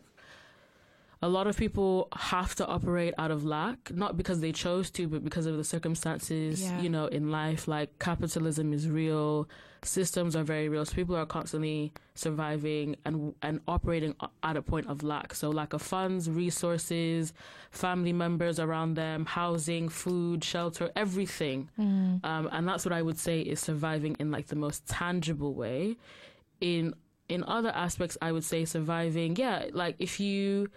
a 1.24 1.28
lot 1.36 1.46
of 1.50 1.54
people 1.56 2.08
have 2.32 2.54
to 2.60 2.64
operate 2.76 3.14
out 3.22 3.30
of 3.36 3.40
lack, 3.58 3.78
not 4.02 4.12
because 4.20 4.38
they 4.44 4.52
chose 4.52 4.86
to, 4.96 5.02
but 5.12 5.20
because 5.28 5.46
of 5.50 5.54
the 5.56 5.64
circumstances, 5.74 6.54
Yeah. 6.62 6.80
you 6.82 6.90
know, 6.94 7.06
in 7.18 7.24
life. 7.30 7.62
Like 7.76 7.88
capitalism 7.98 8.66
is 8.78 8.82
real, 9.02 9.48
systems 9.82 10.32
are 10.36 10.42
very 10.54 10.68
real. 10.68 10.84
So 10.84 10.92
people 11.00 11.16
are 11.16 11.24
constantly 11.38 11.92
surviving 12.14 12.88
and 13.06 13.34
and 13.46 13.56
operating 13.66 14.12
at 14.42 14.56
a 14.62 14.62
point 14.72 14.86
of 14.92 14.96
lack. 15.02 15.28
So 15.40 15.46
lack 15.60 15.72
of 15.72 15.82
funds, 15.94 16.22
resources, 16.28 17.32
family 17.70 18.12
members 18.24 18.56
around 18.66 18.90
them, 18.94 19.24
housing, 19.40 19.88
food, 19.88 20.38
shelter, 20.52 20.86
everything. 21.04 21.58
Mm. 21.78 22.24
Um, 22.30 22.48
and 22.52 22.62
that's 22.68 22.84
what 22.86 22.92
I 22.92 23.02
would 23.06 23.18
say 23.18 23.40
is 23.52 23.60
surviving 23.60 24.14
in 24.18 24.30
like 24.36 24.46
the 24.48 24.56
most 24.66 24.86
tangible 25.00 25.54
way. 25.54 25.96
In 26.60 26.94
in 27.34 27.40
other 27.56 27.70
aspects, 27.86 28.16
I 28.20 28.30
would 28.32 28.44
say 28.52 28.60
surviving. 28.66 29.30
Yeah, 29.36 29.58
like 29.72 29.96
if 29.98 30.20
you 30.20 30.68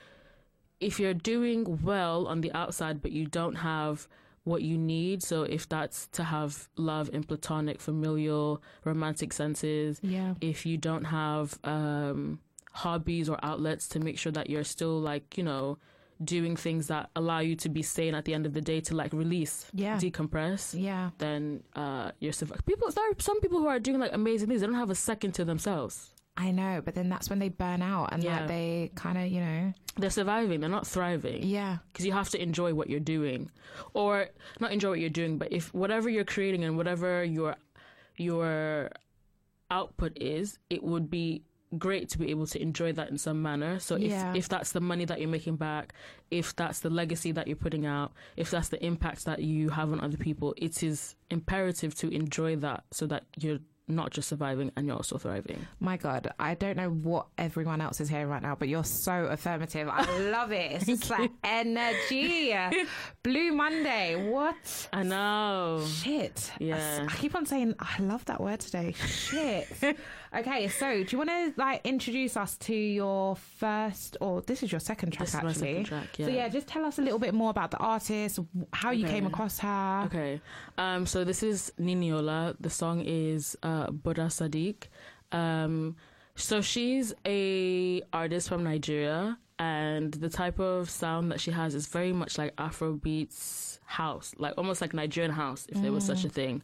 if 0.79 0.99
you're 0.99 1.13
doing 1.13 1.79
well 1.83 2.27
on 2.27 2.41
the 2.41 2.51
outside, 2.53 3.01
but 3.01 3.11
you 3.11 3.25
don't 3.27 3.55
have 3.55 4.07
what 4.43 4.61
you 4.61 4.77
need. 4.77 5.21
So 5.23 5.43
if 5.43 5.67
that's 5.67 6.07
to 6.13 6.23
have 6.23 6.69
love 6.77 7.09
in 7.11 7.23
platonic, 7.23 7.81
familial, 7.81 8.61
romantic 8.85 9.33
senses, 9.33 9.99
Yeah. 10.01 10.35
if 10.39 10.65
you 10.65 10.77
don't 10.77 11.05
have 11.05 11.57
um, 11.63 12.39
hobbies 12.71 13.27
or 13.29 13.37
outlets 13.43 13.87
to 13.89 13.99
make 13.99 14.17
sure 14.17 14.31
that 14.31 14.49
you're 14.49 14.63
still 14.63 14.99
like 14.99 15.37
you 15.37 15.43
know 15.43 15.77
doing 16.23 16.55
things 16.55 16.87
that 16.87 17.09
allow 17.15 17.39
you 17.39 17.55
to 17.55 17.69
be 17.69 17.83
sane 17.83 18.15
at 18.15 18.25
the 18.25 18.33
end 18.33 18.45
of 18.47 18.53
the 18.53 18.61
day 18.61 18.79
to 18.81 18.95
like 18.95 19.13
release, 19.13 19.67
Yeah. 19.73 19.97
decompress, 19.97 20.79
Yeah. 20.79 21.11
then 21.19 21.61
uh, 21.75 22.11
you're 22.19 22.33
survi- 22.33 22.65
people. 22.65 22.89
There 22.89 23.07
are 23.11 23.13
some 23.19 23.39
people 23.39 23.59
who 23.59 23.67
are 23.67 23.79
doing 23.79 23.99
like 23.99 24.13
amazing 24.13 24.47
things. 24.47 24.61
They 24.61 24.67
don't 24.67 24.75
have 24.75 24.89
a 24.89 24.95
second 24.95 25.33
to 25.33 25.45
themselves. 25.45 26.13
I 26.39 26.51
know, 26.51 26.81
but 26.85 26.93
then 26.93 27.09
that's 27.09 27.29
when 27.31 27.39
they 27.39 27.49
burn 27.49 27.81
out 27.81 28.13
and 28.13 28.23
Yeah. 28.23 28.39
like 28.41 28.47
they 28.47 28.91
kind 28.95 29.17
of, 29.17 29.27
you 29.27 29.41
know. 29.41 29.73
They're 29.97 30.11
surviving. 30.11 30.59
They're 30.59 30.69
not 30.69 30.85
thriving. 30.85 31.41
Yeah. 31.43 31.79
because 31.91 32.05
you 32.05 32.11
have 32.11 32.29
to 32.29 32.41
enjoy 32.41 32.73
what 32.75 32.89
you're 32.91 32.99
doing, 32.99 33.49
or 33.95 34.27
not 34.59 34.71
enjoy 34.71 34.89
what 34.91 34.99
you're 34.99 35.09
doing, 35.09 35.39
but 35.39 35.51
if 35.51 35.73
whatever 35.73 36.09
you're 36.09 36.23
creating 36.25 36.63
and 36.63 36.77
whatever 36.77 37.23
your 37.23 37.55
your 38.17 38.89
output 39.69 40.13
is, 40.17 40.57
it 40.69 40.83
would 40.83 41.09
be 41.09 41.43
great 41.77 42.07
to 42.09 42.17
be 42.17 42.29
able 42.29 42.47
to 42.47 42.61
enjoy 42.61 42.93
that 42.93 43.09
in 43.09 43.17
some 43.17 43.41
manner. 43.41 43.77
So 43.79 43.95
if 43.95 44.03
Yeah. 44.03 44.33
if 44.33 44.47
that's 44.47 44.71
the 44.71 44.79
money 44.79 45.05
that 45.05 45.19
you're 45.19 45.29
making 45.29 45.57
back, 45.57 45.93
if 46.31 46.55
that's 46.55 46.79
the 46.79 46.89
legacy 46.89 47.31
that 47.33 47.45
you're 47.47 47.57
putting 47.57 47.85
out, 47.85 48.13
if 48.37 48.49
that's 48.49 48.69
the 48.69 48.83
impact 48.85 49.25
that 49.25 49.43
you 49.43 49.69
have 49.69 49.91
on 49.91 49.99
other 49.99 50.17
people, 50.17 50.53
it 50.57 50.81
is 50.81 51.15
imperative 51.29 51.93
to 51.95 52.09
enjoy 52.09 52.55
that 52.57 52.85
so 52.91 53.05
that 53.07 53.25
you're 53.37 53.59
not 53.87 54.11
just 54.11 54.27
surviving 54.27 54.71
and 54.75 54.85
you're 54.85 54.95
also 54.95 55.17
thriving. 55.17 55.65
My 55.79 55.97
God, 55.97 56.33
I 56.39 56.55
don't 56.55 56.75
know 56.77 56.89
what 56.89 57.27
everyone 57.37 57.79
else 57.79 58.01
is 58.01 58.09
hearing 58.09 58.27
right 58.27 58.41
now, 58.41 58.55
but 58.55 58.67
you're 58.67 58.83
so 58.83 59.25
affirmative. 59.25 59.87
I 59.89 60.19
love 60.29 60.51
it. 60.51 60.73
It's 60.73 60.85
just 60.85 61.09
like 61.09 61.31
energy. 61.43 62.53
Blue 63.23 63.51
Monday. 63.53 64.29
What? 64.29 64.89
I 64.91 65.03
know. 65.03 65.85
Shit. 65.87 66.51
Yeah. 66.59 67.07
I 67.09 67.15
keep 67.15 67.35
on 67.35 67.45
saying 67.45 67.75
I 67.79 68.01
love 68.01 68.25
that 68.25 68.41
word 68.41 68.59
today. 68.59 68.93
Shit. 68.93 69.67
okay, 70.35 70.67
so 70.67 71.03
do 71.03 71.07
you 71.11 71.17
want 71.17 71.29
to 71.29 71.53
like 71.57 71.81
introduce 71.85 72.35
us 72.37 72.57
to 72.57 72.73
your 72.75 73.35
first, 73.35 74.17
or 74.21 74.41
this 74.41 74.63
is 74.63 74.71
your 74.71 74.79
second 74.79 75.11
track 75.11 75.27
This 75.27 75.35
is 75.35 75.41
my 75.43 75.49
actually? 75.49 75.67
second 75.69 75.83
track, 75.85 76.07
So 76.15 76.27
yeah. 76.27 76.35
yeah, 76.35 76.49
just 76.49 76.67
tell 76.67 76.85
us 76.85 76.99
a 76.99 77.01
little 77.01 77.19
bit 77.19 77.33
more 77.33 77.49
about 77.49 77.71
the 77.71 77.77
artist, 77.77 78.39
how 78.73 78.91
you 78.91 79.05
Okay. 79.05 79.15
came 79.15 79.25
across 79.25 79.59
her. 79.59 80.03
Okay. 80.07 80.41
Um, 80.77 81.05
so 81.05 81.23
this 81.23 81.43
is 81.43 81.71
Niniola. 81.79 82.55
The 82.59 82.69
song 82.69 83.01
is 83.05 83.55
uh, 83.63 83.87
Boda 83.87 84.27
Sodiq. 84.27 84.87
Um, 85.31 85.95
so 86.35 86.61
she's 86.61 87.13
a 87.25 88.01
artist 88.13 88.47
from 88.49 88.63
Nigeria, 88.63 89.37
and 89.59 90.13
the 90.13 90.29
type 90.29 90.59
of 90.59 90.87
sound 90.89 91.31
that 91.31 91.39
she 91.41 91.49
has 91.51 91.73
is 91.73 91.87
very 91.87 92.13
much 92.13 92.37
like 92.37 92.55
Afrobeats 92.57 93.79
house, 93.85 94.33
like 94.37 94.53
almost 94.57 94.81
like 94.81 94.93
Nigerian 94.93 95.31
house, 95.31 95.65
if 95.69 95.81
there 95.81 95.91
was 95.91 96.03
such 96.05 96.25
a 96.25 96.27
Mm. 96.27 96.31
thing. 96.31 96.61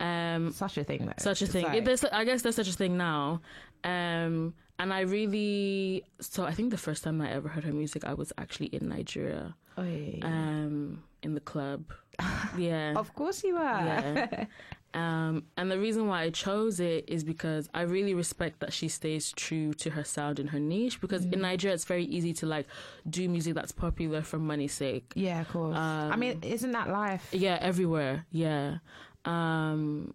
Um, 0.00 0.52
Such 0.52 0.78
a 0.78 0.84
thing, 0.84 1.06
though. 1.06 1.12
such 1.18 1.42
a 1.42 1.46
thing. 1.46 1.64
like- 1.66 1.86
It- 1.86 2.04
I 2.12 2.24
guess 2.24 2.42
there's 2.42 2.56
such 2.56 2.68
a 2.68 2.72
thing 2.72 2.96
now. 2.96 3.40
Um, 3.84 4.54
and 4.78 4.92
I 4.94 5.00
really, 5.00 6.04
so 6.20 6.44
I 6.44 6.52
think 6.52 6.70
the 6.70 6.78
first 6.78 7.04
time 7.04 7.20
I 7.20 7.30
ever 7.30 7.48
heard 7.48 7.64
her 7.64 7.72
music, 7.72 8.04
I 8.04 8.14
was 8.14 8.32
actually 8.38 8.66
in 8.68 8.88
Nigeria, 8.88 9.54
Oy. 9.78 10.18
um, 10.22 11.02
in 11.22 11.34
the 11.34 11.40
club. 11.40 11.84
Yeah. 12.58 12.94
Of 12.96 13.14
course 13.14 13.44
you 13.44 13.54
were. 13.54 13.60
Yeah. 13.60 14.44
um, 14.94 15.44
and 15.56 15.70
the 15.70 15.78
reason 15.78 16.06
why 16.08 16.22
I 16.22 16.30
chose 16.30 16.80
it 16.80 17.04
is 17.08 17.24
because 17.24 17.68
I 17.72 17.82
really 17.82 18.12
respect 18.14 18.60
that 18.60 18.72
she 18.72 18.88
stays 18.88 19.32
true 19.32 19.72
to 19.74 19.90
her 19.90 20.04
sound 20.04 20.38
and 20.38 20.50
her 20.50 20.60
niche. 20.60 21.00
Because 21.00 21.24
Mm. 21.26 21.32
in 21.34 21.40
Nigeria, 21.42 21.74
it's 21.74 21.84
very 21.84 22.04
easy 22.04 22.32
to 22.34 22.46
like 22.46 22.66
do 23.08 23.28
music 23.28 23.54
that's 23.54 23.72
popular 23.72 24.20
for 24.22 24.38
money's 24.38 24.72
sake. 24.74 25.12
Yeah, 25.14 25.40
of 25.42 25.48
course. 25.48 25.76
I 25.76 26.16
mean, 26.16 26.32
Um, 26.42 26.42
isn't 26.42 26.72
that 26.72 26.88
life? 26.90 27.28
Yeah, 27.32 27.58
everywhere. 27.60 28.26
Yeah. 28.32 28.78
Um, 29.24 30.14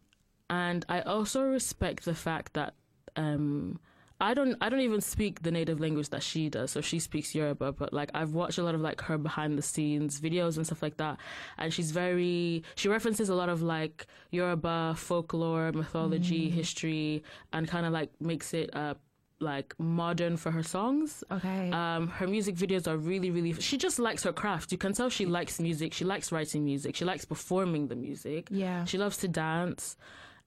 and 0.50 0.86
I 0.90 1.02
also 1.02 1.44
respect 1.44 2.06
the 2.06 2.16
fact 2.16 2.54
that 2.54 2.74
um, 3.16 3.80
I 4.20 4.34
don't 4.34 4.56
I 4.62 4.70
don't 4.70 4.80
even 4.82 5.02
speak 5.02 5.42
the 5.42 5.52
native 5.52 5.80
language 5.80 6.10
that 6.10 6.24
she 6.24 6.50
does. 6.50 6.72
So 6.72 6.82
she 6.82 7.00
speaks 7.00 7.34
Yoruba, 7.36 7.72
but 7.74 7.94
like 7.94 8.12
I've 8.14 8.34
watched 8.34 8.58
a 8.58 8.64
lot 8.64 8.76
of 8.76 8.82
like 8.82 9.02
her 9.02 9.18
behind 9.18 9.58
the 9.58 9.62
scenes 9.62 10.20
videos 10.22 10.58
and 10.58 10.66
stuff 10.66 10.82
like 10.82 10.98
that, 10.98 11.18
and 11.58 11.74
she's 11.74 11.92
very 11.92 12.64
she 12.76 12.88
references 12.90 13.30
a 13.30 13.36
lot 13.36 13.50
of 13.50 13.62
like 13.62 14.06
Yoruba 14.32 14.96
folklore, 14.98 15.72
mythology, 15.72 16.50
Mm. 16.50 16.54
history, 16.54 17.24
and 17.54 17.68
kind 17.68 17.86
of 17.86 17.92
like 17.94 18.10
makes 18.22 18.54
it 18.54 18.76
uh 18.76 18.94
like 19.40 19.74
modern 19.78 20.38
for 20.38 20.52
her 20.52 20.64
songs. 20.64 21.24
Okay. 21.30 21.70
Um, 21.72 22.08
her 22.08 22.26
music 22.28 22.56
videos 22.56 22.88
are 22.88 22.98
really, 22.98 23.32
really. 23.32 23.54
She 23.54 23.78
just 23.78 24.00
likes 24.00 24.24
her 24.24 24.32
craft. 24.34 24.72
You 24.72 24.78
can 24.78 24.94
tell 24.94 25.10
she 25.10 25.26
likes 25.26 25.60
music. 25.60 25.94
She 25.94 26.06
likes 26.06 26.32
writing 26.32 26.64
music. 26.64 26.96
She 26.96 27.06
likes 27.06 27.26
performing 27.26 27.88
the 27.88 27.96
music. 27.96 28.48
Yeah. 28.50 28.86
She 28.86 28.98
loves 28.98 29.18
to 29.18 29.28
dance. 29.28 29.98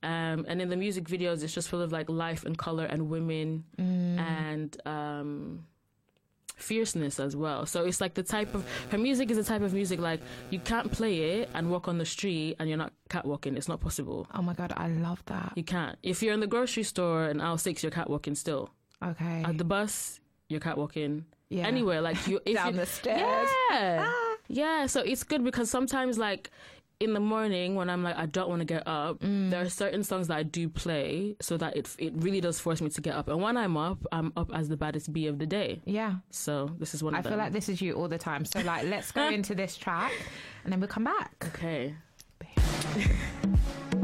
Um, 0.03 0.47
and 0.49 0.63
in 0.63 0.69
the 0.71 0.77
music 0.77 1.05
videos, 1.05 1.43
it's 1.43 1.53
just 1.53 1.69
full 1.69 1.83
of 1.83 1.93
like 1.93 2.09
life 2.09 2.45
and 2.47 2.57
color 2.57 2.85
and 2.85 3.11
women 3.11 3.65
Mm. 3.79 4.19
and 4.19 4.77
um, 4.87 5.65
fierceness 6.57 7.21
as 7.21 7.37
well. 7.37 7.67
So 7.67 7.85
it's 7.85 8.01
like 8.01 8.15
the 8.15 8.23
type 8.23 8.55
of 8.55 8.65
her 8.91 8.99
music 8.99 9.31
is 9.31 9.37
the 9.37 9.45
type 9.45 9.63
of 9.63 9.73
music 9.73 10.01
like 10.01 10.21
you 10.51 10.59
can't 10.59 10.91
play 10.91 11.41
it 11.41 11.51
and 11.55 11.71
walk 11.71 11.87
on 11.89 11.99
the 11.99 12.05
street 12.05 12.57
and 12.59 12.69
you're 12.69 12.79
not 12.79 12.93
catwalking. 13.09 13.57
It's 13.57 13.69
not 13.69 13.81
possible. 13.81 14.27
Oh 14.35 14.43
my 14.43 14.55
god, 14.55 14.73
I 14.77 14.89
love 14.89 15.23
that. 15.27 15.53
You 15.57 15.63
can't. 15.63 15.97
If 16.03 16.23
you're 16.23 16.35
in 16.35 16.41
the 16.41 16.47
grocery 16.49 16.83
store 16.83 17.29
in 17.29 17.41
aisle 17.41 17.59
six, 17.59 17.83
you're 17.83 17.93
catwalking 17.93 18.35
still. 18.35 18.71
Okay. 19.05 19.43
At 19.47 19.59
the 19.59 19.65
bus, 19.65 20.21
you're 20.49 20.61
catwalking. 20.61 21.25
Yeah. 21.51 21.67
Anywhere, 21.67 22.01
like 22.01 22.27
you 22.27 22.41
if 22.47 22.55
Down 22.57 22.75
you, 22.75 22.81
the 22.81 22.87
stairs. 22.87 23.49
Yeah. 23.71 24.11
Yeah. 24.49 24.87
So 24.87 25.01
it's 25.01 25.23
good 25.25 25.45
because 25.45 25.71
sometimes 25.71 26.19
like 26.19 26.51
in 27.01 27.13
the 27.15 27.21
morning 27.21 27.77
when 27.77 27.89
I'm 27.89 28.03
like 28.03 28.17
I 28.17 28.27
don't 28.27 28.49
want 28.49 28.61
to 28.61 28.65
get 28.67 28.83
up, 28.87 29.21
Mm. 29.21 29.51
there 29.51 29.63
are 29.63 29.69
certain 29.69 30.03
songs 30.03 30.27
that 30.29 30.37
I 30.37 30.43
do 30.43 30.69
play 30.69 31.37
so 31.41 31.57
that 31.57 31.77
it 31.77 31.89
it 31.99 32.13
really 32.17 32.41
does 32.41 32.59
force 32.61 32.81
me 32.81 32.91
to 32.91 33.01
get 33.01 33.15
up. 33.15 33.29
And 33.29 33.41
when 33.41 33.57
I'm 33.57 33.77
up, 33.77 34.05
I'm 34.11 34.33
up 34.37 34.51
as 34.53 34.69
the 34.69 34.77
baddest 34.77 35.13
bee 35.13 35.27
of 35.29 35.39
the 35.39 35.47
day. 35.47 35.81
Yeah. 35.85 36.17
So 36.31 36.71
this 36.79 36.95
is 36.95 37.03
one 37.03 37.15
I 37.15 37.23
feel 37.23 37.37
like 37.37 37.53
this 37.53 37.69
is 37.69 37.81
you 37.81 37.93
all 37.95 38.09
the 38.09 38.19
time. 38.19 38.45
So 38.45 38.61
like, 38.61 38.85
let's 38.87 39.13
go 39.13 39.29
into 39.39 39.55
this 39.55 39.77
track, 39.77 40.13
and 40.65 40.73
then 40.73 40.81
we'll 40.81 40.89
come 40.89 41.05
back. 41.05 41.45
Okay. 41.55 41.95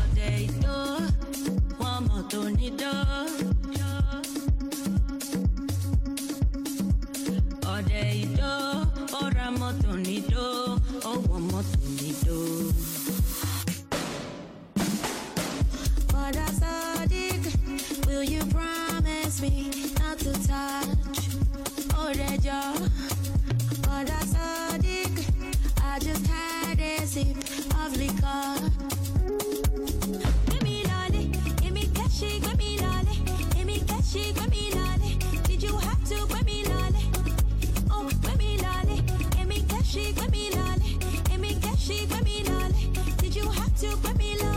Ọdẹ 0.00 0.30
ìdó, 0.46 0.76
wọ́n 1.80 1.98
mọ̀ 2.08 2.20
tó 2.30 2.40
ní 2.58 2.68
dó. 2.80 2.92
Ọdẹ 7.74 8.04
will 18.06 18.24
you 18.34 18.42
promise 18.46 19.40
me 19.42 19.70
not 19.98 20.18
to 20.18 20.32
touch? 20.48 21.22
Oh, 21.98 22.12
Sadiq, 24.34 25.12
I 25.82 25.98
just 25.98 26.26
had 26.26 26.41
sip 27.12 27.36
of 27.84 27.94
liquor. 27.98 28.54
Give 30.48 30.62
me 30.62 30.82
lolly, 30.84 31.24
give 31.60 31.72
me 31.72 31.84
cashy, 31.92 32.40
give 32.40 32.56
me 32.56 32.78
lolly, 32.80 33.16
give 33.54 33.66
me 33.66 33.80
cashy, 33.86 34.32
give 34.32 34.50
me 34.50 34.70
lolly. 34.74 35.18
Did 35.44 35.62
you 35.62 35.76
have 35.76 36.02
to 36.08 36.26
give 36.26 36.46
me 36.46 36.64
lolly? 36.64 37.04
Oh, 37.90 38.08
give 38.22 38.38
me 38.38 38.56
lolly, 38.62 39.02
give 39.36 39.46
me 39.46 39.62
cashy, 39.68 40.12
give 40.14 40.32
me 40.32 40.50
lolly, 40.56 40.96
give 41.28 41.40
me 41.40 41.54
cashy, 41.60 42.06
give 42.06 42.24
me 42.24 42.44
lolly. 42.44 42.90
Did 43.18 43.36
you 43.36 43.46
have 43.50 43.76
to 43.80 43.88
give 44.02 44.16
me 44.16 44.38
lolly? 44.38 44.51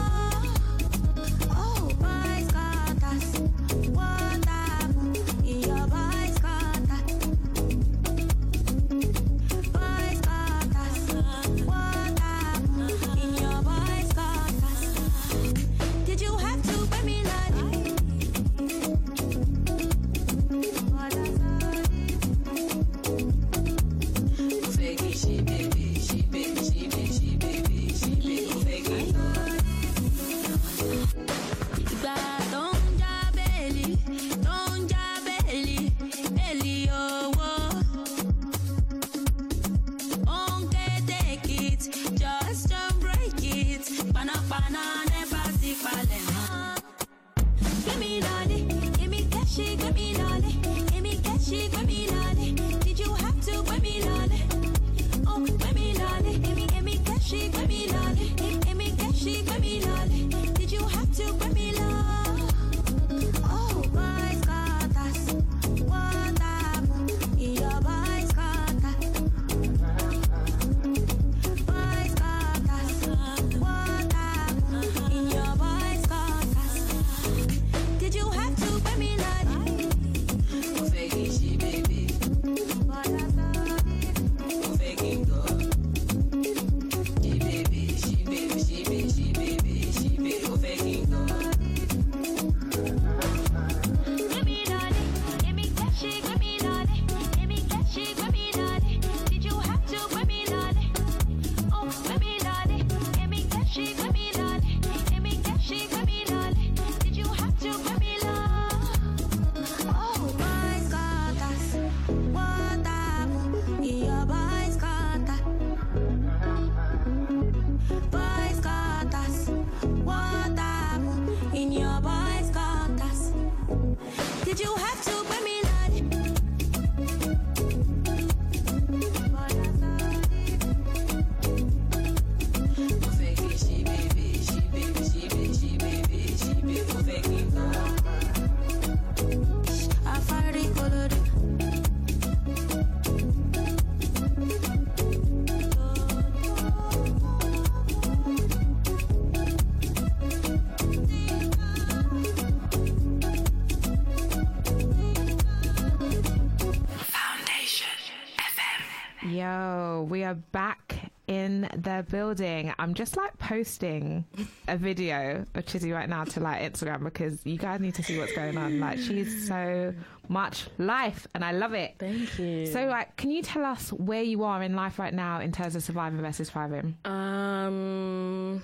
Building. 162.16 162.74
I'm 162.80 162.94
just 162.94 163.18
like 163.18 163.38
posting 163.40 164.24
a 164.70 164.78
video 164.78 165.46
of 165.54 165.66
Chiizii 165.66 165.94
right 165.94 166.08
now 166.08 166.24
to 166.24 166.40
like 166.40 166.62
Instagram 166.62 167.04
because 167.04 167.46
you 167.46 167.58
guys 167.58 167.82
need 167.82 167.94
to 167.96 168.04
see 168.04 168.18
what's 168.18 168.32
going 168.32 168.58
on. 168.58 168.80
Like 168.80 169.00
she's 169.00 169.50
so 169.50 169.94
much 170.30 170.68
life 170.78 171.28
and 171.36 171.44
I 171.44 171.52
love 171.52 171.74
it. 171.74 171.96
Thank 172.00 172.40
you. 172.40 172.68
So 172.68 172.86
like 172.86 173.18
can 173.18 173.32
you 173.32 173.42
tell 173.42 173.66
us 173.66 173.92
where 173.92 174.24
you 174.24 174.46
are 174.46 174.64
in 174.64 174.78
life 174.78 174.98
right 174.98 175.14
now 175.14 175.42
in 175.42 175.52
terms 175.52 175.76
of 175.76 175.84
surviving 175.84 176.22
versus 176.22 176.50
thriving? 176.50 176.96
Um. 177.04 178.62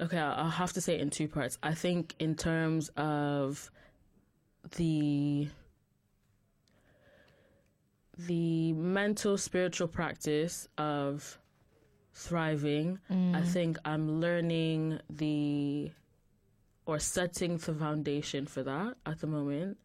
Okay, 0.00 0.16
I'll 0.16 0.44
I'll 0.44 0.50
have 0.50 0.72
to 0.72 0.80
say 0.80 0.94
it 0.94 1.02
in 1.02 1.10
two 1.10 1.28
parts. 1.28 1.58
I 1.62 1.74
think 1.74 2.14
in 2.18 2.34
terms 2.34 2.88
of 2.96 3.70
the 4.78 5.48
the 8.18 8.72
mental 8.72 9.36
spiritual 9.36 9.88
practice 9.88 10.66
of 10.78 11.38
thriving, 12.14 12.98
I 13.10 13.40
Mm. 13.40 13.46
think 13.46 13.78
I'm 13.84 14.20
learning 14.20 15.00
the 15.10 15.90
or 16.86 16.98
setting 16.98 17.56
the 17.56 17.74
foundation 17.74 18.46
for 18.46 18.62
that 18.62 18.96
at 19.06 19.20
the 19.20 19.26
moment. 19.26 19.78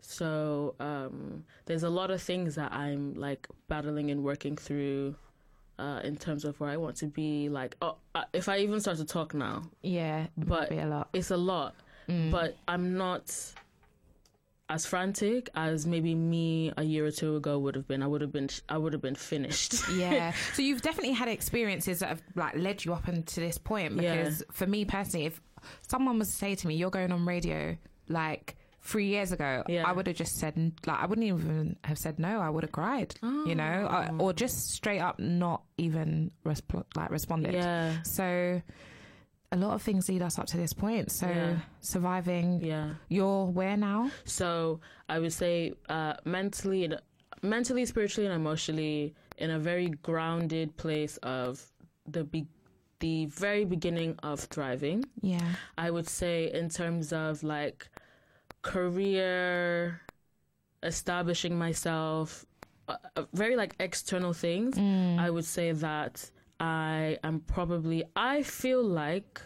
So 0.00 0.74
um, 0.80 1.44
there's 1.66 1.82
a 1.82 1.90
lot 1.90 2.10
of 2.10 2.22
things 2.22 2.54
that 2.54 2.72
I'm 2.72 3.14
like 3.14 3.46
battling 3.68 4.10
and 4.10 4.22
working 4.24 4.56
through 4.56 5.16
uh, 5.78 6.00
in 6.02 6.16
terms 6.16 6.44
of 6.44 6.58
where 6.60 6.70
I 6.70 6.76
want 6.78 6.96
to 6.98 7.06
be. 7.06 7.48
Like, 7.48 7.76
oh, 7.82 7.96
uh, 8.14 8.24
if 8.32 8.48
I 8.48 8.58
even 8.58 8.80
start 8.80 8.96
to 8.98 9.04
talk 9.04 9.34
now, 9.34 9.64
Yeah, 9.82 10.28
but 10.36 10.70
a 10.72 11.06
it's 11.12 11.30
a 11.30 11.36
lot. 11.36 11.74
Mm. 12.08 12.30
But 12.30 12.56
I'm 12.68 12.96
not 12.96 13.34
as 14.68 14.84
frantic 14.84 15.48
as 15.54 15.86
maybe 15.86 16.14
me 16.14 16.72
a 16.76 16.82
year 16.82 17.06
or 17.06 17.10
two 17.10 17.36
ago 17.36 17.58
would 17.58 17.74
have 17.76 17.86
been. 17.86 18.02
I 18.02 18.06
would 18.06 18.20
have 18.20 18.32
been. 18.32 18.48
I 18.68 18.78
would 18.78 18.92
have 18.92 19.02
been 19.02 19.14
finished. 19.14 19.74
yeah. 19.94 20.32
So 20.54 20.62
you've 20.62 20.82
definitely 20.82 21.12
had 21.12 21.28
experiences 21.28 22.00
that 22.00 22.08
have 22.08 22.22
like 22.34 22.56
led 22.56 22.84
you 22.84 22.92
up 22.92 23.06
until 23.08 23.44
this 23.44 23.58
point. 23.58 23.94
Yeah. 24.00 24.16
Because 24.16 24.42
for 24.52 24.66
me 24.66 24.84
personally, 24.84 25.26
if 25.26 25.40
someone 25.82 26.18
was 26.18 26.28
to 26.30 26.34
say 26.36 26.54
to 26.56 26.66
me, 26.66 26.74
"You're 26.74 26.90
going 26.90 27.12
on 27.12 27.24
radio," 27.26 27.76
like 28.08 28.56
three 28.82 29.06
years 29.06 29.32
ago, 29.32 29.62
I 29.68 29.92
would 29.92 30.06
have 30.06 30.16
just 30.16 30.36
said 30.38 30.72
like 30.86 31.00
I 31.00 31.06
wouldn't 31.06 31.26
even 31.26 31.76
have 31.84 31.98
said 31.98 32.18
no. 32.18 32.40
I 32.40 32.50
would 32.50 32.64
have 32.64 32.72
cried, 32.72 33.14
you 33.22 33.54
know, 33.54 33.88
Oh. 34.10 34.24
or 34.24 34.32
just 34.32 34.70
straight 34.72 35.00
up 35.00 35.18
not 35.18 35.62
even 35.78 36.30
resp- 36.44 36.84
like 36.96 37.10
responded. 37.10 37.54
Yeah. 37.54 38.02
So. 38.02 38.62
A 39.52 39.56
lot 39.56 39.74
of 39.74 39.82
things 39.82 40.08
lead 40.08 40.22
us 40.22 40.38
up 40.38 40.46
to 40.46 40.56
this 40.56 40.72
point. 40.72 41.10
So 41.12 41.28
Yeah. 41.28 41.58
surviving. 41.80 42.60
Yeah. 42.60 42.94
You're 43.08 43.46
where 43.46 43.76
now? 43.76 44.10
So 44.24 44.80
I 45.08 45.18
would 45.20 45.32
say 45.32 45.74
uh, 45.88 46.14
mentally, 46.24 46.92
mentally, 47.42 47.86
spiritually, 47.86 48.26
and 48.26 48.34
emotionally, 48.34 49.14
in 49.38 49.50
a 49.50 49.58
very 49.58 49.88
grounded 50.02 50.76
place 50.76 51.16
of 51.18 51.64
the 52.06 52.24
be- 52.24 52.48
the 52.98 53.26
very 53.26 53.64
beginning 53.66 54.18
of 54.22 54.40
thriving. 54.40 55.04
Yeah. 55.20 55.46
I 55.76 55.90
would 55.90 56.08
say 56.08 56.50
in 56.52 56.70
terms 56.70 57.12
of 57.12 57.42
like 57.42 57.88
career, 58.62 60.00
establishing 60.82 61.56
myself, 61.58 62.44
uh, 62.88 62.96
uh, 63.16 63.24
very 63.32 63.56
like 63.56 63.74
external 63.80 64.32
things. 64.32 64.76
Mm. 64.76 65.18
I 65.18 65.30
would 65.30 65.44
say 65.44 65.72
that 65.72 66.30
I 66.60 67.18
am 67.22 67.40
probably. 67.40 68.04
I 68.14 68.42
feel 68.42 68.82
like. 68.82 69.40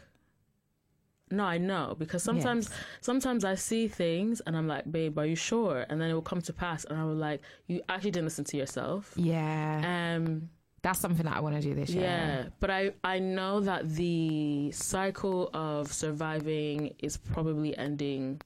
No, 1.32 1.44
I 1.44 1.58
know 1.58 1.94
because 1.96 2.24
sometimes 2.24 2.68
Yes. 2.68 2.78
sometimes 3.02 3.44
I 3.44 3.54
see 3.54 3.86
things 3.86 4.40
and 4.46 4.56
I'm 4.56 4.66
like, 4.66 4.90
babe, 4.90 5.16
are 5.16 5.26
you 5.26 5.36
sure? 5.36 5.86
And 5.88 6.00
then 6.00 6.10
it 6.10 6.14
will 6.14 6.22
come 6.22 6.42
to 6.42 6.52
pass, 6.52 6.84
and 6.84 6.98
I 6.98 7.04
will 7.04 7.14
like, 7.14 7.40
you 7.68 7.82
actually 7.88 8.10
didn't 8.10 8.26
listen 8.26 8.44
to 8.46 8.56
yourself. 8.56 9.12
Yeah. 9.16 10.16
Um, 10.16 10.50
That's 10.82 10.98
something 10.98 11.24
that 11.26 11.36
I 11.36 11.40
want 11.40 11.54
to 11.54 11.62
do 11.62 11.72
this 11.74 11.90
year. 11.90 12.02
yeah, 12.02 12.48
but 12.58 12.70
I 12.70 12.92
I 13.04 13.20
know 13.20 13.60
that 13.60 13.88
the 13.90 14.72
cycle 14.72 15.50
of 15.54 15.92
surviving 15.92 16.94
is 16.98 17.16
probably 17.16 17.76
ending 17.78 18.40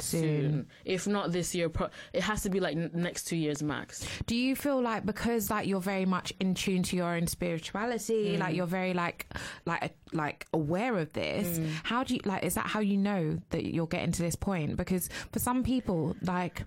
soon. 0.00 0.22
Soon. 0.22 0.66
If 0.84 1.06
not 1.06 1.32
this 1.32 1.54
year, 1.54 1.68
pro- 1.68 1.90
it 2.12 2.22
has 2.22 2.42
to 2.42 2.50
be 2.50 2.60
like 2.60 2.76
n- 2.76 2.90
next 2.94 3.24
two 3.24 3.36
years 3.36 3.62
max. 3.62 4.06
Do 4.26 4.34
you 4.36 4.56
feel 4.56 4.80
like 4.80 5.04
because 5.06 5.50
like 5.50 5.66
you're 5.66 5.80
very 5.80 6.04
much 6.06 6.32
in 6.40 6.54
tune 6.54 6.82
to 6.84 6.96
your 6.96 7.14
own 7.14 7.26
spirituality, 7.26 8.36
Mm. 8.36 8.38
like 8.40 8.56
you're 8.56 8.66
very 8.66 8.94
like 8.94 9.26
like 9.66 9.94
like 10.12 10.46
aware 10.52 10.96
of 10.98 11.12
this? 11.12 11.58
Mm. 11.58 11.68
How 11.84 12.04
do 12.04 12.14
you 12.14 12.20
like? 12.24 12.42
Is 12.44 12.54
that 12.54 12.66
how 12.66 12.80
you 12.80 12.96
know 12.96 13.38
that 13.50 13.64
you're 13.72 13.86
getting 13.86 14.12
to 14.12 14.22
this 14.22 14.36
point? 14.36 14.76
Because 14.76 15.08
for 15.32 15.38
some 15.38 15.62
people, 15.62 16.16
like. 16.22 16.64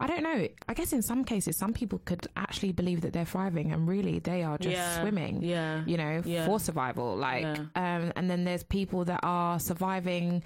I 0.00 0.08
don't 0.08 0.24
know. 0.24 0.48
I 0.68 0.74
guess 0.74 0.92
in 0.92 1.00
some 1.00 1.22
cases, 1.24 1.56
some 1.56 1.72
people 1.72 2.00
could 2.04 2.26
actually 2.36 2.72
believe 2.72 3.02
that 3.02 3.12
they're 3.12 3.24
thriving, 3.24 3.70
and 3.72 3.86
really 3.86 4.18
they 4.18 4.42
are 4.42 4.58
just 4.58 4.74
Yeah, 4.74 5.00
swimming. 5.00 5.44
yeah, 5.44 5.84
you 5.86 5.96
know, 5.96 6.22
yeah. 6.24 6.44
for 6.44 6.58
survival. 6.58 7.14
Like, 7.16 7.42
Yeah. 7.42 7.56
um, 7.76 8.12
and 8.16 8.28
then 8.28 8.42
there's 8.42 8.64
people 8.64 9.04
that 9.04 9.20
are 9.22 9.60
surviving, 9.60 10.42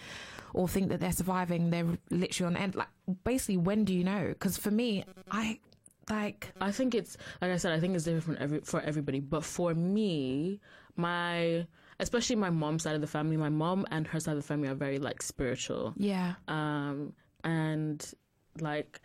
or 0.55 0.69
think 0.69 0.89
that 0.89 1.01
they're 1.01 1.13
surviving. 1.13 1.71
They're 1.71 1.99
literally 2.11 2.55
on 2.55 2.63
end. 2.63 2.75
Like, 2.75 2.89
basically, 3.25 3.57
when 3.59 3.85
do 3.85 3.95
you 3.95 4.05
know? 4.05 4.29
Because 4.29 4.57
for 4.57 4.71
me, 4.71 5.05
I 5.31 5.61
like 6.11 6.53
I 6.61 6.71
think 6.71 6.95
it's 6.95 7.17
like 7.41 7.51
I 7.51 7.57
said. 7.57 7.73
I 7.73 7.81
think 7.81 7.95
it's 7.95 8.05
different 8.05 8.39
for 8.39 8.43
every 8.43 8.61
for 8.61 8.81
everybody. 8.81 9.21
But 9.21 9.45
for 9.45 9.75
me, 9.75 10.61
my 10.97 11.67
especially 11.99 12.37
my 12.37 12.51
mom's 12.51 12.83
side 12.83 12.95
of 12.95 13.01
the 13.01 13.07
family, 13.07 13.37
my 13.37 13.49
mom 13.49 13.87
and 13.91 14.07
her 14.07 14.21
side 14.21 14.33
of 14.33 14.39
the 14.39 14.47
family 14.47 14.69
are 14.69 14.75
very 14.75 14.99
like 14.99 15.23
spiritual. 15.23 15.95
Yeah. 15.97 16.35
Um, 16.49 17.13
and 17.45 18.13
like 18.61 19.01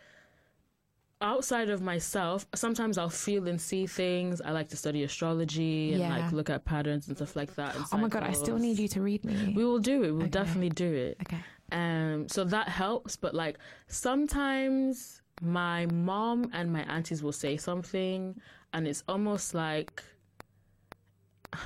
outside 1.22 1.70
of 1.70 1.80
myself, 1.80 2.46
sometimes 2.54 2.98
I'll 2.98 3.08
feel 3.08 3.48
and 3.48 3.60
see 3.60 3.86
things. 3.86 4.40
I 4.40 4.50
like 4.50 4.68
to 4.70 4.76
study 4.76 5.02
astrology 5.04 5.92
and 5.92 6.00
Yeah. 6.00 6.16
like 6.16 6.32
look 6.32 6.50
at 6.50 6.64
patterns 6.64 7.08
and 7.08 7.16
stuff 7.16 7.36
like 7.36 7.54
that. 7.54 7.74
Oh 7.92 7.96
my 7.98 8.08
god, 8.08 8.24
I 8.24 8.32
still 8.32 8.58
need 8.58 8.78
you 8.78 8.88
to 8.88 9.00
read 9.00 9.24
me. 9.24 9.52
We 9.56 9.64
will 9.64 9.78
do 9.78 10.02
it. 10.02 10.10
We'll 10.12 10.22
Okay. 10.22 10.30
definitely 10.30 10.70
do 10.70 10.92
it. 10.92 11.16
Okay. 11.22 11.38
Um, 11.70 12.28
so 12.28 12.44
that 12.44 12.68
helps, 12.68 13.16
but 13.16 13.34
like 13.34 13.56
sometimes 13.88 15.22
my 15.40 15.86
mom 15.86 16.50
and 16.52 16.72
my 16.72 16.82
aunties 16.82 17.22
will 17.22 17.32
say 17.32 17.56
something, 17.56 18.38
and 18.74 18.86
it's 18.86 19.02
almost 19.08 19.54
like 19.54 20.02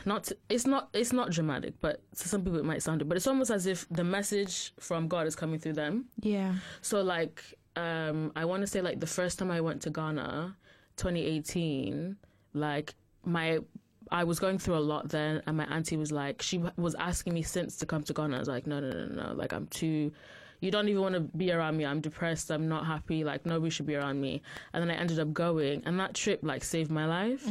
not. 0.05 0.25
To, 0.25 0.37
it's 0.49 0.67
not. 0.67 0.89
It's 0.93 1.13
not 1.13 1.31
dramatic, 1.31 1.75
but 1.81 2.03
to 2.19 2.29
some 2.29 2.43
people 2.45 2.59
it 2.59 2.65
might 2.65 2.83
sound 2.83 3.03
it. 3.03 3.09
But 3.09 3.17
it's 3.17 3.27
almost 3.27 3.51
as 3.51 3.67
if 3.67 3.87
the 3.91 4.05
message 4.05 4.73
from 4.81 5.09
God 5.09 5.27
is 5.27 5.35
coming 5.37 5.59
through 5.59 5.75
them. 5.75 6.07
Yeah. 6.21 6.55
So 6.83 7.03
like, 7.03 7.43
um, 7.77 8.33
I 8.35 8.45
want 8.45 8.63
to 8.63 8.67
say 8.67 8.81
like 8.81 9.01
the 9.01 9.07
first 9.07 9.39
time 9.39 9.51
I 9.51 9.61
went 9.61 9.83
to 9.83 9.91
Ghana, 9.91 10.57
2018, 10.97 12.17
like 12.55 12.95
my. 13.25 13.61
I 14.09 14.23
was 14.23 14.39
going 14.39 14.59
through 14.59 14.77
a 14.77 14.79
lot 14.79 15.09
then, 15.09 15.43
and 15.49 15.57
my 15.57 15.65
auntie 15.65 15.97
was 15.97 16.13
like, 16.13 16.41
she 16.41 16.63
was 16.77 16.95
asking 16.95 17.35
me 17.35 17.43
since 17.43 17.77
to 17.79 17.87
come 17.87 18.05
to 18.05 18.13
Ghana. 18.13 18.37
I 18.37 18.39
was 18.39 18.47
like, 18.47 18.65
no, 18.65 18.79
no, 18.79 18.89
no, 18.89 19.07
no, 19.07 19.35
like 19.35 19.53
I'm 19.53 19.67
too, 19.67 20.13
you 20.61 20.71
don't 20.71 20.89
even 20.89 21.03
want 21.03 21.15
to 21.17 21.21
be 21.21 21.51
around 21.51 21.77
me. 21.77 21.85
I'm 21.85 22.01
depressed. 22.01 22.51
I'm 22.53 22.69
not 22.69 22.87
happy. 22.87 23.25
Like 23.25 23.45
nobody 23.47 23.69
should 23.69 23.87
be 23.87 23.97
around 23.97 24.21
me. 24.21 24.43
And 24.73 24.81
then 24.81 24.97
I 24.97 25.01
ended 25.01 25.19
up 25.19 25.33
going, 25.33 25.83
and 25.87 25.99
that 25.99 26.15
trip 26.15 26.39
like 26.45 26.63
saved 26.63 26.89
my 26.91 27.05
life. 27.07 27.45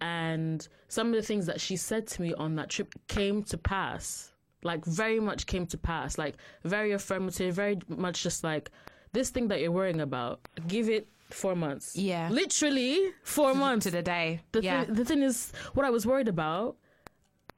And 0.00 0.66
some 0.86 1.08
of 1.08 1.14
the 1.14 1.22
things 1.22 1.46
that 1.46 1.60
she 1.60 1.74
said 1.76 2.06
to 2.08 2.22
me 2.22 2.32
on 2.34 2.54
that 2.56 2.70
trip 2.70 2.94
came 3.08 3.42
to 3.44 3.58
pass. 3.58 4.32
Like 4.62 4.84
very 4.84 5.18
much 5.18 5.46
came 5.46 5.66
to 5.66 5.76
pass. 5.78 6.16
Like 6.16 6.36
very 6.62 6.92
affirmative. 6.92 7.56
Very 7.56 7.78
much 7.88 8.22
just 8.22 8.44
like 8.44 8.70
this 9.12 9.30
thing 9.30 9.48
that 9.48 9.60
you're 9.60 9.72
worrying 9.72 10.00
about. 10.00 10.40
Give 10.66 10.88
it 10.88 11.08
four 11.30 11.54
months. 11.54 11.94
Yeah. 11.96 12.28
Literally 12.30 13.12
four 13.22 13.54
months 13.54 13.84
to 13.84 13.90
the 13.90 14.02
day. 14.02 14.40
The 14.52 14.62
Yeah. 14.62 14.84
thing, 14.84 14.94
the 14.94 15.04
thing 15.04 15.22
is, 15.22 15.52
what 15.74 15.84
I 15.84 15.90
was 15.90 16.06
worried 16.06 16.28
about 16.28 16.76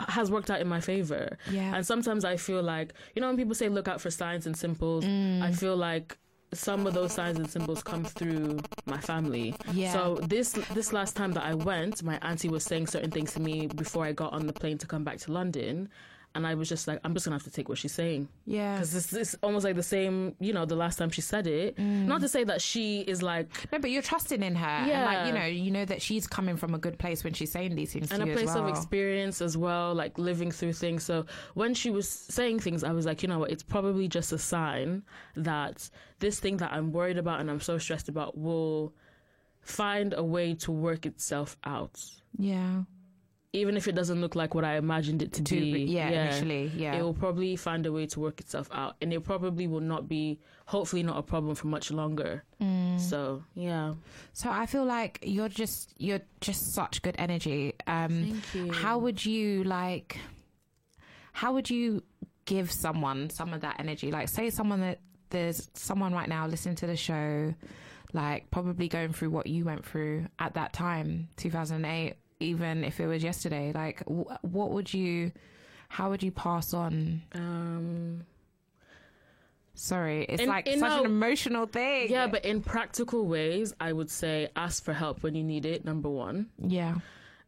has 0.09 0.31
worked 0.31 0.51
out 0.51 0.61
in 0.61 0.67
my 0.69 0.81
favor. 0.81 1.37
Yeah. 1.51 1.75
And 1.77 1.87
sometimes 1.87 2.25
I 2.25 2.37
feel 2.37 2.63
like, 2.63 2.95
you 3.15 3.21
know, 3.21 3.29
when 3.29 3.37
people 3.37 3.55
say 3.55 3.69
look 3.69 3.87
out 3.87 4.01
for 4.01 4.11
signs 4.11 4.47
and 4.47 4.57
symbols, 4.57 5.05
Mm. 5.05 5.43
I 5.43 5.53
feel 5.53 5.77
like 5.77 6.17
some 6.53 6.85
of 6.87 6.95
those 6.95 7.13
signs 7.13 7.39
and 7.39 7.49
symbols 7.49 7.81
come 7.83 8.03
through 8.05 8.59
my 8.87 8.99
family. 8.99 9.55
Yeah. 9.73 9.93
So 9.93 10.17
this 10.27 10.53
this 10.75 10.93
last 10.93 11.15
time 11.17 11.33
that 11.33 11.45
I 11.45 11.55
went, 11.55 12.03
my 12.03 12.19
auntie 12.23 12.49
was 12.49 12.65
saying 12.65 12.89
certain 12.89 13.11
things 13.11 13.35
to 13.35 13.41
me 13.41 13.67
before 13.69 14.05
I 14.05 14.13
got 14.13 14.33
on 14.33 14.47
the 14.47 14.53
plane 14.53 14.79
to 14.79 14.87
come 14.87 15.05
back 15.05 15.19
to 15.19 15.33
London. 15.33 15.89
And 16.33 16.47
I 16.47 16.55
was 16.55 16.69
just 16.69 16.87
like, 16.87 17.01
I'm 17.03 17.13
just 17.13 17.27
gonna 17.27 17.35
have 17.35 17.43
to 17.43 17.51
take 17.51 17.69
what 17.69 17.77
she's 17.79 17.93
saying. 17.93 18.29
Yeah. 18.47 18.75
Because 18.75 18.95
it's, 18.95 19.13
is 19.13 19.37
almost 19.43 19.65
like 19.65 19.75
the 19.75 19.83
same, 19.83 20.37
you 20.39 20.53
know, 20.53 20.65
the 20.65 20.77
last 20.77 20.97
time 20.97 21.11
she 21.11 21.21
said 21.21 21.49
it. 21.49 21.77
Mm. 21.77 22.07
Not 22.07 22.21
to 22.21 22.29
say 22.29 22.45
that 22.45 22.63
she 22.63 23.01
is 23.01 23.21
like 23.21 23.49
No, 23.73 23.81
but 23.81 23.91
you're 23.91 24.01
trusting 24.03 24.41
in 24.43 24.55
her. 24.55 24.67
And 24.67 24.87
Yeah. 24.89 25.05
like, 25.07 25.27
you 25.27 25.33
know, 25.33 25.45
you 25.47 25.73
know 25.73 25.85
that 25.85 26.01
she's 26.01 26.29
coming 26.29 26.57
from 26.57 26.73
a 26.73 26.79
good 26.79 26.99
place 27.01 27.25
when 27.25 27.33
she's 27.33 27.51
saying 27.51 27.75
these 27.75 27.93
things 27.93 28.13
and 28.13 28.23
a 28.23 28.27
place 28.27 28.47
well. 28.47 28.65
of 28.65 28.69
experience 28.69 29.43
as 29.43 29.57
well, 29.57 29.93
like 29.93 30.19
living 30.19 30.53
through 30.53 30.75
things. 30.75 31.03
So 31.03 31.27
when 31.55 31.75
she 31.75 31.91
was 31.91 32.09
saying 32.09 32.61
things, 32.61 32.85
I 32.85 32.93
was 32.93 33.07
like, 33.07 33.23
you 33.23 33.29
know 33.29 33.41
what, 33.41 33.51
it's 33.51 33.65
probably 33.65 34.07
just 34.07 34.31
a 34.33 34.39
sign 34.39 35.03
that 35.35 35.91
this 36.21 36.39
thing 36.39 36.59
that 36.59 36.73
I'm 36.73 36.93
worried 36.93 37.19
about 37.19 37.41
and 37.41 37.51
I'm 37.51 37.61
so 37.61 37.77
stressed 37.79 38.09
about 38.09 38.39
will 38.39 38.95
find 39.63 40.15
a 40.15 40.23
way 40.23 40.55
to 40.55 40.71
work 40.71 41.07
itself 41.07 41.57
out. 41.65 42.01
Yeah. 42.39 42.83
Even 43.53 43.77
if 43.77 43.89
it 43.89 43.97
doesn't 43.97 44.21
look 44.21 44.37
like 44.37 44.55
what 44.55 44.65
I 44.65 44.77
imagined 44.77 45.23
it 45.23 45.33
to, 45.33 45.43
To 45.43 45.55
be, 45.57 45.73
be- 45.73 45.83
yeah, 45.93 46.09
initially, 46.09 46.71
yeah. 46.77 46.95
it 46.97 47.03
will 47.03 47.15
probably 47.15 47.57
find 47.57 47.85
a 47.85 47.91
way 47.93 48.07
to 48.07 48.21
work 48.21 48.39
itself 48.41 48.69
out, 48.73 48.95
and 49.03 49.13
it 49.13 49.25
probably 49.25 49.67
will 49.67 49.81
not 49.81 50.09
be, 50.09 50.39
hopefully, 50.67 51.03
not 51.03 51.17
a 51.19 51.23
problem 51.23 51.55
for 51.57 51.67
much 51.67 51.91
longer. 51.91 52.45
Mm. 52.63 53.01
So 53.01 53.43
yeah, 53.55 53.95
So 54.35 54.51
I 54.51 54.67
feel 54.67 54.85
like 54.85 55.19
you're 55.23 55.49
just 55.49 55.95
you're 55.99 56.21
just 56.41 56.73
such 56.75 57.03
good 57.03 57.17
energy. 57.19 57.75
Um, 57.87 58.41
Thank 58.43 58.55
you. 58.55 58.73
How 58.73 58.99
would 58.99 59.25
you 59.25 59.65
like? 59.65 60.17
How 61.33 61.53
would 61.55 61.71
you 61.71 62.03
give 62.45 62.71
someone 62.71 63.31
some 63.31 63.53
of 63.53 63.61
that 63.63 63.77
energy? 63.79 64.11
Like, 64.11 64.29
say 64.29 64.51
someone 64.51 64.81
that 64.81 65.01
there's 65.31 65.71
someone 65.75 66.13
right 66.13 66.29
now 66.29 66.47
listening 66.47 66.75
to 66.77 66.87
the 66.87 66.97
show, 66.97 67.55
like 68.13 68.51
probably 68.51 68.89
going 68.89 69.13
through 69.13 69.31
what 69.31 69.47
you 69.47 69.65
went 69.65 69.85
through 69.85 70.27
at 70.39 70.55
that 70.55 70.73
time, 70.73 71.29
2008. 71.37 72.15
Even 72.41 72.83
if 72.85 72.99
it 73.01 73.07
was 73.07 73.23
yesterday, 73.23 73.71
like, 73.75 74.01
wh- 74.09 74.43
what 74.45 74.71
would 74.71 74.93
you? 74.93 75.31
How 75.89 76.11
would 76.11 76.23
you 76.23 76.31
pass 76.33 76.73
on? 76.75 77.23
um, 77.35 78.25
Sorry, 79.75 80.25
it's 80.29 80.43
In- 80.43 80.49
like 80.49 80.67
in 80.67 80.79
such 80.81 80.93
a- 80.93 81.01
an 81.01 81.07
emotional 81.07 81.67
thing. 81.67 82.11
yeah, 82.11 82.27
but 82.27 82.45
in 82.45 82.61
practical 82.61 83.25
ways, 83.27 83.73
I 83.81 83.93
would 83.93 84.11
say 84.11 84.49
ask 84.55 84.85
for 84.85 84.93
help 84.93 85.23
when 85.23 85.35
you 85.35 85.43
need 85.45 85.65
it. 85.65 85.85
Number 85.85 86.11
one. 86.11 86.47
yeah, 86.59 86.97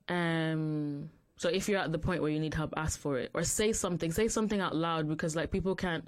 Um, 0.09 1.10
so 1.36 1.48
if 1.48 1.69
you're 1.69 1.78
at 1.81 1.93
the 1.93 1.98
point 1.98 2.23
where 2.23 2.31
you 2.31 2.40
need 2.40 2.55
help, 2.55 2.73
ask 2.77 2.98
for 2.98 3.19
it 3.19 3.31
or 3.35 3.43
say 3.44 3.73
something. 3.73 4.10
Say 4.12 4.28
something 4.28 4.60
out 4.60 4.74
loud 4.74 5.09
because 5.09 5.36
like 5.36 5.51
people 5.51 5.74
can't. 5.74 6.06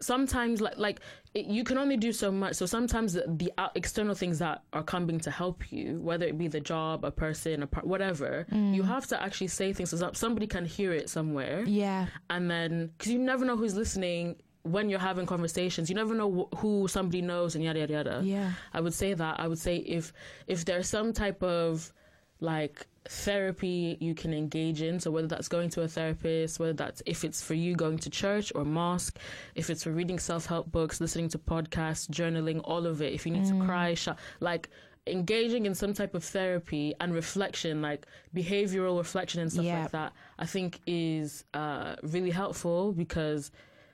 Sometimes 0.00 0.60
like 0.60 0.76
like 0.76 1.00
it, 1.34 1.46
you 1.46 1.64
can 1.64 1.78
only 1.78 1.96
do 1.96 2.12
so 2.12 2.30
much. 2.30 2.54
So 2.56 2.66
sometimes 2.66 3.14
the, 3.14 3.24
the 3.26 3.52
out- 3.58 3.72
external 3.76 4.14
things 4.14 4.38
that 4.40 4.62
are 4.72 4.82
coming 4.82 5.18
to 5.20 5.30
help 5.30 5.72
you, 5.72 6.00
whether 6.00 6.26
it 6.26 6.36
be 6.38 6.48
the 6.48 6.60
job, 6.60 7.04
a 7.04 7.10
person, 7.10 7.62
a 7.62 7.66
part, 7.66 7.86
whatever, 7.86 8.46
you 8.50 8.82
mm. 8.82 8.86
have 8.86 9.06
to 9.08 9.22
actually 9.22 9.48
say 9.48 9.72
things 9.72 9.90
so 9.90 9.96
that 9.96 10.16
somebody 10.16 10.46
can 10.46 10.64
hear 10.64 10.92
it 10.92 11.08
somewhere. 11.08 11.64
yeah, 11.66 12.06
And 12.30 12.50
then 12.50 12.90
because 12.98 13.12
you 13.12 13.18
never 13.18 13.44
know 13.44 13.56
who's 13.56 13.74
listening 13.74 14.36
when 14.62 14.88
you're 14.88 14.98
having 14.98 15.26
conversations, 15.26 15.88
you 15.90 15.94
never 15.94 16.14
know 16.14 16.48
wh- 16.52 16.58
who 16.58 16.88
somebody 16.88 17.20
knows 17.22 17.54
and 17.54 17.62
yada 17.64 17.80
yada 17.80 17.92
yada. 17.92 18.20
yeah. 18.24 18.52
I 18.72 18.80
would 18.80 18.94
say 18.94 19.14
that. 19.14 19.40
I 19.40 19.46
would 19.48 19.58
say 19.58 19.76
if 19.76 20.12
if 20.46 20.64
there's 20.64 20.88
some 20.88 21.12
type 21.12 21.42
of 21.42 21.92
like 22.40 22.86
therapy 23.06 23.96
you 24.00 24.14
can 24.14 24.32
engage 24.34 24.82
in, 24.82 24.98
so 25.00 25.10
whether 25.10 25.26
that's 25.26 25.48
going 25.48 25.68
to 25.70 25.82
a 25.82 25.88
therapist, 25.88 26.58
whether 26.58 26.72
that's 26.72 27.02
if 27.06 27.24
it's 27.24 27.42
for 27.42 27.54
you 27.54 27.74
going 27.74 27.98
to 27.98 28.10
church 28.10 28.52
or 28.54 28.64
mosque, 28.64 29.18
if 29.54 29.70
it's 29.70 29.84
for 29.84 29.90
reading 29.90 30.18
self 30.18 30.46
help 30.46 30.70
books, 30.72 31.00
listening 31.00 31.28
to 31.30 31.38
podcasts, 31.38 32.08
journaling, 32.08 32.60
all 32.64 32.86
of 32.86 33.02
it. 33.02 33.12
If 33.12 33.26
you 33.26 33.32
need 33.32 33.46
to 33.46 33.64
cry, 33.64 33.94
sh- 33.94 34.08
like 34.40 34.68
engaging 35.06 35.66
in 35.66 35.74
some 35.74 35.92
type 35.92 36.14
of 36.14 36.24
therapy 36.24 36.94
and 37.00 37.12
reflection, 37.14 37.82
like 37.82 38.06
behavioral 38.34 38.96
reflection 38.98 39.40
and 39.42 39.52
stuff 39.52 39.64
Yeah. 39.66 39.82
like 39.82 39.90
that, 39.90 40.12
I 40.38 40.46
think 40.46 40.80
is 40.86 41.44
uh, 41.52 41.96
really 42.02 42.30
helpful 42.30 42.92
because 42.92 43.50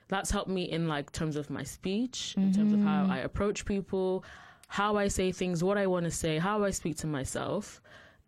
that's 0.07 0.31
helped 0.31 0.49
me 0.49 0.63
in 0.63 0.87
like 0.87 1.11
terms 1.11 1.35
of 1.35 1.49
my 1.49 1.63
speech, 1.63 2.33
in 2.37 2.51
terms 2.53 2.71
of 2.73 2.79
how 2.81 3.07
I 3.09 3.19
approach 3.19 3.65
people, 3.65 4.23
how 4.67 4.95
I 4.95 5.09
say 5.09 5.31
things, 5.33 5.63
what 5.65 5.77
I 5.77 5.85
want 5.87 6.05
to 6.05 6.11
say, 6.11 6.37
how 6.37 6.63
I 6.63 6.69
speak 6.71 6.95
to 6.97 7.07
myself. 7.07 7.81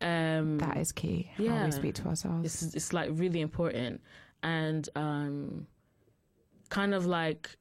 Um, 0.04 0.58
That 0.60 0.78
is 0.78 0.92
key. 0.92 1.30
How 1.38 1.44
Yeah. 1.44 1.66
we 1.66 1.72
speak 1.72 1.96
to 1.96 2.08
ourselves. 2.08 2.46
it's 2.64 2.76
it's 2.76 2.94
like 2.94 3.10
really 3.14 3.42
important 3.42 4.02
and 4.44 4.88
um, 4.96 5.68
kind 6.70 6.94
of 6.94 7.06
like 7.06 7.58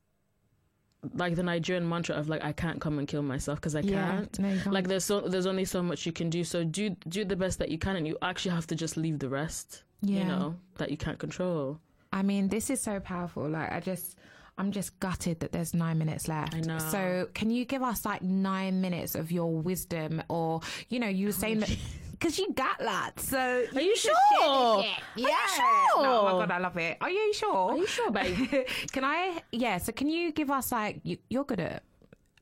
like 1.14 1.34
the 1.34 1.42
Nigerian 1.42 1.88
mantra 1.88 2.14
of 2.14 2.28
like 2.28 2.44
I 2.44 2.52
can't 2.52 2.80
come 2.80 2.98
and 2.98 3.08
kill 3.08 3.22
myself 3.22 3.60
because 3.60 3.74
I 3.74 3.80
Yeah. 3.80 4.10
can't. 4.10 4.38
No, 4.38 4.48
can't. 4.62 4.72
Like 4.72 4.86
there's 4.88 5.04
so 5.04 5.20
there's 5.20 5.46
only 5.46 5.64
so 5.64 5.82
much 5.82 6.06
you 6.06 6.12
can 6.12 6.30
do. 6.30 6.44
So 6.44 6.62
do 6.64 6.90
do 7.08 7.24
the 7.24 7.36
best 7.36 7.58
that 7.58 7.70
you 7.70 7.78
can, 7.78 7.96
and 7.96 8.06
you 8.06 8.16
actually 8.22 8.54
have 8.54 8.66
to 8.68 8.74
just 8.76 8.96
leave 8.96 9.18
the 9.18 9.28
rest. 9.28 9.82
Yeah. 10.00 10.18
You 10.20 10.24
know 10.26 10.56
that 10.78 10.90
you 10.90 10.96
can't 10.96 11.18
control. 11.18 11.78
I 12.12 12.22
mean, 12.22 12.48
this 12.48 12.68
is 12.70 12.80
so 12.80 13.00
powerful. 13.00 13.48
Like, 13.48 13.72
I 13.72 13.80
just, 13.80 14.16
I'm 14.58 14.70
just 14.70 15.00
gutted 15.00 15.40
that 15.40 15.50
there's 15.50 15.72
nine 15.72 15.96
minutes 15.96 16.28
left. 16.28 16.54
I 16.54 16.60
know. 16.60 16.78
So, 16.78 17.28
can 17.32 17.50
you 17.50 17.64
give 17.64 17.82
us 17.82 18.04
like 18.04 18.20
nine 18.20 18.80
minutes 18.82 19.14
of 19.14 19.32
your 19.32 19.50
wisdom, 19.50 20.22
or 20.28 20.60
you 20.88 20.98
know, 21.00 21.08
you 21.08 21.26
were 21.26 21.32
saying 21.32 21.60
that 21.60 21.70
because 22.22 22.38
you 22.38 22.52
got 22.54 22.78
that. 22.78 23.18
So, 23.18 23.38
Are 23.74 23.80
you 23.80 23.96
share 23.96 24.14
sure? 24.38 24.82
shit. 24.84 24.90
Are 24.92 25.20
you 25.20 25.28
Yeah. 25.28 25.46
sure? 25.56 26.02
No, 26.04 26.20
oh 26.20 26.24
my 26.24 26.46
god, 26.46 26.50
I 26.52 26.58
love 26.58 26.76
it. 26.76 26.96
Are 27.00 27.10
you 27.10 27.32
sure? 27.34 27.72
Are 27.72 27.76
you 27.76 27.86
sure, 27.86 28.10
babe? 28.12 28.48
can 28.92 29.02
I? 29.04 29.42
Yeah. 29.50 29.78
So, 29.78 29.90
can 29.92 30.08
you 30.08 30.30
give 30.30 30.50
us 30.50 30.70
like 30.70 31.00
you, 31.02 31.18
you're 31.28 31.44
good 31.44 31.58
at 31.60 31.82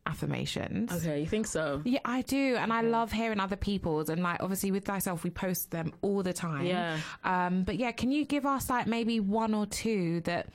affirmations? 0.06 0.92
Okay, 0.92 1.20
you 1.20 1.26
think 1.26 1.46
so? 1.46 1.80
Yeah, 1.84 2.00
I 2.04 2.22
do, 2.22 2.56
and 2.56 2.72
I 2.72 2.82
love 2.82 3.12
hearing 3.12 3.40
other 3.40 3.56
people's. 3.56 4.08
And 4.10 4.22
like, 4.22 4.42
obviously, 4.42 4.70
with 4.70 4.84
thyself, 4.84 5.24
we 5.24 5.30
post 5.30 5.70
them 5.70 5.92
all 6.02 6.22
the 6.22 6.32
time. 6.32 6.66
Yeah. 6.66 6.98
Um, 7.24 7.62
but 7.64 7.76
yeah, 7.76 7.92
can 7.92 8.10
you 8.10 8.24
give 8.24 8.44
us 8.46 8.68
like 8.68 8.86
maybe 8.86 9.18
one 9.20 9.54
or 9.54 9.66
two 9.66 10.20
that 10.22 10.48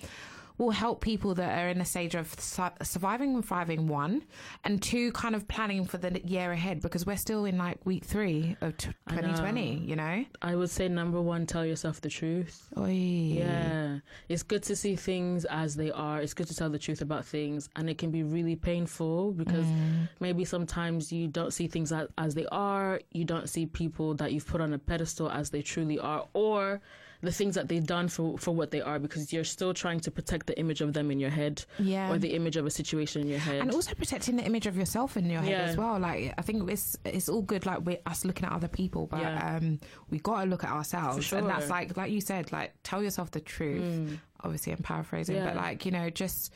will 0.57 0.71
help 0.71 1.01
people 1.01 1.35
that 1.35 1.63
are 1.63 1.69
in 1.69 1.81
a 1.81 1.85
stage 1.85 2.15
of 2.15 2.39
su- 2.39 2.63
surviving 2.81 3.35
and 3.35 3.45
thriving? 3.45 3.87
One, 3.87 4.23
and 4.63 4.81
two, 4.81 5.11
kind 5.11 5.35
of 5.35 5.47
planning 5.47 5.85
for 5.85 5.97
the 5.97 6.21
year 6.25 6.51
ahead 6.51 6.81
because 6.81 7.05
we're 7.05 7.17
still 7.17 7.45
in 7.45 7.57
like 7.57 7.85
week 7.85 8.05
three 8.05 8.55
of 8.61 8.77
t- 8.77 8.89
I 9.07 9.15
know. 9.15 9.21
2020. 9.21 9.79
You 9.79 9.95
know. 9.95 10.25
I 10.41 10.55
would 10.55 10.69
say 10.69 10.87
number 10.87 11.21
one, 11.21 11.45
tell 11.45 11.65
yourself 11.65 12.01
the 12.01 12.09
truth. 12.09 12.67
Oy. 12.77 12.91
Yeah, 12.91 13.99
it's 14.29 14.43
good 14.43 14.63
to 14.63 14.75
see 14.75 14.95
things 14.95 15.45
as 15.45 15.75
they 15.75 15.91
are. 15.91 16.21
It's 16.21 16.33
good 16.33 16.47
to 16.47 16.55
tell 16.55 16.69
the 16.69 16.79
truth 16.79 17.01
about 17.01 17.25
things, 17.25 17.69
and 17.75 17.89
it 17.89 17.97
can 17.97 18.11
be 18.11 18.23
really 18.23 18.55
painful 18.55 19.33
because 19.33 19.65
mm. 19.65 20.07
maybe 20.19 20.45
sometimes 20.45 21.11
you 21.11 21.27
don't 21.27 21.53
see 21.53 21.67
things 21.67 21.91
as, 21.91 22.07
as 22.17 22.35
they 22.35 22.45
are. 22.47 23.01
You 23.11 23.25
don't 23.25 23.49
see 23.49 23.65
people 23.65 24.13
that 24.15 24.31
you've 24.31 24.47
put 24.47 24.61
on 24.61 24.73
a 24.73 24.79
pedestal 24.79 25.29
as 25.29 25.49
they 25.49 25.61
truly 25.61 25.99
are, 25.99 26.27
or 26.33 26.81
the 27.25 27.31
things 27.31 27.55
that 27.55 27.67
they've 27.67 27.85
done 27.85 28.07
for 28.07 28.37
for 28.37 28.51
what 28.55 28.71
they 28.71 28.81
are, 28.81 28.99
because 28.99 29.33
you're 29.33 29.43
still 29.43 29.73
trying 29.73 29.99
to 30.01 30.11
protect 30.11 30.47
the 30.47 30.57
image 30.57 30.81
of 30.81 30.93
them 30.93 31.11
in 31.11 31.19
your 31.19 31.29
head, 31.31 31.65
Yeah. 31.79 32.09
or 32.11 32.17
the 32.17 32.33
image 32.35 32.55
of 32.55 32.65
a 32.65 32.69
situation 32.71 33.21
in 33.23 33.27
your 33.27 33.39
head. 33.39 33.61
and 33.61 33.71
also 33.71 33.93
protecting 33.95 34.37
the 34.37 34.43
image 34.43 34.67
of 34.67 34.77
yourself 34.77 35.17
in 35.17 35.29
your 35.29 35.41
head 35.41 35.51
Yeah. 35.51 35.61
as 35.71 35.75
well. 35.77 35.99
Like 35.99 36.33
I 36.37 36.41
think 36.41 36.69
it's 36.69 36.95
it's 37.03 37.27
all 37.27 37.41
good, 37.41 37.65
like 37.65 37.79
we're 37.85 37.99
us 38.05 38.23
looking 38.23 38.45
at 38.45 38.51
other 38.53 38.67
people, 38.69 39.07
but 39.07 39.19
Yeah. 39.21 39.57
um, 39.57 39.79
we 40.09 40.19
got 40.19 40.43
to 40.43 40.49
look 40.49 40.63
at 40.63 40.69
ourselves, 40.71 41.33
and 41.33 41.49
that's 41.49 41.69
like 41.69 41.97
like 41.97 42.11
you 42.11 42.21
said, 42.21 42.51
like 42.51 42.73
tell 42.83 43.01
yourself 43.03 43.31
the 43.31 43.41
truth. 43.41 44.19
Obviously, 44.43 44.71
I'm 44.73 44.79
paraphrasing, 44.83 45.43
but 45.43 45.55
like 45.55 45.85
you 45.85 45.91
know, 45.91 46.09
just 46.09 46.53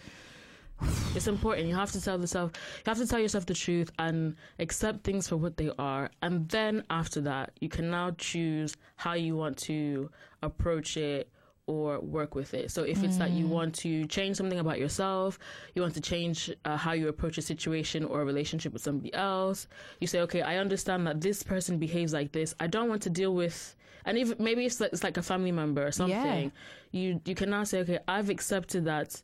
It's 1.16 1.28
important. 1.28 1.68
You 1.68 1.76
have 1.76 1.92
to 1.92 2.02
tell 2.02 2.20
yourself. 2.20 2.52
You 2.78 2.90
have 2.90 2.98
to 2.98 3.08
tell 3.08 3.20
yourself 3.20 3.46
the 3.46 3.54
truth 3.54 3.92
and 4.00 4.36
accept 4.60 5.04
things 5.04 5.28
for 5.28 5.38
what 5.38 5.58
they 5.58 5.72
are. 5.78 6.10
And 6.22 6.48
then 6.50 6.84
after 6.90 7.22
that, 7.22 7.52
you 7.60 7.70
can 7.70 7.90
now 7.90 8.12
choose 8.18 8.76
how 8.96 9.14
you 9.14 9.36
want 9.36 9.58
to 9.60 10.10
approach 10.42 10.98
it 10.98 11.30
or 11.68 12.00
work 12.00 12.34
with 12.34 12.54
it. 12.56 12.72
So 12.72 12.82
if 12.84 13.04
it's 13.04 13.18
that 13.18 13.30
you 13.30 13.46
want 13.46 13.76
to 13.76 14.06
change 14.08 14.38
something 14.38 14.58
about 14.58 14.80
yourself, 14.80 15.38
you 15.76 15.84
want 15.84 15.94
to 15.94 16.02
change 16.02 16.50
uh, 16.66 16.76
how 16.76 16.94
you 16.94 17.10
approach 17.10 17.38
a 17.38 17.44
situation 17.44 18.04
or 18.06 18.22
a 18.22 18.26
relationship 18.26 18.74
with 18.74 18.82
somebody 18.82 19.14
else, 19.14 19.68
you 20.00 20.08
say, 20.08 20.22
okay, 20.22 20.42
I 20.42 20.58
understand 20.58 21.06
that 21.06 21.22
this 21.22 21.44
person 21.44 21.78
behaves 21.78 22.12
like 22.12 22.32
this. 22.32 22.56
I 22.60 22.66
don't 22.66 22.90
want 22.90 23.04
to 23.04 23.12
deal 23.12 23.36
with. 23.36 23.76
And 24.06 24.18
even 24.18 24.38
maybe 24.40 24.66
it's 24.66 24.80
like, 24.80 24.94
it's 24.94 25.04
like 25.04 25.18
a 25.18 25.22
family 25.22 25.52
member 25.52 25.86
or 25.86 25.92
something. 25.92 26.52
You 26.92 27.22
you 27.26 27.36
can 27.36 27.52
now 27.52 27.64
say, 27.66 27.80
okay, 27.82 28.00
I've 28.08 28.30
accepted 28.32 28.86
that 28.86 29.22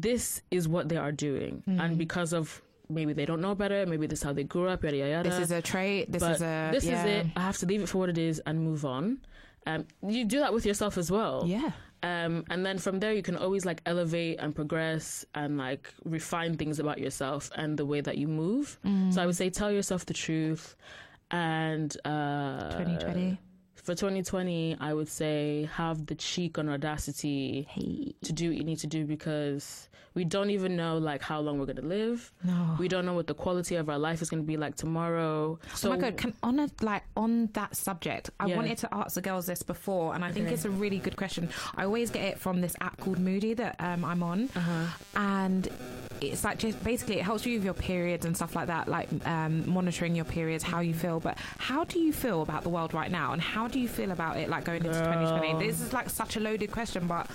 this 0.00 0.42
is 0.50 0.68
what 0.68 0.88
they 0.88 0.96
are 0.96 1.12
doing, 1.12 1.62
and 1.66 1.98
because 1.98 2.32
of 2.32 2.62
maybe 2.88 3.12
they 3.12 3.24
don't 3.24 3.40
know 3.40 3.54
better, 3.54 3.84
maybe 3.86 4.06
this 4.06 4.20
is 4.20 4.22
how 4.22 4.32
they 4.32 4.44
grew 4.44 4.68
up, 4.68 4.84
yada 4.84 4.96
yada. 4.96 5.10
yada. 5.10 5.28
this 5.28 5.38
is 5.38 5.50
a 5.50 5.62
trait. 5.62 6.10
This 6.10 6.20
but 6.20 6.36
is 6.36 6.42
a 6.42 6.70
this 6.72 6.84
yeah. 6.84 7.04
is 7.04 7.26
it. 7.26 7.26
I 7.36 7.40
have 7.40 7.58
to 7.58 7.66
leave 7.66 7.82
it 7.82 7.88
for 7.88 7.98
what 7.98 8.08
it 8.08 8.18
is 8.18 8.40
and 8.46 8.60
move 8.60 8.84
on. 8.84 9.18
Um, 9.66 9.86
you 10.06 10.24
do 10.24 10.38
that 10.40 10.52
with 10.52 10.64
yourself 10.64 10.96
as 10.96 11.10
well. 11.10 11.44
Yeah. 11.46 11.72
Um, 12.02 12.44
and 12.50 12.64
then 12.64 12.78
from 12.78 13.00
there, 13.00 13.12
you 13.12 13.22
can 13.22 13.36
always 13.36 13.64
like 13.64 13.80
elevate 13.84 14.38
and 14.38 14.54
progress 14.54 15.24
and 15.34 15.58
like 15.58 15.92
refine 16.04 16.56
things 16.56 16.78
about 16.78 16.98
yourself 16.98 17.50
and 17.56 17.76
the 17.76 17.84
way 17.84 18.00
that 18.00 18.16
you 18.16 18.28
move. 18.28 18.78
Mm. 18.84 19.12
So 19.12 19.22
I 19.22 19.26
would 19.26 19.34
say 19.34 19.50
tell 19.50 19.72
yourself 19.72 20.06
the 20.06 20.14
truth. 20.14 20.76
And 21.32 21.96
uh, 22.04 22.70
2020. 22.70 23.38
For 23.86 23.94
2020, 23.94 24.78
I 24.80 24.92
would 24.92 25.08
say 25.08 25.68
have 25.74 26.06
the 26.06 26.16
cheek 26.16 26.58
and 26.58 26.68
audacity 26.68 27.68
to 28.24 28.32
do 28.32 28.48
what 28.48 28.58
you 28.58 28.64
need 28.64 28.80
to 28.80 28.88
do 28.88 29.04
because 29.04 29.88
we 30.16 30.24
don't 30.24 30.50
even 30.50 30.74
know 30.76 30.96
like 30.98 31.22
how 31.22 31.38
long 31.40 31.58
we're 31.60 31.66
gonna 31.66 31.82
live. 31.86 32.32
No. 32.42 32.74
We 32.80 32.88
don't 32.88 33.04
know 33.06 33.12
what 33.14 33.26
the 33.28 33.34
quality 33.34 33.76
of 33.76 33.88
our 33.88 33.98
life 33.98 34.22
is 34.22 34.30
gonna 34.30 34.42
be 34.42 34.56
like 34.56 34.74
tomorrow. 34.74 35.58
So 35.74 35.88
oh 35.90 35.92
my 35.94 35.98
god! 36.00 36.16
Can, 36.16 36.32
on 36.42 36.58
a, 36.58 36.68
like 36.80 37.04
on 37.16 37.50
that 37.52 37.76
subject, 37.76 38.30
I 38.40 38.46
Yeah. 38.46 38.56
wanted 38.56 38.78
to 38.78 38.88
ask 38.92 39.14
the 39.14 39.20
girls 39.22 39.46
this 39.46 39.62
before, 39.62 40.14
and 40.14 40.24
I 40.24 40.32
think 40.32 40.46
Okay. 40.46 40.54
it's 40.54 40.64
a 40.64 40.70
really 40.70 40.98
good 40.98 41.16
question. 41.16 41.50
I 41.76 41.84
always 41.84 42.10
get 42.10 42.24
it 42.24 42.38
from 42.40 42.60
this 42.62 42.74
app 42.80 42.96
called 42.98 43.18
Moody 43.20 43.54
that 43.54 43.76
um, 43.78 44.04
I'm 44.04 44.22
on, 44.22 44.48
Uh-huh. 44.56 44.86
and 45.16 45.68
it's 46.22 46.44
like 46.44 46.58
just 46.58 46.82
basically 46.82 47.18
it 47.18 47.24
helps 47.24 47.44
you 47.44 47.58
with 47.58 47.64
your 47.64 47.74
periods 47.74 48.24
and 48.24 48.34
stuff 48.34 48.56
like 48.56 48.68
that, 48.68 48.88
like 48.88 49.08
um, 49.26 49.68
monitoring 49.68 50.16
your 50.16 50.24
periods, 50.24 50.64
how 50.64 50.80
you 50.80 50.94
feel. 50.94 51.20
But 51.20 51.36
how 51.58 51.84
do 51.84 51.98
you 52.00 52.10
feel 52.12 52.40
about 52.40 52.62
the 52.62 52.70
world 52.70 52.94
right 52.94 53.10
now, 53.10 53.32
and 53.34 53.42
how 53.42 53.68
do 53.68 53.78
you 53.78 53.86
feel 53.88 54.10
about 54.12 54.38
it 54.38 54.48
like 54.48 54.64
going 54.64 54.82
into 54.84 54.98
2020? 54.98 55.66
This 55.66 55.82
is 55.82 55.92
like 55.92 56.08
such 56.08 56.36
a 56.36 56.40
loaded 56.40 56.72
question, 56.72 57.06
but 57.06 57.28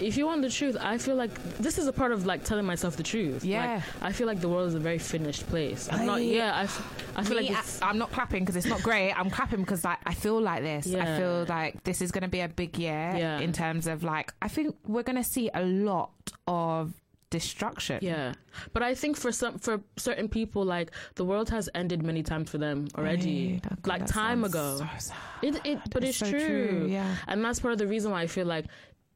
if 0.00 0.16
you 0.16 0.26
want 0.26 0.42
the 0.42 0.50
truth, 0.50 0.76
I 0.80 0.98
feel 0.98 1.14
like 1.16 1.32
this 1.58 1.78
is 1.78 1.86
a 1.86 1.92
part 1.92 2.12
of 2.12 2.26
like 2.26 2.44
telling 2.44 2.64
myself 2.64 2.96
the 2.96 3.02
truth. 3.02 3.44
Yeah. 3.44 3.74
Like, 3.74 3.82
I 4.02 4.12
feel 4.12 4.26
like 4.26 4.40
the 4.40 4.48
world 4.48 4.68
is 4.68 4.74
a 4.74 4.78
very 4.80 4.98
finished 4.98 5.46
place. 5.48 5.88
I'm 5.92 6.06
not. 6.06 6.22
Yeah. 6.22 6.54
I, 6.56 6.62
f- 6.62 7.12
I 7.16 7.24
feel 7.24 7.38
Me, 7.40 7.50
like. 7.50 7.64
I, 7.82 7.90
am 7.90 7.98
not 7.98 8.10
clapping 8.12 8.44
because 8.44 8.56
it's 8.56 8.66
not 8.66 8.82
great. 8.82 9.12
I'm 9.12 9.30
clapping 9.30 9.60
because 9.60 9.84
like 9.84 9.98
I 10.06 10.14
feel 10.14 10.40
like 10.40 10.62
this. 10.62 10.92
I 10.94 11.18
feel 11.18 11.46
like 11.48 11.82
this 11.84 12.00
is 12.02 12.10
going 12.12 12.22
to 12.22 12.28
be 12.28 12.40
a 12.40 12.48
big 12.48 12.78
year 12.78 13.14
Yeah. 13.16 13.38
in 13.40 13.52
terms 13.52 13.86
of 13.86 14.02
like 14.02 14.32
I 14.42 14.48
think 14.48 14.76
we're 14.86 15.02
going 15.02 15.16
to 15.16 15.24
see 15.24 15.50
a 15.54 15.62
lot 15.64 16.12
of 16.46 16.94
destruction. 17.30 17.98
Yeah, 18.02 18.32
but 18.72 18.82
I 18.82 18.92
think 18.94 19.16
for 19.16 19.30
some 19.30 19.58
for 19.58 19.80
certain 19.96 20.28
people, 20.28 20.64
like 20.64 20.90
the 21.14 21.24
world 21.24 21.48
has 21.50 21.68
ended 21.76 22.02
many 22.02 22.22
times 22.24 22.50
for 22.50 22.58
them 22.58 22.88
already, 22.98 23.60
Right. 23.62 23.86
Like 23.86 24.06
time 24.06 24.42
ago. 24.44 24.84
so. 24.98 25.14
It, 25.42 25.60
it, 25.64 25.78
but 25.90 26.02
It's 26.02 26.20
it's, 26.20 26.30
so 26.30 26.30
true. 26.30 26.68
true, 26.68 26.86
yeah. 26.90 27.14
and 27.28 27.44
that's 27.44 27.60
part 27.60 27.72
of 27.72 27.78
the 27.78 27.86
reason 27.86 28.10
why 28.10 28.22
I 28.22 28.26
feel 28.26 28.46
like 28.46 28.66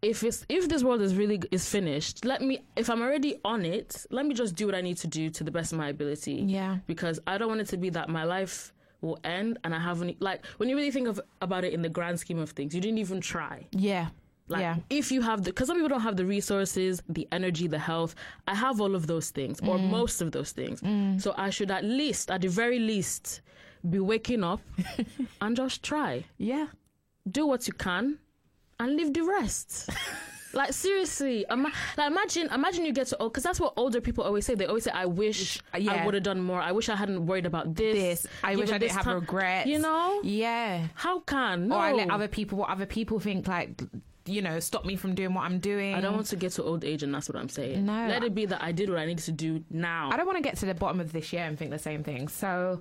if 0.05 0.22
it's 0.22 0.44
if 0.48 0.68
this 0.68 0.82
world 0.85 1.01
is 1.01 1.14
really 1.16 1.40
is 1.51 1.68
finished, 1.68 2.24
let 2.24 2.40
me 2.43 2.55
if 2.76 2.89
I'm 2.90 3.02
already 3.02 3.32
on 3.44 3.64
it, 3.64 4.06
let 4.10 4.24
me 4.26 4.35
just 4.35 4.55
do 4.55 4.66
what 4.66 4.74
I 4.74 4.81
need 4.81 4.98
to 4.98 5.06
do 5.09 5.31
to 5.31 5.43
the 5.44 5.51
best 5.51 5.72
of 5.72 5.78
my 5.78 5.89
ability. 5.89 6.35
Yeah. 6.47 6.78
because 6.86 7.18
I 7.26 7.39
don't 7.39 7.48
want 7.48 7.60
it 7.60 7.68
to 7.68 7.76
be 7.76 7.90
that 7.90 8.09
my 8.09 8.24
life 8.24 8.72
will 9.01 9.18
end 9.24 9.59
and 9.64 9.74
I 9.74 9.81
haven't 9.81 10.20
like 10.22 10.44
when 10.59 10.68
you 10.68 10.76
really 10.76 10.90
think 10.90 11.09
of 11.09 11.20
about 11.43 11.64
it 11.64 11.72
in 11.74 11.82
the 11.82 11.89
grand 11.90 12.18
scheme 12.20 12.39
of 12.39 12.51
things, 12.51 12.74
you 12.74 12.81
didn't 12.81 12.98
even 12.98 13.20
try. 13.20 13.66
Yeah. 13.72 14.09
Like 14.48 14.60
yeah. 14.60 14.76
if 14.90 15.10
you 15.10 15.22
have 15.22 15.43
the, 15.44 15.51
because 15.51 15.68
some 15.68 15.76
people 15.78 15.89
don't 15.89 16.02
have 16.02 16.16
the 16.18 16.26
resources, 16.26 17.02
the 17.09 17.26
energy, 17.32 17.66
the 17.66 17.78
health. 17.78 18.14
I 18.47 18.55
have 18.55 18.78
all 18.78 18.94
of 18.94 19.06
those 19.06 19.31
things, 19.31 19.59
or 19.60 19.78
Mm. 19.78 19.89
most 19.90 20.20
of 20.20 20.32
those 20.32 20.52
things. 20.52 20.82
So 21.22 21.32
I 21.39 21.48
should 21.48 21.70
at 21.70 21.82
least, 21.82 22.31
at 22.31 22.43
the 22.43 22.48
very 22.48 22.78
least, 22.78 23.40
be 23.89 24.01
waking 24.01 24.44
up 24.44 24.60
and 25.40 25.56
just 25.56 25.82
try. 25.82 26.24
Yeah. 26.36 26.66
Do 27.31 27.47
what 27.47 27.66
you 27.66 27.72
can, 27.72 28.18
and 28.81 28.97
leave 28.97 29.13
the 29.13 29.23
rest. 29.23 29.91
like 30.55 30.73
seriously, 30.73 31.45
ima- 31.51 31.73
like 31.97 32.11
imagine, 32.11 32.49
imagine 32.53 32.85
you 32.85 32.93
get 32.93 33.09
to 33.09 33.17
old 33.19 33.33
because 33.33 33.43
that's 33.45 33.59
what 33.61 33.73
older 33.77 34.01
people 34.01 34.23
always 34.25 34.47
say. 34.47 34.55
They 34.55 34.67
always 34.67 34.85
say, 34.85 34.93
"I 34.93 35.07
wish 35.07 35.61
Yeah. 35.77 35.93
I 35.95 36.05
would 36.05 36.15
have 36.15 36.23
done 36.23 36.41
more. 36.41 36.61
I 36.61 36.73
wish 36.73 36.89
I 36.89 36.97
hadn't 36.97 37.27
worried 37.27 37.47
about 37.47 37.75
this. 37.75 38.23
This. 38.23 38.27
I 38.43 38.57
wish 38.57 38.71
I 38.71 38.79
didn't 38.79 38.93
have 38.93 39.05
time." 39.05 39.17
regrets. 39.21 39.69
You 39.69 39.79
know, 39.81 40.21
Yeah. 40.23 40.87
how 40.95 41.21
can 41.21 41.69
no? 41.69 41.77
Or 41.77 41.79
I 41.81 41.93
let 41.93 42.11
other 42.11 42.29
people 42.29 42.59
what 42.59 42.71
other 42.71 42.87
people 42.87 43.19
think 43.21 43.49
like 43.49 43.83
you 44.27 44.41
know 44.41 44.59
stop 44.59 44.87
me 44.87 44.97
from 44.97 45.15
doing 45.15 45.35
what 45.35 45.43
I'm 45.43 45.59
doing. 45.59 45.95
I 45.95 46.01
don't 46.01 46.15
want 46.15 46.27
to 46.29 46.37
get 46.37 46.53
to 46.53 46.63
old 46.63 46.85
age, 46.85 47.03
and 47.03 47.13
that's 47.13 47.29
what 47.29 47.37
I'm 47.37 47.49
saying. 47.51 47.85
No. 47.85 48.07
let 48.09 48.23
it 48.25 48.35
be 48.35 48.47
that 48.47 48.63
I 48.63 48.73
did 48.73 48.89
what 48.89 48.99
I 48.99 49.07
needed 49.07 49.25
to 49.25 49.33
do 49.33 49.63
now. 49.71 50.09
I 50.13 50.17
don't 50.17 50.25
want 50.27 50.39
to 50.39 50.43
get 50.43 50.57
to 50.59 50.67
the 50.67 50.75
bottom 50.75 51.01
of 51.01 51.13
this 51.13 51.33
year 51.33 51.43
and 51.45 51.59
think 51.59 51.71
the 51.73 51.79
same 51.79 52.03
thing. 52.05 52.29
So, 52.29 52.81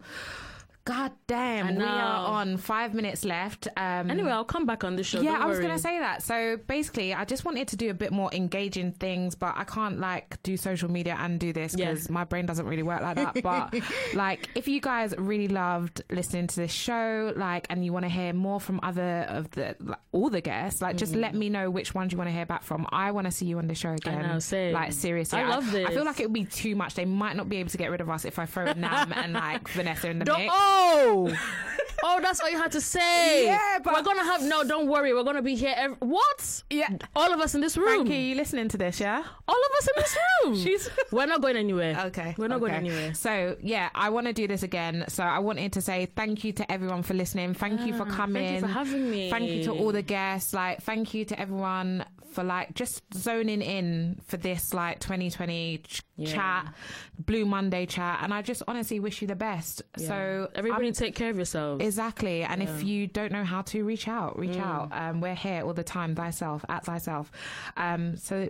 god 0.85 1.11
damn, 1.27 1.76
we 1.77 1.84
are 1.84 2.26
on 2.27 2.57
five 2.57 2.93
minutes 2.93 3.23
left. 3.23 3.68
Um, 3.77 4.10
Anyway, 4.11 4.30
I'll 4.31 4.43
come 4.43 4.65
back 4.65 4.84
on 4.84 4.95
the 4.97 5.03
show. 5.03 5.22
yeah, 5.22 5.38
I 5.39 5.45
was 5.45 5.60
going 5.60 5.72
to 5.72 5.80
say 5.80 5.97
that. 5.99 6.23
So 6.23 6.57
basically, 6.68 7.14
I 7.14 7.23
just 7.26 7.45
wanted 7.45 7.69
to 7.69 7.77
do 7.77 7.89
a 7.89 7.93
bit 7.93 8.11
more 8.11 8.30
engaging 8.34 8.91
things, 8.91 9.34
but 9.35 9.53
I 9.57 9.64
can't 9.64 9.99
like 9.99 10.41
do 10.43 10.57
social 10.57 10.91
media 10.91 11.15
and 11.19 11.39
do 11.39 11.53
this 11.53 11.73
Yeah. 11.77 11.91
because 11.91 12.10
my 12.10 12.26
brain 12.26 12.45
doesn't 12.45 12.65
really 12.65 12.84
work 12.84 13.01
like 13.01 13.15
that. 13.15 13.41
But 13.41 13.76
like, 14.14 14.49
if 14.55 14.68
you 14.68 14.81
guys 14.81 15.14
really 15.18 15.47
loved 15.47 16.01
listening 16.11 16.47
to 16.47 16.55
this 16.57 16.72
show, 16.72 17.34
like, 17.35 17.65
and 17.69 17.85
you 17.85 17.93
want 17.93 18.03
to 18.03 18.10
hear 18.10 18.34
more 18.34 18.60
from 18.60 18.80
other 18.84 19.26
of 19.30 19.49
the 19.51 19.76
like, 19.80 19.99
all 20.11 20.30
the 20.30 20.41
guests, 20.41 20.81
like, 20.81 20.97
just 20.97 21.15
let 21.15 21.34
me 21.34 21.49
know 21.49 21.69
which 21.69 21.95
ones 21.95 22.11
you 22.11 22.18
want 22.18 22.27
to 22.30 22.34
hear 22.34 22.45
back 22.45 22.64
from. 22.64 22.85
I 22.91 23.11
want 23.11 23.26
to 23.26 23.31
see 23.31 23.45
you 23.45 23.57
on 23.57 23.68
the 23.68 23.76
show 23.76 23.91
again. 23.93 24.26
I 24.26 24.34
know, 24.34 24.39
same. 24.39 24.73
Like 24.73 24.91
seriously, 24.91 25.39
I 25.39 25.47
love 25.47 25.72
this. 25.72 25.88
I 25.88 25.93
feel 25.93 26.03
like 26.05 26.19
it 26.19 26.26
would 26.26 26.34
be 26.34 26.45
too 26.45 26.76
much. 26.76 26.95
They 26.95 27.05
might 27.05 27.35
not 27.38 27.47
be 27.47 27.57
able 27.57 27.69
to 27.69 27.77
get 27.77 27.89
rid 27.89 28.01
of 28.01 28.10
us 28.10 28.26
if 28.26 28.38
I 28.38 28.45
throw 28.45 28.65
Nam 28.73 29.14
and 29.14 29.34
like 29.34 29.68
Vanessa 29.69 30.10
in 30.10 30.19
the 30.19 30.26
Don't- 30.26 30.39
mix. 30.39 30.53
oh, 30.55 30.72
oh, 32.05 32.19
that's 32.21 32.41
what 32.41 32.51
you 32.51 32.57
had 32.57 32.71
to 32.73 32.81
say. 32.81 33.45
Yeah, 33.45 33.79
but- 33.83 33.93
we're 33.93 34.01
gonna 34.03 34.23
have 34.23 34.41
no. 34.43 34.63
Don't 34.63 34.87
worry, 34.87 35.13
we're 35.13 35.23
gonna 35.23 35.41
be 35.41 35.55
here. 35.55 35.73
Ev- 35.77 35.95
what? 35.99 36.63
Yeah. 36.69 36.89
all 37.15 37.31
of 37.33 37.39
us 37.39 37.55
in 37.55 37.61
this 37.61 37.77
room. 37.77 37.87
Frankie, 38.05 38.15
you 38.15 38.35
listening 38.35 38.67
to 38.69 38.77
this? 38.77 38.99
Yeah. 38.99 39.23
All 39.47 39.55
of 39.55 39.71
us 39.77 39.87
in 39.87 39.93
this 39.97 40.17
room. 40.43 40.57
She's- 40.63 40.89
We're 41.11 41.25
not 41.27 41.41
going 41.41 41.57
anywhere. 41.57 41.97
Okay. 42.07 42.35
We're 42.37 42.47
not 42.47 42.59
going 42.59 42.73
anywhere. 42.73 43.13
So, 43.13 43.55
yeah, 43.61 43.89
I 43.95 44.09
want 44.09 44.27
to 44.27 44.33
do 44.33 44.47
this 44.47 44.63
again. 44.63 45.05
So, 45.07 45.23
I 45.23 45.39
wanted 45.39 45.73
to 45.73 45.81
say 45.81 46.07
thank 46.15 46.43
you 46.43 46.51
to 46.53 46.71
everyone 46.71 47.03
for 47.03 47.13
listening. 47.13 47.53
Thank 47.53 47.81
you 47.85 47.93
for 47.95 48.03
Ah, 48.03 48.15
coming. 48.15 48.43
thank 48.43 48.55
you 48.55 48.67
for 48.67 48.73
having 48.73 49.09
me. 49.11 49.29
Thank 49.29 49.49
you 49.49 49.63
to 49.65 49.71
all 49.71 49.91
the 49.91 50.01
guests. 50.01 50.53
Like, 50.53 50.81
thank 50.81 51.13
you 51.13 51.25
to 51.25 51.39
everyone 51.39 52.03
for 52.34 52.43
like 52.43 52.73
just 52.73 53.01
zoning 53.14 53.61
in 53.61 54.19
for 54.26 54.38
this 54.38 54.73
like 54.73 54.99
2020 54.99 55.77
ch- 55.80 56.01
Yeah. 56.18 56.31
chat, 56.34 56.73
Blue 57.19 57.45
Monday 57.45 57.85
chat. 57.85 58.19
And 58.22 58.34
I 58.34 58.41
just 58.41 58.64
honestly 58.68 58.99
wish 58.99 59.22
you 59.22 59.27
the 59.27 59.35
best. 59.35 59.81
Yeah. 59.97 60.07
So, 60.07 60.51
everybody 60.55 60.85
I'm- 60.88 60.93
take 60.93 61.15
care 61.15 61.30
of 61.30 61.35
yourselves. 61.38 61.84
Exactly. 61.84 62.43
And 62.43 62.61
if 62.64 62.84
you 62.84 63.07
don't 63.07 63.31
know 63.31 63.43
how 63.43 63.61
to 63.64 63.84
reach 63.84 64.07
out, 64.07 64.38
reach 64.38 64.57
Mm. 64.57 64.65
out. 64.65 64.89
Um, 64.91 65.22
we're 65.22 65.35
here 65.35 65.64
all 65.64 65.73
the 65.73 65.84
time, 65.84 66.15
thyself, 66.15 66.65
at 66.69 66.85
thyself. 66.85 67.31
Um, 67.77 68.18
so 68.18 68.49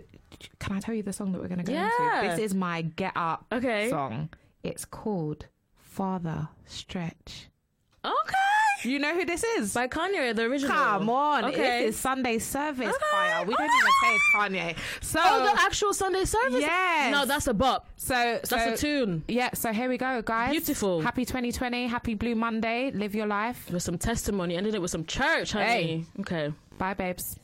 can 0.58 0.76
I 0.76 0.80
tell 0.80 0.94
you 0.94 1.02
the 1.02 1.12
song 1.12 1.32
that 1.32 1.40
we're 1.40 1.48
going 1.48 1.58
to 1.58 1.64
go 1.64 1.72
Yeah. 1.72 2.22
into? 2.22 2.36
This 2.36 2.50
is 2.50 2.54
my 2.54 2.82
Get 2.82 3.12
Up 3.16 3.46
Okay. 3.52 3.88
song. 3.90 4.30
It's 4.62 4.84
called 4.84 5.46
Father 5.76 6.48
Stretch. 6.66 7.48
okay. 8.04 8.34
You 8.84 8.98
know 8.98 9.14
who 9.14 9.24
this 9.24 9.42
is? 9.44 9.72
By 9.74 9.88
Kanye, 9.88 10.34
the 10.34 10.42
original. 10.42 10.72
Come 10.74 11.08
on. 11.10 11.44
Okay. 11.46 11.86
This 11.86 11.94
is 11.94 12.00
Sunday 12.00 12.38
service 12.38 12.88
Okay. 12.88 13.04
choir. 13.10 13.44
We 13.46 13.54
don't 13.54 13.64
even 13.64 13.92
say 14.02 14.14
it's 14.14 14.24
Kanye. 14.34 14.76
So, 15.00 15.20
Oh, 15.22 15.44
the 15.44 15.60
actual 15.62 15.94
Sunday 15.94 16.24
service. 16.24 16.60
Yes. 16.60 17.12
No, 17.12 17.24
that's 17.24 17.46
a 17.46 17.54
bop. 17.54 17.86
so, 17.96 18.40
so 18.44 18.56
That's 18.56 18.82
a 18.82 18.86
tune. 18.86 19.24
Yeah, 19.28 19.50
so 19.54 19.72
here 19.72 19.88
we 19.88 19.96
go, 19.98 20.22
guys. 20.22 20.50
Beautiful. 20.50 21.00
Happy 21.00 21.24
2020. 21.24 21.86
Happy 21.86 22.14
Blue 22.14 22.34
Monday. 22.34 22.90
Live 22.92 23.14
your 23.14 23.26
life. 23.26 23.70
With 23.70 23.82
some 23.82 23.98
testimony, 23.98 24.56
ended 24.56 24.74
it 24.74 24.82
with 24.82 24.90
some 24.90 25.04
church, 25.06 25.52
honey. 25.52 25.64
Hey. 25.64 26.04
Okay. 26.20 26.52
Bye, 26.78 26.94
babes. 26.94 27.38